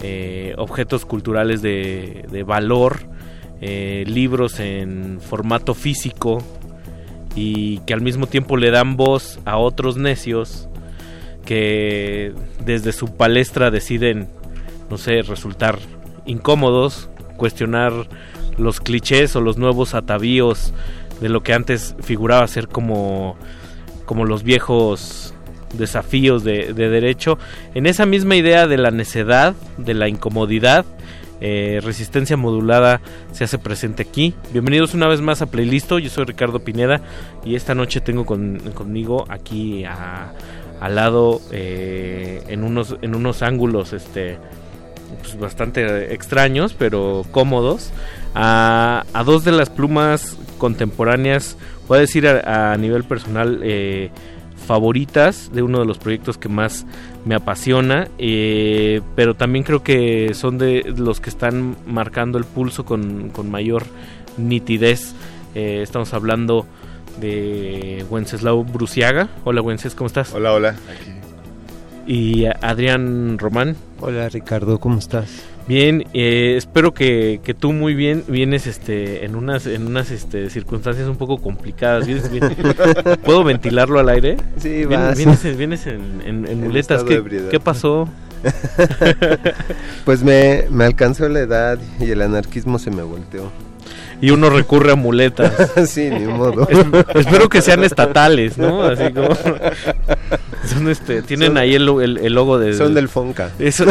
eh, 0.00 0.54
objetos 0.58 1.06
culturales 1.06 1.62
de, 1.62 2.26
de 2.28 2.42
valor, 2.42 3.06
eh, 3.60 4.02
libros 4.08 4.58
en 4.58 5.20
formato 5.20 5.74
físico 5.74 6.38
y 7.36 7.78
que 7.86 7.94
al 7.94 8.00
mismo 8.00 8.26
tiempo 8.26 8.56
le 8.56 8.72
dan 8.72 8.96
voz 8.96 9.38
a 9.44 9.58
otros 9.58 9.96
necios 9.96 10.68
que 11.44 12.32
desde 12.64 12.92
su 12.92 13.16
palestra 13.16 13.70
deciden, 13.70 14.28
no 14.90 14.98
sé, 14.98 15.22
resultar 15.22 15.78
incómodos, 16.26 17.08
cuestionar 17.36 17.92
los 18.58 18.80
clichés 18.80 19.34
o 19.36 19.40
los 19.40 19.58
nuevos 19.58 19.94
atavíos 19.94 20.72
de 21.20 21.28
lo 21.28 21.42
que 21.42 21.54
antes 21.54 21.94
figuraba 22.00 22.46
ser 22.46 22.68
como, 22.68 23.36
como 24.06 24.24
los 24.24 24.42
viejos 24.42 25.34
desafíos 25.72 26.44
de, 26.44 26.74
de 26.74 26.88
derecho. 26.88 27.38
En 27.74 27.86
esa 27.86 28.06
misma 28.06 28.36
idea 28.36 28.66
de 28.66 28.76
la 28.76 28.90
necedad, 28.90 29.54
de 29.78 29.94
la 29.94 30.08
incomodidad, 30.08 30.84
eh, 31.44 31.80
resistencia 31.82 32.36
modulada 32.36 33.00
se 33.32 33.42
hace 33.42 33.58
presente 33.58 34.04
aquí. 34.04 34.32
Bienvenidos 34.52 34.94
una 34.94 35.08
vez 35.08 35.20
más 35.20 35.42
a 35.42 35.46
Playlisto. 35.46 35.98
Yo 35.98 36.08
soy 36.08 36.24
Ricardo 36.24 36.60
Pineda 36.60 37.00
y 37.44 37.56
esta 37.56 37.74
noche 37.74 38.00
tengo 38.00 38.24
con, 38.24 38.60
conmigo 38.74 39.24
aquí 39.28 39.84
a, 39.84 40.34
al 40.82 40.96
lado 40.96 41.40
eh, 41.52 42.42
en 42.48 42.64
unos 42.64 42.96
en 43.02 43.14
unos 43.14 43.42
ángulos 43.42 43.92
este 43.92 44.36
pues, 45.20 45.38
bastante 45.38 46.12
extraños 46.12 46.74
pero 46.76 47.24
cómodos 47.30 47.92
a, 48.34 49.04
a, 49.12 49.22
dos 49.22 49.44
de 49.44 49.52
las 49.52 49.70
plumas 49.70 50.36
contemporáneas 50.58 51.56
voy 51.86 51.98
a 51.98 52.00
decir 52.00 52.26
a, 52.26 52.76
nivel 52.78 53.04
personal 53.04 53.60
eh, 53.62 54.10
favoritas, 54.66 55.50
de 55.52 55.62
uno 55.62 55.80
de 55.80 55.84
los 55.84 55.98
proyectos 55.98 56.38
que 56.38 56.48
más 56.48 56.86
me 57.24 57.34
apasiona, 57.34 58.06
eh, 58.16 59.00
pero 59.16 59.34
también 59.34 59.64
creo 59.64 59.82
que 59.82 60.34
son 60.34 60.56
de 60.56 60.94
los 60.96 61.20
que 61.20 61.30
están 61.30 61.76
marcando 61.84 62.38
el 62.38 62.44
pulso 62.44 62.84
con, 62.84 63.30
con 63.30 63.50
mayor 63.50 63.82
nitidez. 64.38 65.14
Estamos 65.54 66.14
hablando 66.14 66.64
de 67.20 68.04
Wenceslao 68.10 68.64
Bruciaga. 68.64 69.28
Hola 69.44 69.62
Wences, 69.62 69.94
¿cómo 69.94 70.06
estás? 70.06 70.32
Hola, 70.34 70.52
hola. 70.52 70.70
Aquí. 70.70 71.12
Y 72.06 72.46
Adrián 72.46 73.38
Román. 73.38 73.76
Hola 74.00 74.28
Ricardo, 74.28 74.78
¿cómo 74.78 74.98
estás? 74.98 75.44
Bien, 75.68 76.04
eh, 76.12 76.54
espero 76.56 76.92
que, 76.92 77.40
que, 77.44 77.54
tú 77.54 77.72
muy 77.72 77.94
bien 77.94 78.24
vienes 78.26 78.66
este 78.66 79.24
en 79.24 79.36
unas 79.36 79.66
en 79.66 79.86
unas 79.86 80.10
este, 80.10 80.50
circunstancias 80.50 81.06
un 81.08 81.16
poco 81.16 81.38
complicadas. 81.38 82.06
¿Vienes, 82.06 82.30
vienes, 82.30 82.56
¿Puedo 83.24 83.44
ventilarlo 83.44 84.00
al 84.00 84.08
aire? 84.08 84.36
Sí, 84.56 84.84
vas. 84.84 85.16
Vienes, 85.16 85.56
vienes 85.56 85.86
en, 85.86 86.20
en, 86.26 86.48
en 86.48 86.60
muletas. 86.60 87.04
¿Qué, 87.04 87.22
¿Qué, 87.48 87.60
pasó? 87.60 88.08
pues 90.04 90.24
me, 90.24 90.64
me 90.68 90.84
alcanzó 90.84 91.28
la 91.28 91.38
edad 91.40 91.78
y 92.00 92.10
el 92.10 92.22
anarquismo 92.22 92.80
se 92.80 92.90
me 92.90 93.02
volteó 93.02 93.52
y 94.22 94.30
uno 94.30 94.48
recurre 94.48 94.92
a 94.92 94.94
muletas. 94.94 95.52
sí, 95.90 96.08
ni 96.08 96.20
modo. 96.26 96.66
Es, 96.70 96.78
espero 97.16 97.48
que 97.50 97.60
sean 97.60 97.84
estatales, 97.84 98.56
¿no? 98.56 98.82
Así 98.84 99.12
como 99.12 99.28
son 100.66 100.88
este, 100.88 101.20
tienen 101.22 101.48
Son- 101.48 101.56
ahí 101.58 101.74
el, 101.74 101.86
el- 102.00 102.18
el 102.18 102.32
logo 102.32 102.58
de 102.58 102.72
Son 102.74 102.94
del 102.94 103.08
Fonca. 103.10 103.50
Eso- 103.58 103.84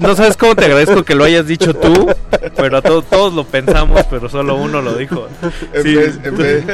no 0.00 0.14
sabes 0.16 0.36
cómo 0.36 0.54
te 0.56 0.64
agradezco 0.64 1.02
que 1.04 1.14
lo 1.14 1.24
hayas 1.24 1.46
dicho 1.46 1.74
tú, 1.74 2.06
pero 2.56 2.78
a 2.78 2.82
todos 2.82 3.04
todos 3.10 3.34
lo 3.34 3.44
pensamos, 3.44 4.00
pero 4.08 4.28
solo 4.28 4.54
uno 4.56 4.80
lo 4.80 4.94
dijo. 4.94 5.28
En, 5.72 5.82
Sí, 5.82 5.94
vez, 5.96 6.18
en, 6.24 6.36
vez, 6.36 6.64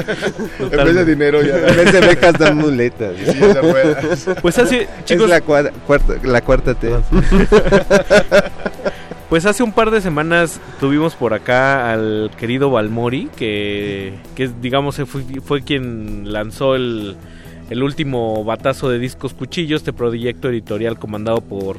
en 0.60 0.70
vez 0.84 0.94
de 0.94 1.04
dinero 1.04 1.42
ya. 1.42 1.56
En 1.66 1.76
vez 1.76 1.92
de 1.92 2.00
becas 2.00 2.34
dan 2.38 2.56
muletas. 2.58 3.14
Ruedas. 3.62 4.26
Pues 4.42 4.58
así, 4.58 4.80
chicos, 5.04 5.24
Es 5.24 5.30
la, 5.30 5.42
cua- 5.42 5.72
cuarta, 5.86 6.14
la 6.22 6.40
cuarta 6.42 6.74
T. 6.74 6.88
Pues 9.28 9.44
hace 9.44 9.62
un 9.62 9.72
par 9.72 9.90
de 9.90 10.00
semanas 10.00 10.58
tuvimos 10.80 11.14
por 11.14 11.34
acá 11.34 11.92
al 11.92 12.30
querido 12.38 12.70
Balmori, 12.70 13.28
que, 13.36 14.14
que 14.34 14.48
digamos 14.62 14.96
fue, 15.04 15.22
fue 15.42 15.62
quien 15.62 16.32
lanzó 16.32 16.74
el, 16.74 17.14
el 17.68 17.82
último 17.82 18.42
batazo 18.44 18.88
de 18.88 18.98
discos 18.98 19.34
cuchillos, 19.34 19.82
este 19.82 19.92
proyecto 19.92 20.48
editorial 20.48 20.98
comandado 20.98 21.42
por, 21.42 21.76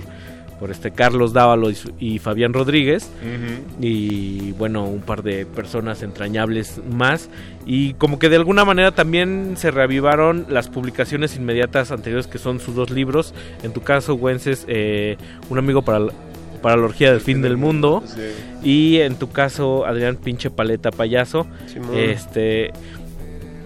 por 0.60 0.70
este 0.70 0.92
Carlos 0.92 1.34
Dávalo 1.34 1.72
y, 1.98 2.20
Fabián 2.20 2.54
Rodríguez 2.54 3.10
y 3.80 4.52
bueno, 4.52 4.86
un 4.86 5.02
par 5.02 5.24
de 5.24 5.46
personas 5.46 6.04
entrañables 6.04 6.82
más. 6.92 7.30
Y 7.66 7.94
como 7.96 8.20
que 8.20 8.30
de 8.30 8.36
alguna 8.36 8.66
manera 8.66 8.92
también 8.92 9.56
se 9.56 9.72
reavivaron 9.72 10.46
las 10.50 10.70
publicaciones 10.70 11.36
inmediatas 11.36 11.92
anteriores 11.92 12.28
que 12.28 12.38
son 12.38 12.60
sus 12.60 12.76
dos 12.76 12.92
libros. 12.92 13.34
En 13.64 13.74
tu 13.74 13.82
caso, 13.82 14.16
Wences, 14.16 14.66
eh, 14.68 15.18
Un 15.50 15.58
amigo 15.58 15.82
para 15.82 16.00
la, 16.00 16.14
para 16.62 16.78
la 16.78 16.84
orgía 16.84 17.12
del 17.12 17.22
fin 17.22 17.42
del 17.42 17.58
mundo. 17.58 18.04
Y 18.64 18.98
en 19.00 19.16
tu 19.16 19.30
caso, 19.32 19.86
Adrián 19.86 20.16
Pinche 20.18 20.50
Paleta 20.50 20.92
Payaso. 20.92 21.48
Simón. 21.68 21.98
Este... 21.98 22.72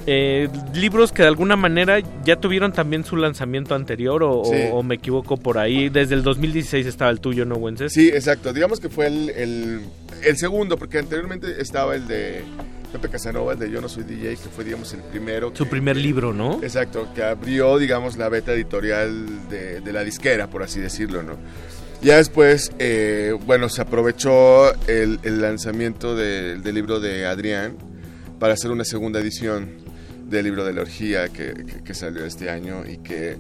eh, 0.06 0.50
libros 0.76 1.12
que 1.14 1.22
de 1.22 1.30
alguna 1.30 1.56
manera 1.56 2.00
ya 2.26 2.36
tuvieron 2.36 2.74
también 2.74 3.06
su 3.06 3.16
lanzamiento 3.16 3.74
anterior 3.74 4.22
o, 4.24 4.42
o- 4.42 4.46
Sí. 4.46 4.58
o 4.72 4.84
me 4.84 4.96
equivoco 4.96 5.38
por 5.38 5.58
ahí. 5.58 5.88
Desde 5.90 6.16
el 6.16 6.24
2016 6.24 6.86
estaba 6.86 7.10
el 7.10 7.20
tuyo, 7.22 7.46
¿no, 7.46 7.56
Wences? 7.56 7.94
Sí, 7.94 8.10
exacto. 8.10 8.52
Digamos 8.54 8.80
que 8.82 8.90
fue 8.90 9.08
el, 9.08 9.30
el, 9.30 9.80
el 10.24 10.38
segundo, 10.38 10.78
porque 10.78 11.00
anteriormente 11.00 11.62
estaba 11.62 11.96
el 11.96 12.06
de 12.08 12.44
Pepe 12.92 13.08
Casanova, 13.10 13.54
el 13.54 13.60
de 13.60 13.72
Yo 13.72 13.80
no 13.82 13.88
soy 13.88 14.04
DJ, 14.04 14.32
que 14.32 14.50
fue, 14.54 14.66
digamos, 14.66 14.94
el 14.94 15.00
primero. 15.04 15.52
Su 15.56 15.64
que- 15.64 15.70
primer 15.72 15.96
libro, 15.96 16.34
¿no? 16.34 16.60
Exacto, 16.62 17.08
que 17.16 17.24
abrió, 17.24 17.78
digamos, 17.78 18.18
la 18.18 18.28
beta 18.30 18.52
editorial 18.54 19.48
de, 19.50 19.80
de 19.80 19.94
la 19.94 20.04
disquera, 20.04 20.48
por 20.48 20.64
así 20.64 20.80
decirlo, 20.82 21.24
¿no? 21.24 21.38
Ya 22.04 22.18
después, 22.18 22.72
eh, 22.80 23.34
bueno, 23.46 23.70
se 23.70 23.82
aprovechó 23.82 24.74
el, 24.88 25.20
el 25.24 25.42
lanzamiento 25.42 26.16
de- 26.16 26.58
del 26.58 26.76
libro 26.76 27.00
de 27.00 27.26
Adrián 27.26 27.78
para 28.40 28.54
hacer 28.56 28.72
una 28.72 28.84
segunda 28.84 29.20
edición 29.22 29.70
del 30.30 30.46
libro 30.46 30.66
de 30.66 30.74
la 30.74 30.82
orgía 30.82 31.30
que, 31.30 31.54
que- 31.54 31.84
que 31.84 31.94
salió 31.94 32.26
este 32.26 32.50
año 32.50 32.84
y 32.86 32.98
que, 32.98 33.38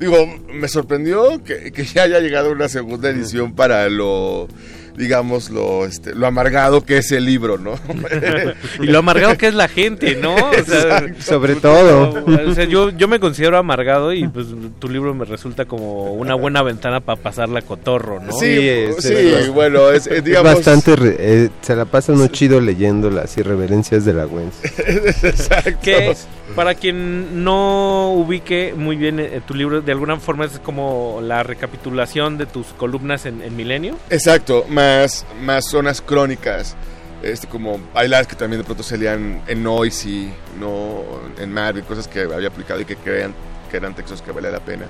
digo, 0.00 0.16
me 0.50 0.66
sorprendió 0.68 1.42
que, 1.44 1.72
que 1.72 1.84
ya 1.84 2.04
haya 2.04 2.20
llegado 2.20 2.52
una 2.52 2.68
segunda 2.70 3.10
edición 3.10 3.54
para 3.54 3.88
lo, 3.90 4.48
digamos, 4.96 5.50
lo, 5.50 5.84
este, 5.86 6.14
lo 6.14 6.26
amargado 6.26 6.80
que 6.84 6.98
es 6.98 7.12
el 7.12 7.24
libro, 7.24 7.58
¿no? 7.58 7.74
y 8.82 8.86
lo 8.86 8.98
amargado 8.98 9.36
que 9.36 9.48
es 9.48 9.54
la 9.54 9.68
gente, 9.68 10.16
¿no? 10.16 10.34
O 10.34 10.52
sea, 10.64 10.98
Exacto. 10.98 11.22
Sobre 11.22 11.54
todo. 11.56 12.24
O 12.48 12.54
sea, 12.54 12.64
yo, 12.64 12.90
yo 12.90 13.08
me 13.08 13.20
considero 13.20 13.58
amargado 13.58 14.12
y 14.12 14.26
pues 14.28 14.46
tu 14.78 14.88
libro 14.88 15.14
me 15.14 15.24
resulta 15.24 15.64
como 15.66 16.12
una 16.14 16.34
buena 16.34 16.62
ventana 16.62 17.00
para 17.00 17.20
pasarla 17.20 17.62
cotorro, 17.62 18.20
¿no? 18.20 18.32
Sí, 18.32 18.68
es- 18.68 18.96
sí, 19.02 19.14
es- 19.14 19.48
bueno, 19.50 19.90
es, 19.90 20.06
eh, 20.06 20.18
Es 20.18 20.24
digamos... 20.24 20.54
bastante. 20.54 20.96
re- 20.96 21.16
eh, 21.18 21.48
se 21.60 21.76
la 21.76 21.84
pasa 21.84 22.12
uno 22.12 22.26
chido 22.28 22.60
leyendo 22.60 23.10
las 23.10 23.36
irreverencias 23.38 24.04
de 24.04 24.12
la 24.12 24.24
Gwen. 24.24 24.50
Exacto. 25.22 25.78
Que 25.82 26.14
para 26.54 26.74
quien 26.74 27.44
no 27.44 28.12
ubique 28.12 28.74
muy 28.76 28.96
bien 28.96 29.18
eh, 29.20 29.40
tu 29.46 29.54
libro, 29.54 29.80
de 29.80 29.92
alguna 29.92 30.16
forma 30.18 30.44
es 30.44 30.58
como 30.60 31.20
la 31.22 31.42
recapitulación 31.42 32.38
de 32.38 32.46
tus 32.46 32.66
columnas 32.68 33.26
en, 33.26 33.42
en 33.42 33.56
Milenio. 33.56 33.96
Exacto, 34.10 34.64
más, 34.86 35.26
más 35.42 35.64
zonas 35.66 36.00
crónicas. 36.00 36.76
Este, 37.22 37.46
como 37.48 37.80
bailadas 37.94 38.26
que 38.26 38.36
también 38.36 38.60
de 38.60 38.64
pronto 38.64 38.82
salían 38.82 39.42
en 39.46 39.62
Noisy, 39.62 40.30
no 40.60 41.02
en 41.38 41.52
Marvel, 41.52 41.82
cosas 41.84 42.06
que 42.06 42.20
había 42.20 42.48
aplicado 42.48 42.80
y 42.80 42.84
que 42.84 42.96
crean 42.96 43.34
que 43.70 43.78
eran 43.78 43.94
textos 43.94 44.22
que 44.22 44.32
valía 44.32 44.50
la 44.50 44.60
pena. 44.60 44.86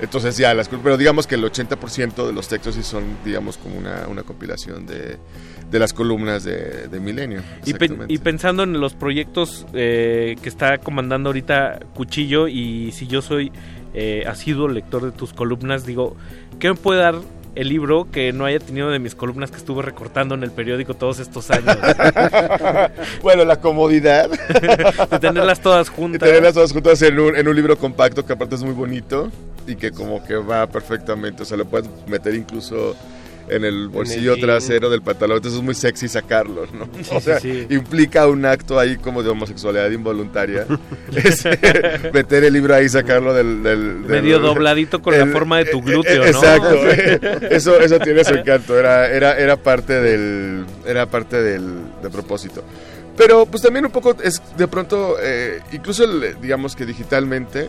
Entonces 0.00 0.38
ya, 0.38 0.54
las, 0.54 0.68
pero 0.68 0.96
digamos 0.96 1.26
que 1.26 1.34
el 1.34 1.44
80% 1.44 2.26
de 2.26 2.32
los 2.32 2.48
textos 2.48 2.76
sí 2.76 2.82
son, 2.82 3.04
digamos, 3.24 3.58
como 3.58 3.76
una, 3.76 4.06
una 4.08 4.22
compilación 4.22 4.86
de, 4.86 5.18
de 5.70 5.78
las 5.78 5.92
columnas 5.92 6.44
de, 6.44 6.88
de 6.88 7.00
Milenio. 7.00 7.42
Y 8.08 8.18
pensando 8.18 8.62
en 8.62 8.80
los 8.80 8.94
proyectos 8.94 9.66
eh, 9.74 10.36
que 10.42 10.48
está 10.48 10.78
comandando 10.78 11.28
ahorita 11.28 11.80
Cuchillo 11.94 12.48
y 12.48 12.92
si 12.92 13.06
yo 13.06 13.20
soy 13.20 13.52
eh, 13.92 14.24
asiduo 14.26 14.68
lector 14.68 15.04
de 15.04 15.12
tus 15.12 15.34
columnas, 15.34 15.84
digo, 15.84 16.16
¿qué 16.58 16.68
me 16.68 16.76
puede 16.76 17.00
dar 17.00 17.16
el 17.60 17.68
libro 17.68 18.08
que 18.10 18.32
no 18.32 18.46
haya 18.46 18.58
tenido 18.58 18.88
de 18.88 18.98
mis 18.98 19.14
columnas 19.14 19.50
que 19.50 19.58
estuve 19.58 19.82
recortando 19.82 20.34
en 20.34 20.42
el 20.42 20.50
periódico 20.50 20.94
todos 20.94 21.18
estos 21.18 21.50
años? 21.50 21.76
bueno, 23.22 23.44
la 23.44 23.60
comodidad. 23.60 24.30
de 24.30 25.18
tenerlas 25.18 25.60
todas 25.60 25.90
juntas. 25.90 26.26
Y 26.26 26.30
tenerlas 26.30 26.54
todas 26.54 26.72
juntas 26.72 27.02
en 27.02 27.20
un, 27.20 27.36
en 27.36 27.46
un 27.46 27.54
libro 27.54 27.76
compacto 27.76 28.24
que 28.24 28.32
aparte 28.32 28.54
es 28.54 28.62
muy 28.62 28.72
bonito 28.72 29.30
y 29.66 29.76
que 29.76 29.90
como 29.90 30.24
que 30.24 30.36
va 30.36 30.66
perfectamente. 30.68 31.42
O 31.42 31.44
sea, 31.44 31.58
lo 31.58 31.66
puedes 31.66 31.86
meter 32.06 32.34
incluso 32.34 32.96
en 33.50 33.64
el 33.64 33.88
bolsillo 33.88 34.36
trasero 34.38 34.88
del 34.90 35.02
pantalón. 35.02 35.36
Entonces 35.38 35.58
es 35.58 35.64
muy 35.64 35.74
sexy 35.74 36.08
sacarlo, 36.08 36.66
¿no? 36.72 36.88
O 37.16 37.20
sea, 37.20 37.40
sí, 37.40 37.66
sí. 37.68 37.74
implica 37.74 38.26
un 38.26 38.44
acto 38.46 38.78
ahí 38.78 38.96
como 38.96 39.22
de 39.22 39.30
homosexualidad 39.30 39.90
involuntaria. 39.90 40.66
Es, 41.14 41.44
meter 42.12 42.44
el 42.44 42.52
libro 42.52 42.74
ahí 42.74 42.86
y 42.86 42.88
sacarlo 42.88 43.34
del... 43.34 43.62
del- 43.62 44.02
del- 44.02 44.22
Medio 44.22 44.38
dobladito 44.38 45.02
con 45.02 45.18
la 45.18 45.26
forma 45.26 45.58
de 45.58 45.64
tu 45.66 45.78
eh, 45.78 45.82
glúteo, 45.84 46.24
eh, 46.24 46.32
¿no? 46.32 46.38
Exacto. 46.38 47.46
eso, 47.50 47.80
eso 47.80 47.98
tiene 47.98 48.24
su 48.24 48.34
encanto. 48.34 48.78
Era, 48.78 49.08
era, 49.10 49.36
era 49.38 49.56
parte 49.56 49.94
del... 50.00 50.64
Era 50.86 51.06
parte 51.06 51.42
del, 51.42 51.82
del 52.02 52.10
propósito. 52.10 52.62
Pero 53.16 53.44
pues 53.44 53.62
también 53.62 53.84
un 53.84 53.90
poco 53.90 54.16
es 54.22 54.40
de 54.56 54.66
pronto, 54.68 55.16
eh, 55.20 55.60
incluso 55.72 56.04
el, 56.04 56.40
digamos 56.40 56.74
que 56.74 56.86
digitalmente, 56.86 57.68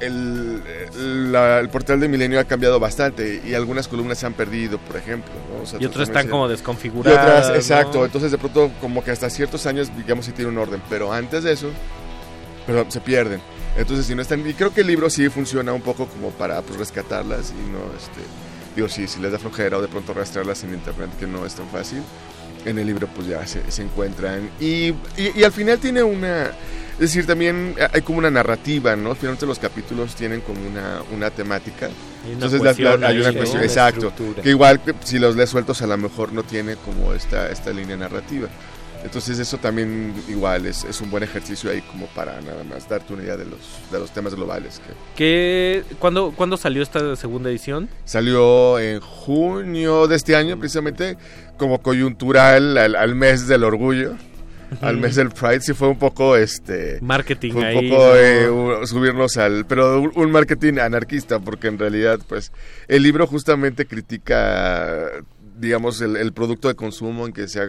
el, 0.00 1.32
la- 1.32 1.60
el 1.60 1.68
portal 1.68 2.00
de 2.00 2.08
Milenio 2.08 2.40
ha 2.40 2.44
cambiado 2.44 2.80
bastante 2.80 3.42
y 3.46 3.54
algunas 3.54 3.86
columnas 3.88 4.18
se 4.18 4.26
han 4.26 4.34
perdido, 4.34 4.78
por 4.78 4.96
ejemplo. 4.96 5.32
¿no? 5.54 5.62
O 5.62 5.66
sea, 5.66 5.80
Y 5.80 5.84
otras 5.86 6.08
están 6.08 6.24
se- 6.24 6.30
como 6.30 6.46
y 6.46 6.50
desconfiguradas. 6.50 7.20
otras, 7.46 7.48
¿no? 7.48 7.54
exacto. 7.54 8.04
Entonces 8.04 8.30
de 8.32 8.38
pronto 8.38 8.70
como 8.80 9.04
que 9.04 9.10
hasta 9.10 9.28
ciertos 9.30 9.66
años, 9.66 9.90
digamos, 9.96 10.24
sí 10.24 10.32
tiene 10.32 10.50
un 10.50 10.58
orden, 10.58 10.82
pero 10.88 11.12
antes 11.12 11.44
de 11.44 11.52
eso, 11.52 11.70
pero 12.66 12.84
se 12.90 13.00
pierden. 13.00 13.40
Entonces 13.76 14.06
si 14.06 14.14
no 14.14 14.22
están, 14.22 14.46
y 14.48 14.54
creo 14.54 14.72
que 14.74 14.80
el 14.80 14.86
libro 14.88 15.08
sí 15.10 15.28
funciona 15.28 15.72
un 15.72 15.82
poco 15.82 16.06
como 16.06 16.30
para 16.30 16.60
pues, 16.62 16.78
rescatarlas 16.78 17.50
y 17.52 17.70
no, 17.70 17.78
este, 17.96 18.20
digo, 18.74 18.88
sí, 18.88 19.06
si 19.06 19.20
les 19.20 19.30
da 19.32 19.38
flojera 19.38 19.78
o 19.78 19.82
de 19.82 19.88
pronto 19.88 20.12
rastrearlas 20.12 20.64
en 20.64 20.74
internet, 20.74 21.10
que 21.18 21.26
no 21.26 21.46
es 21.46 21.54
tan 21.54 21.68
fácil 21.68 22.02
en 22.64 22.78
el 22.78 22.86
libro 22.86 23.08
pues 23.14 23.26
ya 23.28 23.46
se, 23.46 23.70
se 23.70 23.82
encuentran. 23.82 24.50
Y, 24.60 24.88
y, 25.16 25.32
y 25.36 25.44
al 25.44 25.52
final 25.52 25.78
tiene 25.78 26.02
una 26.02 26.50
es 26.94 26.98
decir 27.14 27.26
también 27.26 27.74
hay 27.94 28.02
como 28.02 28.18
una 28.18 28.30
narrativa 28.30 28.94
no 28.94 29.14
finalmente 29.14 29.46
los 29.46 29.58
capítulos 29.58 30.14
tienen 30.14 30.42
como 30.42 30.60
una, 30.66 31.00
una 31.14 31.30
temática. 31.30 31.88
Una 32.24 32.32
entonces 32.34 32.60
la- 32.78 32.96
la- 32.98 33.08
hay 33.08 33.18
una 33.20 33.32
cuestión 33.32 33.62
exacto 33.62 34.08
estructura. 34.08 34.42
que 34.42 34.50
igual 34.50 34.80
si 35.02 35.18
los 35.18 35.34
lees 35.36 35.48
sueltos 35.50 35.80
a 35.80 35.86
lo 35.86 35.96
mejor 35.96 36.32
no 36.34 36.42
tiene 36.42 36.76
como 36.76 37.14
esta 37.14 37.50
esta 37.50 37.70
línea 37.70 37.96
narrativa. 37.96 38.48
Entonces 39.02 39.38
eso 39.38 39.56
también 39.56 40.12
igual 40.28 40.66
es, 40.66 40.84
es 40.84 41.00
un 41.00 41.10
buen 41.10 41.22
ejercicio 41.22 41.70
ahí 41.70 41.80
como 41.80 42.04
para 42.08 42.38
nada 42.42 42.62
más 42.64 42.86
darte 42.86 43.14
una 43.14 43.22
idea 43.22 43.38
de 43.38 43.46
los 43.46 43.60
de 43.90 43.98
los 43.98 44.10
temas 44.10 44.34
globales 44.34 44.78
que 44.86 44.92
¿Qué, 45.16 45.84
¿cuándo, 45.98 46.34
¿Cuándo 46.36 46.58
salió 46.58 46.82
esta 46.82 47.16
segunda 47.16 47.48
edición? 47.48 47.88
Salió 48.04 48.78
en 48.78 49.00
junio 49.00 50.06
de 50.06 50.16
este 50.16 50.36
año, 50.36 50.58
precisamente 50.58 51.16
como 51.60 51.80
coyuntural 51.80 52.76
al, 52.76 52.96
al 52.96 53.14
mes 53.14 53.46
del 53.46 53.62
orgullo. 53.62 54.14
al 54.80 54.96
mes 54.98 55.16
del 55.16 55.30
Pride, 55.30 55.60
sí 55.60 55.72
fue 55.74 55.88
un 55.88 55.98
poco 55.98 56.36
este 56.36 56.98
marketing 57.02 57.52
fue 57.52 57.60
un 57.62 57.66
ahí, 57.66 57.90
poco 57.90 58.04
¿no? 58.06 58.16
eh, 58.16 58.48
un- 58.50 58.86
subirnos 58.86 59.36
al 59.36 59.66
pero 59.66 60.00
un, 60.00 60.12
un 60.14 60.30
marketing 60.30 60.78
anarquista 60.78 61.40
porque 61.40 61.66
en 61.68 61.76
realidad 61.78 62.20
pues 62.28 62.52
el 62.86 63.02
libro 63.02 63.26
justamente 63.26 63.86
critica 63.86 65.08
digamos 65.60 66.00
el, 66.00 66.16
el 66.16 66.32
producto 66.32 66.68
de 66.68 66.74
consumo 66.74 67.26
en 67.26 67.32
que 67.32 67.46
se 67.48 67.60
ha 67.60 67.66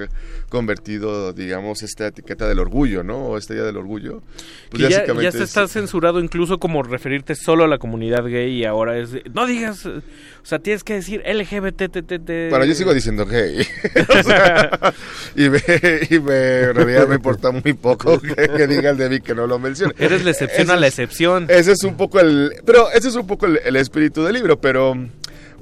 convertido 0.50 1.34
digamos 1.34 1.84
esta 1.84 2.08
etiqueta 2.08 2.48
del 2.48 2.60
orgullo 2.60 3.04
no 3.04 3.18
o 3.28 3.38
esta 3.38 3.54
idea 3.54 3.64
del 3.66 3.78
orgullo 3.78 4.22
pues 4.70 4.84
ya, 4.84 5.06
ya 5.06 5.32
se 5.32 5.38
es- 5.40 5.44
está 5.44 5.68
censurado 5.68 6.20
incluso 6.20 6.60
como 6.60 6.84
referirte 6.84 7.36
solo 7.36 7.64
a 7.64 7.68
la 7.68 7.78
comunidad 7.78 8.24
gay 8.26 8.52
y 8.60 8.66
ahora 8.66 8.98
es 8.98 9.12
de, 9.12 9.24
no 9.34 9.46
digas 9.46 9.86
o 9.86 10.02
sea 10.44 10.60
tienes 10.60 10.84
que 10.84 10.96
decir 10.96 11.22
LGBT 11.26 12.50
Bueno, 12.50 12.66
yo 12.66 12.74
sigo 12.76 12.94
diciendo 12.94 13.26
gay. 13.26 13.66
O 14.22 14.24
sea, 14.24 14.94
y, 15.36 15.50
me, 15.50 15.58
y 16.10 16.20
me- 16.20 16.60
en 16.62 16.76
realidad 16.76 17.08
me 17.08 17.16
importa 17.16 17.52
muy 17.52 17.74
poco 17.74 18.20
que, 18.20 18.34
que 18.36 18.68
diga 18.68 18.90
el 18.92 18.98
de 18.98 19.10
mí 19.10 19.20
que 19.22 19.34
no 19.36 19.48
lo 19.48 19.60
mencione. 19.60 19.94
Eres 19.98 20.24
la 20.24 20.32
excepción 20.32 20.64
Ese 20.64 20.72
a 20.74 20.76
la 20.78 20.88
es- 20.88 20.94
excepción. 21.00 21.46
Ese 21.50 21.72
es 21.74 21.84
un 21.84 21.96
poco 21.98 22.20
el... 22.20 22.52
Pero 22.66 22.92
ese 22.92 23.08
es 23.10 23.16
un 23.16 23.28
poco 23.28 23.46
el, 23.46 23.60
el 23.64 23.76
espíritu 23.76 24.24
del 24.24 24.34
libro, 24.34 24.60
pero... 24.60 24.96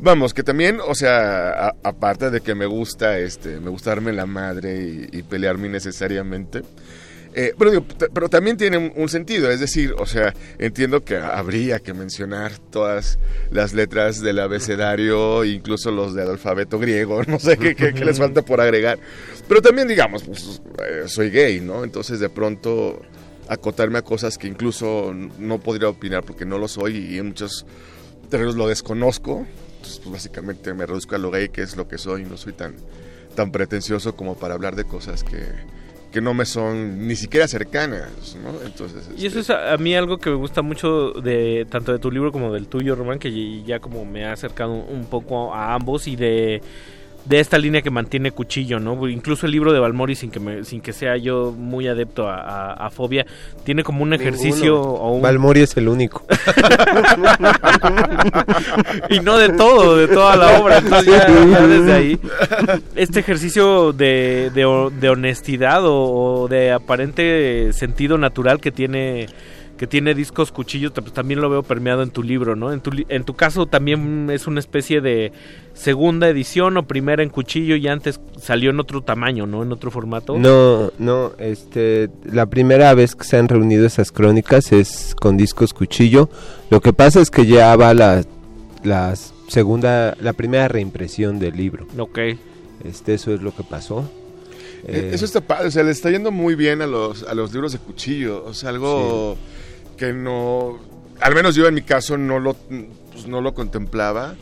Vamos, 0.01 0.33
que 0.33 0.43
también, 0.43 0.79
o 0.85 0.95
sea, 0.95 1.49
a- 1.67 1.75
aparte 1.83 2.29
de 2.29 2.39
que 2.41 2.55
me 2.55 2.65
gusta, 2.65 3.17
este, 3.19 3.59
me 3.59 3.69
gusta 3.69 3.89
darme 3.91 4.13
la 4.13 4.25
madre 4.25 5.07
y, 5.11 5.17
y 5.19 5.23
pelearme 5.23 5.67
innecesariamente, 5.67 6.61
eh, 7.35 7.53
pero, 7.59 7.69
digo, 7.69 7.83
t- 7.83 8.07
pero 8.13 8.29
también 8.29 8.55
tiene 8.57 8.77
un, 8.77 8.93
un 8.95 9.09
sentido, 9.09 9.51
es 9.51 9.59
decir, 9.59 9.93
o 9.99 10.05
sea, 10.05 10.33
entiendo 10.57 11.03
que 11.03 11.17
habría 11.17 11.79
que 11.79 11.93
mencionar 11.93 12.53
todas 12.71 13.19
las 13.51 13.73
letras 13.73 14.21
del 14.21 14.39
abecedario, 14.39 15.43
incluso 15.43 15.91
los 15.91 16.15
del 16.15 16.29
alfabeto 16.29 16.79
griego, 16.79 17.21
no 17.27 17.37
sé 17.37 17.57
qué, 17.57 17.75
qué- 17.75 17.93
qué 17.93 18.05
les 18.05 18.17
falta 18.19 18.41
por 18.41 18.61
agregar. 18.61 18.99
Pero 19.49 19.61
también, 19.61 19.87
digamos, 19.89 20.23
pues, 20.23 20.61
eh, 20.87 21.03
soy 21.07 21.29
gay, 21.29 21.59
¿no? 21.59 21.83
Entonces, 21.83 22.19
de 22.21 22.29
pronto, 22.29 23.01
acotarme 23.49 23.97
a 23.99 24.01
cosas 24.01 24.37
que 24.37 24.47
incluso 24.47 25.13
no 25.37 25.59
podría 25.59 25.89
opinar 25.89 26.23
porque 26.23 26.45
no 26.45 26.57
lo 26.57 26.67
soy 26.69 26.97
y 26.97 27.17
en 27.19 27.27
muchos 27.27 27.65
terrenos 28.29 28.55
lo 28.55 28.67
desconozco. 28.69 29.45
Pues, 29.97 30.11
básicamente 30.11 30.73
me 30.73 30.85
reduzco 30.85 31.15
a 31.15 31.17
lo 31.17 31.31
gay, 31.31 31.49
que 31.49 31.61
es 31.61 31.75
lo 31.75 31.87
que 31.87 31.97
soy, 31.97 32.21
y 32.21 32.25
no 32.25 32.37
soy 32.37 32.53
tan, 32.53 32.75
tan 33.35 33.51
pretencioso 33.51 34.15
como 34.15 34.35
para 34.35 34.53
hablar 34.53 34.75
de 34.75 34.83
cosas 34.83 35.23
que, 35.23 35.43
que 36.11 36.21
no 36.21 36.33
me 36.33 36.45
son 36.45 37.07
ni 37.07 37.15
siquiera 37.15 37.47
cercanas, 37.47 38.37
¿no? 38.43 38.65
Entonces, 38.65 39.09
Y 39.17 39.25
eso 39.25 39.39
es 39.39 39.49
a, 39.49 39.73
a 39.73 39.77
mí 39.77 39.95
algo 39.95 40.17
que 40.17 40.29
me 40.29 40.35
gusta 40.35 40.61
mucho 40.61 41.11
de 41.11 41.65
tanto 41.69 41.91
de 41.91 41.99
tu 41.99 42.11
libro 42.11 42.31
como 42.31 42.53
del 42.53 42.67
tuyo, 42.67 42.95
Román, 42.95 43.19
que 43.19 43.63
ya 43.63 43.79
como 43.79 44.05
me 44.05 44.25
ha 44.25 44.33
acercado 44.33 44.73
un 44.73 45.05
poco 45.05 45.53
a 45.53 45.73
ambos 45.73 46.07
y 46.07 46.15
de 46.15 46.61
de 47.29 47.39
esta 47.39 47.59
línea 47.59 47.83
que 47.83 47.91
mantiene 47.91 48.31
Cuchillo, 48.31 48.79
¿no? 48.79 49.07
Incluso 49.07 49.45
el 49.45 49.51
libro 49.51 49.71
de 49.71 49.77
Balmori, 49.79 50.15
sin 50.15 50.31
que 50.31 50.39
me, 50.39 50.63
sin 50.63 50.81
que 50.81 50.93
sea 50.93 51.15
yo 51.15 51.53
muy 51.55 51.87
adepto 51.87 52.27
a, 52.27 52.37
a- 52.41 52.87
a 52.87 52.89
Fobia, 52.89 53.23
tiene 53.63 53.83
como 53.83 54.01
un 54.01 54.13
ejercicio 54.13 54.73
Ninguno. 54.73 54.93
o 54.95 55.11
un... 55.13 55.21
Balmori 55.21 55.61
es 55.61 55.77
el 55.77 55.89
único. 55.89 56.25
y 59.09 59.19
no 59.19 59.37
de 59.37 59.49
todo, 59.49 59.97
de 59.97 60.07
toda 60.07 60.35
la 60.35 60.59
obra. 60.59 60.77
Entonces 60.79 61.05
ya, 61.13 61.27
ya 61.27 61.67
desde 61.67 61.93
ahí, 61.93 62.19
este 62.95 63.19
ejercicio 63.19 63.93
de, 63.93 64.51
de, 64.53 64.65
ho- 64.65 64.89
de 64.89 65.09
honestidad 65.09 65.85
o, 65.85 66.41
o 66.41 66.47
de 66.47 66.71
aparente 66.71 67.71
sentido 67.73 68.17
natural 68.17 68.59
que 68.59 68.71
tiene 68.71 69.27
que 69.79 69.87
tiene 69.87 70.13
discos 70.13 70.51
cuchillos, 70.51 70.91
pues 70.93 71.13
también 71.13 71.39
lo 71.39 71.49
veo 71.49 71.63
permeado 71.63 72.03
en 72.03 72.09
tu 72.11 72.21
libro, 72.21 72.55
¿no? 72.55 72.73
En 72.73 72.81
tu, 72.81 72.91
li- 72.91 73.05
en 73.07 73.23
tu 73.23 73.33
caso 73.35 73.65
también 73.65 74.29
es 74.29 74.45
una 74.45 74.59
especie 74.59 74.99
de 74.99 75.31
segunda 75.73 76.27
edición 76.27 76.75
o 76.75 76.85
primera 76.85 77.23
en 77.23 77.29
cuchillo 77.29 77.77
y 77.77 77.87
antes 77.87 78.19
salió 78.37 78.71
en 78.71 78.79
otro 78.81 79.01
tamaño, 79.01 79.47
¿no? 79.47 79.63
En 79.63 79.71
otro 79.71 79.89
formato. 79.89 80.37
No, 80.37 80.91
no, 80.99 81.31
este, 81.39 82.09
la 82.25 82.45
primera 82.47 82.93
vez 82.93 83.15
que 83.15 83.23
se 83.23 83.37
han 83.37 83.47
reunido 83.47 83.85
esas 83.85 84.11
crónicas 84.11 84.73
es 84.73 85.15
con 85.15 85.37
discos 85.37 85.73
cuchillo. 85.73 86.29
Lo 86.69 86.81
que 86.81 86.91
pasa 86.91 87.21
es 87.21 87.31
que 87.31 87.45
ya 87.45 87.73
va 87.77 87.93
la, 87.93 88.23
la 88.83 89.15
segunda, 89.47 90.15
la 90.19 90.33
primera 90.33 90.67
reimpresión 90.67 91.39
del 91.39 91.55
libro. 91.55 91.87
Ok. 91.97 92.19
Este, 92.83 93.13
eso 93.13 93.33
es 93.33 93.41
lo 93.41 93.55
que 93.55 93.63
pasó. 93.63 94.01
Eh, 94.83 95.09
Eh, 95.09 95.11
Eso 95.13 95.25
está 95.25 95.41
padre, 95.41 95.67
o 95.67 95.71
sea, 95.71 95.83
le 95.83 95.91
está 95.91 96.09
yendo 96.09 96.31
muy 96.31 96.55
bien 96.55 96.81
a 96.81 96.87
los, 96.87 97.23
a 97.23 97.33
los 97.33 97.51
libros 97.53 97.71
de 97.73 97.79
cuchillo, 97.79 98.43
o 98.45 98.53
sea, 98.53 98.69
algo 98.69 99.37
que 99.99 100.13
no, 100.13 100.79
al 101.21 101.35
menos 101.35 101.53
yo 101.55 101.67
en 101.67 101.73
mi 101.75 101.81
caso 101.81 102.17
no 102.17 102.39
lo, 102.39 102.53
pues, 102.53 103.27
no 103.27 103.41
lo 103.41 103.53
contemplaba 103.53 104.33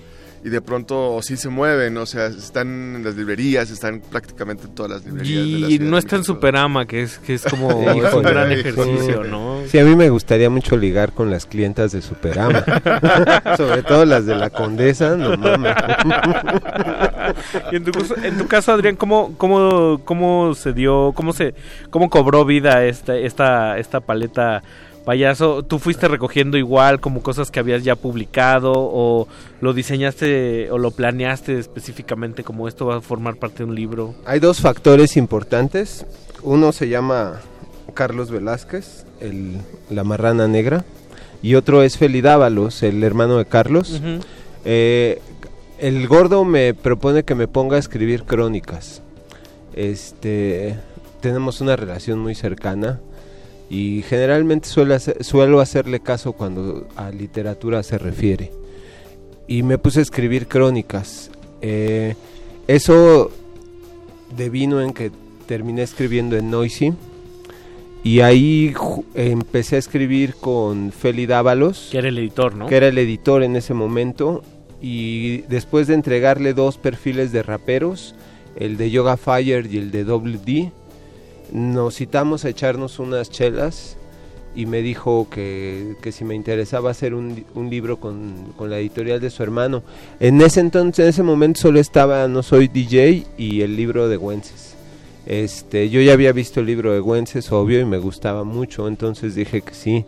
y 0.43 0.49
de 0.49 0.61
pronto 0.61 1.19
sí 1.23 1.35
se 1.35 1.49
mueven, 1.49 1.97
o 1.97 2.05
sea, 2.05 2.27
están 2.27 2.67
en 2.97 3.03
las 3.03 3.15
librerías, 3.15 3.69
están 3.71 3.99
prácticamente 3.99 4.65
en 4.67 4.75
todas 4.75 4.91
las 4.91 5.03
librerías. 5.05 5.43
de 5.45 5.59
la 5.59 5.69
Y 5.69 5.79
no 5.79 5.97
está 5.97 6.15
en 6.15 6.23
Superama, 6.23 6.85
que 6.85 7.01
es, 7.01 7.17
que 7.17 7.33
es 7.33 7.43
como 7.43 7.69
es 7.91 8.13
un 8.13 8.21
gran 8.21 8.51
ejercicio, 8.51 9.23
¿no? 9.23 9.61
Sí, 9.67 9.79
a 9.79 9.83
mí 9.83 9.95
me 9.95 10.09
gustaría 10.09 10.49
mucho 10.49 10.77
ligar 10.77 11.11
con 11.11 11.31
las 11.31 11.47
clientas 11.47 11.91
de 11.91 12.01
Superama. 12.03 12.63
Sobre 13.57 13.81
todo 13.81 14.05
las 14.05 14.25
de 14.27 14.35
la 14.35 14.49
Condesa, 14.51 15.17
no 15.17 15.35
mames. 15.35 15.75
Y 17.71 17.75
en 17.77 17.83
tu, 17.83 17.91
caso- 17.91 18.15
en 18.23 18.37
tu 18.37 18.47
caso, 18.47 18.71
Adrián, 18.73 18.95
¿cómo, 18.95 19.33
cómo, 19.37 20.01
cómo 20.05 20.53
se 20.53 20.71
dio, 20.71 21.11
cómo 21.15 21.33
se, 21.33 21.55
cómo 21.89 22.09
cobró 22.09 22.45
vida 22.45 22.85
esta, 22.85 23.15
esta, 23.17 23.77
esta 23.79 23.99
paleta 24.01 24.63
payaso? 25.07 25.63
¿Tú 25.63 25.79
fuiste 25.79 26.09
recogiendo 26.09 26.57
igual 26.57 26.99
como 26.99 27.23
cosas 27.23 27.49
que 27.49 27.61
habías 27.61 27.81
ya 27.81 27.95
publicado 27.95 28.73
o 28.75 29.29
lo 29.61 29.73
diseñaste 29.73 30.69
o 30.69 30.77
lo 30.77 30.91
planeaste 30.91 31.57
específicamente 31.57 32.43
como 32.43 32.67
esto 32.67 32.87
va 32.87 32.97
a 32.97 33.01
formar 33.01 33.37
parte 33.37 33.59
de 33.59 33.69
un 33.69 33.73
libro? 33.73 34.15
Hay 34.25 34.41
dos 34.41 34.59
factores 34.59 35.15
importantes. 35.15 36.05
Uno 36.43 36.73
se 36.73 36.89
llama 36.89 37.39
Carlos 37.93 38.31
Velázquez, 38.31 39.05
el, 39.21 39.61
la 39.89 40.03
marrana 40.03 40.49
negra, 40.49 40.83
y 41.41 41.55
otro 41.55 41.83
es 41.83 41.97
Felidávalos, 41.97 42.83
el 42.83 43.01
hermano 43.01 43.37
de 43.37 43.45
Carlos. 43.45 44.01
Eh, 44.65 45.21
el 45.79 46.05
gordo 46.09 46.43
me 46.43 46.73
propone 46.73 47.23
que 47.23 47.33
me 47.33 47.47
ponga 47.47 47.77
a 47.77 47.79
escribir 47.79 48.25
crónicas. 48.25 49.01
Este, 49.73 50.77
tenemos 51.21 51.61
una 51.61 51.77
relación 51.77 52.19
muy 52.19 52.35
cercana 52.35 52.99
y 53.69 54.01
generalmente 54.03 54.67
suele 54.69 54.95
hacer- 54.95 55.23
suelo 55.23 55.59
hacerle 55.59 55.99
caso 55.99 56.33
cuando 56.33 56.87
a 56.95 57.09
literatura 57.11 57.83
se 57.83 57.97
refiere. 57.97 58.51
Y 59.47 59.63
me 59.63 59.77
puse 59.77 59.99
a 59.99 60.03
escribir 60.03 60.47
crónicas. 60.47 61.31
Eh, 61.61 62.15
eso 62.67 63.31
devino 64.35 64.81
en 64.81 64.93
que 64.93 65.11
terminé 65.45 65.83
escribiendo 65.83 66.35
en 66.37 66.49
Noisy. 66.51 66.93
Y 68.03 68.19
ahí 68.21 68.73
empecé 69.15 69.75
a 69.75 69.79
escribir 69.79 70.35
con 70.35 70.91
Feli 70.91 71.25
Dávalos. 71.25 71.89
Que 71.91 71.97
era 71.97 72.07
el 72.09 72.17
editor, 72.17 72.55
¿no? 72.55 72.67
Que 72.67 72.75
era 72.77 72.87
el 72.87 72.97
editor 72.97 73.43
en 73.43 73.55
ese 73.55 73.73
momento. 73.73 74.43
Y 74.81 75.39
después 75.49 75.87
de 75.87 75.95
entregarle 75.95 76.53
dos 76.53 76.77
perfiles 76.77 77.31
de 77.31 77.43
raperos, 77.43 78.15
el 78.55 78.77
de 78.77 78.91
Yoga 78.91 79.17
Fire 79.17 79.65
y 79.69 79.77
el 79.77 79.91
de 79.91 80.03
WD, 80.03 80.71
nos 81.51 81.95
citamos 81.95 82.45
a 82.45 82.49
echarnos 82.49 82.99
unas 82.99 83.29
chelas 83.29 83.95
y 84.55 84.65
me 84.65 84.81
dijo 84.81 85.27
que, 85.29 85.95
que 86.01 86.11
si 86.11 86.23
me 86.25 86.33
interesaba 86.35 86.89
hacer 86.91 87.13
un, 87.13 87.45
un 87.53 87.69
libro 87.69 87.97
con, 87.99 88.53
con 88.57 88.69
la 88.69 88.79
editorial 88.79 89.19
de 89.19 89.29
su 89.29 89.43
hermano. 89.43 89.83
En 90.19 90.41
ese 90.41 90.59
entonces, 90.61 91.03
en 91.03 91.09
ese 91.09 91.23
momento 91.23 91.61
solo 91.61 91.79
estaba 91.79 92.27
No 92.27 92.41
Soy 92.43 92.67
DJ 92.67 93.25
y 93.37 93.61
el 93.61 93.75
libro 93.75 94.09
de 94.09 94.17
Wences. 94.17 94.73
Este, 95.27 95.89
yo 95.89 96.01
ya 96.01 96.13
había 96.13 96.31
visto 96.31 96.59
el 96.61 96.65
libro 96.65 96.93
de 96.93 97.01
Wences, 97.01 97.51
obvio, 97.51 97.79
y 97.81 97.85
me 97.85 97.97
gustaba 97.97 98.43
mucho, 98.45 98.87
entonces 98.87 99.35
dije 99.35 99.61
que 99.61 99.73
sí. 99.73 100.05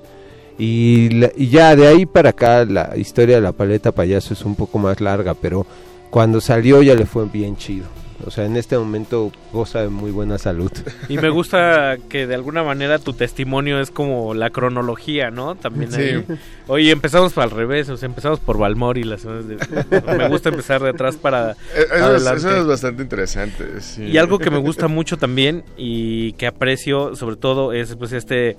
Y, 0.57 1.09
la- 1.09 1.31
y 1.37 1.47
ya 1.49 1.75
de 1.75 1.87
ahí 1.87 2.05
para 2.05 2.29
acá 2.31 2.65
la 2.65 2.95
historia 2.97 3.35
de 3.35 3.41
la 3.41 3.51
paleta 3.51 3.91
payaso 3.91 4.33
es 4.33 4.43
un 4.45 4.55
poco 4.55 4.79
más 4.79 4.99
larga, 4.99 5.33
pero 5.33 5.65
cuando 6.09 6.41
salió 6.41 6.81
ya 6.81 6.95
le 6.95 7.05
fue 7.05 7.25
bien 7.25 7.55
chido. 7.55 7.85
O 8.25 8.31
sea, 8.31 8.45
en 8.45 8.57
este 8.57 8.77
momento 8.77 9.31
goza 9.53 9.81
de 9.81 9.89
muy 9.89 10.11
buena 10.11 10.37
salud. 10.37 10.71
Y 11.07 11.17
me 11.17 11.29
gusta 11.29 11.97
que 12.09 12.27
de 12.27 12.35
alguna 12.35 12.63
manera 12.63 12.99
tu 12.99 13.13
testimonio 13.13 13.79
es 13.79 13.91
como 13.91 14.33
la 14.33 14.49
cronología, 14.49 15.31
¿no? 15.31 15.55
También 15.55 15.91
Sí. 15.91 16.01
ahí. 16.01 16.25
Oye, 16.67 16.91
empezamos 16.91 17.37
al 17.37 17.51
revés, 17.51 17.87
o 17.89 17.97
sea, 17.97 18.07
empezamos 18.07 18.39
por 18.39 18.57
Balmori. 18.57 19.03
Las, 19.03 19.25
me 20.07 20.27
gusta 20.27 20.49
empezar 20.49 20.81
de 20.81 20.89
atrás 20.89 21.15
para 21.15 21.51
Eh, 21.51 21.55
Eso 21.75 21.95
es, 21.95 22.01
adelante. 22.01 22.37
eso 22.39 22.57
es 22.57 22.65
bastante 22.67 23.03
interesante. 23.03 23.81
sí. 23.81 24.03
Y 24.03 24.17
algo 24.17 24.37
que 24.39 24.49
me 24.51 24.57
gusta 24.59 24.87
mucho 24.87 25.17
también 25.17 25.63
y 25.77 26.33
que 26.33 26.47
aprecio 26.47 27.15
sobre 27.15 27.37
todo 27.37 27.71
es 27.73 27.95
pues 27.95 28.11
este 28.11 28.57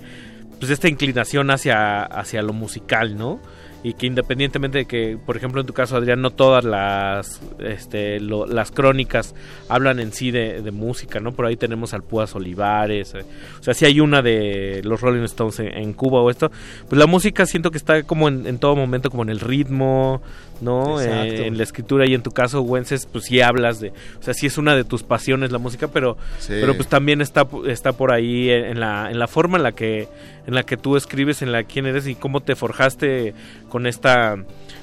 pues 0.59 0.70
esta 0.70 0.89
inclinación 0.89 1.51
hacia 1.51 2.03
hacia 2.03 2.43
lo 2.43 2.53
musical, 2.53 3.16
¿no? 3.16 3.41
Y 3.82 3.94
que 3.94 4.07
independientemente 4.07 4.77
de 4.78 4.85
que, 4.85 5.16
por 5.24 5.39
ejemplo, 5.39 5.61
en 5.61 5.66
tu 5.66 5.73
caso, 5.73 5.97
Adrián, 5.97 6.20
no 6.20 6.31
todas 6.31 6.65
las 6.65 7.40
este, 7.61 8.20
lo- 8.20 8.47
las 8.47 8.70
crónicas 8.70 9.35
hablan 9.70 10.01
en 10.01 10.12
sí 10.12 10.31
de, 10.31 10.61
de 10.61 10.70
música, 10.70 11.19
¿no? 11.19 11.32
Por 11.32 11.47
ahí 11.47 11.57
tenemos 11.57 11.94
al 11.94 12.02
Púas 12.02 12.35
Olivares, 12.35 13.15
eh, 13.15 13.24
o 13.59 13.62
sea, 13.62 13.73
si 13.73 13.86
hay 13.86 14.01
una 14.01 14.20
de 14.20 14.82
los 14.85 15.01
Rolling 15.01 15.23
Stones 15.24 15.61
en, 15.61 15.69
en 15.69 15.93
Cuba 15.94 16.20
o 16.20 16.28
esto, 16.31 16.51
pues 16.89 16.98
la 16.98 17.07
música 17.07 17.47
siento 17.47 17.70
que 17.70 17.78
está 17.78 18.02
como 18.02 18.28
en, 18.28 18.47
en 18.47 18.59
todo 18.59 18.77
momento, 18.77 19.11
como 19.11 19.23
en 19.23 19.31
el 19.31 19.40
ritmo 19.40 20.20
¿no? 20.61 21.01
Eh, 21.01 21.47
en 21.47 21.57
la 21.57 21.62
escritura 21.62 22.05
y 22.07 22.12
en 22.12 22.23
tu 22.23 22.32
caso, 22.32 22.61
Wences, 22.61 23.07
pues 23.07 23.24
sí 23.24 23.40
hablas 23.40 23.81
de, 23.81 23.93
o 24.19 24.23
sea, 24.23 24.35
sí 24.35 24.44
es 24.47 24.59
una 24.59 24.77
de 24.77 24.85
tus 24.85 25.02
pasiones 25.02 25.52
la 25.52 25.59
música, 25.59 25.89
pero, 25.89 26.19
Sí. 26.39 26.52
pero 26.61 26.77
pues 26.77 26.86
también 26.86 27.23
está, 27.23 27.47
está 27.66 27.93
por 27.93 28.12
ahí 28.12 28.51
en 28.51 28.78
la, 28.78 29.11
en 29.11 29.19
la 29.19 29.27
forma 29.27 29.57
en 29.57 29.62
la 29.62 29.73
que, 29.73 30.07
en 30.47 30.55
la 30.55 30.62
que 30.65 30.77
tú 30.77 30.98
escribes, 30.98 31.40
en 31.40 31.51
la 31.51 31.62
quién 31.65 31.86
eres 31.86 32.07
y 32.07 32.15
cómo 32.15 32.40
te 32.43 32.57
forjaste 32.57 33.32
con 33.70 33.86
esta 33.86 34.36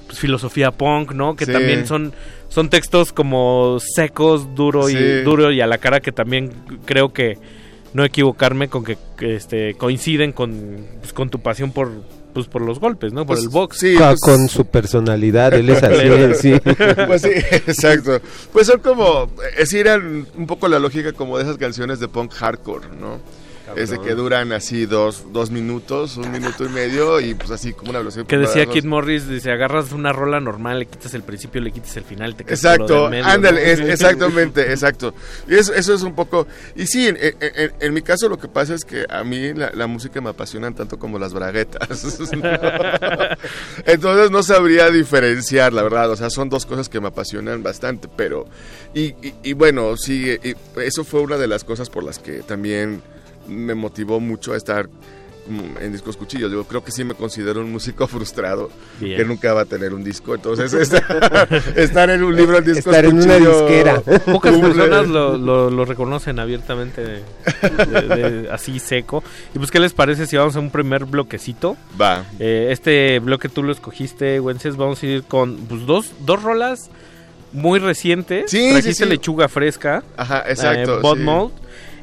pues, 0.08 0.18
filosofía 0.20 0.72
punk, 0.72 1.12
¿no? 1.12 1.36
Que 1.36 1.46
Sí. 1.46 1.52
también 1.52 1.86
son, 1.86 2.14
son 2.50 2.70
textos 2.70 3.14
como 3.14 3.78
secos, 3.80 4.56
duro 4.56 4.90
y 4.90 4.94
Sí. 4.94 5.22
duro 5.24 5.52
y 5.52 5.62
a 5.62 5.68
la 5.68 5.78
cara 5.78 6.00
que 6.00 6.12
también 6.12 6.52
creo 6.86 7.14
que 7.14 7.38
no 7.94 8.04
equivocarme 8.04 8.68
con 8.70 8.84
que, 8.84 8.98
que, 9.18 9.36
este 9.36 9.74
coinciden 9.76 10.32
con, 10.32 10.78
pues, 11.02 11.14
con 11.14 11.30
tu 11.30 11.40
pasión 11.40 11.72
por 11.72 11.92
pues 12.34 12.46
por 12.46 12.62
los 12.62 12.80
golpes, 12.80 13.14
¿no? 13.14 13.26
Por 13.26 13.36
Pues, 13.38 13.44
el 13.46 13.50
box. 13.50 13.78
sí, 13.80 13.96
Ah, 14.00 14.10
pues- 14.12 14.20
con 14.22 14.48
su 14.48 14.68
personalidad, 14.68 15.56
él 15.56 15.70
es 15.72 15.82
así, 15.82 16.40
sí. 16.40 16.60
Pues 17.08 17.24
sí, 17.24 17.30
exacto. 17.34 18.22
Pues 18.54 18.68
son 18.68 18.80
como, 18.80 19.32
es 19.58 19.74
ir 19.74 19.88
un 20.38 20.46
poco 20.46 20.68
la 20.68 20.78
lógica 20.78 21.14
como 21.14 21.38
de 21.40 21.46
esas 21.46 21.58
canciones 21.58 22.00
de 22.00 22.08
punk 22.08 22.32
hardcore, 22.34 22.90
¿no? 23.02 23.20
Es 23.76 23.90
de 23.90 24.00
que 24.00 24.16
duran 24.16 24.52
así 24.54 24.86
dos, 24.86 25.26
dos 25.34 25.52
minutos, 25.52 26.18
un 26.18 26.32
minuto 26.32 26.66
y 26.66 26.70
medio 26.70 27.20
y 27.20 27.34
pues 27.34 27.52
así 27.52 27.74
como 27.74 27.90
una 27.92 28.00
velocidad. 28.00 28.26
Que 28.26 28.38
decía 28.38 28.66
Kid. 28.66 28.86
Morris, 28.86 29.28
dice, 29.28 29.52
agarras 29.52 29.92
una 29.92 30.14
rola 30.14 30.40
normal, 30.40 30.80
le 30.80 30.86
quitas 30.86 31.14
el 31.14 31.24
principio, 31.24 31.60
le 31.62 31.72
quitas 31.72 31.96
el 31.98 32.04
final, 32.04 32.36
te 32.36 32.44
quedas 32.46 32.64
Exacto, 32.64 33.10
medio, 33.10 33.26
ándale, 33.26 33.62
¿no? 33.62 33.68
es- 33.68 33.80
exactamente, 33.82 34.72
exacto. 34.72 35.14
Y 35.48 35.56
eso, 35.56 35.74
eso 35.74 35.94
es 35.94 36.02
un 36.02 36.16
poco... 36.16 36.48
Y 36.76 36.88
sí, 36.88 37.08
en, 37.08 37.18
en- 37.20 37.36
en- 37.40 37.72
en 37.80 37.94
mi 37.94 38.02
caso 38.02 38.30
lo 38.30 38.38
que 38.40 38.48
pasa 38.48 38.74
es 38.74 38.86
que 38.86 39.06
a 39.10 39.24
mí 39.24 39.54
la, 39.54 39.72
la 39.74 39.88
música 39.88 40.22
me 40.22 40.30
apasiona 40.30 40.74
tanto 40.74 40.98
como 40.98 41.20
las 41.20 41.34
braguetas. 41.34 41.88
Entonces 43.86 44.32
no 44.32 44.44
sabría 44.44 44.90
diferenciar, 44.90 45.74
la 45.74 45.84
verdad. 45.84 46.12
O 46.12 46.16
sea, 46.16 46.30
son 46.30 46.50
dos 46.50 46.66
cosas 46.66 46.90
que 46.90 47.00
me 47.00 47.08
apasionan 47.08 47.64
bastante, 47.64 48.08
pero... 48.16 48.46
Y, 48.94 49.08
y- 49.26 49.34
y 49.44 49.54
bueno, 49.54 49.96
sí, 49.98 50.36
y 50.44 50.56
eso 50.82 51.04
fue 51.04 51.22
una 51.22 51.38
de 51.38 51.48
las 51.48 51.64
cosas 51.64 51.90
por 51.90 52.04
las 52.04 52.20
que 52.20 52.42
también 52.42 53.02
me 53.48 53.76
motivó 53.76 54.20
mucho 54.20 54.54
a 54.54 54.58
estar 54.58 54.90
en 55.80 55.94
discos 55.94 56.18
cuchillos. 56.18 56.52
Yo 56.52 56.66
creo 56.66 56.84
que 56.84 56.92
sí 56.92 57.06
me 57.06 57.14
considero 57.14 57.62
un 57.62 57.72
músico 57.72 58.06
frustrado 58.10 58.70
Bien. 59.00 59.16
que 59.18 59.24
nunca 59.24 59.54
va 59.54 59.62
a 59.62 59.66
tener 59.66 59.94
un 59.94 60.04
disco. 60.04 60.36
Entonces, 60.36 60.74
estar, 60.74 61.48
estar 61.78 62.10
en 62.10 62.22
un 62.24 62.36
libro 62.36 62.58
en 62.58 62.66
discos 62.66 62.94
Estar 62.94 63.06
en 63.06 63.16
una 63.16 63.38
disquera. 63.38 64.02
Pocas 64.26 64.54
cumple- 64.54 64.74
personas 64.76 65.08
lo, 65.08 65.38
lo- 65.38 65.70
lo 65.70 65.86
reconocen 65.86 66.40
abiertamente 66.40 67.02
de- 67.02 67.24
de- 67.86 68.02
de- 68.42 68.52
así 68.52 68.78
seco. 68.80 69.24
Y 69.56 69.58
pues, 69.60 69.72
¿qué 69.72 69.80
les 69.80 69.94
parece 69.94 70.28
si 70.28 70.36
vamos 70.36 70.58
a 70.58 70.60
un 70.60 70.70
primer 70.70 71.06
bloquecito? 71.06 71.78
Va. 72.00 72.26
Eh, 72.40 72.68
este 72.72 73.20
bloque 73.20 73.48
tú 73.48 73.64
lo 73.64 73.72
escogiste, 73.72 74.42
Wences. 74.42 74.76
Vamos 74.76 75.02
a 75.02 75.06
ir 75.06 75.24
con 75.24 75.56
pues, 75.60 75.86
dos, 75.86 76.12
dos 76.26 76.44
rolas 76.44 76.90
muy 77.54 77.80
recientes. 77.80 78.52
Sí, 78.52 78.68
Trajiste 78.72 78.94
sí, 78.94 79.04
sí. 79.06 79.10
lechuga 79.10 79.48
fresca. 79.48 80.04
Ajá, 80.18 80.44
exacto, 80.50 80.98
Eh, 81.00 81.16
sí. 81.16 81.24
Mold. 81.24 81.54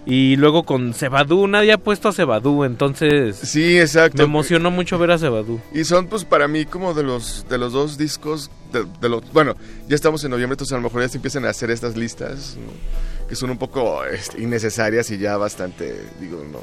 Y 0.07 0.37
luego 0.37 0.65
con 0.65 0.93
Cebadú, 0.93 1.47
nadie 1.47 1.73
ha 1.73 1.79
puesto 1.79 2.09
a 2.09 2.13
Cebadú, 2.13 2.65
entonces... 2.65 3.37
Sí, 3.37 3.79
exacto. 3.79 4.19
Me 4.19 4.25
emocionó 4.25 4.71
mucho 4.71 4.99
ver 4.99 5.11
a 5.13 5.19
Cebadú. 5.19 5.61
Y 5.73 5.85
son 5.85 6.09
pues 6.09 6.25
para 6.25 6.47
mí 6.47 6.67
como 6.67 6.93
de 6.93 7.03
los 7.03 7.47
de 7.49 7.57
los 7.57 7.73
dos 7.73 7.97
discos 7.97 8.51
de, 8.73 8.85
de 9.01 9.09
los 9.09 9.33
bueno, 9.33 9.57
ya 9.89 9.95
estamos 9.95 10.23
en 10.25 10.31
noviembre, 10.31 10.55
entonces 10.55 10.73
a 10.75 10.77
lo 10.77 10.83
mejor 10.83 11.01
ya 11.01 11.09
se 11.09 11.17
empiezan 11.17 11.47
a 11.47 11.51
hacer 11.51 11.71
estas 11.71 11.97
listas 11.97 12.57
¿no? 12.57 13.29
que 13.29 13.35
son 13.35 13.51
un 13.51 13.59
poco 13.59 14.05
este, 14.05 14.43
innecesarias 14.43 15.11
y 15.11 15.19
ya 15.19 15.37
bastante 15.37 15.95
digo, 16.21 16.45
no. 16.53 16.61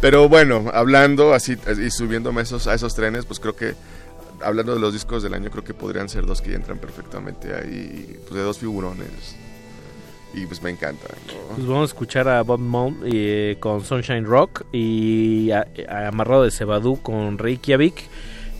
Pero 0.00 0.28
bueno, 0.28 0.70
hablando 0.72 1.34
así 1.34 1.56
y 1.84 1.90
subiéndome 1.90 2.42
esos 2.42 2.66
a 2.66 2.74
esos 2.74 2.94
trenes, 2.94 3.24
pues 3.24 3.40
creo 3.40 3.56
que 3.56 3.74
hablando 4.42 4.74
de 4.74 4.80
los 4.80 4.92
discos 4.92 5.22
del 5.22 5.34
año 5.34 5.50
creo 5.50 5.64
que 5.64 5.74
podrían 5.74 6.08
ser 6.08 6.26
dos 6.26 6.42
que 6.42 6.54
entran 6.54 6.78
perfectamente 6.78 7.54
ahí, 7.54 8.18
pues 8.28 8.34
de 8.34 8.42
dos 8.42 8.58
figurones. 8.58 9.36
Y 10.34 10.46
pues 10.46 10.62
me 10.62 10.70
encanta, 10.70 11.06
¿no? 11.08 11.54
Pues 11.54 11.66
vamos 11.66 11.82
a 11.82 11.92
escuchar 11.92 12.28
a 12.28 12.42
Bob 12.42 12.58
Mould 12.60 13.04
eh, 13.12 13.56
con 13.60 13.84
Sunshine 13.84 14.24
Rock 14.24 14.64
y 14.72 15.50
a- 15.52 15.66
a 15.88 16.08
Amarrado 16.08 16.42
de 16.44 16.50
Cebadú 16.50 17.00
con 17.00 17.38
Reykjavik. 17.38 17.94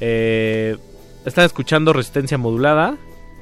Eh, 0.00 0.76
están 1.24 1.44
escuchando 1.46 1.92
Resistencia 1.92 2.38
Modulada, 2.38 2.96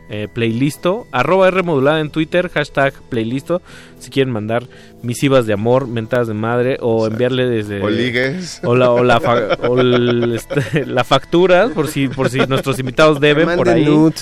eh, 0.08 0.28
playlisto, 0.32 1.06
arroba 1.12 1.48
R 1.48 1.62
modulada 1.62 2.00
en 2.00 2.10
Twitter, 2.10 2.48
hashtag 2.50 2.92
playlisto, 3.08 3.62
si 3.98 4.10
quieren 4.10 4.32
mandar 4.32 4.64
misivas 5.02 5.46
de 5.46 5.52
amor, 5.54 5.86
mentadas 5.86 6.28
de 6.28 6.34
madre 6.34 6.76
o 6.80 7.06
enviarle 7.06 7.46
desde... 7.46 7.82
O 7.82 7.88
ligues. 7.88 8.60
O 8.64 8.74
la, 8.76 8.90
o 8.90 9.02
la, 9.04 9.20
fa- 9.20 9.56
o 9.68 9.78
el, 9.80 10.34
este, 10.34 10.86
la 10.86 11.04
factura, 11.04 11.68
por 11.68 11.88
si, 11.88 12.08
por 12.08 12.28
si 12.30 12.38
nuestros 12.40 12.78
invitados 12.78 13.20
deben, 13.20 13.56
por 13.56 13.68
ahí. 13.68 13.86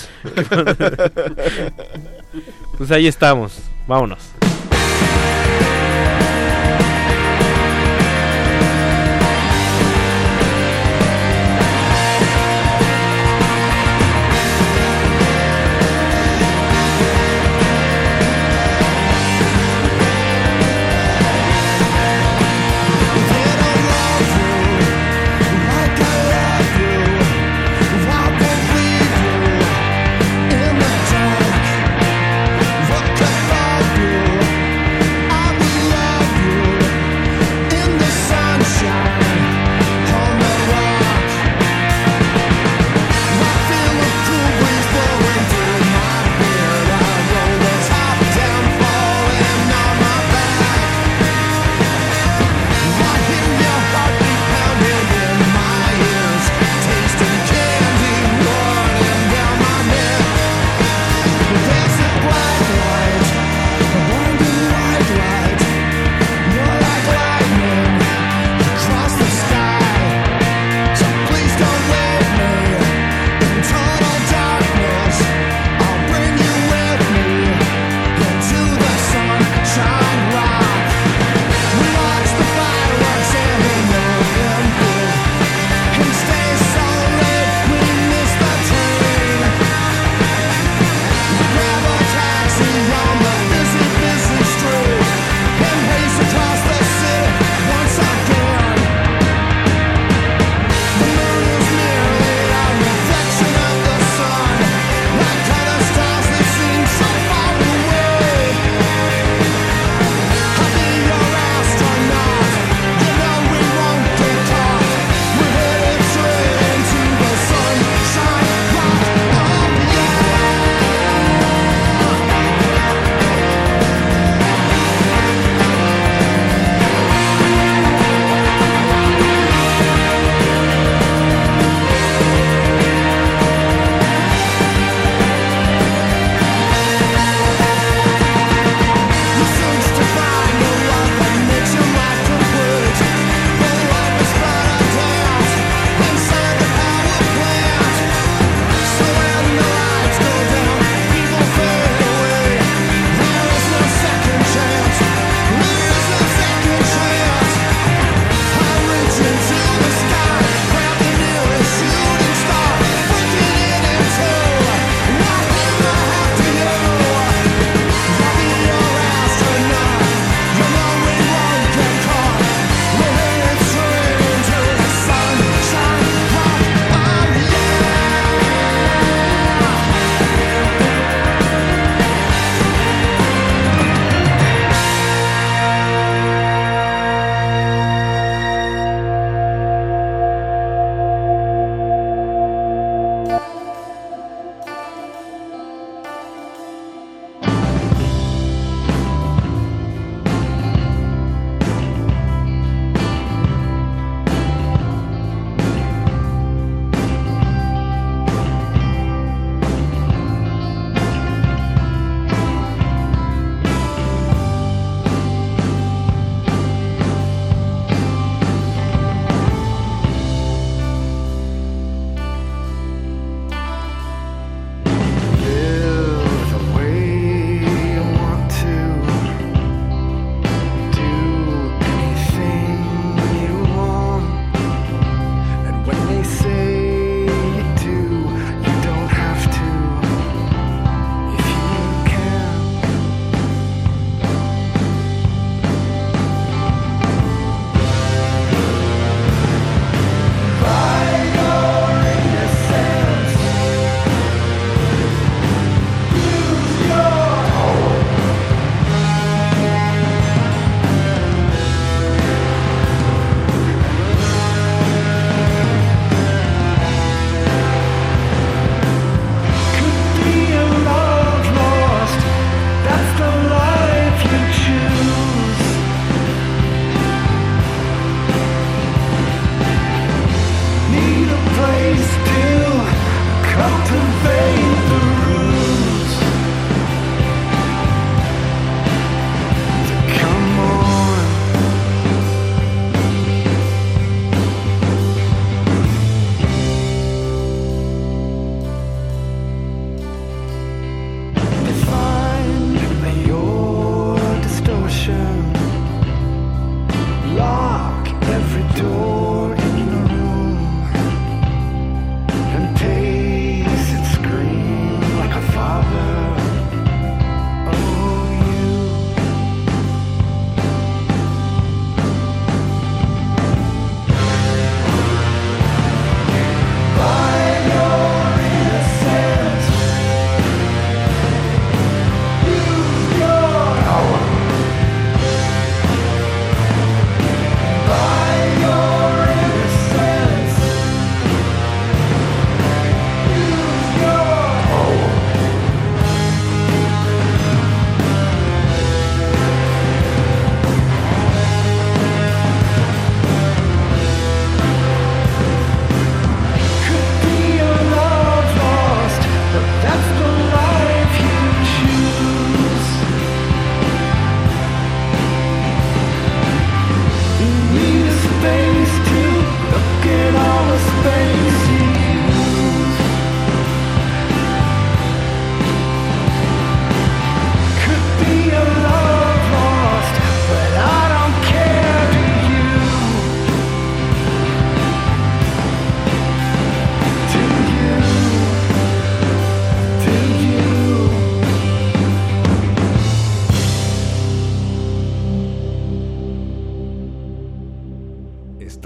pues 2.77 2.91
ahí 2.91 3.07
estamos, 3.07 3.57
vámonos. 3.91 4.40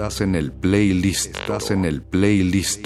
Estás 0.06 0.22
en 0.22 0.36
el 0.36 0.52
playlist. 0.52 1.36
Estás 1.36 1.72
en 1.72 1.84
el 1.84 2.04
playlist. 2.04 2.86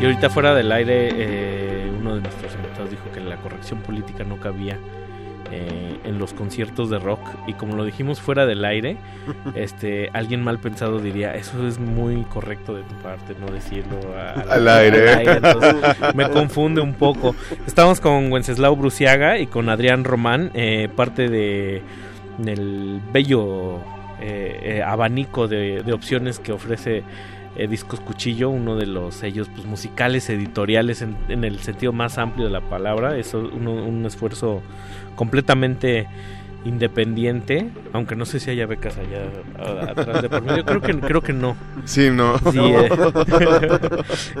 Y 0.00 0.04
ahorita 0.04 0.30
fuera 0.30 0.54
del 0.54 0.70
aire, 0.70 1.08
eh, 1.10 1.90
uno 1.98 2.14
de 2.14 2.20
nuestros 2.20 2.54
invitados 2.54 2.90
dijo 2.92 3.10
que 3.12 3.18
la 3.18 3.36
corrección 3.38 3.82
política 3.82 4.22
no 4.22 4.38
cabía 4.38 4.78
en 6.04 6.18
los 6.18 6.32
conciertos 6.34 6.90
de 6.90 6.98
rock. 6.98 7.20
Y 7.46 7.54
como 7.54 7.76
lo 7.76 7.84
dijimos 7.84 8.20
fuera 8.20 8.46
del 8.46 8.64
aire, 8.64 8.96
este 9.54 10.10
alguien 10.12 10.42
mal 10.42 10.58
pensado 10.58 10.98
diría, 10.98 11.34
eso 11.34 11.66
es 11.66 11.78
muy 11.78 12.22
correcto 12.24 12.74
de 12.74 12.82
tu 12.82 12.94
parte, 12.96 13.34
no 13.40 13.52
decirlo 13.52 13.98
a- 14.16 14.54
Al 14.54 14.68
aire. 14.68 15.22
Entonces, 15.32 15.74
me 16.14 16.28
confunde 16.30 16.80
un 16.80 16.94
poco. 16.94 17.34
Estamos 17.66 18.00
con 18.00 18.30
Wenceslao 18.32 18.74
Bruciaga 18.76 19.38
y 19.38 19.46
con 19.46 19.68
Adrián 19.68 20.04
Román, 20.04 20.50
eh, 20.54 20.88
parte 20.94 21.28
de 21.28 21.82
del 22.38 23.00
bello 23.12 23.76
eh, 24.20 24.58
eh, 24.78 24.82
abanico 24.82 25.46
de, 25.48 25.82
de 25.82 25.92
opciones 25.92 26.38
que 26.38 26.52
ofrece 26.52 27.02
eh, 27.56 27.66
Discos 27.68 28.00
Cuchillo, 28.00 28.50
uno 28.50 28.76
de 28.76 28.86
los 28.86 29.14
sellos 29.14 29.48
pues, 29.54 29.66
musicales, 29.66 30.28
editoriales 30.30 31.02
en, 31.02 31.16
en 31.28 31.44
el 31.44 31.58
sentido 31.60 31.92
más 31.92 32.18
amplio 32.18 32.46
de 32.46 32.52
la 32.52 32.60
palabra. 32.60 33.16
Es 33.16 33.34
un, 33.34 33.66
un 33.68 34.06
esfuerzo 34.06 34.62
completamente 35.16 36.06
independiente, 36.64 37.68
aunque 37.92 38.14
no 38.16 38.24
sé 38.24 38.38
si 38.40 38.50
haya 38.50 38.66
becas 38.66 38.96
allá 38.96 39.28
a- 39.58 39.90
atrás 39.90 40.22
de 40.22 40.28
por 40.28 40.42
medio. 40.42 40.64
Creo 40.64 40.80
que, 40.80 40.98
creo 41.00 41.20
que 41.20 41.32
no. 41.32 41.56
Sí, 41.84 42.08
no. 42.10 42.38
Sí, 42.38 42.58
eh. 42.60 42.88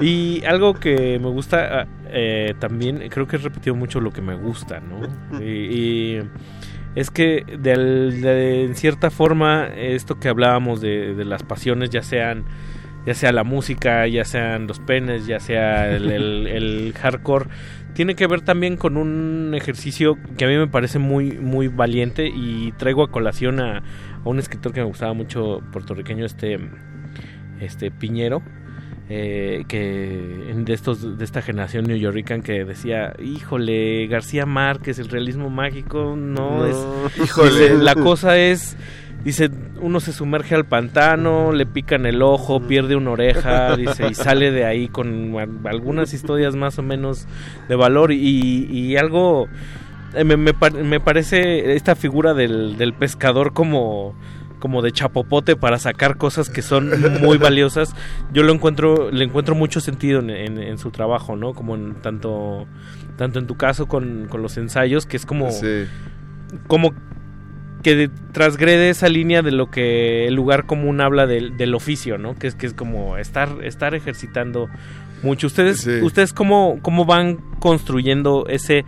y 0.00 0.44
algo 0.44 0.74
que 0.74 1.18
me 1.18 1.28
gusta 1.28 1.80
ah, 1.82 1.86
eh, 2.10 2.54
también, 2.58 3.08
creo 3.08 3.26
que 3.26 3.36
he 3.36 3.38
repetido 3.40 3.74
mucho 3.74 4.00
lo 4.00 4.12
que 4.12 4.22
me 4.22 4.34
gusta, 4.34 4.80
¿no? 4.80 5.40
Y, 5.44 5.44
y 6.16 6.22
es 6.94 7.10
que 7.10 7.44
de, 7.58 8.64
en 8.66 8.74
cierta 8.76 9.10
forma 9.10 9.66
esto 9.76 10.18
que 10.20 10.28
hablábamos 10.28 10.80
de, 10.80 11.14
de 11.14 11.24
las 11.24 11.42
pasiones, 11.42 11.90
ya 11.90 12.02
sean 12.02 12.44
ya 13.06 13.14
sea 13.14 13.32
la 13.32 13.44
música, 13.44 14.06
ya 14.06 14.24
sean 14.24 14.66
los 14.66 14.78
penes, 14.78 15.26
ya 15.26 15.40
sea 15.40 15.94
el, 15.94 16.10
el- 16.10 16.46
el 16.48 16.94
hardcore, 17.00 17.46
tiene 17.94 18.14
que 18.14 18.26
ver 18.26 18.40
también 18.40 18.76
con 18.76 18.96
un 18.96 19.52
ejercicio 19.54 20.16
que 20.38 20.44
a 20.44 20.48
mí 20.48 20.56
me 20.56 20.66
parece 20.68 20.98
muy 20.98 21.32
muy 21.38 21.68
valiente 21.68 22.26
y 22.28 22.72
traigo 22.78 23.02
a 23.02 23.10
colación 23.10 23.60
a, 23.60 23.78
a 23.78 23.82
un 24.28 24.38
escritor 24.38 24.72
que 24.72 24.80
me 24.80 24.86
gustaba 24.86 25.12
mucho 25.12 25.60
puertorriqueño, 25.72 26.24
este 26.24 26.58
este 27.60 27.90
Piñero, 27.90 28.42
eh, 29.08 29.64
que 29.68 30.52
de 30.56 30.72
estos 30.72 31.18
de 31.18 31.24
esta 31.24 31.42
generación 31.42 31.84
New 31.84 31.96
Yorkican 31.96 32.42
que 32.42 32.64
decía, 32.64 33.12
híjole, 33.22 34.06
García 34.06 34.46
Márquez, 34.46 34.98
el 34.98 35.08
realismo 35.08 35.50
mágico, 35.50 36.14
no, 36.16 36.58
No, 36.58 36.66
es, 36.66 36.76
híjole. 37.22 37.74
la 37.78 37.94
cosa 37.94 38.38
es 38.38 38.76
Dice, 39.24 39.50
uno 39.80 40.00
se 40.00 40.12
sumerge 40.12 40.54
al 40.54 40.64
pantano, 40.64 41.52
le 41.52 41.64
pican 41.66 42.06
el 42.06 42.22
ojo, 42.22 42.60
pierde 42.60 42.96
una 42.96 43.12
oreja, 43.12 43.76
dice, 43.76 44.08
y 44.10 44.14
sale 44.14 44.50
de 44.50 44.64
ahí 44.64 44.88
con 44.88 45.38
al- 45.38 45.66
algunas 45.66 46.12
historias 46.12 46.56
más 46.56 46.78
o 46.78 46.82
menos 46.82 47.26
de 47.68 47.76
valor 47.76 48.10
y, 48.12 48.66
y 48.70 48.96
algo 48.96 49.46
eh, 50.14 50.24
me, 50.24 50.36
me 50.36 50.52
me 50.82 51.00
parece 51.00 51.74
esta 51.74 51.94
figura 51.94 52.34
del, 52.34 52.76
del 52.76 52.92
pescador 52.94 53.52
como 53.52 54.14
como 54.58 54.80
de 54.82 54.92
chapopote 54.92 55.56
para 55.56 55.78
sacar 55.78 56.16
cosas 56.18 56.48
que 56.48 56.62
son 56.62 56.90
muy 57.20 57.36
valiosas 57.38 57.94
yo 58.32 58.42
lo 58.44 58.52
encuentro 58.52 59.10
le 59.10 59.24
encuentro 59.24 59.54
mucho 59.56 59.80
sentido 59.80 60.20
en, 60.20 60.30
en- 60.30 60.58
en 60.58 60.78
su 60.78 60.90
trabajo 60.92 61.34
no 61.34 61.52
como 61.52 61.74
en 61.74 61.94
tanto 61.94 62.66
tanto 63.16 63.38
en 63.40 63.46
tu 63.48 63.56
caso 63.56 63.86
con, 63.86 64.26
con 64.28 64.40
los 64.42 64.56
ensayos 64.58 65.04
que 65.06 65.16
es 65.16 65.26
como 65.26 65.50
Sí. 65.50 65.86
como 66.68 66.92
que 67.82 67.94
de- 67.96 68.10
transgrede 68.32 68.90
esa 68.90 69.08
línea 69.08 69.42
de 69.42 69.50
lo 69.52 69.70
que 69.70 70.26
el 70.26 70.34
lugar 70.34 70.66
común 70.66 71.00
habla 71.00 71.26
del, 71.26 71.56
del 71.56 71.74
oficio, 71.74 72.18
¿no? 72.18 72.34
Que 72.36 72.46
es 72.46 72.54
que 72.54 72.66
es 72.66 72.74
como 72.74 73.16
estar 73.18 73.48
estar 73.64 73.94
ejercitando 73.94 74.68
mucho. 75.22 75.46
Ustedes 75.46 75.80
Sí. 75.80 76.00
ustedes 76.02 76.32
cómo 76.32 76.78
cómo 76.82 77.04
van 77.04 77.38
construyendo 77.60 78.46
ese 78.48 78.84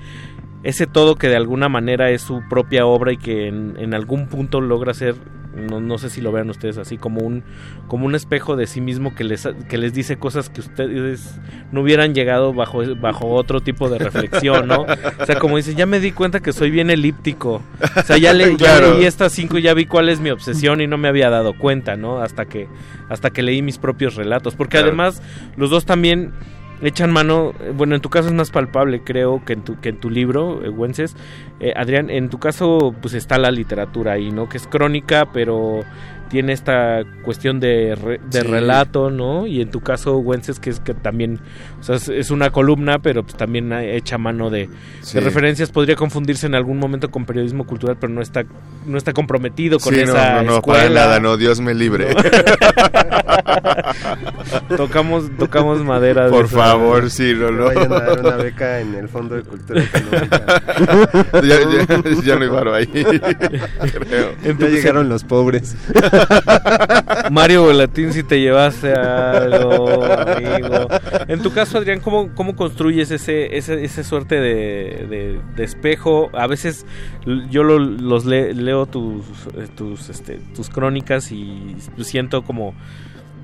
ese 0.62 0.86
todo 0.86 1.16
que 1.16 1.28
de 1.28 1.36
alguna 1.36 1.68
manera 1.68 2.10
es 2.10 2.22
su 2.22 2.40
propia 2.48 2.86
obra 2.86 3.12
y 3.12 3.16
que 3.18 3.48
en, 3.48 3.74
en 3.78 3.92
algún 3.94 4.28
punto 4.28 4.60
logra 4.60 4.94
ser 4.94 5.14
no, 5.56 5.80
no 5.80 5.98
sé 5.98 6.10
si 6.10 6.20
lo 6.20 6.32
vean 6.32 6.50
ustedes 6.50 6.78
así 6.78 6.96
como 6.98 7.20
un 7.22 7.44
como 7.88 8.06
un 8.06 8.14
espejo 8.14 8.56
de 8.56 8.66
sí 8.66 8.80
mismo 8.80 9.14
que 9.14 9.24
les 9.24 9.48
que 9.68 9.78
les 9.78 9.92
dice 9.92 10.16
cosas 10.16 10.48
que 10.50 10.60
ustedes 10.60 11.38
no 11.72 11.82
hubieran 11.82 12.14
llegado 12.14 12.52
bajo 12.52 12.82
bajo 12.96 13.28
otro 13.28 13.60
tipo 13.60 13.88
de 13.88 13.98
reflexión, 13.98 14.66
¿no? 14.68 14.86
O 15.20 15.26
sea, 15.26 15.38
como 15.38 15.56
dice, 15.56 15.74
ya 15.74 15.86
me 15.86 16.00
di 16.00 16.12
cuenta 16.12 16.40
que 16.40 16.52
soy 16.52 16.70
bien 16.70 16.90
elíptico. 16.90 17.62
O 17.96 18.02
sea, 18.02 18.18
ya, 18.18 18.32
le, 18.32 18.56
ya 18.56 18.80
leí 18.80 19.04
estas 19.04 19.32
cinco 19.32 19.58
y 19.58 19.62
ya 19.62 19.74
vi 19.74 19.86
cuál 19.86 20.08
es 20.08 20.20
mi 20.20 20.30
obsesión 20.30 20.80
y 20.80 20.86
no 20.86 20.98
me 20.98 21.08
había 21.08 21.30
dado 21.30 21.56
cuenta, 21.56 21.96
¿no? 21.96 22.20
Hasta 22.20 22.44
que 22.46 22.68
hasta 23.08 23.30
que 23.30 23.42
leí 23.42 23.62
mis 23.62 23.78
propios 23.78 24.14
relatos, 24.16 24.54
porque 24.54 24.72
Claro. 24.78 24.88
además 24.88 25.22
los 25.56 25.70
dos 25.70 25.84
también 25.84 26.32
echan 26.82 27.10
mano, 27.12 27.52
eh, 27.60 27.72
bueno, 27.76 27.94
en 27.94 28.00
tu 28.00 28.10
caso 28.10 28.28
es 28.28 28.34
más 28.34 28.50
palpable, 28.50 29.02
creo, 29.02 29.42
que 29.44 29.52
en 29.54 29.62
tu, 29.62 29.80
que 29.80 29.90
en 29.90 30.00
tu 30.00 30.10
libro, 30.10 30.64
eh, 30.64 30.68
Güences. 30.68 31.16
Eh, 31.60 31.72
Adrián, 31.76 32.10
en 32.10 32.28
tu 32.30 32.38
caso, 32.38 32.94
pues 33.00 33.14
está 33.14 33.38
la 33.38 33.50
literatura 33.50 34.12
ahí, 34.12 34.30
¿no? 34.30 34.48
Que 34.48 34.56
es 34.58 34.66
crónica, 34.66 35.28
pero 35.32 35.80
tiene 36.28 36.52
esta 36.52 37.02
cuestión 37.22 37.60
de, 37.60 37.94
re- 37.94 38.20
de 38.30 38.40
Sí. 38.40 38.46
relato, 38.46 39.10
¿no? 39.10 39.46
Y 39.46 39.60
en 39.60 39.70
tu 39.70 39.80
caso, 39.80 40.16
Güences, 40.16 40.58
que 40.58 40.70
es 40.70 40.80
que 40.80 40.94
también, 40.94 41.38
o 41.86 41.98
sea, 41.98 42.14
es, 42.16 42.30
una 42.30 42.48
columna, 42.50 42.98
pero 42.98 43.22
pues 43.24 43.36
también 43.36 43.70
ha- 43.74 43.84
echa 43.84 44.16
mano 44.16 44.48
de, 44.48 44.70
Sí. 45.02 45.18
de 45.18 45.20
referencias. 45.20 45.70
Podría 45.70 45.96
confundirse 45.96 46.46
en 46.46 46.54
algún 46.54 46.78
momento 46.78 47.10
con 47.10 47.26
periodismo 47.26 47.66
cultural, 47.66 47.98
pero 48.00 48.10
no 48.12 48.22
está, 48.22 48.44
no 48.86 48.96
está 48.96 49.12
comprometido 49.12 49.78
con 49.78 49.92
Sí, 49.94 50.00
no, 50.00 50.06
esa 50.12 50.36
no, 50.36 50.42
no, 50.44 50.56
escuela. 50.56 50.80
para 50.82 50.94
nada, 50.94 51.20
no, 51.20 51.36
Dios 51.36 51.60
me 51.60 51.74
libre. 51.74 52.14
tocamos, 54.76 55.24
tocamos 55.38 55.82
madera. 55.84 56.24
de 56.24 56.30
Por 56.30 56.46
esa- 56.46 56.56
favor, 56.56 57.10
sí, 57.10 57.34
no, 57.36 57.50
no. 57.50 57.64
vayan 57.66 57.92
a 57.92 58.00
dar 58.00 58.20
una 58.20 58.36
beca 58.36 58.80
en 58.80 58.94
el 58.94 59.08
Fondo 59.08 59.34
de 59.36 59.42
Cultura 59.42 59.82
Económica. 59.82 60.62
ya, 61.42 61.42
ya, 61.42 62.22
ya 62.24 62.36
no 62.36 62.42
hay 62.44 62.48
varo 62.48 62.74
ahí, 62.74 62.86
creo. 62.86 64.34
Ya 64.58 64.68
llegaron 64.68 65.08
los 65.08 65.24
pobres. 65.24 65.76
Mario 67.30 67.64
Volatín, 67.64 68.12
si 68.12 68.22
te 68.22 68.40
llevaste 68.40 68.92
algo, 68.92 70.04
amigo. 70.04 70.88
En 71.28 71.40
tu 71.42 71.52
caso, 71.52 71.73
Adrián, 71.74 72.00
¿cómo, 72.00 72.34
cómo 72.34 72.56
construyes 72.56 73.10
ese, 73.10 73.56
ese, 73.56 73.84
ese 73.84 74.04
suerte 74.04 74.36
de, 74.40 75.06
de- 75.08 75.40
de 75.56 75.64
espejo? 75.64 76.30
A 76.32 76.46
veces 76.46 76.86
yo 77.50 77.62
lo- 77.62 77.78
los 77.78 78.24
le- 78.26 78.54
leo 78.54 78.86
tus, 78.86 79.24
eh, 79.56 79.68
tus, 79.74 80.08
este, 80.10 80.38
tus 80.54 80.68
crónicas 80.70 81.30
y 81.32 81.76
siento 81.98 82.42
como 82.42 82.74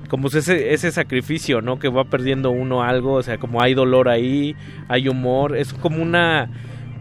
como 0.09 0.27
ese, 0.27 0.73
ese 0.73 0.91
sacrificio, 0.91 1.61
¿no? 1.61 1.79
Que 1.79 1.87
va 1.87 2.03
perdiendo 2.03 2.51
uno 2.51 2.83
algo, 2.83 3.13
o 3.13 3.23
sea, 3.23 3.37
como 3.37 3.61
hay 3.61 3.73
dolor 3.73 4.09
ahí, 4.09 4.57
hay 4.89 5.07
humor, 5.07 5.55
es 5.55 5.73
como 5.73 6.01
una 6.01 6.49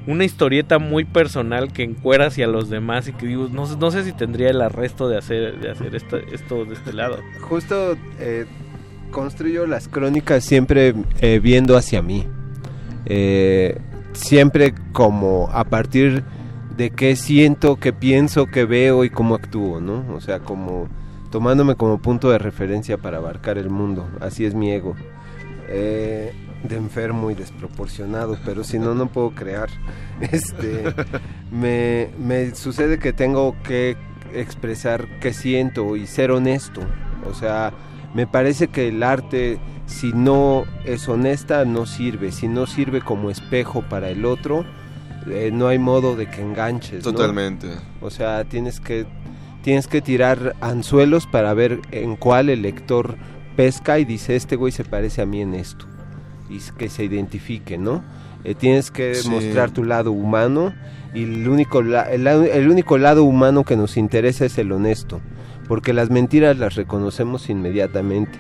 una 0.06 0.24
historieta 0.24 0.78
muy 0.78 1.04
personal 1.04 1.72
que 1.72 1.82
encuera 1.82 2.26
hacia 2.28 2.46
los 2.46 2.70
demás 2.70 3.06
y 3.08 3.12
que 3.12 3.26
digo, 3.26 3.48
no, 3.52 3.66
no 3.76 3.90
sé 3.90 4.02
si 4.04 4.12
tendría 4.12 4.48
el 4.50 4.60
arresto 4.62 5.08
de 5.08 5.18
hacer, 5.18 5.58
de 5.60 5.70
hacer 5.70 5.94
esto, 5.94 6.16
esto 6.18 6.64
de 6.64 6.74
este 6.74 6.92
lado. 6.92 7.18
Justo 7.40 7.96
eh, 8.18 8.46
construyo 9.10 9.66
las 9.66 9.88
crónicas 9.88 10.44
siempre 10.44 10.94
eh, 11.20 11.40
viendo 11.42 11.76
hacia 11.76 12.02
mí. 12.02 12.26
Eh, 13.06 13.80
siempre 14.12 14.74
como 14.92 15.48
a 15.52 15.64
partir 15.64 16.24
de 16.76 16.90
qué 16.90 17.16
siento, 17.16 17.76
qué 17.76 17.92
pienso, 17.92 18.46
qué 18.46 18.64
veo 18.64 19.04
y 19.04 19.10
cómo 19.10 19.34
actúo, 19.34 19.80
¿no? 19.80 20.04
O 20.14 20.20
sea, 20.20 20.40
como 20.40 20.88
tomándome 21.30 21.76
como 21.76 21.98
punto 21.98 22.30
de 22.30 22.38
referencia 22.38 22.98
para 22.98 23.18
abarcar 23.18 23.58
el 23.58 23.70
mundo. 23.70 24.08
Así 24.20 24.44
es 24.44 24.54
mi 24.54 24.72
ego. 24.72 24.96
Eh, 25.68 26.32
de 26.64 26.76
enfermo 26.76 27.30
y 27.30 27.34
desproporcionado, 27.34 28.38
pero 28.44 28.64
si 28.64 28.78
no, 28.78 28.94
no 28.94 29.06
puedo 29.06 29.30
crear. 29.30 29.68
Este, 30.20 30.84
me, 31.50 32.10
me 32.18 32.54
sucede 32.54 32.98
que 32.98 33.14
tengo 33.14 33.56
que 33.62 33.96
expresar 34.34 35.08
qué 35.20 35.32
siento 35.32 35.96
y 35.96 36.06
ser 36.06 36.30
honesto. 36.30 36.82
O 37.26 37.32
sea, 37.32 37.72
me 38.14 38.26
parece 38.26 38.68
que 38.68 38.88
el 38.88 39.02
arte, 39.02 39.58
si 39.86 40.12
no 40.12 40.64
es 40.84 41.08
honesta, 41.08 41.64
no 41.64 41.86
sirve. 41.86 42.32
Si 42.32 42.48
no 42.48 42.66
sirve 42.66 43.00
como 43.00 43.30
espejo 43.30 43.82
para 43.82 44.08
el 44.10 44.24
otro, 44.24 44.64
eh, 45.30 45.50
no 45.52 45.68
hay 45.68 45.78
modo 45.78 46.16
de 46.16 46.26
que 46.28 46.40
enganches. 46.42 47.04
¿no? 47.04 47.12
Totalmente. 47.12 47.68
O 48.00 48.10
sea, 48.10 48.44
tienes 48.44 48.80
que, 48.80 49.06
tienes 49.62 49.86
que 49.86 50.00
tirar 50.00 50.56
anzuelos 50.60 51.26
para 51.26 51.54
ver 51.54 51.80
en 51.92 52.16
cuál 52.16 52.48
el 52.48 52.62
lector 52.62 53.16
pesca 53.56 53.98
y 53.98 54.04
dice, 54.04 54.36
este 54.36 54.56
güey 54.56 54.72
se 54.72 54.84
parece 54.84 55.22
a 55.22 55.26
mí 55.26 55.40
en 55.42 55.54
esto. 55.54 55.86
Y 56.48 56.58
que 56.76 56.88
se 56.88 57.04
identifique, 57.04 57.78
¿no? 57.78 58.02
Eh, 58.42 58.54
tienes 58.54 58.90
que 58.90 59.14
Sí. 59.14 59.28
mostrar 59.28 59.70
tu 59.70 59.84
lado 59.84 60.10
humano 60.12 60.72
y 61.14 61.24
el 61.24 61.46
único, 61.48 61.82
la- 61.82 62.10
el, 62.10 62.24
la- 62.24 62.32
el 62.46 62.68
único 62.70 62.96
lado 62.98 63.22
humano 63.24 63.64
que 63.64 63.76
nos 63.76 63.96
interesa 63.96 64.46
es 64.46 64.56
el 64.58 64.72
honesto. 64.72 65.20
Porque 65.70 65.92
las 65.94 66.10
mentiras 66.10 66.58
las 66.58 66.74
reconocemos 66.74 67.48
inmediatamente. 67.48 68.38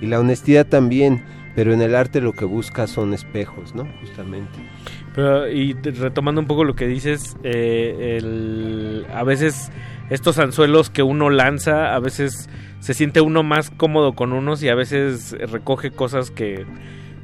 Y 0.00 0.06
la 0.06 0.18
honestidad 0.18 0.66
también, 0.66 1.22
pero 1.54 1.72
en 1.72 1.80
el 1.80 1.94
arte 1.94 2.20
lo 2.20 2.32
que 2.32 2.44
busca 2.44 2.88
son 2.88 3.14
espejos, 3.14 3.72
¿no? 3.74 3.86
Justamente. 4.00 4.58
Pero, 5.14 5.48
y 5.48 5.74
retomando 5.74 6.40
un 6.40 6.48
poco 6.48 6.64
lo 6.64 6.74
que 6.74 6.88
dices, 6.88 7.36
eh, 7.44 8.16
el- 8.18 9.06
a 9.14 9.22
veces 9.22 9.70
estos 10.10 10.38
anzuelos 10.40 10.90
que 10.90 11.04
uno 11.04 11.30
lanza, 11.30 11.94
a 11.94 12.00
veces 12.00 12.50
se 12.80 12.94
siente 12.94 13.20
uno 13.20 13.44
más 13.44 13.70
cómodo 13.70 14.14
con 14.14 14.32
unos 14.32 14.60
y 14.64 14.68
a 14.68 14.74
veces 14.74 15.36
recoge 15.52 15.92
cosas 15.92 16.32
que 16.32 16.66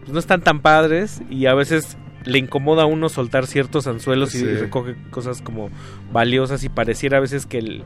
pues, 0.02 0.12
no 0.12 0.20
están 0.20 0.42
tan 0.42 0.60
padres 0.60 1.20
y 1.30 1.46
a 1.46 1.54
veces 1.54 1.98
le 2.24 2.38
incomoda 2.38 2.84
a 2.84 2.86
uno 2.86 3.08
soltar 3.08 3.46
ciertos 3.48 3.88
anzuelos 3.88 4.34
y 4.36 4.44
recoge 4.44 4.94
cosas 5.10 5.42
como 5.42 5.68
valiosas 6.12 6.62
y 6.62 6.68
pareciera 6.68 7.18
a 7.18 7.20
veces 7.20 7.44
que 7.46 7.58
el 7.58 7.82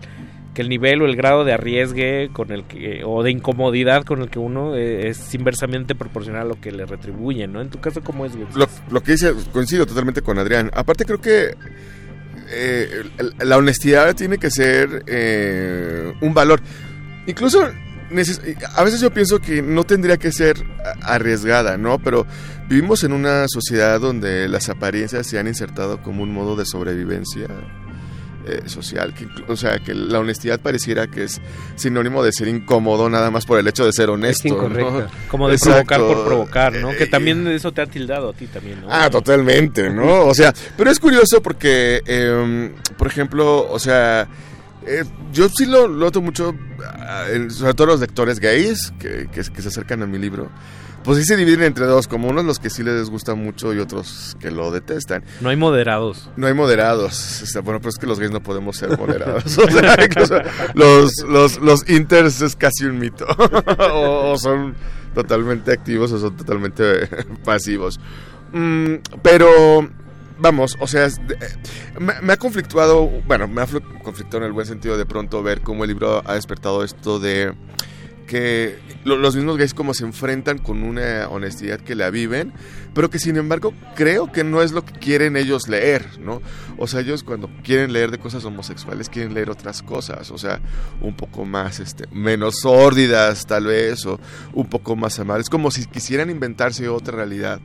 que 0.55 0.63
el 0.63 0.69
nivel 0.69 1.03
o 1.03 1.07
el 1.07 1.17
grado 1.17 1.45
de 1.45 1.53
arriesgue 1.53 2.31
con 2.33 2.53
el 2.53 2.65
que 2.65 3.03
o 3.05 3.23
de 3.23 3.31
incomodidad 3.31 4.05
con 4.05 4.21
el 4.21 4.29
que 4.29 4.39
uno 4.39 4.77
eh, 4.77 5.09
es 5.09 5.35
inversamente 5.35 5.95
proporcional 5.95 6.43
a 6.43 6.45
lo 6.45 6.61
que 6.61 6.71
le 6.71 6.85
retribuyen, 6.85 7.53
¿no? 7.53 7.61
En 7.61 7.71
tu 7.71 7.81
caso 7.81 8.03
cómo 8.03 8.27
es? 8.27 8.33
Lo, 8.55 8.69
lo 8.91 9.03
que 9.03 9.13
dice, 9.13 9.33
coincido 9.53 9.87
totalmente 9.87 10.23
con 10.23 10.39
Adrián. 10.39 10.71
Aparte 10.75 11.05
creo 11.05 11.21
que 11.21 11.55
eh, 12.51 13.05
la 13.39 13.57
honestidad 13.57 14.15
tiene 14.15 14.39
que 14.39 14.51
ser 14.51 15.05
eh, 15.07 16.13
un 16.21 16.35
valor. 16.35 16.61
Incluso 17.27 17.63
a 18.75 18.83
veces 18.85 19.01
yo 19.01 19.11
pienso 19.11 19.39
que 19.39 19.63
no 19.63 19.85
tendría 19.85 20.19
que 20.19 20.33
ser 20.33 20.57
arriesgada, 21.03 21.79
¿no? 21.79 21.99
Pero 21.99 22.27
vivimos 22.69 23.05
en 23.05 23.13
una 23.13 23.47
sociedad 23.49 24.01
donde 24.01 24.49
las 24.49 24.69
apariencias 24.69 25.27
se 25.27 25.39
han 25.39 25.49
insertado 25.49 26.03
como 26.03 26.23
un 26.23 26.33
modo 26.33 26.57
de 26.57 26.67
sobrevivencia 26.67 27.49
eh, 28.47 28.63
social. 28.67 29.15
Que, 29.15 29.27
o 29.49 29.57
sea, 29.57 29.79
que 29.79 29.95
la 29.95 30.19
honestidad 30.21 30.61
pareciera 30.61 31.07
que 31.07 31.25
es 31.25 31.41
sinónimo 31.77 32.23
de 32.23 32.33
ser 32.33 32.49
incómodo 32.49 33.09
nada 33.09 33.31
más 33.31 33.47
por 33.47 33.59
el 33.59 33.67
hecho 33.69 33.85
de 33.85 33.93
ser 33.93 34.11
honesto. 34.11 34.49
¿no? 34.49 34.55
incorrecta. 34.55 35.09
Como 35.31 35.49
de 35.49 35.55
Exacto. 35.55 35.87
provocar 35.87 36.01
por 36.17 36.25
provocar, 36.27 36.73
¿no? 36.75 36.91
Que 36.97 37.07
también 37.07 37.47
eso 37.49 37.73
te 37.73 37.81
ha 37.83 37.87
tildado 37.87 38.31
a 38.31 38.33
ti 38.33 38.47
también, 38.47 38.81
¿no? 38.81 38.89
Ah, 38.91 39.09
totalmente, 39.11 39.91
¿no? 39.91 40.27
O 40.27 40.35
sea, 40.35 40.53
pero 40.77 40.91
es 40.91 40.99
curioso 40.99 41.43
porque, 41.43 42.03
eh, 42.07 42.73
por 42.99 43.07
ejemplo, 43.07 43.71
o 43.71 43.79
sea, 43.79 44.29
eh, 44.87 45.05
yo 45.33 45.49
sí 45.49 45.67
lo 45.67 45.89
noto 45.89 46.21
mucho, 46.21 46.55
ah, 46.85 47.27
sobre 47.51 47.75
todo 47.75 47.87
los 47.89 48.01
lectores 48.01 48.41
gays 48.41 48.93
que, 48.99 49.29
que- 49.33 49.43
que 49.53 49.63
se 49.63 49.69
acercan 49.69 50.03
a 50.03 50.07
mi 50.07 50.19
libro. 50.19 50.51
Pues 51.05 51.19
sí 51.19 51.25
se 51.25 51.37
dividen 51.37 51.65
entre 51.65 51.87
dos, 51.87 52.07
como 52.07 52.29
unos 52.29 52.45
los 52.45 52.59
que 52.61 52.71
sí 52.71 52.85
les 52.85 53.11
gusta 53.11 53.35
mucho 53.35 53.75
y 53.75 53.81
otros 53.81 54.37
que 54.39 54.53
lo 54.53 54.71
detestan. 54.71 55.25
No 55.41 55.49
hay 55.49 55.57
moderados. 55.57 56.31
No 56.37 56.47
hay 56.47 56.55
moderados. 56.55 57.43
O 57.43 57.47
sea, 57.47 57.61
bueno, 57.61 57.81
pero 57.81 57.91
es 57.91 57.99
que 57.99 58.07
los 58.07 58.21
gays 58.21 58.31
no 58.31 58.43
podemos 58.43 58.77
ser 58.77 58.97
moderados. 58.97 59.59
O 59.63 59.71
sea, 59.71 59.97
incluso 60.05 60.41
los, 60.75 61.13
los, 61.27 61.59
los 61.59 61.89
inters 61.89 62.41
es 62.41 62.55
casi 62.55 62.85
un 62.85 62.99
mito. 62.99 63.27
o, 63.93 64.37
son 64.39 64.75
totalmente 65.15 65.73
activos 65.73 66.13
o 66.13 66.19
son 66.19 66.37
totalmente 66.37 67.09
pasivos. 67.45 67.99
Mm, 68.53 68.97
pero, 69.23 69.89
vamos, 70.39 70.77
o 70.79 70.87
sea, 70.87 71.07
eh, 71.07 71.11
me, 71.99 72.21
me 72.21 72.33
ha 72.33 72.37
conflictuado, 72.37 73.09
bueno, 73.27 73.49
me 73.49 73.63
ha 73.63 73.67
conflictuado 73.67 74.39
en 74.39 74.45
el 74.45 74.53
buen 74.53 74.67
sentido 74.67 74.97
de 74.97 75.07
pronto 75.07 75.43
ver 75.43 75.63
cómo 75.63 75.85
el 75.85 75.89
libro 75.89 76.23
ha 76.25 76.35
despertado 76.35 76.85
esto 76.85 77.19
de 77.19 77.55
que 78.27 78.79
lo- 79.05 79.17
los 79.17 79.35
mismos 79.37 79.57
gays 79.59 79.75
como 79.75 79.95
se 79.95 80.05
enfrentan 80.05 80.59
con 80.59 80.83
una 80.83 81.29
honestidad 81.29 81.81
que 81.81 81.95
la 81.95 82.11
viven, 82.11 82.53
pero 82.95 83.11
que 83.11 83.19
sin 83.19 83.37
embargo 83.37 83.73
creo 83.95 84.31
que 84.33 84.45
no 84.45 84.63
es 84.63 84.73
lo 84.73 84.85
que 84.85 84.93
quieren 84.93 85.37
ellos 85.37 85.69
leer, 85.69 86.19
¿no? 86.21 86.41
O 86.79 86.87
sea, 86.87 87.01
ellos 87.01 87.23
cuando 87.23 87.51
quieren 87.63 87.93
leer 87.93 88.11
de 88.11 88.19
cosas 88.19 88.45
homosexuales 88.45 89.09
quieren 89.09 89.35
leer 89.35 89.51
otras 89.51 89.83
cosas, 89.83 90.31
o 90.31 90.39
sea, 90.39 90.61
un 91.01 91.15
poco 91.15 91.45
más, 91.45 91.81
este, 91.81 92.07
menos 92.13 92.61
sórdidas 92.63 93.47
tal 93.47 93.67
vez, 93.67 94.05
o 94.07 94.19
un 94.53 94.69
poco 94.69 94.97
más 94.97 95.19
amables, 95.19 95.49
como 95.51 95.71
si 95.71 95.87
quisieran 95.87 96.31
inventarse 96.31 96.89
otra 96.89 97.17
realidad 97.17 97.61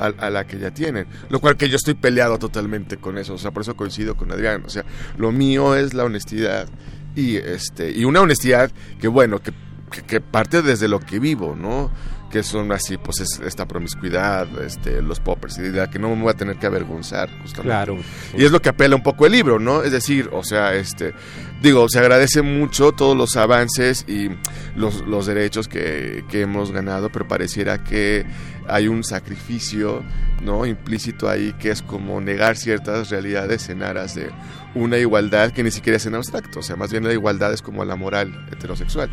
a 0.00 0.30
la 0.30 0.46
que 0.46 0.60
ya 0.60 0.70
tienen, 0.72 1.08
lo 1.28 1.40
cual 1.40 1.56
que 1.56 1.68
yo 1.68 1.74
estoy 1.74 1.94
peleado 1.94 2.38
totalmente 2.38 2.98
con 2.98 3.18
eso, 3.18 3.34
o 3.34 3.38
sea, 3.38 3.50
por 3.50 3.62
eso 3.62 3.74
coincido 3.76 4.16
con 4.16 4.30
Adrián, 4.30 4.62
o 4.64 4.68
sea, 4.68 4.84
lo 5.16 5.32
mío 5.32 5.74
es 5.74 5.92
la 5.92 6.04
honestidad 6.04 6.68
y 7.16 7.34
este 7.36 7.90
y 7.90 8.04
una 8.04 8.20
honestidad 8.20 8.70
que 9.00 9.08
bueno, 9.08 9.40
que 9.40 9.52
que, 9.88 10.02
que 10.02 10.20
parte 10.20 10.62
desde 10.62 10.88
lo 10.88 11.00
que 11.00 11.18
vivo, 11.18 11.56
¿no? 11.56 11.90
Que 12.30 12.42
son 12.42 12.70
así, 12.72 12.98
pues 12.98 13.20
es 13.20 13.40
esta 13.40 13.66
promiscuidad, 13.66 14.46
este, 14.62 15.00
los 15.00 15.18
poppers, 15.18 15.58
y 15.58 15.62
de 15.62 15.78
la 15.78 15.90
que 15.90 15.98
no 15.98 16.14
me 16.14 16.22
voy 16.22 16.30
a 16.30 16.34
tener 16.34 16.56
que 16.56 16.66
avergonzar, 16.66 17.30
justamente. 17.40 17.62
Claro. 17.62 17.98
Y 18.36 18.44
es 18.44 18.52
lo 18.52 18.60
que 18.60 18.68
apela 18.68 18.96
un 18.96 19.02
poco 19.02 19.24
el 19.24 19.32
libro, 19.32 19.58
¿no? 19.58 19.82
Es 19.82 19.92
decir, 19.92 20.28
o 20.32 20.44
sea, 20.44 20.74
este, 20.74 21.14
digo, 21.62 21.88
se 21.88 21.98
agradece 21.98 22.42
mucho 22.42 22.92
todos 22.92 23.16
los 23.16 23.36
avances 23.36 24.04
y 24.06 24.30
los, 24.76 25.06
los 25.06 25.26
derechos 25.26 25.68
que, 25.68 26.24
que 26.28 26.42
hemos 26.42 26.70
ganado, 26.70 27.10
pero 27.10 27.26
pareciera 27.26 27.82
que 27.82 28.26
hay 28.68 28.88
un 28.88 29.04
sacrificio, 29.04 30.02
¿no? 30.42 30.66
Implícito 30.66 31.28
ahí 31.28 31.54
que 31.58 31.70
es 31.70 31.82
como 31.82 32.20
negar 32.20 32.56
ciertas 32.56 33.10
realidades 33.10 33.68
en 33.68 33.82
aras 33.82 34.14
de 34.14 34.30
una 34.74 34.98
igualdad 34.98 35.52
que 35.52 35.62
ni 35.62 35.70
siquiera 35.70 35.96
es 35.96 36.06
en 36.06 36.14
abstracto, 36.14 36.60
o 36.60 36.62
sea, 36.62 36.76
más 36.76 36.90
bien 36.90 37.04
la 37.04 37.12
igualdad 37.12 37.52
es 37.52 37.62
como 37.62 37.84
la 37.84 37.96
moral 37.96 38.46
heterosexual. 38.52 39.10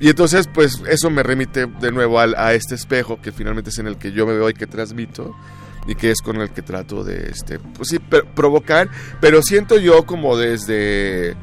Y 0.00 0.08
entonces, 0.08 0.48
pues 0.52 0.82
eso 0.88 1.10
me 1.10 1.22
remite 1.22 1.66
de 1.66 1.92
nuevo 1.92 2.20
al, 2.20 2.34
a 2.36 2.54
este 2.54 2.74
espejo 2.74 3.20
que 3.20 3.32
finalmente 3.32 3.70
es 3.70 3.78
en 3.78 3.86
el 3.86 3.96
que 3.96 4.12
yo 4.12 4.26
me 4.26 4.34
veo 4.34 4.50
y 4.50 4.54
que 4.54 4.66
transmito 4.66 5.34
y 5.86 5.94
que 5.94 6.10
es 6.10 6.20
con 6.20 6.40
el 6.40 6.50
que 6.50 6.62
trato 6.62 7.04
de, 7.04 7.30
este, 7.30 7.58
pues 7.58 7.88
sí, 7.88 7.98
provocar, 8.34 8.90
pero 9.20 9.40
siento 9.42 9.78
yo 9.78 10.04
como 10.04 10.36
desde, 10.36 11.36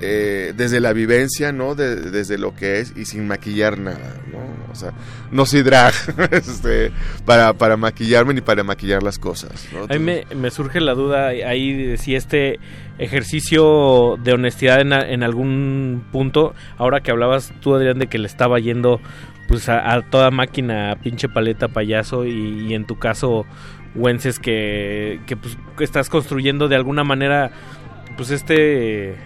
eh, 0.00 0.52
desde 0.56 0.80
la 0.80 0.92
vivencia, 0.92 1.52
¿no? 1.52 1.74
De- 1.74 1.96
desde 1.96 2.38
lo 2.38 2.54
que 2.54 2.80
es 2.80 2.92
y 2.96 3.04
sin 3.06 3.26
maquillar 3.26 3.78
nada, 3.78 4.16
¿no? 4.30 4.38
O 4.70 4.74
sea, 4.74 4.92
no 5.30 5.46
soy 5.46 5.62
drag 5.62 5.94
este, 6.32 6.92
para, 7.24 7.54
para 7.54 7.76
maquillarme 7.76 8.34
ni 8.34 8.40
para 8.42 8.62
maquillar 8.62 9.02
las 9.02 9.18
cosas, 9.18 9.68
¿no? 9.72 9.84
A 9.84 9.98
mí 9.98 9.98
me, 9.98 10.26
me 10.34 10.50
surge 10.50 10.80
la 10.80 10.94
duda 10.94 11.28
ahí 11.28 11.72
de 11.72 11.96
si 11.96 12.14
este 12.14 12.58
ejercicio 12.98 14.16
de 14.22 14.32
honestidad 14.32 14.80
en, 14.80 15.22
algún 15.22 16.04
punto, 16.12 16.54
ahora 16.76 17.00
que 17.00 17.10
hablabas 17.10 17.52
tú, 17.60 17.74
Adrián, 17.74 17.98
de 17.98 18.06
que 18.06 18.18
le 18.18 18.26
estaba 18.26 18.58
yendo 18.58 19.00
pues 19.48 19.68
a, 19.68 19.94
a 19.94 20.02
toda 20.02 20.30
máquina, 20.30 20.92
a 20.92 20.96
pinche 20.96 21.28
paleta 21.28 21.68
payaso, 21.68 22.24
y, 22.24 22.66
y 22.68 22.74
en 22.74 22.84
tu 22.86 22.98
caso, 22.98 23.46
Wences, 23.94 24.38
que, 24.38 25.20
que 25.26 25.36
pues 25.36 25.56
que 25.78 25.84
estás 25.84 26.10
construyendo 26.10 26.68
de 26.68 26.76
alguna 26.76 27.04
manera 27.04 27.50
pues 28.16 28.30
este 28.30 29.16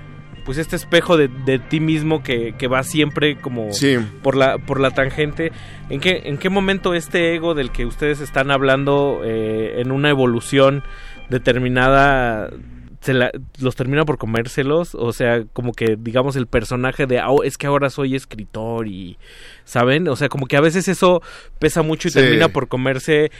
pues 0.44 0.58
este 0.58 0.76
espejo 0.76 1.16
de, 1.16 1.28
de 1.28 1.58
ti 1.58 1.80
mismo 1.80 2.22
que, 2.22 2.54
que 2.58 2.66
va 2.68 2.82
siempre 2.82 3.36
como 3.36 3.72
Sí. 3.72 3.96
por 4.22 4.36
la 4.36 4.58
por 4.58 4.80
la 4.80 4.90
tangente 4.90 5.52
en 5.88 6.00
qué 6.00 6.22
en 6.24 6.38
qué 6.38 6.48
momento 6.50 6.94
este 6.94 7.34
ego 7.34 7.54
del 7.54 7.70
que 7.70 7.86
ustedes 7.86 8.20
están 8.20 8.50
hablando 8.50 9.22
eh, 9.24 9.80
en 9.80 9.90
una 9.92 10.10
evolución 10.10 10.82
determinada 11.28 12.50
se 13.00 13.14
la- 13.14 13.30
los 13.58 13.76
termina 13.76 14.04
por 14.04 14.18
comérselos 14.18 14.94
o 14.94 15.12
sea 15.14 15.42
como 15.54 15.72
que 15.72 15.96
digamos 15.98 16.36
el 16.36 16.46
personaje 16.46 17.06
de 17.06 17.18
"Ah, 17.18 17.28
es 17.44 17.56
que 17.56 17.66
ahora 17.66 17.88
soy 17.88 18.14
escritor 18.14 18.86
y 18.88 19.16
saben 19.64 20.06
o 20.08 20.16
sea 20.16 20.28
como 20.28 20.46
que 20.46 20.56
a 20.58 20.60
veces 20.60 20.86
eso 20.86 21.22
pesa 21.58 21.80
mucho 21.82 22.08
y 22.08 22.10
Sí. 22.10 22.18
termina 22.20 22.48
por 22.48 22.68
comerse 22.68 23.30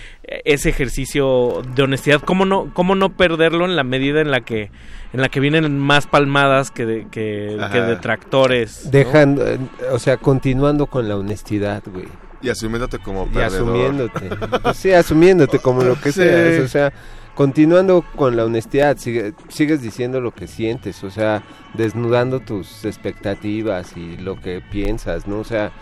ese 0.45 0.71
ejercicio 0.71 1.63
de 1.75 1.83
honestidad 1.83 2.23
cómo 2.23 2.47
no 2.47 2.71
cómo 2.73 2.95
no 2.95 3.11
perderlo 3.17 3.67
en 3.67 3.77
la 3.77 3.85
medida 3.85 4.21
en 4.23 4.31
la 4.31 4.41
que 4.41 4.71
en 5.13 5.21
la 5.21 5.29
que 5.29 5.41
vienen 5.41 5.79
más 5.79 6.07
palmadas 6.07 6.71
que 6.71 6.87
de, 6.87 7.07
que, 7.11 7.59
que 7.73 7.81
detractores 7.83 8.85
¿no? 8.87 8.91
Dejando, 8.93 9.47
eh, 9.47 9.59
o 9.93 9.99
sea, 9.99 10.17
continuando 10.17 10.87
con 10.87 11.09
la 11.09 11.17
honestidad, 11.17 11.83
güey. 11.87 12.07
Y 12.43 12.49
asumiéndote 12.49 12.99
como 13.01 13.27
Y 13.27 13.35
perdedor. 13.35 13.69
asumiéndote. 13.77 14.31
Pues 14.63 14.77
sí, 14.77 14.93
asumiéndote 14.93 15.59
como 15.59 15.83
lo 15.83 16.01
que 16.01 16.13
Sí. 16.13 16.21
seas. 16.23 16.65
O 16.65 16.69
sea, 16.69 16.93
continuando 17.35 18.05
con 18.17 18.37
la 18.37 18.45
honestidad, 18.45 18.97
sigue- 18.97 19.35
sigues 19.49 19.83
diciendo 19.83 20.21
lo 20.21 20.33
que 20.33 20.47
sientes, 20.47 21.03
o 21.05 21.11
sea, 21.11 21.43
desnudando 21.75 22.41
tus 22.41 22.85
expectativas 22.85 23.97
y 23.97 24.17
lo 24.17 24.41
que 24.41 24.61
piensas, 24.61 25.27
¿no? 25.27 25.39
O 25.41 25.45
sea, 25.45 25.73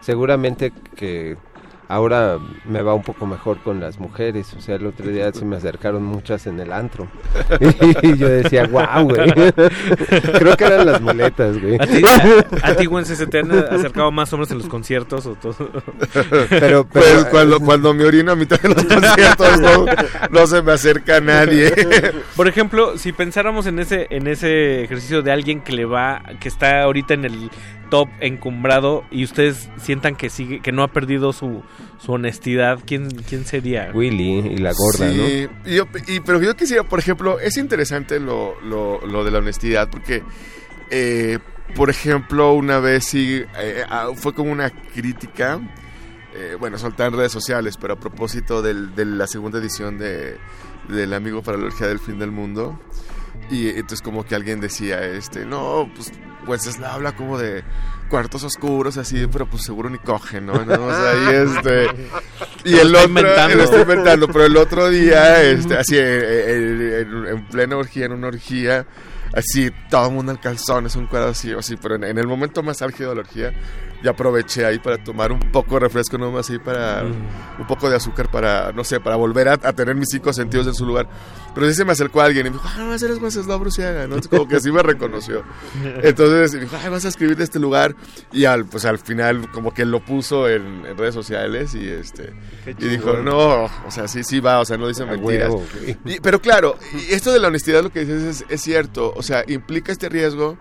seguramente 0.00 0.72
que 0.94 1.36
ahora 1.88 2.38
me 2.64 2.82
va 2.82 2.94
un 2.94 3.02
poco 3.02 3.26
mejor 3.26 3.58
con 3.58 3.80
las 3.80 3.98
mujeres, 3.98 4.54
o 4.54 4.60
sea, 4.60 4.76
el 4.76 4.86
otro 4.86 5.08
día 5.08 5.32
se 5.32 5.44
me 5.44 5.56
acercaron 5.56 6.04
muchas 6.04 6.46
en 6.46 6.60
el 6.60 6.72
antro. 6.72 7.08
y 8.02 8.16
yo 8.16 8.28
decía, 8.28 8.66
wow, 8.66 9.04
güey. 9.04 9.32
Creo 10.38 10.56
que 10.56 10.64
eran 10.64 10.86
las 10.86 11.00
muletas, 11.00 11.60
güey. 11.60 11.76
¿A 11.76 11.86
ti, 11.86 12.02
a, 12.04 12.68
a 12.68 12.76
ti, 12.76 12.88
te 13.30 13.38
han 13.38 13.52
acercado 13.52 14.10
más 14.10 14.32
hombres 14.32 14.50
en 14.50 14.58
los 14.58 14.68
conciertos 14.68 15.26
o 15.26 15.34
todo? 15.34 15.70
Pero, 16.48 16.84
pues 16.86 17.24
cuando, 17.30 17.60
cuando 17.60 17.94
me 17.94 18.04
orino 18.04 18.32
a 18.32 18.36
mitad 18.36 18.60
de 18.60 18.68
los 18.68 18.84
conciertos 18.84 19.60
no, 19.60 19.86
no 20.30 20.46
se 20.46 20.62
me 20.62 20.72
acerca 20.72 21.20
nadie. 21.20 21.72
Por 22.36 22.48
ejemplo, 22.48 22.98
si 22.98 23.12
pensáramos 23.12 23.66
en 23.66 23.78
ese 23.78 24.06
en 24.10 24.26
ese 24.26 24.84
ejercicio 24.84 25.22
de 25.22 25.32
alguien 25.32 25.60
que 25.60 25.72
le 25.72 25.84
va 25.84 26.22
que 26.40 26.48
está 26.48 26.82
ahorita 26.82 27.14
en 27.14 27.24
el 27.24 27.50
top 27.90 28.08
encumbrado 28.20 29.04
y 29.10 29.24
ustedes 29.24 29.68
sientan 29.78 30.16
que 30.16 30.30
sigue 30.30 30.60
que 30.60 30.72
no 30.72 30.82
ha 30.82 30.88
perdido 30.88 31.32
su, 31.32 31.62
su 31.98 32.12
honestidad, 32.12 32.80
¿quién 32.86 33.08
quién 33.28 33.44
sería? 33.44 33.90
Willy 33.94 34.38
y 34.38 34.56
la 34.58 34.72
gorda, 34.72 35.06
¿no? 35.12 35.26
Sí, 35.26 35.48
y 35.66 35.74
yo- 35.76 35.86
y- 36.08 36.20
pero 36.20 36.40
yo 36.42 36.54
quisiera, 36.56 36.82
por 36.84 36.98
ejemplo, 36.98 37.38
es 37.40 37.56
interesante 37.56 38.20
lo, 38.20 38.60
lo, 38.62 39.04
lo 39.06 39.24
de 39.24 39.30
la 39.30 39.38
honestidad, 39.38 39.88
porque, 39.90 40.22
eh, 40.90 41.38
por 41.74 41.90
ejemplo, 41.90 42.52
una 42.52 42.78
vez 42.78 43.04
sí, 43.04 43.42
eh, 43.58 43.82
ah, 43.88 44.08
fue 44.14 44.34
como 44.34 44.50
una 44.52 44.70
crítica 44.70 45.60
eh, 46.38 46.54
bueno, 46.60 46.76
soltar 46.76 47.08
en 47.12 47.18
redes 47.18 47.32
sociales, 47.32 47.78
pero 47.80 47.94
a 47.94 47.96
propósito 47.98 48.60
del- 48.60 48.94
de 48.94 49.06
la 49.06 49.26
segunda 49.26 49.58
edición 49.58 49.96
de 49.98 50.36
del 50.88 51.14
Amigo 51.14 51.42
para 51.42 51.56
la 51.58 51.64
Orgía 51.66 51.86
del 51.88 51.98
Fin 51.98 52.18
del 52.18 52.30
Mundo. 52.30 52.78
Y 53.50 53.68
entonces 53.70 54.02
como 54.02 54.24
que 54.24 54.34
alguien 54.34 54.60
decía, 54.60 55.02
este, 55.02 55.44
no, 55.46 55.90
pues 55.96 56.12
Wenceslao 56.46 56.92
habla 56.92 57.16
como 57.16 57.38
de 57.38 57.64
cuartos 58.08 58.44
oscuros, 58.44 58.96
así, 58.96 59.26
pero 59.30 59.46
pues 59.46 59.64
seguro 59.64 59.90
ni 59.90 59.98
coge, 59.98 60.40
¿no? 60.40 60.64
¿No? 60.64 60.86
O 60.86 60.90
sea, 60.90 61.14
y 61.14 61.34
este... 61.34 61.86
Y 62.64 62.74
el 62.78 62.94
otro, 62.94 63.08
inventando. 63.08 63.62
está 63.62 63.80
inventando, 63.80 64.26
pero 64.28 64.44
el 64.44 64.56
otro 64.56 64.88
día, 64.88 65.42
este, 65.42 65.76
así, 65.76 65.96
eh, 65.96 66.00
eh, 66.00 67.00
en, 67.02 67.26
en 67.26 67.46
plena 67.48 67.76
orgía, 67.76 68.06
en 68.06 68.12
una 68.12 68.28
orgía, 68.28 68.86
así, 69.32 69.70
todo 69.90 70.06
el 70.06 70.12
mundo 70.14 70.32
en 70.32 70.38
calzones, 70.38 70.96
un 70.96 71.06
cuadro 71.06 71.30
así, 71.30 71.52
o 71.52 71.60
así, 71.60 71.76
pero 71.76 71.96
en, 71.96 72.04
en 72.04 72.18
el 72.18 72.26
momento 72.26 72.62
más 72.62 72.82
álgido 72.82 73.10
de 73.10 73.16
la 73.16 73.20
orgía, 73.22 73.52
ya 74.02 74.10
aproveché 74.10 74.64
ahí 74.64 74.78
para 74.78 75.02
tomar 75.02 75.32
un 75.32 75.40
poco 75.52 75.74
de 75.74 75.80
refresco, 75.80 76.18
nomás 76.18 76.48
ahí 76.50 76.58
para, 76.58 77.02
un 77.04 77.66
poco 77.66 77.88
de 77.90 77.96
azúcar 77.96 78.30
para, 78.30 78.72
no 78.72 78.84
sé, 78.84 79.00
para 79.00 79.16
volver 79.16 79.48
a, 79.48 79.52
a 79.54 79.72
tener 79.72 79.94
mis 79.94 80.08
cinco 80.10 80.32
sentidos 80.32 80.66
en 80.66 80.74
su 80.74 80.84
lugar. 80.86 81.08
Pero 81.54 81.66
sí 81.68 81.74
se 81.74 81.84
me 81.84 81.92
acercó 81.92 82.20
alguien 82.20 82.46
y 82.46 82.50
me 82.50 82.56
dijo, 82.56 82.68
ah, 82.68 82.92
a 82.92 82.94
eres 82.94 83.18
Wenceslao 83.20 83.58
Bruciaga, 83.58 84.06
¿no? 84.06 84.16
Como 84.28 84.46
que 84.46 84.56
así 84.56 84.70
me 84.70 84.82
reconoció. 84.82 85.42
Entonces 86.02 86.54
me 86.54 86.60
dijo, 86.60 86.76
ay, 86.82 86.90
vas 86.90 87.04
a 87.04 87.08
escribir 87.08 87.36
de 87.36 87.44
este 87.44 87.58
lugar. 87.58 87.96
Y 88.32 88.44
al, 88.44 88.66
pues 88.66 88.84
al 88.84 88.98
final, 88.98 89.50
como 89.50 89.72
que 89.72 89.84
lo 89.86 90.04
puso 90.04 90.48
en, 90.48 90.84
en 90.84 90.96
redes 90.98 91.14
sociales 91.14 91.74
y 91.74 91.88
este. 91.88 92.34
Y 92.66 92.86
dijo, 92.88 93.14
no, 93.14 93.64
o 93.64 93.90
sea, 93.90 94.06
sí, 94.08 94.22
sí 94.22 94.40
va, 94.40 94.60
o 94.60 94.64
sea, 94.64 94.76
no 94.76 94.86
dice 94.88 95.04
A 95.04 95.06
mentiras. 95.06 95.52
Y- 96.04 96.20
pero 96.20 96.40
claro, 96.40 96.76
y 96.94 97.12
esto 97.14 97.32
de 97.32 97.40
la 97.40 97.48
honestidad, 97.48 97.82
lo 97.82 97.90
que 97.90 98.00
dices 98.00 98.22
es, 98.42 98.44
es 98.48 98.60
cierto. 98.60 99.12
O 99.16 99.22
sea, 99.22 99.42
implica 99.48 99.92
este 99.92 100.08
riesgo 100.08 100.58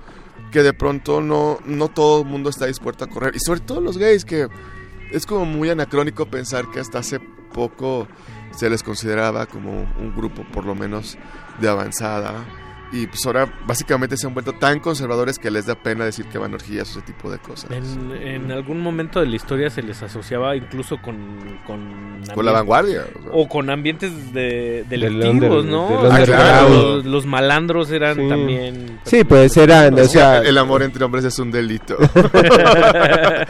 que 0.55 0.63
de 0.63 0.71
pronto 0.71 1.19
no, 1.19 1.59
no 1.65 1.89
todo 1.89 2.21
el 2.21 2.27
mundo 2.29 2.49
está 2.49 2.65
dispuesto 2.65 3.03
a 3.03 3.09
correr. 3.09 3.35
Y 3.35 3.39
sobre 3.45 3.59
todo 3.59 3.81
los 3.81 3.97
gays, 3.97 4.23
que 4.23 4.47
es 5.11 5.25
como 5.25 5.43
muy 5.43 5.69
anacrónico 5.69 6.27
pensar 6.27 6.71
que 6.71 6.79
hasta 6.79 6.99
hace 6.99 7.19
poco 7.19 8.07
se 8.55 8.69
les 8.69 8.81
consideraba 8.81 9.47
como 9.47 9.81
un 9.99 10.15
grupo 10.15 10.45
por 10.53 10.65
lo 10.65 10.73
menos 10.73 11.17
de 11.59 11.67
avanzada. 11.67 12.45
Y 12.91 13.07
pues 13.07 13.25
ahora 13.25 13.51
básicamente 13.67 14.15
se 14.15 14.27
han 14.27 14.33
vuelto 14.33 14.53
tan 14.53 14.79
conservadores 14.79 15.37
que 15.39 15.51
les 15.51 15.65
da 15.65 15.75
pena 15.75 16.05
decir 16.05 16.25
que 16.27 16.37
van 16.37 16.51
a 16.53 16.55
orgías 16.55 16.87
o 16.95 16.99
ese 16.99 17.01
tipo 17.11 17.29
de 17.31 17.39
cosas. 17.39 17.69
En, 17.71 18.11
en 18.11 18.51
algún 18.51 18.79
momento 18.79 19.19
de 19.19 19.25
la 19.25 19.35
historia 19.35 19.69
se 19.69 19.81
les 19.83 20.01
asociaba 20.03 20.55
incluso 20.55 20.97
con... 21.01 21.59
Con, 21.65 22.21
Con 22.33 22.45
la 22.45 22.51
vanguardia, 22.51 23.01
o 23.17 23.21
sea. 23.21 23.31
O 23.33 23.47
con 23.49 23.69
ambientes 23.69 24.33
de, 24.33 24.85
Del 24.87 25.01
delictivos, 25.19 25.65
¿no? 25.65 26.09
Ah, 26.11 26.21
claro, 26.23 26.69
los, 26.69 27.05
los 27.05 27.25
malandros 27.25 27.91
eran 27.91 28.15
Sí. 28.15 28.29
también... 28.29 28.99
Sí, 29.03 29.23
pues 29.23 29.57
eran, 29.57 29.93
o 29.99 30.05
sea... 30.05 30.39
el 30.39 30.57
amor 30.57 30.83
entre 30.83 31.03
hombres 31.03 31.25
es 31.25 31.37
un 31.39 31.51
delito. 31.51 31.97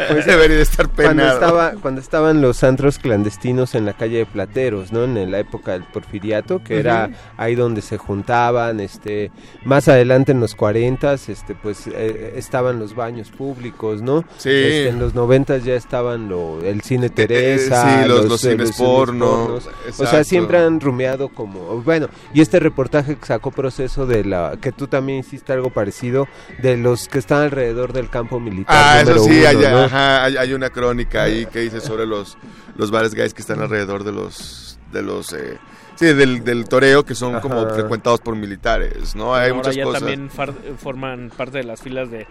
pues 0.10 0.26
debería 0.26 0.58
de 0.58 0.62
estar 0.62 0.88
Cuando, 0.90 1.10
penado. 1.24 1.34
estaba, 1.34 1.72
cuando 1.82 2.02
estaban 2.02 2.42
los 2.42 2.64
antros 2.64 3.00
clandestinos 3.00 3.76
en 3.76 3.86
la 3.86 3.94
calle 3.94 4.20
de 4.20 4.26
Plateros, 4.26 4.92
¿no? 4.92 5.04
En 5.04 5.30
la 5.32 5.40
época 5.40 5.74
del 5.74 5.84
porfiriato, 5.84 6.64
que 6.64 6.80
era 6.80 7.10
ahí 7.38 7.56
donde 7.56 7.82
se 7.82 7.98
juntaban, 7.98 8.80
este, 8.80 9.32
más 9.64 9.88
adelante 9.88 10.32
en 10.32 10.40
los 10.40 10.56
40 10.56 11.14
este, 11.14 11.56
pues 11.56 11.88
eh, 11.88 12.34
estaban 12.36 12.80
los 12.80 12.96
baños 12.96 13.30
públicos, 13.32 14.02
¿no? 14.02 14.22
Sí. 14.38 14.50
Este, 14.50 14.90
en 14.90 15.00
los 15.00 15.14
90 15.16 15.58
ya 15.60 15.76
estaban 15.76 16.30
lo, 16.30 16.62
el 16.62 16.82
cine 16.82 17.10
Teresa, 17.10 18.02
Eh, 18.02 18.04
sí, 18.04 18.10
los- 18.10 18.26
los 18.26 18.44
eh, 18.44 18.52
cines 18.52 18.72
porno. 18.78 19.60
O 19.98 20.06
sea, 20.06 20.24
siempre 20.24 20.58
han 20.60 20.80
rumeado 20.80 21.30
como, 21.30 21.82
bueno, 21.82 22.08
y 22.34 22.42
este 22.42 22.60
reportaje 22.60 23.16
que 23.16 23.26
sacó 23.26 23.52
proceso 23.52 24.06
de 24.06 24.24
la, 24.26 24.58
que 24.62 24.72
tú 24.72 24.88
también 24.88 25.20
hiciste 25.20 25.54
algo 25.54 25.70
parecido, 25.70 26.28
de 26.62 26.78
los 26.78 27.08
que 27.08 27.20
están 27.20 27.44
alrededor 27.44 27.94
del 27.94 28.10
campo 28.10 28.40
militar. 28.40 28.76
Ah, 28.78 29.02
eso 29.02 29.24
sí, 29.24 29.40
uno, 29.40 29.48
hay, 29.50 29.56
¿no? 29.58 29.84
ajá, 29.84 30.24
hay, 30.26 30.38
hay 30.38 30.54
una 30.54 30.70
crónica 30.70 31.24
ahí 31.24 31.46
que 31.48 31.60
dice 31.60 31.82
sobre 31.82 32.06
los, 32.06 32.38
los 32.78 32.92
bares 32.92 33.14
gays 33.14 33.34
que 33.34 33.42
están 33.42 33.60
alrededor 33.62 34.04
de 34.04 34.12
los... 34.12 34.75
De 34.92 35.02
los 35.02 35.34
eh, 35.34 35.58
sí, 35.96 36.06
del, 36.06 36.44
del 36.44 36.68
toreo 36.70 37.04
que 37.04 37.16
son 37.16 37.40
como 37.42 37.62
Ajá. 37.62 37.74
frecuentados 37.74 38.22
por 38.22 38.36
militares, 38.36 39.16
¿no? 39.16 39.34
Hay 39.36 39.50
Ahora 39.50 39.56
muchas 39.56 39.76
ya 39.76 39.84
cosas. 39.84 40.00
también 40.02 40.30
far- 40.30 40.54
forman 40.78 41.32
parte 41.36 41.58
de 41.58 41.64
las 41.66 41.82
filas 41.82 42.10
de, 42.12 42.26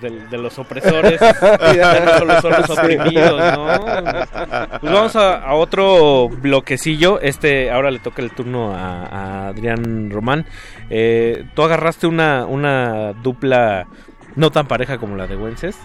pues, 0.00 0.12
de, 0.12 0.26
de 0.28 0.38
los 0.38 0.58
opresores. 0.58 1.18
son 2.42 2.52
los 2.52 2.70
oprimidos, 2.70 3.40
¿no? 3.56 3.66
Pues 4.80 4.92
vamos 4.92 5.16
a, 5.16 5.38
a 5.38 5.54
otro 5.54 6.28
bloquecillo. 6.28 7.20
Este 7.20 7.70
ahora 7.70 7.90
le 7.90 7.98
toca 8.00 8.22
el 8.22 8.30
turno 8.32 8.74
a, 8.74 9.04
a 9.06 9.48
Adrián 9.48 10.10
Román. 10.10 10.46
Eh, 10.90 11.44
tú 11.54 11.62
agarraste 11.62 12.06
una, 12.06 12.44
una 12.46 13.12
dupla 13.14 13.86
no 14.36 14.50
tan 14.50 14.66
pareja 14.66 14.98
como 14.98 15.16
la 15.16 15.26
de 15.26 15.36
Wences. 15.36 15.76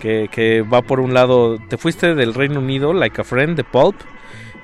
Que, 0.00 0.28
que 0.30 0.62
va 0.62 0.82
por 0.82 1.00
un 1.00 1.12
lado, 1.14 1.58
te 1.68 1.76
fuiste 1.76 2.14
del 2.14 2.32
Reino 2.32 2.60
Unido, 2.60 2.92
Like 2.94 3.20
a 3.20 3.24
Friend, 3.24 3.56
de 3.56 3.64
Pulp, 3.64 3.96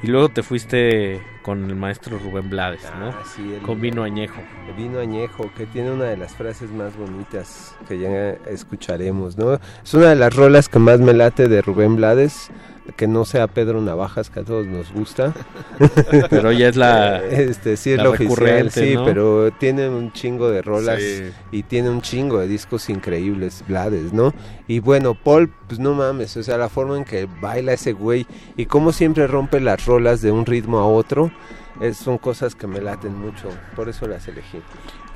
y 0.03 0.07
luego 0.09 0.29
te 0.29 0.43
fuiste 0.43 1.21
con 1.43 1.65
el 1.71 1.77
maestro 1.77 2.19
Rubén 2.19 2.51
Blades, 2.51 2.83
¿no? 2.99 3.09
Ah, 3.09 3.23
sí, 3.25 3.55
el- 3.55 3.63
con 3.63 3.81
vino 3.81 4.03
añejo. 4.03 4.41
El 4.69 4.75
vino 4.75 4.99
añejo, 4.99 5.51
que 5.57 5.67
tiene 5.67 5.91
una 5.93 6.05
de 6.05 6.17
las 6.17 6.35
frases 6.35 6.71
más 6.71 6.97
bonitas 6.97 7.75
que 7.89 7.99
ya 7.99 8.31
escucharemos, 8.51 9.37
¿no? 9.39 9.55
Es 9.85 9.95
una 9.95 10.09
de 10.11 10.17
las 10.17 10.35
rolas 10.35 10.69
que 10.69 10.79
más 10.79 11.01
me 11.01 11.13
late 11.13 11.49
de 11.49 11.63
Rubén 11.63 11.97
Blades, 11.97 12.51
que 12.97 13.07
no 13.09 13.25
sea 13.25 13.47
Pedro 13.49 13.81
Navajas, 13.81 14.31
que 14.31 14.41
a 14.41 14.45
todos 14.45 14.67
nos 14.67 14.93
gusta. 14.93 15.35
Pero 16.31 16.53
ya 16.53 16.69
es 16.69 16.77
la- 16.77 17.23
Este, 17.25 17.77
sí, 17.77 17.91
es 17.93 17.99
la 17.99 18.05
lo 18.05 18.11
oficial, 18.13 18.37
recurrente, 18.37 18.89
sí, 18.89 18.95
¿no? 18.95 19.05
pero 19.05 19.51
tiene 19.53 19.89
un 19.89 20.13
chingo 20.13 20.49
de 20.51 20.63
rolas 20.63 21.01
Sí. 21.03 21.31
y 21.53 21.63
tiene 21.65 21.91
un 21.91 22.01
chingo 22.01 22.39
de 22.39 22.47
discos 22.49 22.89
increíbles, 22.89 23.65
Blades, 23.67 24.13
¿no? 24.13 24.33
Y 24.69 24.81
bueno, 24.81 25.15
Paul, 25.15 25.53
pues 25.69 25.79
no 25.81 25.95
mames, 25.95 26.37
o 26.37 26.43
sea, 26.43 26.57
la 26.59 26.69
forma 26.69 26.97
en 26.97 27.05
que 27.05 27.27
baila 27.41 27.73
ese 27.73 27.93
güey 27.93 28.27
y 28.57 28.67
cómo 28.67 28.93
siempre 28.93 29.27
rompe 29.27 29.61
las 29.61 29.85
rolas 29.87 30.23
de 30.23 30.31
un 30.33 30.47
ritmo 30.47 30.79
a 30.79 30.87
otro, 30.87 31.31
es- 31.81 31.97
son 31.99 32.19
cosas 32.19 32.55
que 32.55 32.67
me 32.67 32.81
laten 32.81 33.15
mucho, 33.17 33.49
por 33.75 33.89
eso 33.89 34.07
las 34.07 34.27
elegí. 34.29 34.59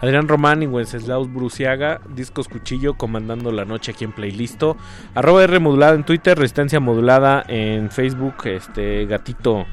Adrián 0.01 0.29
Román 0.29 0.63
y 0.63 0.67
Wenceslaus 0.67 1.33
Bruciaga, 1.33 2.01
Discos 2.15 2.49
Cuchillo, 2.49 2.95
comandando 2.95 3.53
la 3.53 3.65
noche 3.65 3.93
aquí 3.93 4.05
en 4.05 4.13
Playlisto. 4.13 4.77
Arroba 5.15 5.45
R 5.45 5.59
modulada 5.61 5.95
en 5.95 6.05
Twitter, 6.05 6.39
Resistencia 6.39 6.81
modulada 6.81 7.45
en 7.49 7.91
Facebook, 7.91 8.47
este 8.47 9.07
gatito 9.07 9.67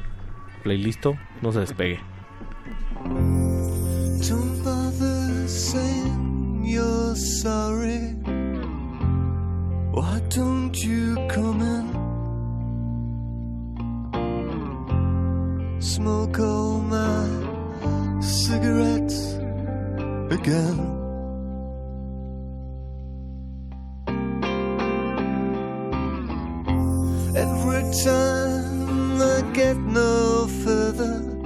Playlisto, 0.62 1.16
no 1.40 1.52
se 1.52 1.60
despegue. 1.60 2.00
Don't 10.30 10.76
you 10.84 11.16
come 11.28 11.62
in? 11.62 11.88
Smoke 15.80 16.38
all 16.38 16.80
my 16.82 18.20
cigarettes 18.20 19.38
again. 20.30 20.78
Every 27.36 27.82
time 28.04 29.22
I 29.22 29.42
get 29.52 29.76
no 29.76 30.46
further. 30.64 31.37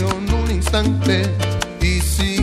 fueron 0.00 0.32
un 0.32 0.50
instante 0.50 1.22
y 1.82 2.00
si 2.00 2.39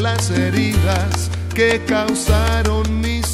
las 0.00 0.30
heridas 0.30 1.30
que 1.54 1.82
causaron 1.86 3.00
mis 3.00 3.26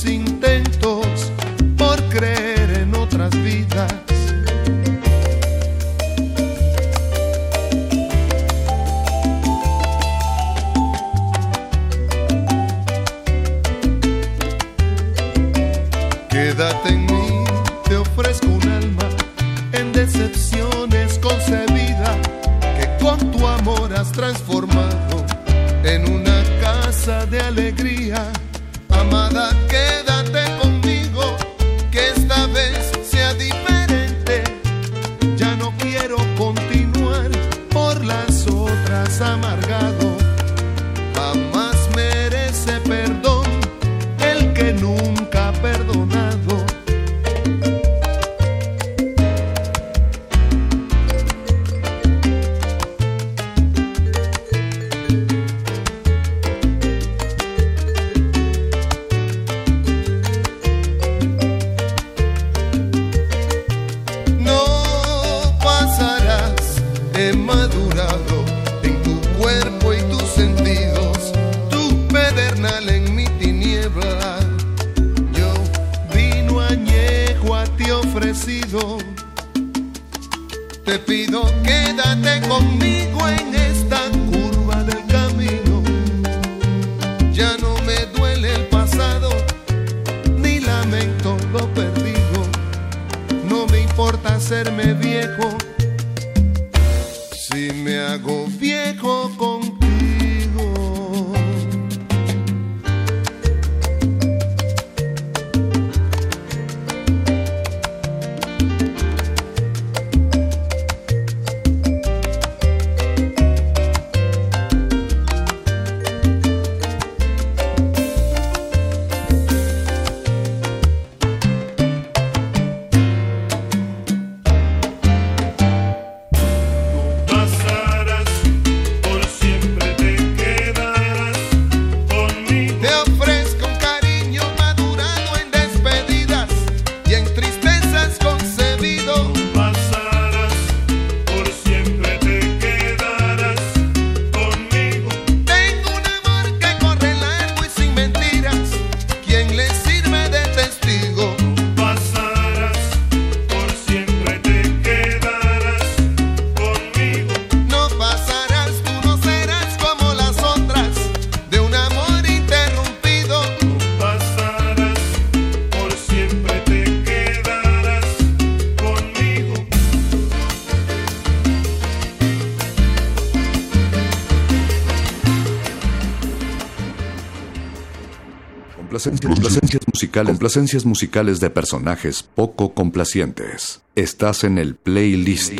musicales, 180.26 180.38
complacencias 180.38 180.84
musicales 180.84 181.40
de 181.40 181.50
personajes 181.50 182.22
poco 182.22 182.74
complacientes. 182.74 183.82
Estás 183.94 184.44
en 184.44 184.58
el 184.58 184.74
playlist. 184.74 185.54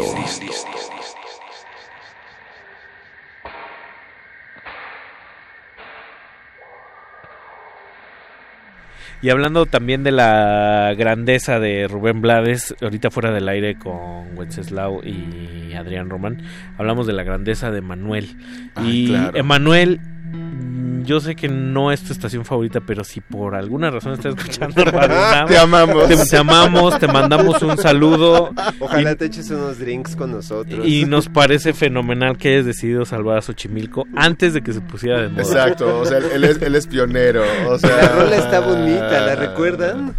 Y 9.22 9.30
hablando 9.30 9.66
también 9.66 10.04
de 10.04 10.12
la 10.12 10.94
grandeza 10.96 11.58
de 11.58 11.88
Rubén 11.88 12.20
Blades, 12.20 12.74
ahorita 12.80 13.10
fuera 13.10 13.32
del 13.32 13.48
aire 13.48 13.78
con 13.78 14.36
Wenceslao 14.36 15.02
y 15.02 15.72
Adrián 15.74 16.10
Román, 16.10 16.42
hablamos 16.78 17.06
de 17.06 17.14
la 17.14 17.22
grandeza 17.22 17.70
de 17.70 17.80
Manuel. 17.80 18.36
y 18.84 19.08
claro. 19.08 19.36
Emanuel, 19.36 20.00
yo 21.06 21.20
sé 21.20 21.34
que 21.36 21.48
no 21.48 21.90
es 21.92 22.02
tu 22.02 22.12
estación 22.12 22.44
favorita, 22.44 22.80
pero 22.80 23.04
si 23.04 23.20
por 23.20 23.54
alguna 23.54 23.90
razón 23.90 24.12
estás 24.12 24.34
escuchando 24.36 24.84
Radio 24.84 25.46
Te 25.48 25.56
amamos. 25.58 26.08
Te, 26.08 26.16
te 26.16 26.36
amamos, 26.36 26.98
te 26.98 27.06
mandamos 27.06 27.62
un 27.62 27.78
saludo. 27.78 28.50
Ojalá 28.80 29.12
Y- 29.12 29.16
te 29.16 29.24
eches 29.26 29.48
unos 29.50 29.78
drinks 29.78 30.14
con 30.16 30.32
nosotros. 30.32 30.86
y 30.86 31.04
nos 31.06 31.28
parece 31.28 31.72
fenomenal 31.72 32.36
que 32.36 32.48
hayas 32.54 32.66
decidido 32.66 33.04
salvar 33.04 33.38
a 33.38 33.42
Xochimilco 33.42 34.04
antes 34.14 34.52
de 34.52 34.62
que 34.62 34.72
se 34.72 34.80
pusiera 34.80 35.22
de 35.22 35.28
moda. 35.28 35.42
Exacto, 35.42 36.00
o 36.00 36.04
sea, 36.04 36.18
él 36.18 36.44
es, 36.44 36.60
él 36.60 36.74
es 36.74 36.86
pionero, 36.86 37.42
o 37.68 37.78
sea... 37.78 37.96
La 37.96 38.08
rola 38.08 38.36
está 38.36 38.60
bonita, 38.60 39.20
¿la 39.26 39.36
recuerdan? 39.36 40.14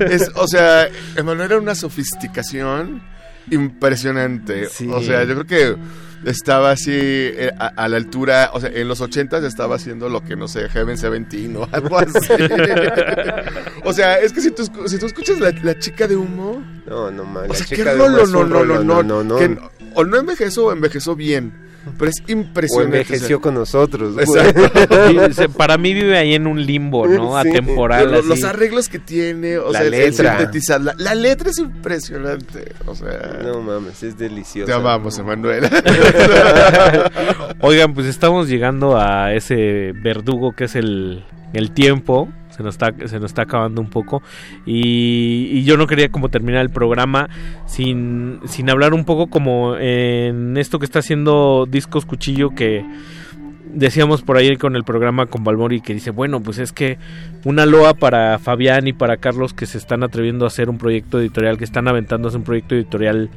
Es, 0.00 0.30
o 0.34 0.46
sea, 0.48 0.88
Emanuel 1.16 1.50
era 1.52 1.58
una 1.60 1.74
sofisticación 1.74 3.02
impresionante. 3.50 4.68
O 4.92 5.00
sea, 5.02 5.24
yo 5.24 5.44
creo 5.44 5.46
que 5.46 5.76
estaba 6.24 6.72
así 6.72 6.92
eh, 6.92 7.50
a, 7.58 7.66
a 7.68 7.88
la 7.88 7.96
altura, 7.96 8.50
o 8.52 8.60
sea, 8.60 8.70
en 8.72 8.88
los 8.88 9.00
ochentas 9.00 9.42
estaba 9.44 9.76
haciendo 9.76 10.08
lo 10.08 10.22
que, 10.22 10.36
no 10.36 10.48
sé, 10.48 10.68
Heaven 10.68 10.98
Seventeen 10.98 11.56
o 11.56 11.68
algo 11.72 11.98
así. 11.98 12.18
o 13.84 13.92
sea, 13.92 14.18
es 14.18 14.32
que 14.32 14.40
si 14.40 14.50
tú, 14.50 14.64
si 14.86 14.98
tú 14.98 15.06
escuchas 15.06 15.40
la, 15.40 15.50
la 15.62 15.78
chica 15.78 16.06
de 16.06 16.16
humo... 16.16 16.62
No, 16.86 17.10
no, 17.10 17.24
man, 17.24 17.44
O 17.44 17.48
la 17.48 17.54
sea, 17.54 17.66
chica 17.66 17.84
qué 17.84 17.90
de 17.90 17.96
rolo, 17.96 18.14
humo 18.14 18.22
es 18.22 18.30
no, 18.30 18.44
no, 18.44 18.64
no, 18.64 18.82
no, 18.82 19.02
no, 19.02 19.24
no. 19.24 19.36
que 19.36 19.48
no- 19.48 19.70
o 19.94 20.04
no 20.04 20.16
envejeció 20.18 20.66
o 20.66 20.72
envejeció 20.72 21.14
bien. 21.16 21.68
Pero 21.98 22.10
es 22.10 22.16
O 22.28 22.30
impresionante. 22.32 22.98
envejeció 22.98 23.38
o 23.38 23.40
sea. 23.40 23.42
con 23.42 23.54
nosotros. 23.54 24.12
güey. 24.14 24.26
Exacto. 24.26 25.48
Para 25.56 25.78
mí 25.78 25.94
vive 25.94 26.18
ahí 26.18 26.34
en 26.34 26.46
un 26.46 26.64
limbo, 26.66 27.06
¿no? 27.08 27.42
Sí. 27.42 27.48
Atemporal. 27.48 28.12
Lo- 28.12 28.18
así. 28.18 28.28
los 28.28 28.44
arreglos 28.44 28.90
que 28.90 28.98
tiene, 28.98 29.56
o 29.56 29.72
La 29.72 29.80
sea, 29.80 29.88
letra. 29.90 30.38
sintetizar, 30.38 30.80
la, 30.82 30.94
la 30.98 31.14
letra 31.14 31.48
es 31.48 31.58
impresionante, 31.58 32.72
o 32.84 32.94
sea, 32.94 33.40
No 33.42 33.62
mames, 33.62 34.02
es 34.02 34.18
delicioso. 34.18 34.66
te 34.66 34.74
amamos, 34.74 35.18
Emanuel. 35.18 35.64
Oigan, 37.60 37.94
pues 37.94 38.06
estamos 38.06 38.48
llegando 38.48 38.98
a 38.98 39.32
ese 39.34 39.92
verdugo 40.02 40.52
que 40.52 40.64
es 40.64 40.76
el, 40.76 41.24
el 41.54 41.70
tiempo. 41.72 42.28
Se 42.60 42.64
nos, 42.64 42.74
está, 42.74 42.92
se 43.08 43.18
nos 43.18 43.30
está 43.30 43.42
acabando 43.42 43.80
un 43.80 43.88
poco. 43.88 44.22
Y, 44.66 45.48
y 45.50 45.64
yo 45.64 45.78
no 45.78 45.86
quería 45.86 46.10
como 46.10 46.28
terminar 46.28 46.60
el 46.60 46.68
programa 46.68 47.30
sin, 47.64 48.38
sin 48.44 48.68
hablar 48.68 48.92
un 48.92 49.06
poco 49.06 49.28
como 49.28 49.78
en 49.78 50.58
esto 50.58 50.78
que 50.78 50.84
está 50.84 50.98
haciendo 50.98 51.66
Discos 51.66 52.04
Cuchillo 52.04 52.50
que 52.50 52.84
decíamos 53.72 54.22
por 54.22 54.36
ahí 54.36 54.56
con 54.56 54.76
el 54.76 54.84
programa 54.84 55.26
con 55.26 55.44
Balmori 55.44 55.80
que 55.80 55.94
dice, 55.94 56.10
bueno, 56.10 56.40
pues 56.42 56.58
es 56.58 56.72
que 56.72 56.98
una 57.44 57.66
loa 57.66 57.94
para 57.94 58.38
Fabián 58.38 58.86
y 58.86 58.92
para 58.92 59.16
Carlos 59.18 59.54
que 59.54 59.66
se 59.66 59.78
están 59.78 60.02
atreviendo 60.02 60.44
a 60.44 60.48
hacer 60.48 60.68
un 60.68 60.78
proyecto 60.78 61.20
editorial, 61.20 61.58
que 61.58 61.64
están 61.64 61.88
aventando 61.88 62.26
a 62.26 62.30
hacer 62.30 62.38
un 62.38 62.44
proyecto 62.44 62.74
editorial, 62.74 63.30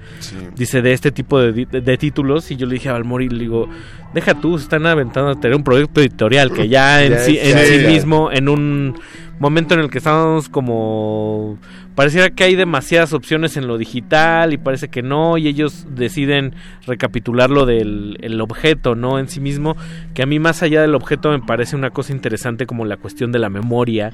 dice, 0.56 0.82
de 0.82 0.94
este 0.94 1.12
tipo 1.12 1.40
de, 1.40 1.66
de 1.66 1.98
títulos. 1.98 2.50
Y 2.52 2.56
yo 2.56 2.66
le 2.66 2.76
dije 2.76 2.90
a 2.90 2.94
Balmori, 2.94 3.30
le 3.30 3.40
digo, 3.40 3.70
deja 4.14 4.34
tú, 4.36 4.58
se 4.58 4.64
están 4.64 4.86
aventando 4.86 5.32
a 5.32 5.40
tener 5.40 5.56
un 5.56 5.64
proyecto 5.64 6.02
editorial 6.02 6.52
que 6.52 6.68
ya 6.68 7.04
en, 7.04 7.14
Ya, 7.14 7.20
sí, 7.20 7.38
en 7.40 7.58
ya, 7.58 7.66
sí 7.66 7.82
ya. 7.82 7.90
mismo, 7.90 8.32
en 8.32 8.50
un 8.50 8.96
momento 9.40 9.74
en 9.74 9.82
el 9.82 9.90
que 9.90 9.98
estábamos 9.98 10.50
como 10.50 11.58
pareciera 11.96 12.30
que 12.32 12.44
hay 12.44 12.56
demasiadas 12.56 13.14
opciones 13.14 13.58
en 13.58 13.68
lo 13.68 13.78
digital 13.78 14.54
y 14.54 14.58
parece 14.58 14.90
que 14.90 15.02
no 15.02 15.38
y 15.38 15.48
ellos 15.48 15.86
deciden 15.90 16.54
recapitular 16.88 17.50
lo 17.50 17.66
del 17.66 18.18
el 18.22 18.42
objeto 18.42 18.96
no 18.96 19.20
en 19.20 19.28
sí 19.28 19.40
mismo 19.40 19.76
que 20.14 20.24
a 20.24 20.26
mí 20.26 20.40
más 20.40 20.64
allá 20.64 20.82
del 20.82 20.96
objeto 20.96 21.30
me 21.32 21.40
parece 21.40 21.76
una 21.76 21.92
cosa 21.92 22.14
interesante 22.14 22.66
como 22.66 22.86
la 22.86 22.98
cuestión 22.98 23.32
de 23.32 23.40
la 23.40 23.50
memoria 23.50 24.12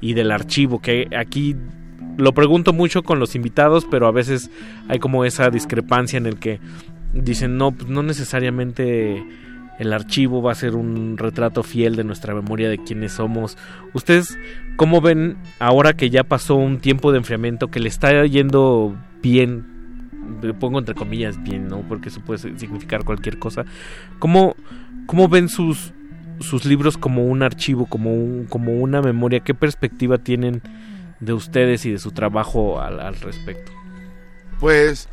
y 0.00 0.14
del 0.14 0.32
archivo 0.32 0.80
que 0.80 1.06
aquí 1.16 1.56
lo 2.16 2.32
pregunto 2.32 2.72
mucho 2.72 3.02
con 3.02 3.18
los 3.18 3.34
invitados 3.34 3.86
pero 3.90 4.06
a 4.06 4.12
veces 4.12 4.50
hay 4.88 4.98
como 4.98 5.24
esa 5.24 5.48
discrepancia 5.50 6.16
en 6.16 6.26
el 6.26 6.38
que 6.38 6.60
dicen 7.12 7.56
no 7.56 7.72
pues 7.72 7.88
no 7.88 8.02
necesariamente 8.02 9.24
el 9.82 9.92
archivo 9.92 10.40
va 10.42 10.52
a 10.52 10.54
ser 10.54 10.76
un 10.76 11.18
retrato 11.18 11.62
fiel 11.62 11.96
de 11.96 12.04
nuestra 12.04 12.34
memoria 12.34 12.68
de 12.68 12.78
quiénes 12.78 13.12
somos. 13.12 13.58
¿Ustedes 13.92 14.38
cómo 14.76 15.00
ven 15.00 15.36
ahora 15.58 15.94
que 15.94 16.08
ya 16.08 16.22
pasó 16.22 16.54
un 16.54 16.78
tiempo 16.78 17.10
de 17.10 17.18
enfriamiento 17.18 17.68
que 17.68 17.80
le 17.80 17.88
está 17.88 18.24
yendo 18.26 18.96
bien? 19.20 19.66
Pongo 20.60 20.78
entre 20.78 20.94
comillas 20.94 21.42
bien, 21.42 21.66
¿no? 21.66 21.80
Porque 21.88 22.10
eso 22.10 22.20
puede 22.20 22.38
significar 22.56 23.04
cualquier 23.04 23.38
cosa. 23.38 23.64
¿Cómo, 24.20 24.54
cómo 25.06 25.28
ven 25.28 25.48
sus, 25.48 25.92
sus 26.38 26.64
libros 26.64 26.96
como 26.96 27.24
un 27.26 27.42
archivo, 27.42 27.86
como, 27.86 28.14
un, 28.14 28.46
como 28.46 28.72
una 28.72 29.02
memoria? 29.02 29.40
¿Qué 29.40 29.52
perspectiva 29.52 30.18
tienen 30.18 30.62
de 31.18 31.32
ustedes 31.32 31.84
y 31.86 31.90
de 31.90 31.98
su 31.98 32.12
trabajo 32.12 32.80
al, 32.80 33.00
al 33.00 33.16
respecto? 33.16 33.72
Pues, 34.60 35.08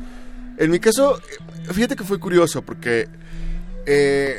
en 0.60 0.70
mi 0.70 0.80
caso, 0.80 1.20
fíjate 1.72 1.96
que 1.96 2.04
fue 2.04 2.20
curioso 2.20 2.62
porque, 2.62 3.08
eh, 3.88 4.36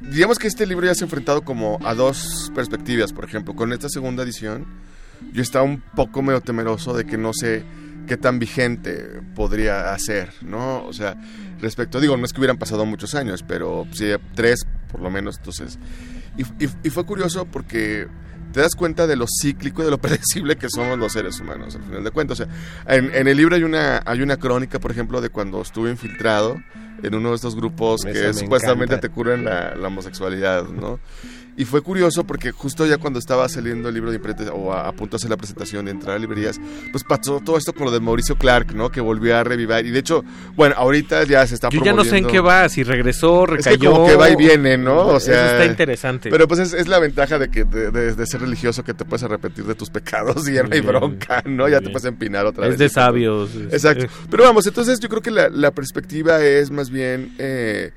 digamos 0.00 0.38
que 0.38 0.46
este 0.48 0.66
libro 0.66 0.86
ya 0.86 0.94
se 0.94 1.04
ha 1.04 1.06
enfrentado 1.06 1.42
como 1.42 1.78
a 1.84 1.94
dos 1.94 2.50
perspectivas, 2.54 3.12
por 3.12 3.24
ejemplo, 3.24 3.54
con 3.54 3.72
esta 3.72 3.88
segunda 3.88 4.22
edición, 4.22 4.66
yo 5.32 5.42
estaba 5.42 5.64
un 5.64 5.80
poco 5.80 6.22
medio 6.22 6.40
temeroso 6.40 6.94
de 6.94 7.04
que 7.04 7.18
no 7.18 7.32
sé 7.34 7.64
qué 8.06 8.16
tan 8.16 8.38
vigente 8.38 9.20
podría 9.34 9.92
hacer, 9.92 10.32
¿no? 10.42 10.84
O 10.84 10.92
sea, 10.92 11.16
respecto, 11.60 12.00
digo, 12.00 12.16
no 12.16 12.24
es 12.24 12.32
que 12.32 12.40
hubieran 12.40 12.58
pasado 12.58 12.84
muchos 12.86 13.14
años, 13.14 13.44
pero 13.46 13.86
sí, 13.92 14.06
tres 14.34 14.66
por 14.90 15.00
lo 15.00 15.10
menos, 15.10 15.36
entonces... 15.38 15.78
Y, 16.36 16.42
y- 16.64 16.70
y 16.84 16.90
fue 16.90 17.04
curioso 17.04 17.44
porque 17.44 18.08
te 18.52 18.60
das 18.60 18.74
cuenta 18.74 19.06
de 19.06 19.16
lo 19.16 19.26
cíclico 19.26 19.82
y 19.82 19.84
de 19.86 19.90
lo 19.90 19.98
predecible 20.00 20.56
que 20.56 20.68
somos 20.68 20.98
los 20.98 21.12
seres 21.12 21.38
humanos, 21.40 21.76
al 21.76 21.82
final 21.82 22.04
de 22.04 22.10
cuentas. 22.10 22.40
O 22.40 22.44
sea, 22.44 22.54
en, 22.86 23.14
en 23.14 23.28
el 23.28 23.36
libro 23.36 23.56
hay 23.56 23.62
una, 23.62 24.02
hay 24.04 24.22
una 24.22 24.36
crónica, 24.36 24.78
por 24.78 24.90
ejemplo, 24.90 25.20
de 25.20 25.30
cuando 25.30 25.60
estuve 25.62 25.90
infiltrado 25.90 26.56
en 27.02 27.14
uno 27.14 27.30
de 27.30 27.36
estos 27.36 27.56
grupos 27.56 28.02
que 28.02 28.12
me 28.12 28.34
supuestamente 28.34 28.94
encanta. 28.94 29.08
te 29.08 29.10
curan 29.10 29.44
la, 29.44 29.74
la 29.74 29.88
homosexualidad, 29.88 30.64
¿no? 30.68 31.00
Y 31.56 31.64
fue 31.64 31.82
curioso 31.82 32.24
porque 32.24 32.52
justo 32.52 32.86
ya 32.86 32.96
cuando 32.98 33.18
estaba 33.18 33.48
saliendo 33.48 33.88
el 33.88 33.94
libro 33.94 34.10
de 34.10 34.16
imprenta 34.16 34.52
o 34.52 34.72
a, 34.72 34.88
a 34.88 34.92
punto 34.92 35.16
de 35.16 35.20
hacer 35.20 35.30
la 35.30 35.36
presentación 35.36 35.84
de 35.84 35.90
entrar 35.90 36.16
a 36.16 36.18
librerías, 36.18 36.58
pues 36.92 37.04
pasó 37.04 37.40
todo 37.44 37.58
esto 37.58 37.72
con 37.74 37.84
lo 37.84 37.90
de 37.90 38.00
Mauricio 38.00 38.36
Clark, 38.36 38.74
¿no? 38.74 38.90
Que 38.90 39.00
volvió 39.00 39.36
a 39.36 39.44
revivir. 39.44 39.84
Y 39.86 39.90
de 39.90 39.98
hecho, 39.98 40.24
bueno, 40.56 40.74
ahorita 40.78 41.24
ya 41.24 41.46
se 41.46 41.54
está 41.54 41.68
Yo 41.68 41.82
ya 41.84 41.92
no 41.92 42.04
sé 42.04 42.18
en 42.18 42.26
qué 42.26 42.40
va, 42.40 42.68
si 42.68 42.82
regresó, 42.82 43.44
es 43.44 43.50
recayó. 43.50 43.78
que 43.78 43.86
como 43.86 44.06
que 44.06 44.16
va 44.16 44.30
y 44.30 44.36
viene, 44.36 44.78
¿no? 44.78 45.00
O 45.02 45.16
Eso 45.18 45.26
sea, 45.26 45.52
está 45.52 45.66
interesante. 45.66 46.30
Pero 46.30 46.48
pues 46.48 46.60
es, 46.60 46.72
es 46.72 46.88
la 46.88 46.98
ventaja 46.98 47.38
de 47.38 47.50
que 47.50 47.64
de, 47.64 47.90
de- 47.90 48.14
de 48.14 48.26
ser 48.26 48.40
religioso 48.40 48.82
que 48.84 48.94
te 48.94 49.04
puedes 49.04 49.22
arrepentir 49.24 49.64
de 49.64 49.74
tus 49.74 49.90
pecados 49.90 50.48
y 50.48 50.54
ya 50.54 50.62
no 50.62 50.70
hay 50.72 50.80
bronca, 50.80 51.42
¿no? 51.46 51.68
Ya 51.68 51.80
te 51.80 51.90
puedes 51.90 52.04
empinar 52.06 52.46
otra 52.46 52.64
Es 52.66 52.70
vez. 52.70 52.78
de 52.78 52.84
y 52.86 52.88
todo. 52.88 52.94
sabios, 53.04 53.50
es- 53.54 53.72
Exacto. 53.74 54.04
eh. 54.04 54.10
Pero 54.30 54.44
vamos, 54.44 54.66
entonces 54.66 54.98
yo 55.00 55.08
creo 55.08 55.20
que 55.20 55.30
la, 55.30 55.48
la 55.50 55.70
perspectiva 55.72 56.40
es 56.42 56.70
más 56.70 56.90
bien, 56.90 57.34
eh, 57.38 57.90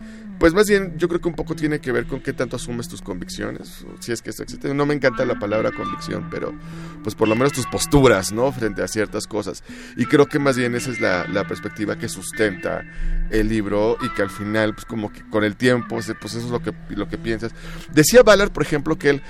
pues 0.43 0.53
más 0.53 0.67
bien 0.67 0.97
yo 0.97 1.07
creo 1.07 1.21
que 1.21 1.29
un 1.29 1.35
poco 1.35 1.55
tiene 1.55 1.79
que 1.79 1.93
ver 1.93 2.05
con 2.05 2.19
qué 2.19 2.33
tanto 2.33 2.57
asumes 2.57 2.89
tus 2.89 3.01
convicciones, 3.01 3.85
si 4.01 4.11
es 4.11 4.21
que 4.21 4.29
esto 4.29 4.43
existe. 4.43 4.73
No 4.73 4.85
me 4.85 4.93
encanta 4.93 5.23
la 5.23 5.39
palabra 5.39 5.71
convicción, 5.71 6.27
pero 6.29 6.53
pues 7.01 7.15
por 7.15 7.29
lo 7.29 7.35
menos 7.35 7.53
tus 7.53 7.65
posturas, 7.65 8.33
¿no? 8.33 8.51
Frente 8.51 8.83
a 8.83 8.89
ciertas 8.89 9.25
cosas. 9.25 9.63
Y 9.95 10.05
creo 10.05 10.25
que 10.25 10.39
más 10.39 10.57
bien 10.57 10.75
esa 10.75 10.91
es 10.91 10.99
la, 10.99 11.25
la 11.29 11.47
perspectiva 11.47 11.97
que 11.97 12.09
sustenta 12.09 12.83
el 13.29 13.47
libro 13.47 13.95
y 14.01 14.09
que 14.09 14.21
al 14.21 14.29
final, 14.29 14.73
pues 14.73 14.83
como 14.83 15.13
que 15.13 15.21
con 15.29 15.45
el 15.45 15.55
tiempo, 15.55 15.95
pues 15.95 16.09
eso 16.09 16.39
es 16.39 16.51
lo 16.51 16.61
que, 16.61 16.73
lo 16.89 17.07
que 17.07 17.17
piensas. 17.17 17.53
Decía 17.93 18.21
Ballard, 18.21 18.51
por 18.51 18.63
ejemplo, 18.63 18.97
que 18.97 19.11
él 19.11 19.21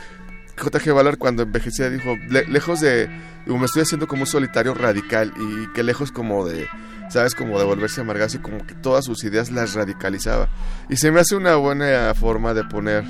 J.G. 0.57 0.91
Ballard 0.93 1.17
cuando 1.17 1.43
envejecía 1.43 1.89
dijo, 1.89 2.15
"Le- 2.29 2.45
lejos 2.47 2.79
de, 2.81 3.09
me 3.45 3.65
estoy 3.65 3.81
haciendo 3.83 4.07
como 4.07 4.21
un 4.23 4.27
solitario 4.27 4.73
radical 4.73 5.33
y 5.37 5.71
que 5.73 5.83
lejos 5.83 6.11
como 6.11 6.45
de, 6.45 6.67
sabes, 7.09 7.35
como 7.35 7.57
de 7.59 7.65
volverse 7.65 8.01
amargazo 8.01 8.37
y 8.37 8.41
como 8.41 8.65
que 8.65 8.75
todas 8.75 9.05
sus 9.05 9.23
ideas 9.23 9.51
las 9.51 9.73
radicalizaba. 9.73 10.49
Y 10.89 10.97
se 10.97 11.11
me 11.11 11.19
hace 11.19 11.35
una 11.35 11.55
buena 11.55 12.13
forma 12.13 12.53
de 12.53 12.63
poner 12.65 13.03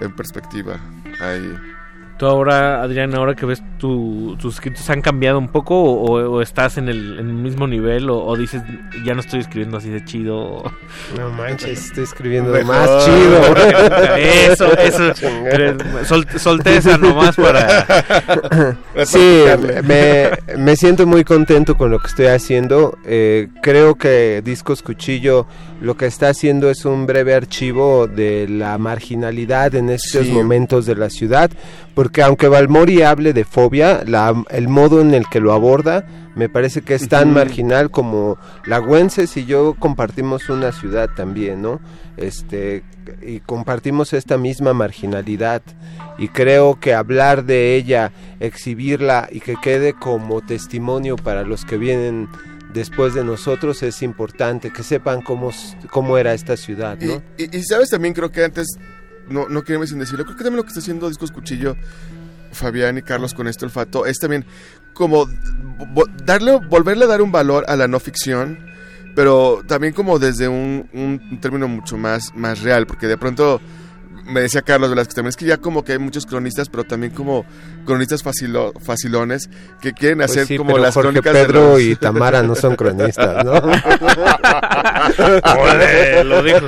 en 0.00 0.14
perspectiva 0.16 0.80
ahí. 1.20 1.54
Tú 2.16 2.26
ahora, 2.26 2.80
Adrián, 2.80 3.12
ahora 3.16 3.34
que 3.34 3.44
ves 3.44 3.60
tu- 3.78 4.36
tus 4.40 4.54
escritos, 4.54 4.88
¿han 4.88 5.02
cambiado 5.02 5.36
un 5.38 5.48
poco 5.48 5.74
o, 5.82 6.12
o 6.36 6.42
estás 6.42 6.78
en 6.78 6.88
el, 6.88 7.18
en 7.18 7.26
el 7.28 7.34
mismo 7.34 7.66
nivel 7.66 8.08
o, 8.08 8.18
o 8.24 8.36
dices, 8.36 8.62
ya 9.04 9.14
no 9.14 9.20
estoy 9.20 9.40
escribiendo 9.40 9.78
así 9.78 9.90
de 9.90 10.04
chido? 10.04 10.62
No 11.18 11.30
manches, 11.36 11.86
estoy 11.86 12.04
escribiendo 12.04 12.52
Mejor. 12.52 12.66
más 12.66 13.04
chido. 13.04 13.40
Eso, 14.16 14.78
eso. 14.78 15.12
Pero 15.50 15.76
sol- 16.04 16.26
solté 16.38 16.76
esa 16.76 16.98
nomás 16.98 17.34
para... 17.34 17.84
Sí, 19.04 19.42
me, 19.84 20.30
me 20.56 20.76
siento 20.76 21.06
muy 21.06 21.24
contento 21.24 21.76
con 21.76 21.90
lo 21.90 21.98
que 21.98 22.06
estoy 22.06 22.26
haciendo. 22.26 22.96
Eh, 23.04 23.48
creo 23.62 23.96
que 23.96 24.40
Discos 24.44 24.82
Cuchillo 24.82 25.46
lo 25.84 25.96
que 25.96 26.06
está 26.06 26.28
haciendo 26.30 26.70
es 26.70 26.84
un 26.84 27.06
breve 27.06 27.34
archivo 27.34 28.06
de 28.06 28.48
la 28.48 28.76
marginalidad 28.78 29.74
en 29.74 29.90
estos 29.90 30.26
Sí. 30.26 30.32
momentos 30.32 30.86
de 30.86 30.96
la 30.96 31.10
ciudad, 31.10 31.50
porque 31.94 32.22
aunque 32.22 32.48
Balmori 32.48 33.02
hable 33.02 33.32
de 33.32 33.44
fobia, 33.44 34.02
la- 34.06 34.42
el 34.50 34.68
modo 34.68 35.00
en 35.00 35.14
el 35.14 35.26
que 35.28 35.40
lo 35.40 35.52
aborda 35.52 36.06
me 36.34 36.48
parece 36.48 36.82
que 36.82 36.94
es 36.94 37.08
tan 37.08 37.32
marginal 37.32 37.90
como 37.92 38.38
Lagüenses 38.66 39.36
y 39.36 39.44
yo 39.44 39.76
compartimos 39.78 40.48
una 40.48 40.72
ciudad 40.72 41.08
también, 41.14 41.62
¿no? 41.62 41.80
Este, 42.16 42.82
y 43.24 43.38
compartimos 43.40 44.12
esta 44.12 44.36
misma 44.38 44.72
marginalidad 44.72 45.62
y 46.18 46.28
creo 46.28 46.78
que 46.80 46.94
hablar 46.94 47.44
de 47.44 47.76
ella, 47.76 48.10
exhibirla 48.40 49.28
y 49.30 49.40
que 49.40 49.56
quede 49.62 49.92
como 49.92 50.40
testimonio 50.40 51.16
para 51.16 51.42
los 51.42 51.64
que 51.64 51.76
vienen 51.76 52.28
después 52.74 53.14
de 53.14 53.24
nosotros 53.24 53.82
es 53.82 54.02
importante, 54.02 54.72
que 54.72 54.82
sepan 54.82 55.22
cómo, 55.22 55.52
cómo 55.90 56.18
era 56.18 56.34
esta 56.34 56.56
ciudad, 56.56 56.98
¿no? 57.00 57.22
Y, 57.38 57.56
y 57.56 57.62
sabes 57.62 57.88
también, 57.88 58.12
creo 58.12 58.30
que 58.32 58.44
antes, 58.44 58.66
no, 59.28 59.48
no 59.48 59.62
queremos 59.62 59.88
sin 59.88 60.00
decirlo, 60.00 60.24
creo 60.24 60.36
que 60.36 60.42
también 60.42 60.58
lo 60.58 60.64
que 60.64 60.68
está 60.68 60.80
haciendo 60.80 61.08
Discos 61.08 61.30
Cuchillo, 61.30 61.76
Fabián 62.52 62.98
y 62.98 63.02
Carlos 63.02 63.32
con 63.32 63.46
este 63.46 63.64
olfato, 63.64 64.06
es 64.06 64.18
también 64.18 64.44
como 64.92 65.26
darle, 66.24 66.58
volverle 66.68 67.04
a 67.04 67.08
dar 67.08 67.22
un 67.22 67.32
valor 67.32 67.64
a 67.68 67.76
la 67.76 67.86
no 67.86 68.00
ficción, 68.00 68.58
pero 69.14 69.62
también 69.66 69.92
como 69.92 70.18
desde 70.18 70.48
un, 70.48 70.88
un 70.92 71.40
término 71.40 71.68
mucho 71.68 71.96
más, 71.96 72.34
más 72.34 72.60
real, 72.62 72.86
porque 72.86 73.06
de 73.06 73.16
pronto 73.16 73.60
me 74.26 74.40
decía 74.40 74.62
Carlos 74.62 74.90
Velázquez 74.90 75.14
también, 75.14 75.30
es 75.30 75.36
que 75.36 75.44
ya 75.44 75.56
como 75.58 75.84
que 75.84 75.92
hay 75.92 75.98
muchos 75.98 76.26
cronistas, 76.26 76.68
pero 76.68 76.84
también 76.84 77.12
como 77.12 77.44
cronistas 77.86 78.24
facilo- 78.24 78.72
facilones 78.80 79.48
que 79.80 79.92
quieren 79.92 80.18
Pues 80.18 80.30
hacer 80.30 80.46
sí, 80.46 80.56
como 80.56 80.72
pero 80.72 80.82
las 80.82 80.94
Jorge 80.94 81.10
crónicas 81.20 81.34
de 81.34 81.44
Pedro 81.44 81.70
los- 81.72 81.80
y 81.82 81.96
Tamara 81.96 82.42
no 82.42 82.54
son 82.54 82.76
cronistas, 82.76 83.44
¿no? 83.44 83.52
Lo 85.14 85.78
dijo, 85.78 86.24
lo 86.24 86.42
dijo- 86.42 86.66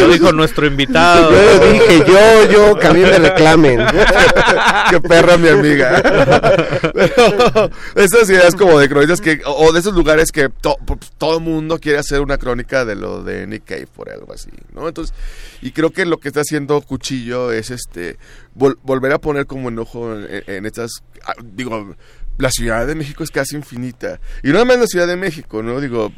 lo 0.00 0.08
dijo 0.08 0.32
nuestro 0.32 0.66
invitado. 0.66 1.30
Yo 1.32 1.72
dije, 1.72 2.04
yo, 2.06 2.50
yo, 2.50 2.78
que 2.78 2.86
a 2.86 2.92
mí 2.92 3.00
me 3.00 3.18
reclamen. 3.18 3.80
Qué 4.90 5.00
perra 5.00 5.36
mi 5.36 5.48
amiga. 5.48 6.00
Pero 6.02 7.70
esas 7.94 8.28
ideas 8.30 8.54
como 8.54 8.78
de 8.78 8.88
cronistas 8.88 9.20
que, 9.20 9.40
o 9.44 9.72
de 9.72 9.80
esos 9.80 9.94
lugares 9.94 10.30
que 10.32 10.48
to- 10.48 10.78
pues, 10.86 11.00
todo 11.18 11.38
el 11.38 11.44
mundo 11.44 11.78
quiere 11.78 11.98
hacer 11.98 12.20
una 12.20 12.38
crónica 12.38 12.84
de 12.84 12.94
lo 12.96 13.22
de 13.22 13.46
Nick 13.46 13.64
Cave 13.64 13.86
por 13.94 14.10
algo 14.10 14.32
así, 14.32 14.50
¿no? 14.74 14.88
Entonces, 14.88 15.14
y 15.62 15.72
creo 15.72 15.90
que 15.90 16.04
lo 16.06 16.18
que 16.18 16.28
está 16.28 16.40
haciendo 16.40 16.59
Cuchillo 16.66 17.52
es 17.52 17.70
este 17.70 18.18
vol- 18.56 18.78
volver 18.82 19.12
a 19.12 19.18
poner 19.18 19.46
como 19.46 19.68
enojo 19.68 20.14
en, 20.14 20.42
en 20.46 20.66
estas, 20.66 20.90
ah, 21.24 21.34
digo, 21.42 21.94
la 22.38 22.50
Ciudad 22.50 22.86
de 22.86 22.94
México 22.94 23.22
es 23.22 23.30
casi 23.30 23.54
infinita. 23.56 24.18
Y 24.42 24.48
no 24.48 24.64
más 24.64 24.78
la 24.78 24.86
Ciudad 24.86 25.06
de 25.06 25.16
México, 25.16 25.62
¿no? 25.62 25.78
Digo, 25.80 26.10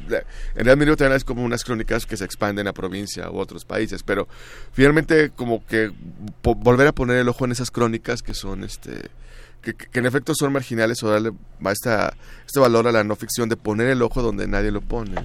en 0.55 0.65
realidad 0.65 0.97
también 0.97 1.17
es 1.17 1.25
como 1.25 1.43
unas 1.45 1.65
crónicas 1.65 2.07
que 2.07 2.17
se 2.17 2.25
expanden 2.25 2.69
a 2.69 2.73
provincia 2.73 3.29
u 3.31 3.39
otros 3.39 3.65
países, 3.65 4.03
pero 4.05 4.29
finalmente 4.73 5.31
como 5.31 5.67
que 5.67 5.91
volver 6.43 6.87
a 6.87 6.93
poner 6.93 7.17
el 7.17 7.29
ojo 7.29 7.45
en 7.45 7.53
esas 7.53 7.73
crónicas 7.73 8.23
que 8.23 8.35
son, 8.35 8.63
este, 8.63 9.11
que, 9.63 9.75
en 9.95 10.07
efecto 10.07 10.33
son 10.37 10.53
marginales 10.53 11.03
o 11.03 11.11
darle 11.11 11.33
esta, 11.71 12.15
este 12.47 12.61
valor 12.61 12.87
a 12.87 12.93
la 12.93 13.03
no 13.03 13.17
ficción 13.17 13.49
de 13.49 13.57
poner 13.57 13.89
el 13.89 14.03
ojo 14.03 14.23
donde 14.23 14.47
nadie 14.47 14.71
lo 14.71 14.81
pone. 14.81 15.17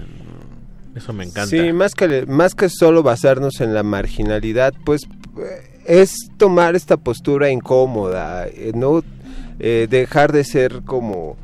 Eso 0.94 1.12
me 1.12 1.24
encanta. 1.24 1.46
Sí, 1.46 1.72
más 1.72 1.94
que, 1.94 2.26
más 2.26 2.54
que 2.54 2.68
solo 2.68 3.02
basarnos 3.02 3.60
en 3.60 3.74
la 3.74 3.82
marginalidad, 3.82 4.74
pues 4.84 5.02
es 5.86 6.14
tomar 6.36 6.76
esta 6.76 6.96
postura 6.96 7.50
incómoda, 7.50 8.46
eh, 8.48 8.72
no 8.74 9.02
Eh, 9.60 9.88
dejar 9.90 10.30
de 10.30 10.44
ser 10.44 10.82
como 10.84 11.36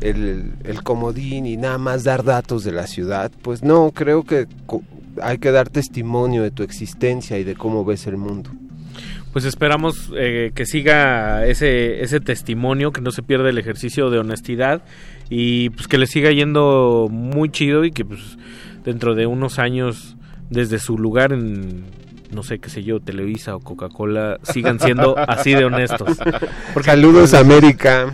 el, 0.00 0.54
el 0.64 0.82
comodín 0.82 1.46
y 1.46 1.56
nada 1.56 1.78
más 1.78 2.02
dar 2.02 2.24
datos 2.24 2.64
de 2.64 2.72
la 2.72 2.88
ciudad. 2.88 3.30
Pues 3.42 3.62
no, 3.62 3.92
creo 3.92 4.24
que 4.24 4.48
hay 5.22 5.38
que 5.38 5.52
dar 5.52 5.68
testimonio 5.68 6.42
de 6.42 6.50
tu 6.50 6.64
existencia 6.64 7.38
y 7.38 7.44
de 7.44 7.54
cómo 7.54 7.84
ves 7.84 8.08
el 8.08 8.16
mundo. 8.16 8.50
Pues 9.32 9.44
esperamos 9.44 10.10
eh, 10.16 10.50
que 10.52 10.66
siga 10.66 11.46
ese, 11.46 12.02
ese 12.02 12.18
testimonio, 12.18 12.90
que 12.90 13.00
no 13.02 13.12
se 13.12 13.22
pierda 13.22 13.48
el 13.48 13.58
ejercicio 13.58 14.10
de 14.10 14.18
honestidad 14.18 14.82
y 15.28 15.70
pues 15.70 15.86
que 15.86 15.98
le 15.98 16.08
siga 16.08 16.32
yendo 16.32 17.06
muy 17.08 17.50
chido 17.50 17.84
y 17.84 17.92
que 17.92 18.04
pues 18.04 18.36
dentro 18.84 19.14
de 19.14 19.26
unos 19.26 19.58
años 19.58 20.16
desde 20.48 20.78
su 20.78 20.98
lugar 20.98 21.32
en 21.32 21.84
no 22.32 22.42
sé 22.42 22.58
qué 22.58 22.68
sé 22.70 22.82
yo, 22.82 23.00
Televisa 23.00 23.54
o 23.56 23.60
Coca-Cola 23.60 24.38
sigan 24.42 24.78
siendo 24.80 25.16
así 25.18 25.54
de 25.54 25.64
honestos. 25.64 26.16
Saludos, 26.84 27.34
América. 27.34 28.12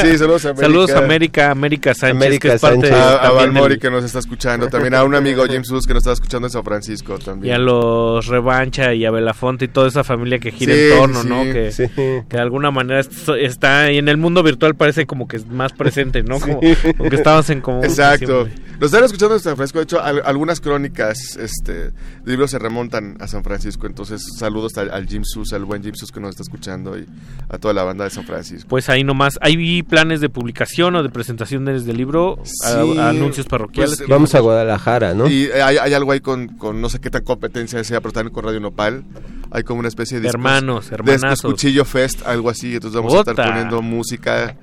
Sí, 0.00 0.18
saludos, 0.18 0.44
América. 0.44 0.60
Saludos 0.66 0.90
América, 0.92 1.50
América 1.50 1.94
Sánchez, 1.94 2.16
América 2.16 2.48
que 2.48 2.54
es 2.54 2.60
parte 2.60 2.88
Sánchez. 2.88 2.92
A, 2.98 3.26
a 3.26 3.30
Valmori 3.30 3.70
del- 3.74 3.78
que 3.80 3.90
nos 3.90 4.04
está 4.04 4.18
escuchando, 4.18 4.68
también 4.68 4.94
a 4.94 5.04
un 5.04 5.14
amigo 5.14 5.44
James 5.46 5.66
Sus 5.68 5.86
que 5.86 5.94
nos 5.94 6.02
está 6.02 6.12
escuchando 6.12 6.46
en 6.48 6.50
San 6.52 6.64
Francisco 6.64 7.16
y 7.20 7.24
también. 7.24 7.54
a 7.54 7.58
los 7.58 8.26
Revancha 8.26 8.94
y 8.94 9.04
a 9.04 9.10
Belafonte 9.10 9.66
y 9.66 9.68
toda 9.68 9.88
esa 9.88 10.04
familia 10.04 10.38
que 10.38 10.50
gira 10.50 10.74
Sí, 10.74 10.80
en 10.80 10.98
torno, 10.98 11.22
sí, 11.22 11.28
¿no? 11.28 11.42
sí. 11.44 11.52
Que, 11.52 11.72
Sí. 11.72 11.84
que 12.28 12.36
de 12.36 12.40
alguna 12.40 12.70
manera 12.70 13.00
est- 13.00 13.28
está 13.38 13.90
y 13.90 13.98
en 13.98 14.08
el 14.08 14.16
mundo 14.16 14.42
virtual 14.42 14.74
parece 14.74 15.06
como 15.06 15.28
que 15.28 15.36
es 15.36 15.46
más 15.46 15.72
presente, 15.72 16.22
¿no? 16.22 16.40
Como, 16.40 16.60
Sí. 16.60 16.74
como 16.96 17.10
que 17.10 17.16
estabas 17.16 17.50
en 17.50 17.60
común. 17.60 17.84
Exacto. 17.84 18.44
siempre. 18.46 18.62
Nos 18.80 18.90
están 18.92 19.04
escuchando 19.04 19.34
en 19.34 19.40
San 19.40 19.54
Francisco. 19.56 19.78
De 19.78 19.84
hecho, 19.84 20.02
al- 20.02 20.22
algunas 20.24 20.60
crónicas 20.60 21.36
este, 21.36 21.72
de 21.72 21.92
libros 22.24 22.50
se 22.50 22.58
remontan 22.58 23.11
a 23.20 23.26
San 23.28 23.42
Francisco. 23.44 23.86
Entonces, 23.86 24.24
saludos 24.38 24.76
al, 24.78 24.90
al 24.90 25.06
Jim 25.06 25.22
Sus, 25.24 25.52
al 25.52 25.64
buen 25.64 25.82
Jim 25.82 25.94
Sus 25.94 26.10
que 26.12 26.20
nos 26.20 26.30
está 26.30 26.42
escuchando 26.42 26.98
y 26.98 27.06
a 27.48 27.58
toda 27.58 27.74
la 27.74 27.82
banda 27.84 28.04
de 28.04 28.10
San 28.10 28.24
Francisco. 28.24 28.68
Pues 28.68 28.88
ahí 28.88 29.04
nomás, 29.04 29.38
¿hay 29.40 29.82
planes 29.82 30.20
de 30.20 30.28
publicación 30.28 30.94
o 30.96 31.02
de 31.02 31.08
presentación 31.08 31.64
del 31.64 31.84
libro? 31.96 32.38
A- 32.64 32.82
Sí, 32.82 32.98
a 32.98 33.08
anuncios 33.10 33.46
parroquiales. 33.46 33.96
pues, 33.98 34.08
Vamos 34.08 34.34
a 34.34 34.40
Guadalajara, 34.40 35.14
¿no? 35.14 35.28
Y 35.28 35.46
hay, 35.52 35.76
hay 35.78 35.94
algo 35.94 36.12
ahí 36.12 36.20
con, 36.20 36.48
con 36.48 36.80
no 36.80 36.88
sé 36.88 36.98
qué 37.00 37.10
tan 37.10 37.24
competencia 37.24 37.82
sea, 37.84 38.00
pero 38.00 38.12
también 38.12 38.32
con 38.34 38.44
Radio 38.44 38.60
Nopal. 38.60 39.04
Hay 39.50 39.64
como 39.64 39.80
una 39.80 39.88
especie 39.88 40.18
de... 40.18 40.28
discos- 40.28 40.34
Hermanos, 40.34 40.92
hermanazos. 40.92 41.50
Cuchillo 41.52 41.84
Fest, 41.84 42.26
algo 42.26 42.48
así. 42.48 42.74
Entonces 42.74 42.96
vamos 42.96 43.14
a 43.14 43.18
estar 43.20 43.34
poniendo 43.36 43.82
música, 43.82 44.56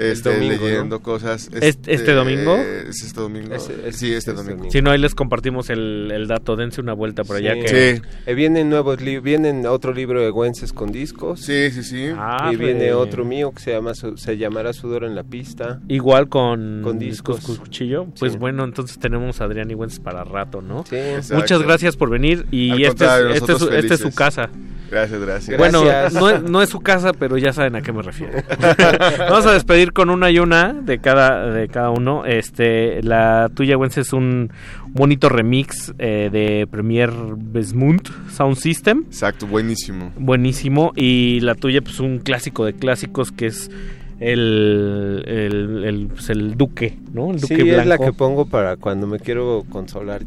este, 0.00 0.32
domingo, 0.34 0.64
leyendo 0.66 1.00
cosas. 1.00 1.50
¿Este- 1.60 1.94
este 1.94 2.12
domingo? 2.12 2.56
¿Es 2.56 3.02
este 3.04 3.20
domingo? 3.20 3.58
Sí, 3.58 3.72
este 4.12 4.16
este 4.16 4.32
domingo. 4.32 4.50
domingo. 4.56 4.70
Si 4.72 4.82
no, 4.82 4.90
ahí 4.90 4.98
les 4.98 5.14
compartimos 5.14 5.70
el, 5.70 6.10
el 6.12 6.26
dato. 6.28 6.56
Dense 6.56 6.80
una 6.80 6.92
vuelta 6.92 7.24
por 7.24 7.36
allá. 7.36 7.54
Sí. 7.54 7.60
Que, 7.62 7.96
Sí. 7.96 8.02
Eh, 8.26 8.34
vienen 8.34 8.68
nuevos 8.70 9.00
li- 9.00 9.18
vienen 9.20 9.66
otro 9.66 9.92
libro 9.92 10.20
de 10.22 10.30
Güences 10.30 10.72
con 10.72 10.92
discos. 10.92 11.40
Sí, 11.40 11.70
sí, 11.70 11.82
sí. 11.82 12.10
Ah, 12.16 12.50
y 12.52 12.56
viene 12.56 12.84
re- 12.86 12.92
otro 12.94 13.24
mío 13.24 13.52
que 13.52 13.60
se 13.60 13.72
llama 13.72 13.94
Su- 13.94 14.16
se 14.16 14.36
llamará 14.36 14.72
Sudor 14.72 15.04
en 15.04 15.14
la 15.14 15.22
pista. 15.24 15.80
Igual 15.88 16.28
con, 16.28 16.80
Con 16.82 16.98
discos. 16.98 17.40
con 17.44 17.56
cuchillo. 17.56 18.06
Pues 18.18 18.32
Sí. 18.32 18.38
bueno, 18.38 18.64
entonces 18.64 18.98
tenemos 18.98 19.40
a 19.40 19.44
Adrián 19.44 19.70
Igüenz 19.70 19.98
para 20.00 20.24
rato, 20.24 20.60
¿no? 20.62 20.84
Sí. 20.88 20.96
Exacto. 20.96 21.36
Muchas 21.36 21.62
gracias 21.62 21.96
por 21.96 22.10
venir 22.10 22.46
y 22.50 22.70
Al 22.72 22.82
este 22.84 23.04
es, 23.04 23.36
este, 23.36 23.52
es, 23.52 23.58
su- 23.58 23.68
este 23.70 23.94
es 23.94 24.14
casa. 24.14 24.50
Gracias, 24.90 25.20
gracias. 25.20 25.56
Bueno, 25.56 25.84
Gracias. 25.84 26.20
no 26.20 26.28
es, 26.30 26.42
no 26.42 26.62
es 26.62 26.68
su 26.68 26.80
casa, 26.80 27.12
pero 27.12 27.38
ya 27.38 27.52
saben 27.52 27.76
a 27.76 27.80
qué 27.80 27.92
me 27.92 28.02
refiero. 28.02 28.32
Vamos 29.18 29.46
a 29.46 29.52
despedir 29.52 29.89
con 29.92 30.10
una 30.10 30.30
y 30.30 30.38
una 30.38 30.72
de 30.72 30.98
cada 30.98 31.50
de 31.50 31.68
cada 31.68 31.90
uno. 31.90 32.24
Este, 32.24 33.02
la 33.02 33.50
tuya, 33.54 33.76
Wences, 33.76 34.08
es 34.08 34.12
un 34.12 34.50
bonito 34.88 35.28
remix 35.28 35.92
eh, 35.98 36.28
de 36.32 36.66
Premier 36.70 37.10
Besmund 37.36 38.02
Sound 38.30 38.56
System. 38.56 39.04
Exacto, 39.06 39.46
buenísimo. 39.46 40.12
Buenísimo. 40.18 40.92
Y 40.96 41.40
la 41.40 41.54
tuya, 41.54 41.80
pues 41.82 42.00
un 42.00 42.18
clásico 42.18 42.64
de 42.64 42.74
clásicos 42.74 43.32
que 43.32 43.46
es 43.46 43.70
el, 44.18 45.22
el, 45.26 45.84
el, 45.84 46.06
pues, 46.08 46.28
el 46.30 46.56
Duque, 46.56 46.98
¿no? 47.12 47.30
El 47.30 47.40
Duque 47.40 47.56
Sí, 47.56 47.62
Blanco. 47.62 47.80
es 47.80 47.86
la 47.86 47.98
que 47.98 48.12
pongo 48.12 48.46
para 48.46 48.76
cuando 48.76 49.06
me 49.06 49.18
quiero 49.18 49.64
consolar 49.70 50.22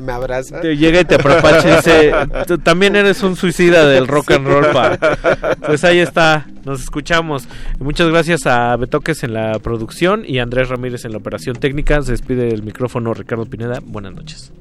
me, 0.00 0.12
abraza. 0.12 0.60
Te 0.60 0.76
llega 0.76 1.00
y 1.00 1.04
te 1.04 1.14
apropacha 1.16 1.76
dice, 1.76 2.12
también 2.62 2.96
eres 2.96 3.22
un 3.22 3.36
suicida 3.36 3.86
del 3.86 4.06
rock 4.06 4.32
and 4.32 4.46
roll. 4.46 4.66
Pues 5.64 5.84
ahí 5.84 5.98
está, 5.98 6.46
nos 6.64 6.82
escuchamos. 6.82 7.48
Muchas 7.78 8.08
gracias 8.08 8.46
a 8.46 8.76
Betoques 8.76 9.22
en 9.24 9.34
la 9.34 9.58
producción 9.58 10.24
y 10.26 10.38
a 10.38 10.42
Andrés 10.42 10.68
Ramírez 10.68 11.04
en 11.04 11.12
la 11.12 11.18
operación 11.18 11.56
técnica. 11.56 12.02
Se 12.02 12.12
despide 12.12 12.48
el 12.48 12.62
micrófono 12.62 13.14
Ricardo 13.14 13.46
Pineda. 13.46 13.80
Buenas 13.84 14.14
noches. 14.14 14.52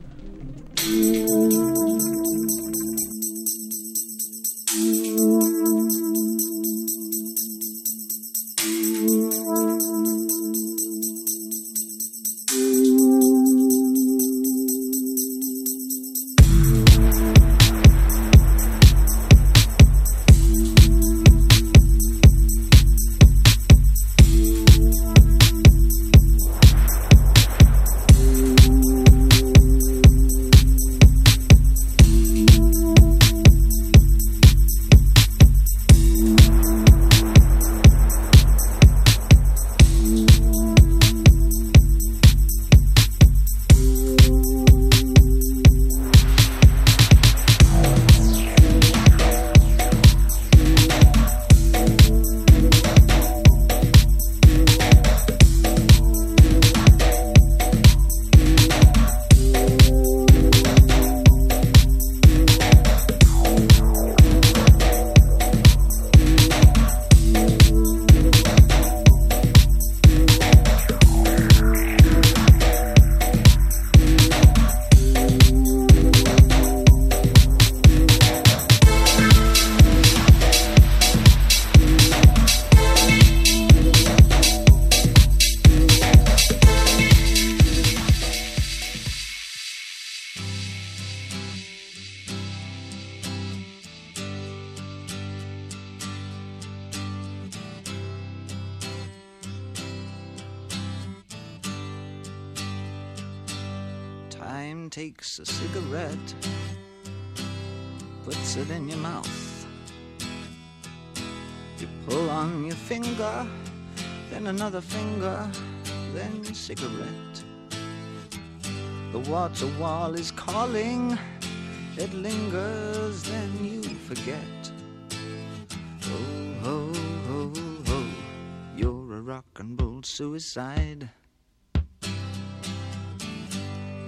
Suicide. 130.40 131.10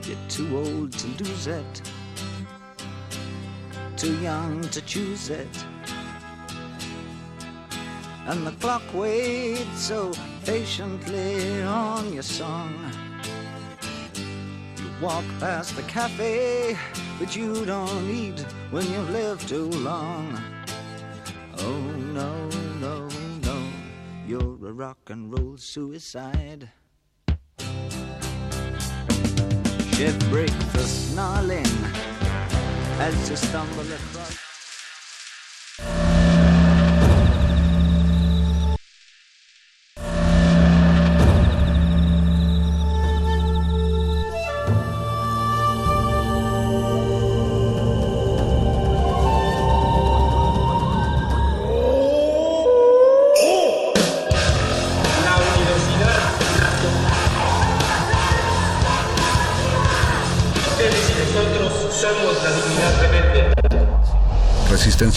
You're 0.05 0.27
too 0.27 0.57
old 0.57 0.91
to 0.91 1.07
lose 1.23 1.47
it, 1.47 1.81
too 3.97 4.15
young 4.19 4.61
to 4.61 4.81
choose 4.81 5.29
it. 5.31 5.65
And 8.27 8.45
the 8.45 8.51
clock 8.59 8.83
waits 8.93 9.79
so 9.79 10.11
patiently 10.45 11.63
on 11.63 12.13
your 12.13 12.23
song. 12.23 12.75
You 14.77 14.87
walk 15.01 15.25
past 15.39 15.75
the 15.75 15.83
cafe, 15.83 16.77
but 17.17 17.35
you 17.35 17.65
don't 17.65 18.07
eat 18.07 18.39
when 18.69 18.85
you've 18.91 19.09
lived 19.09 19.49
too 19.49 19.69
long. 19.69 20.39
Oh 21.57 21.81
no, 22.13 22.49
no, 22.79 23.07
no, 23.07 23.18
you're 24.29 24.67
a 24.67 24.71
rock 24.71 25.09
and 25.09 25.33
roll 25.33 25.57
suicide. 25.57 26.69
Ship 29.93 30.19
break 30.29 30.53
the 30.73 30.85
snarling 30.85 31.65
as 32.99 33.27
you 33.27 33.35
stumble 33.35 33.91
across. 33.91 34.38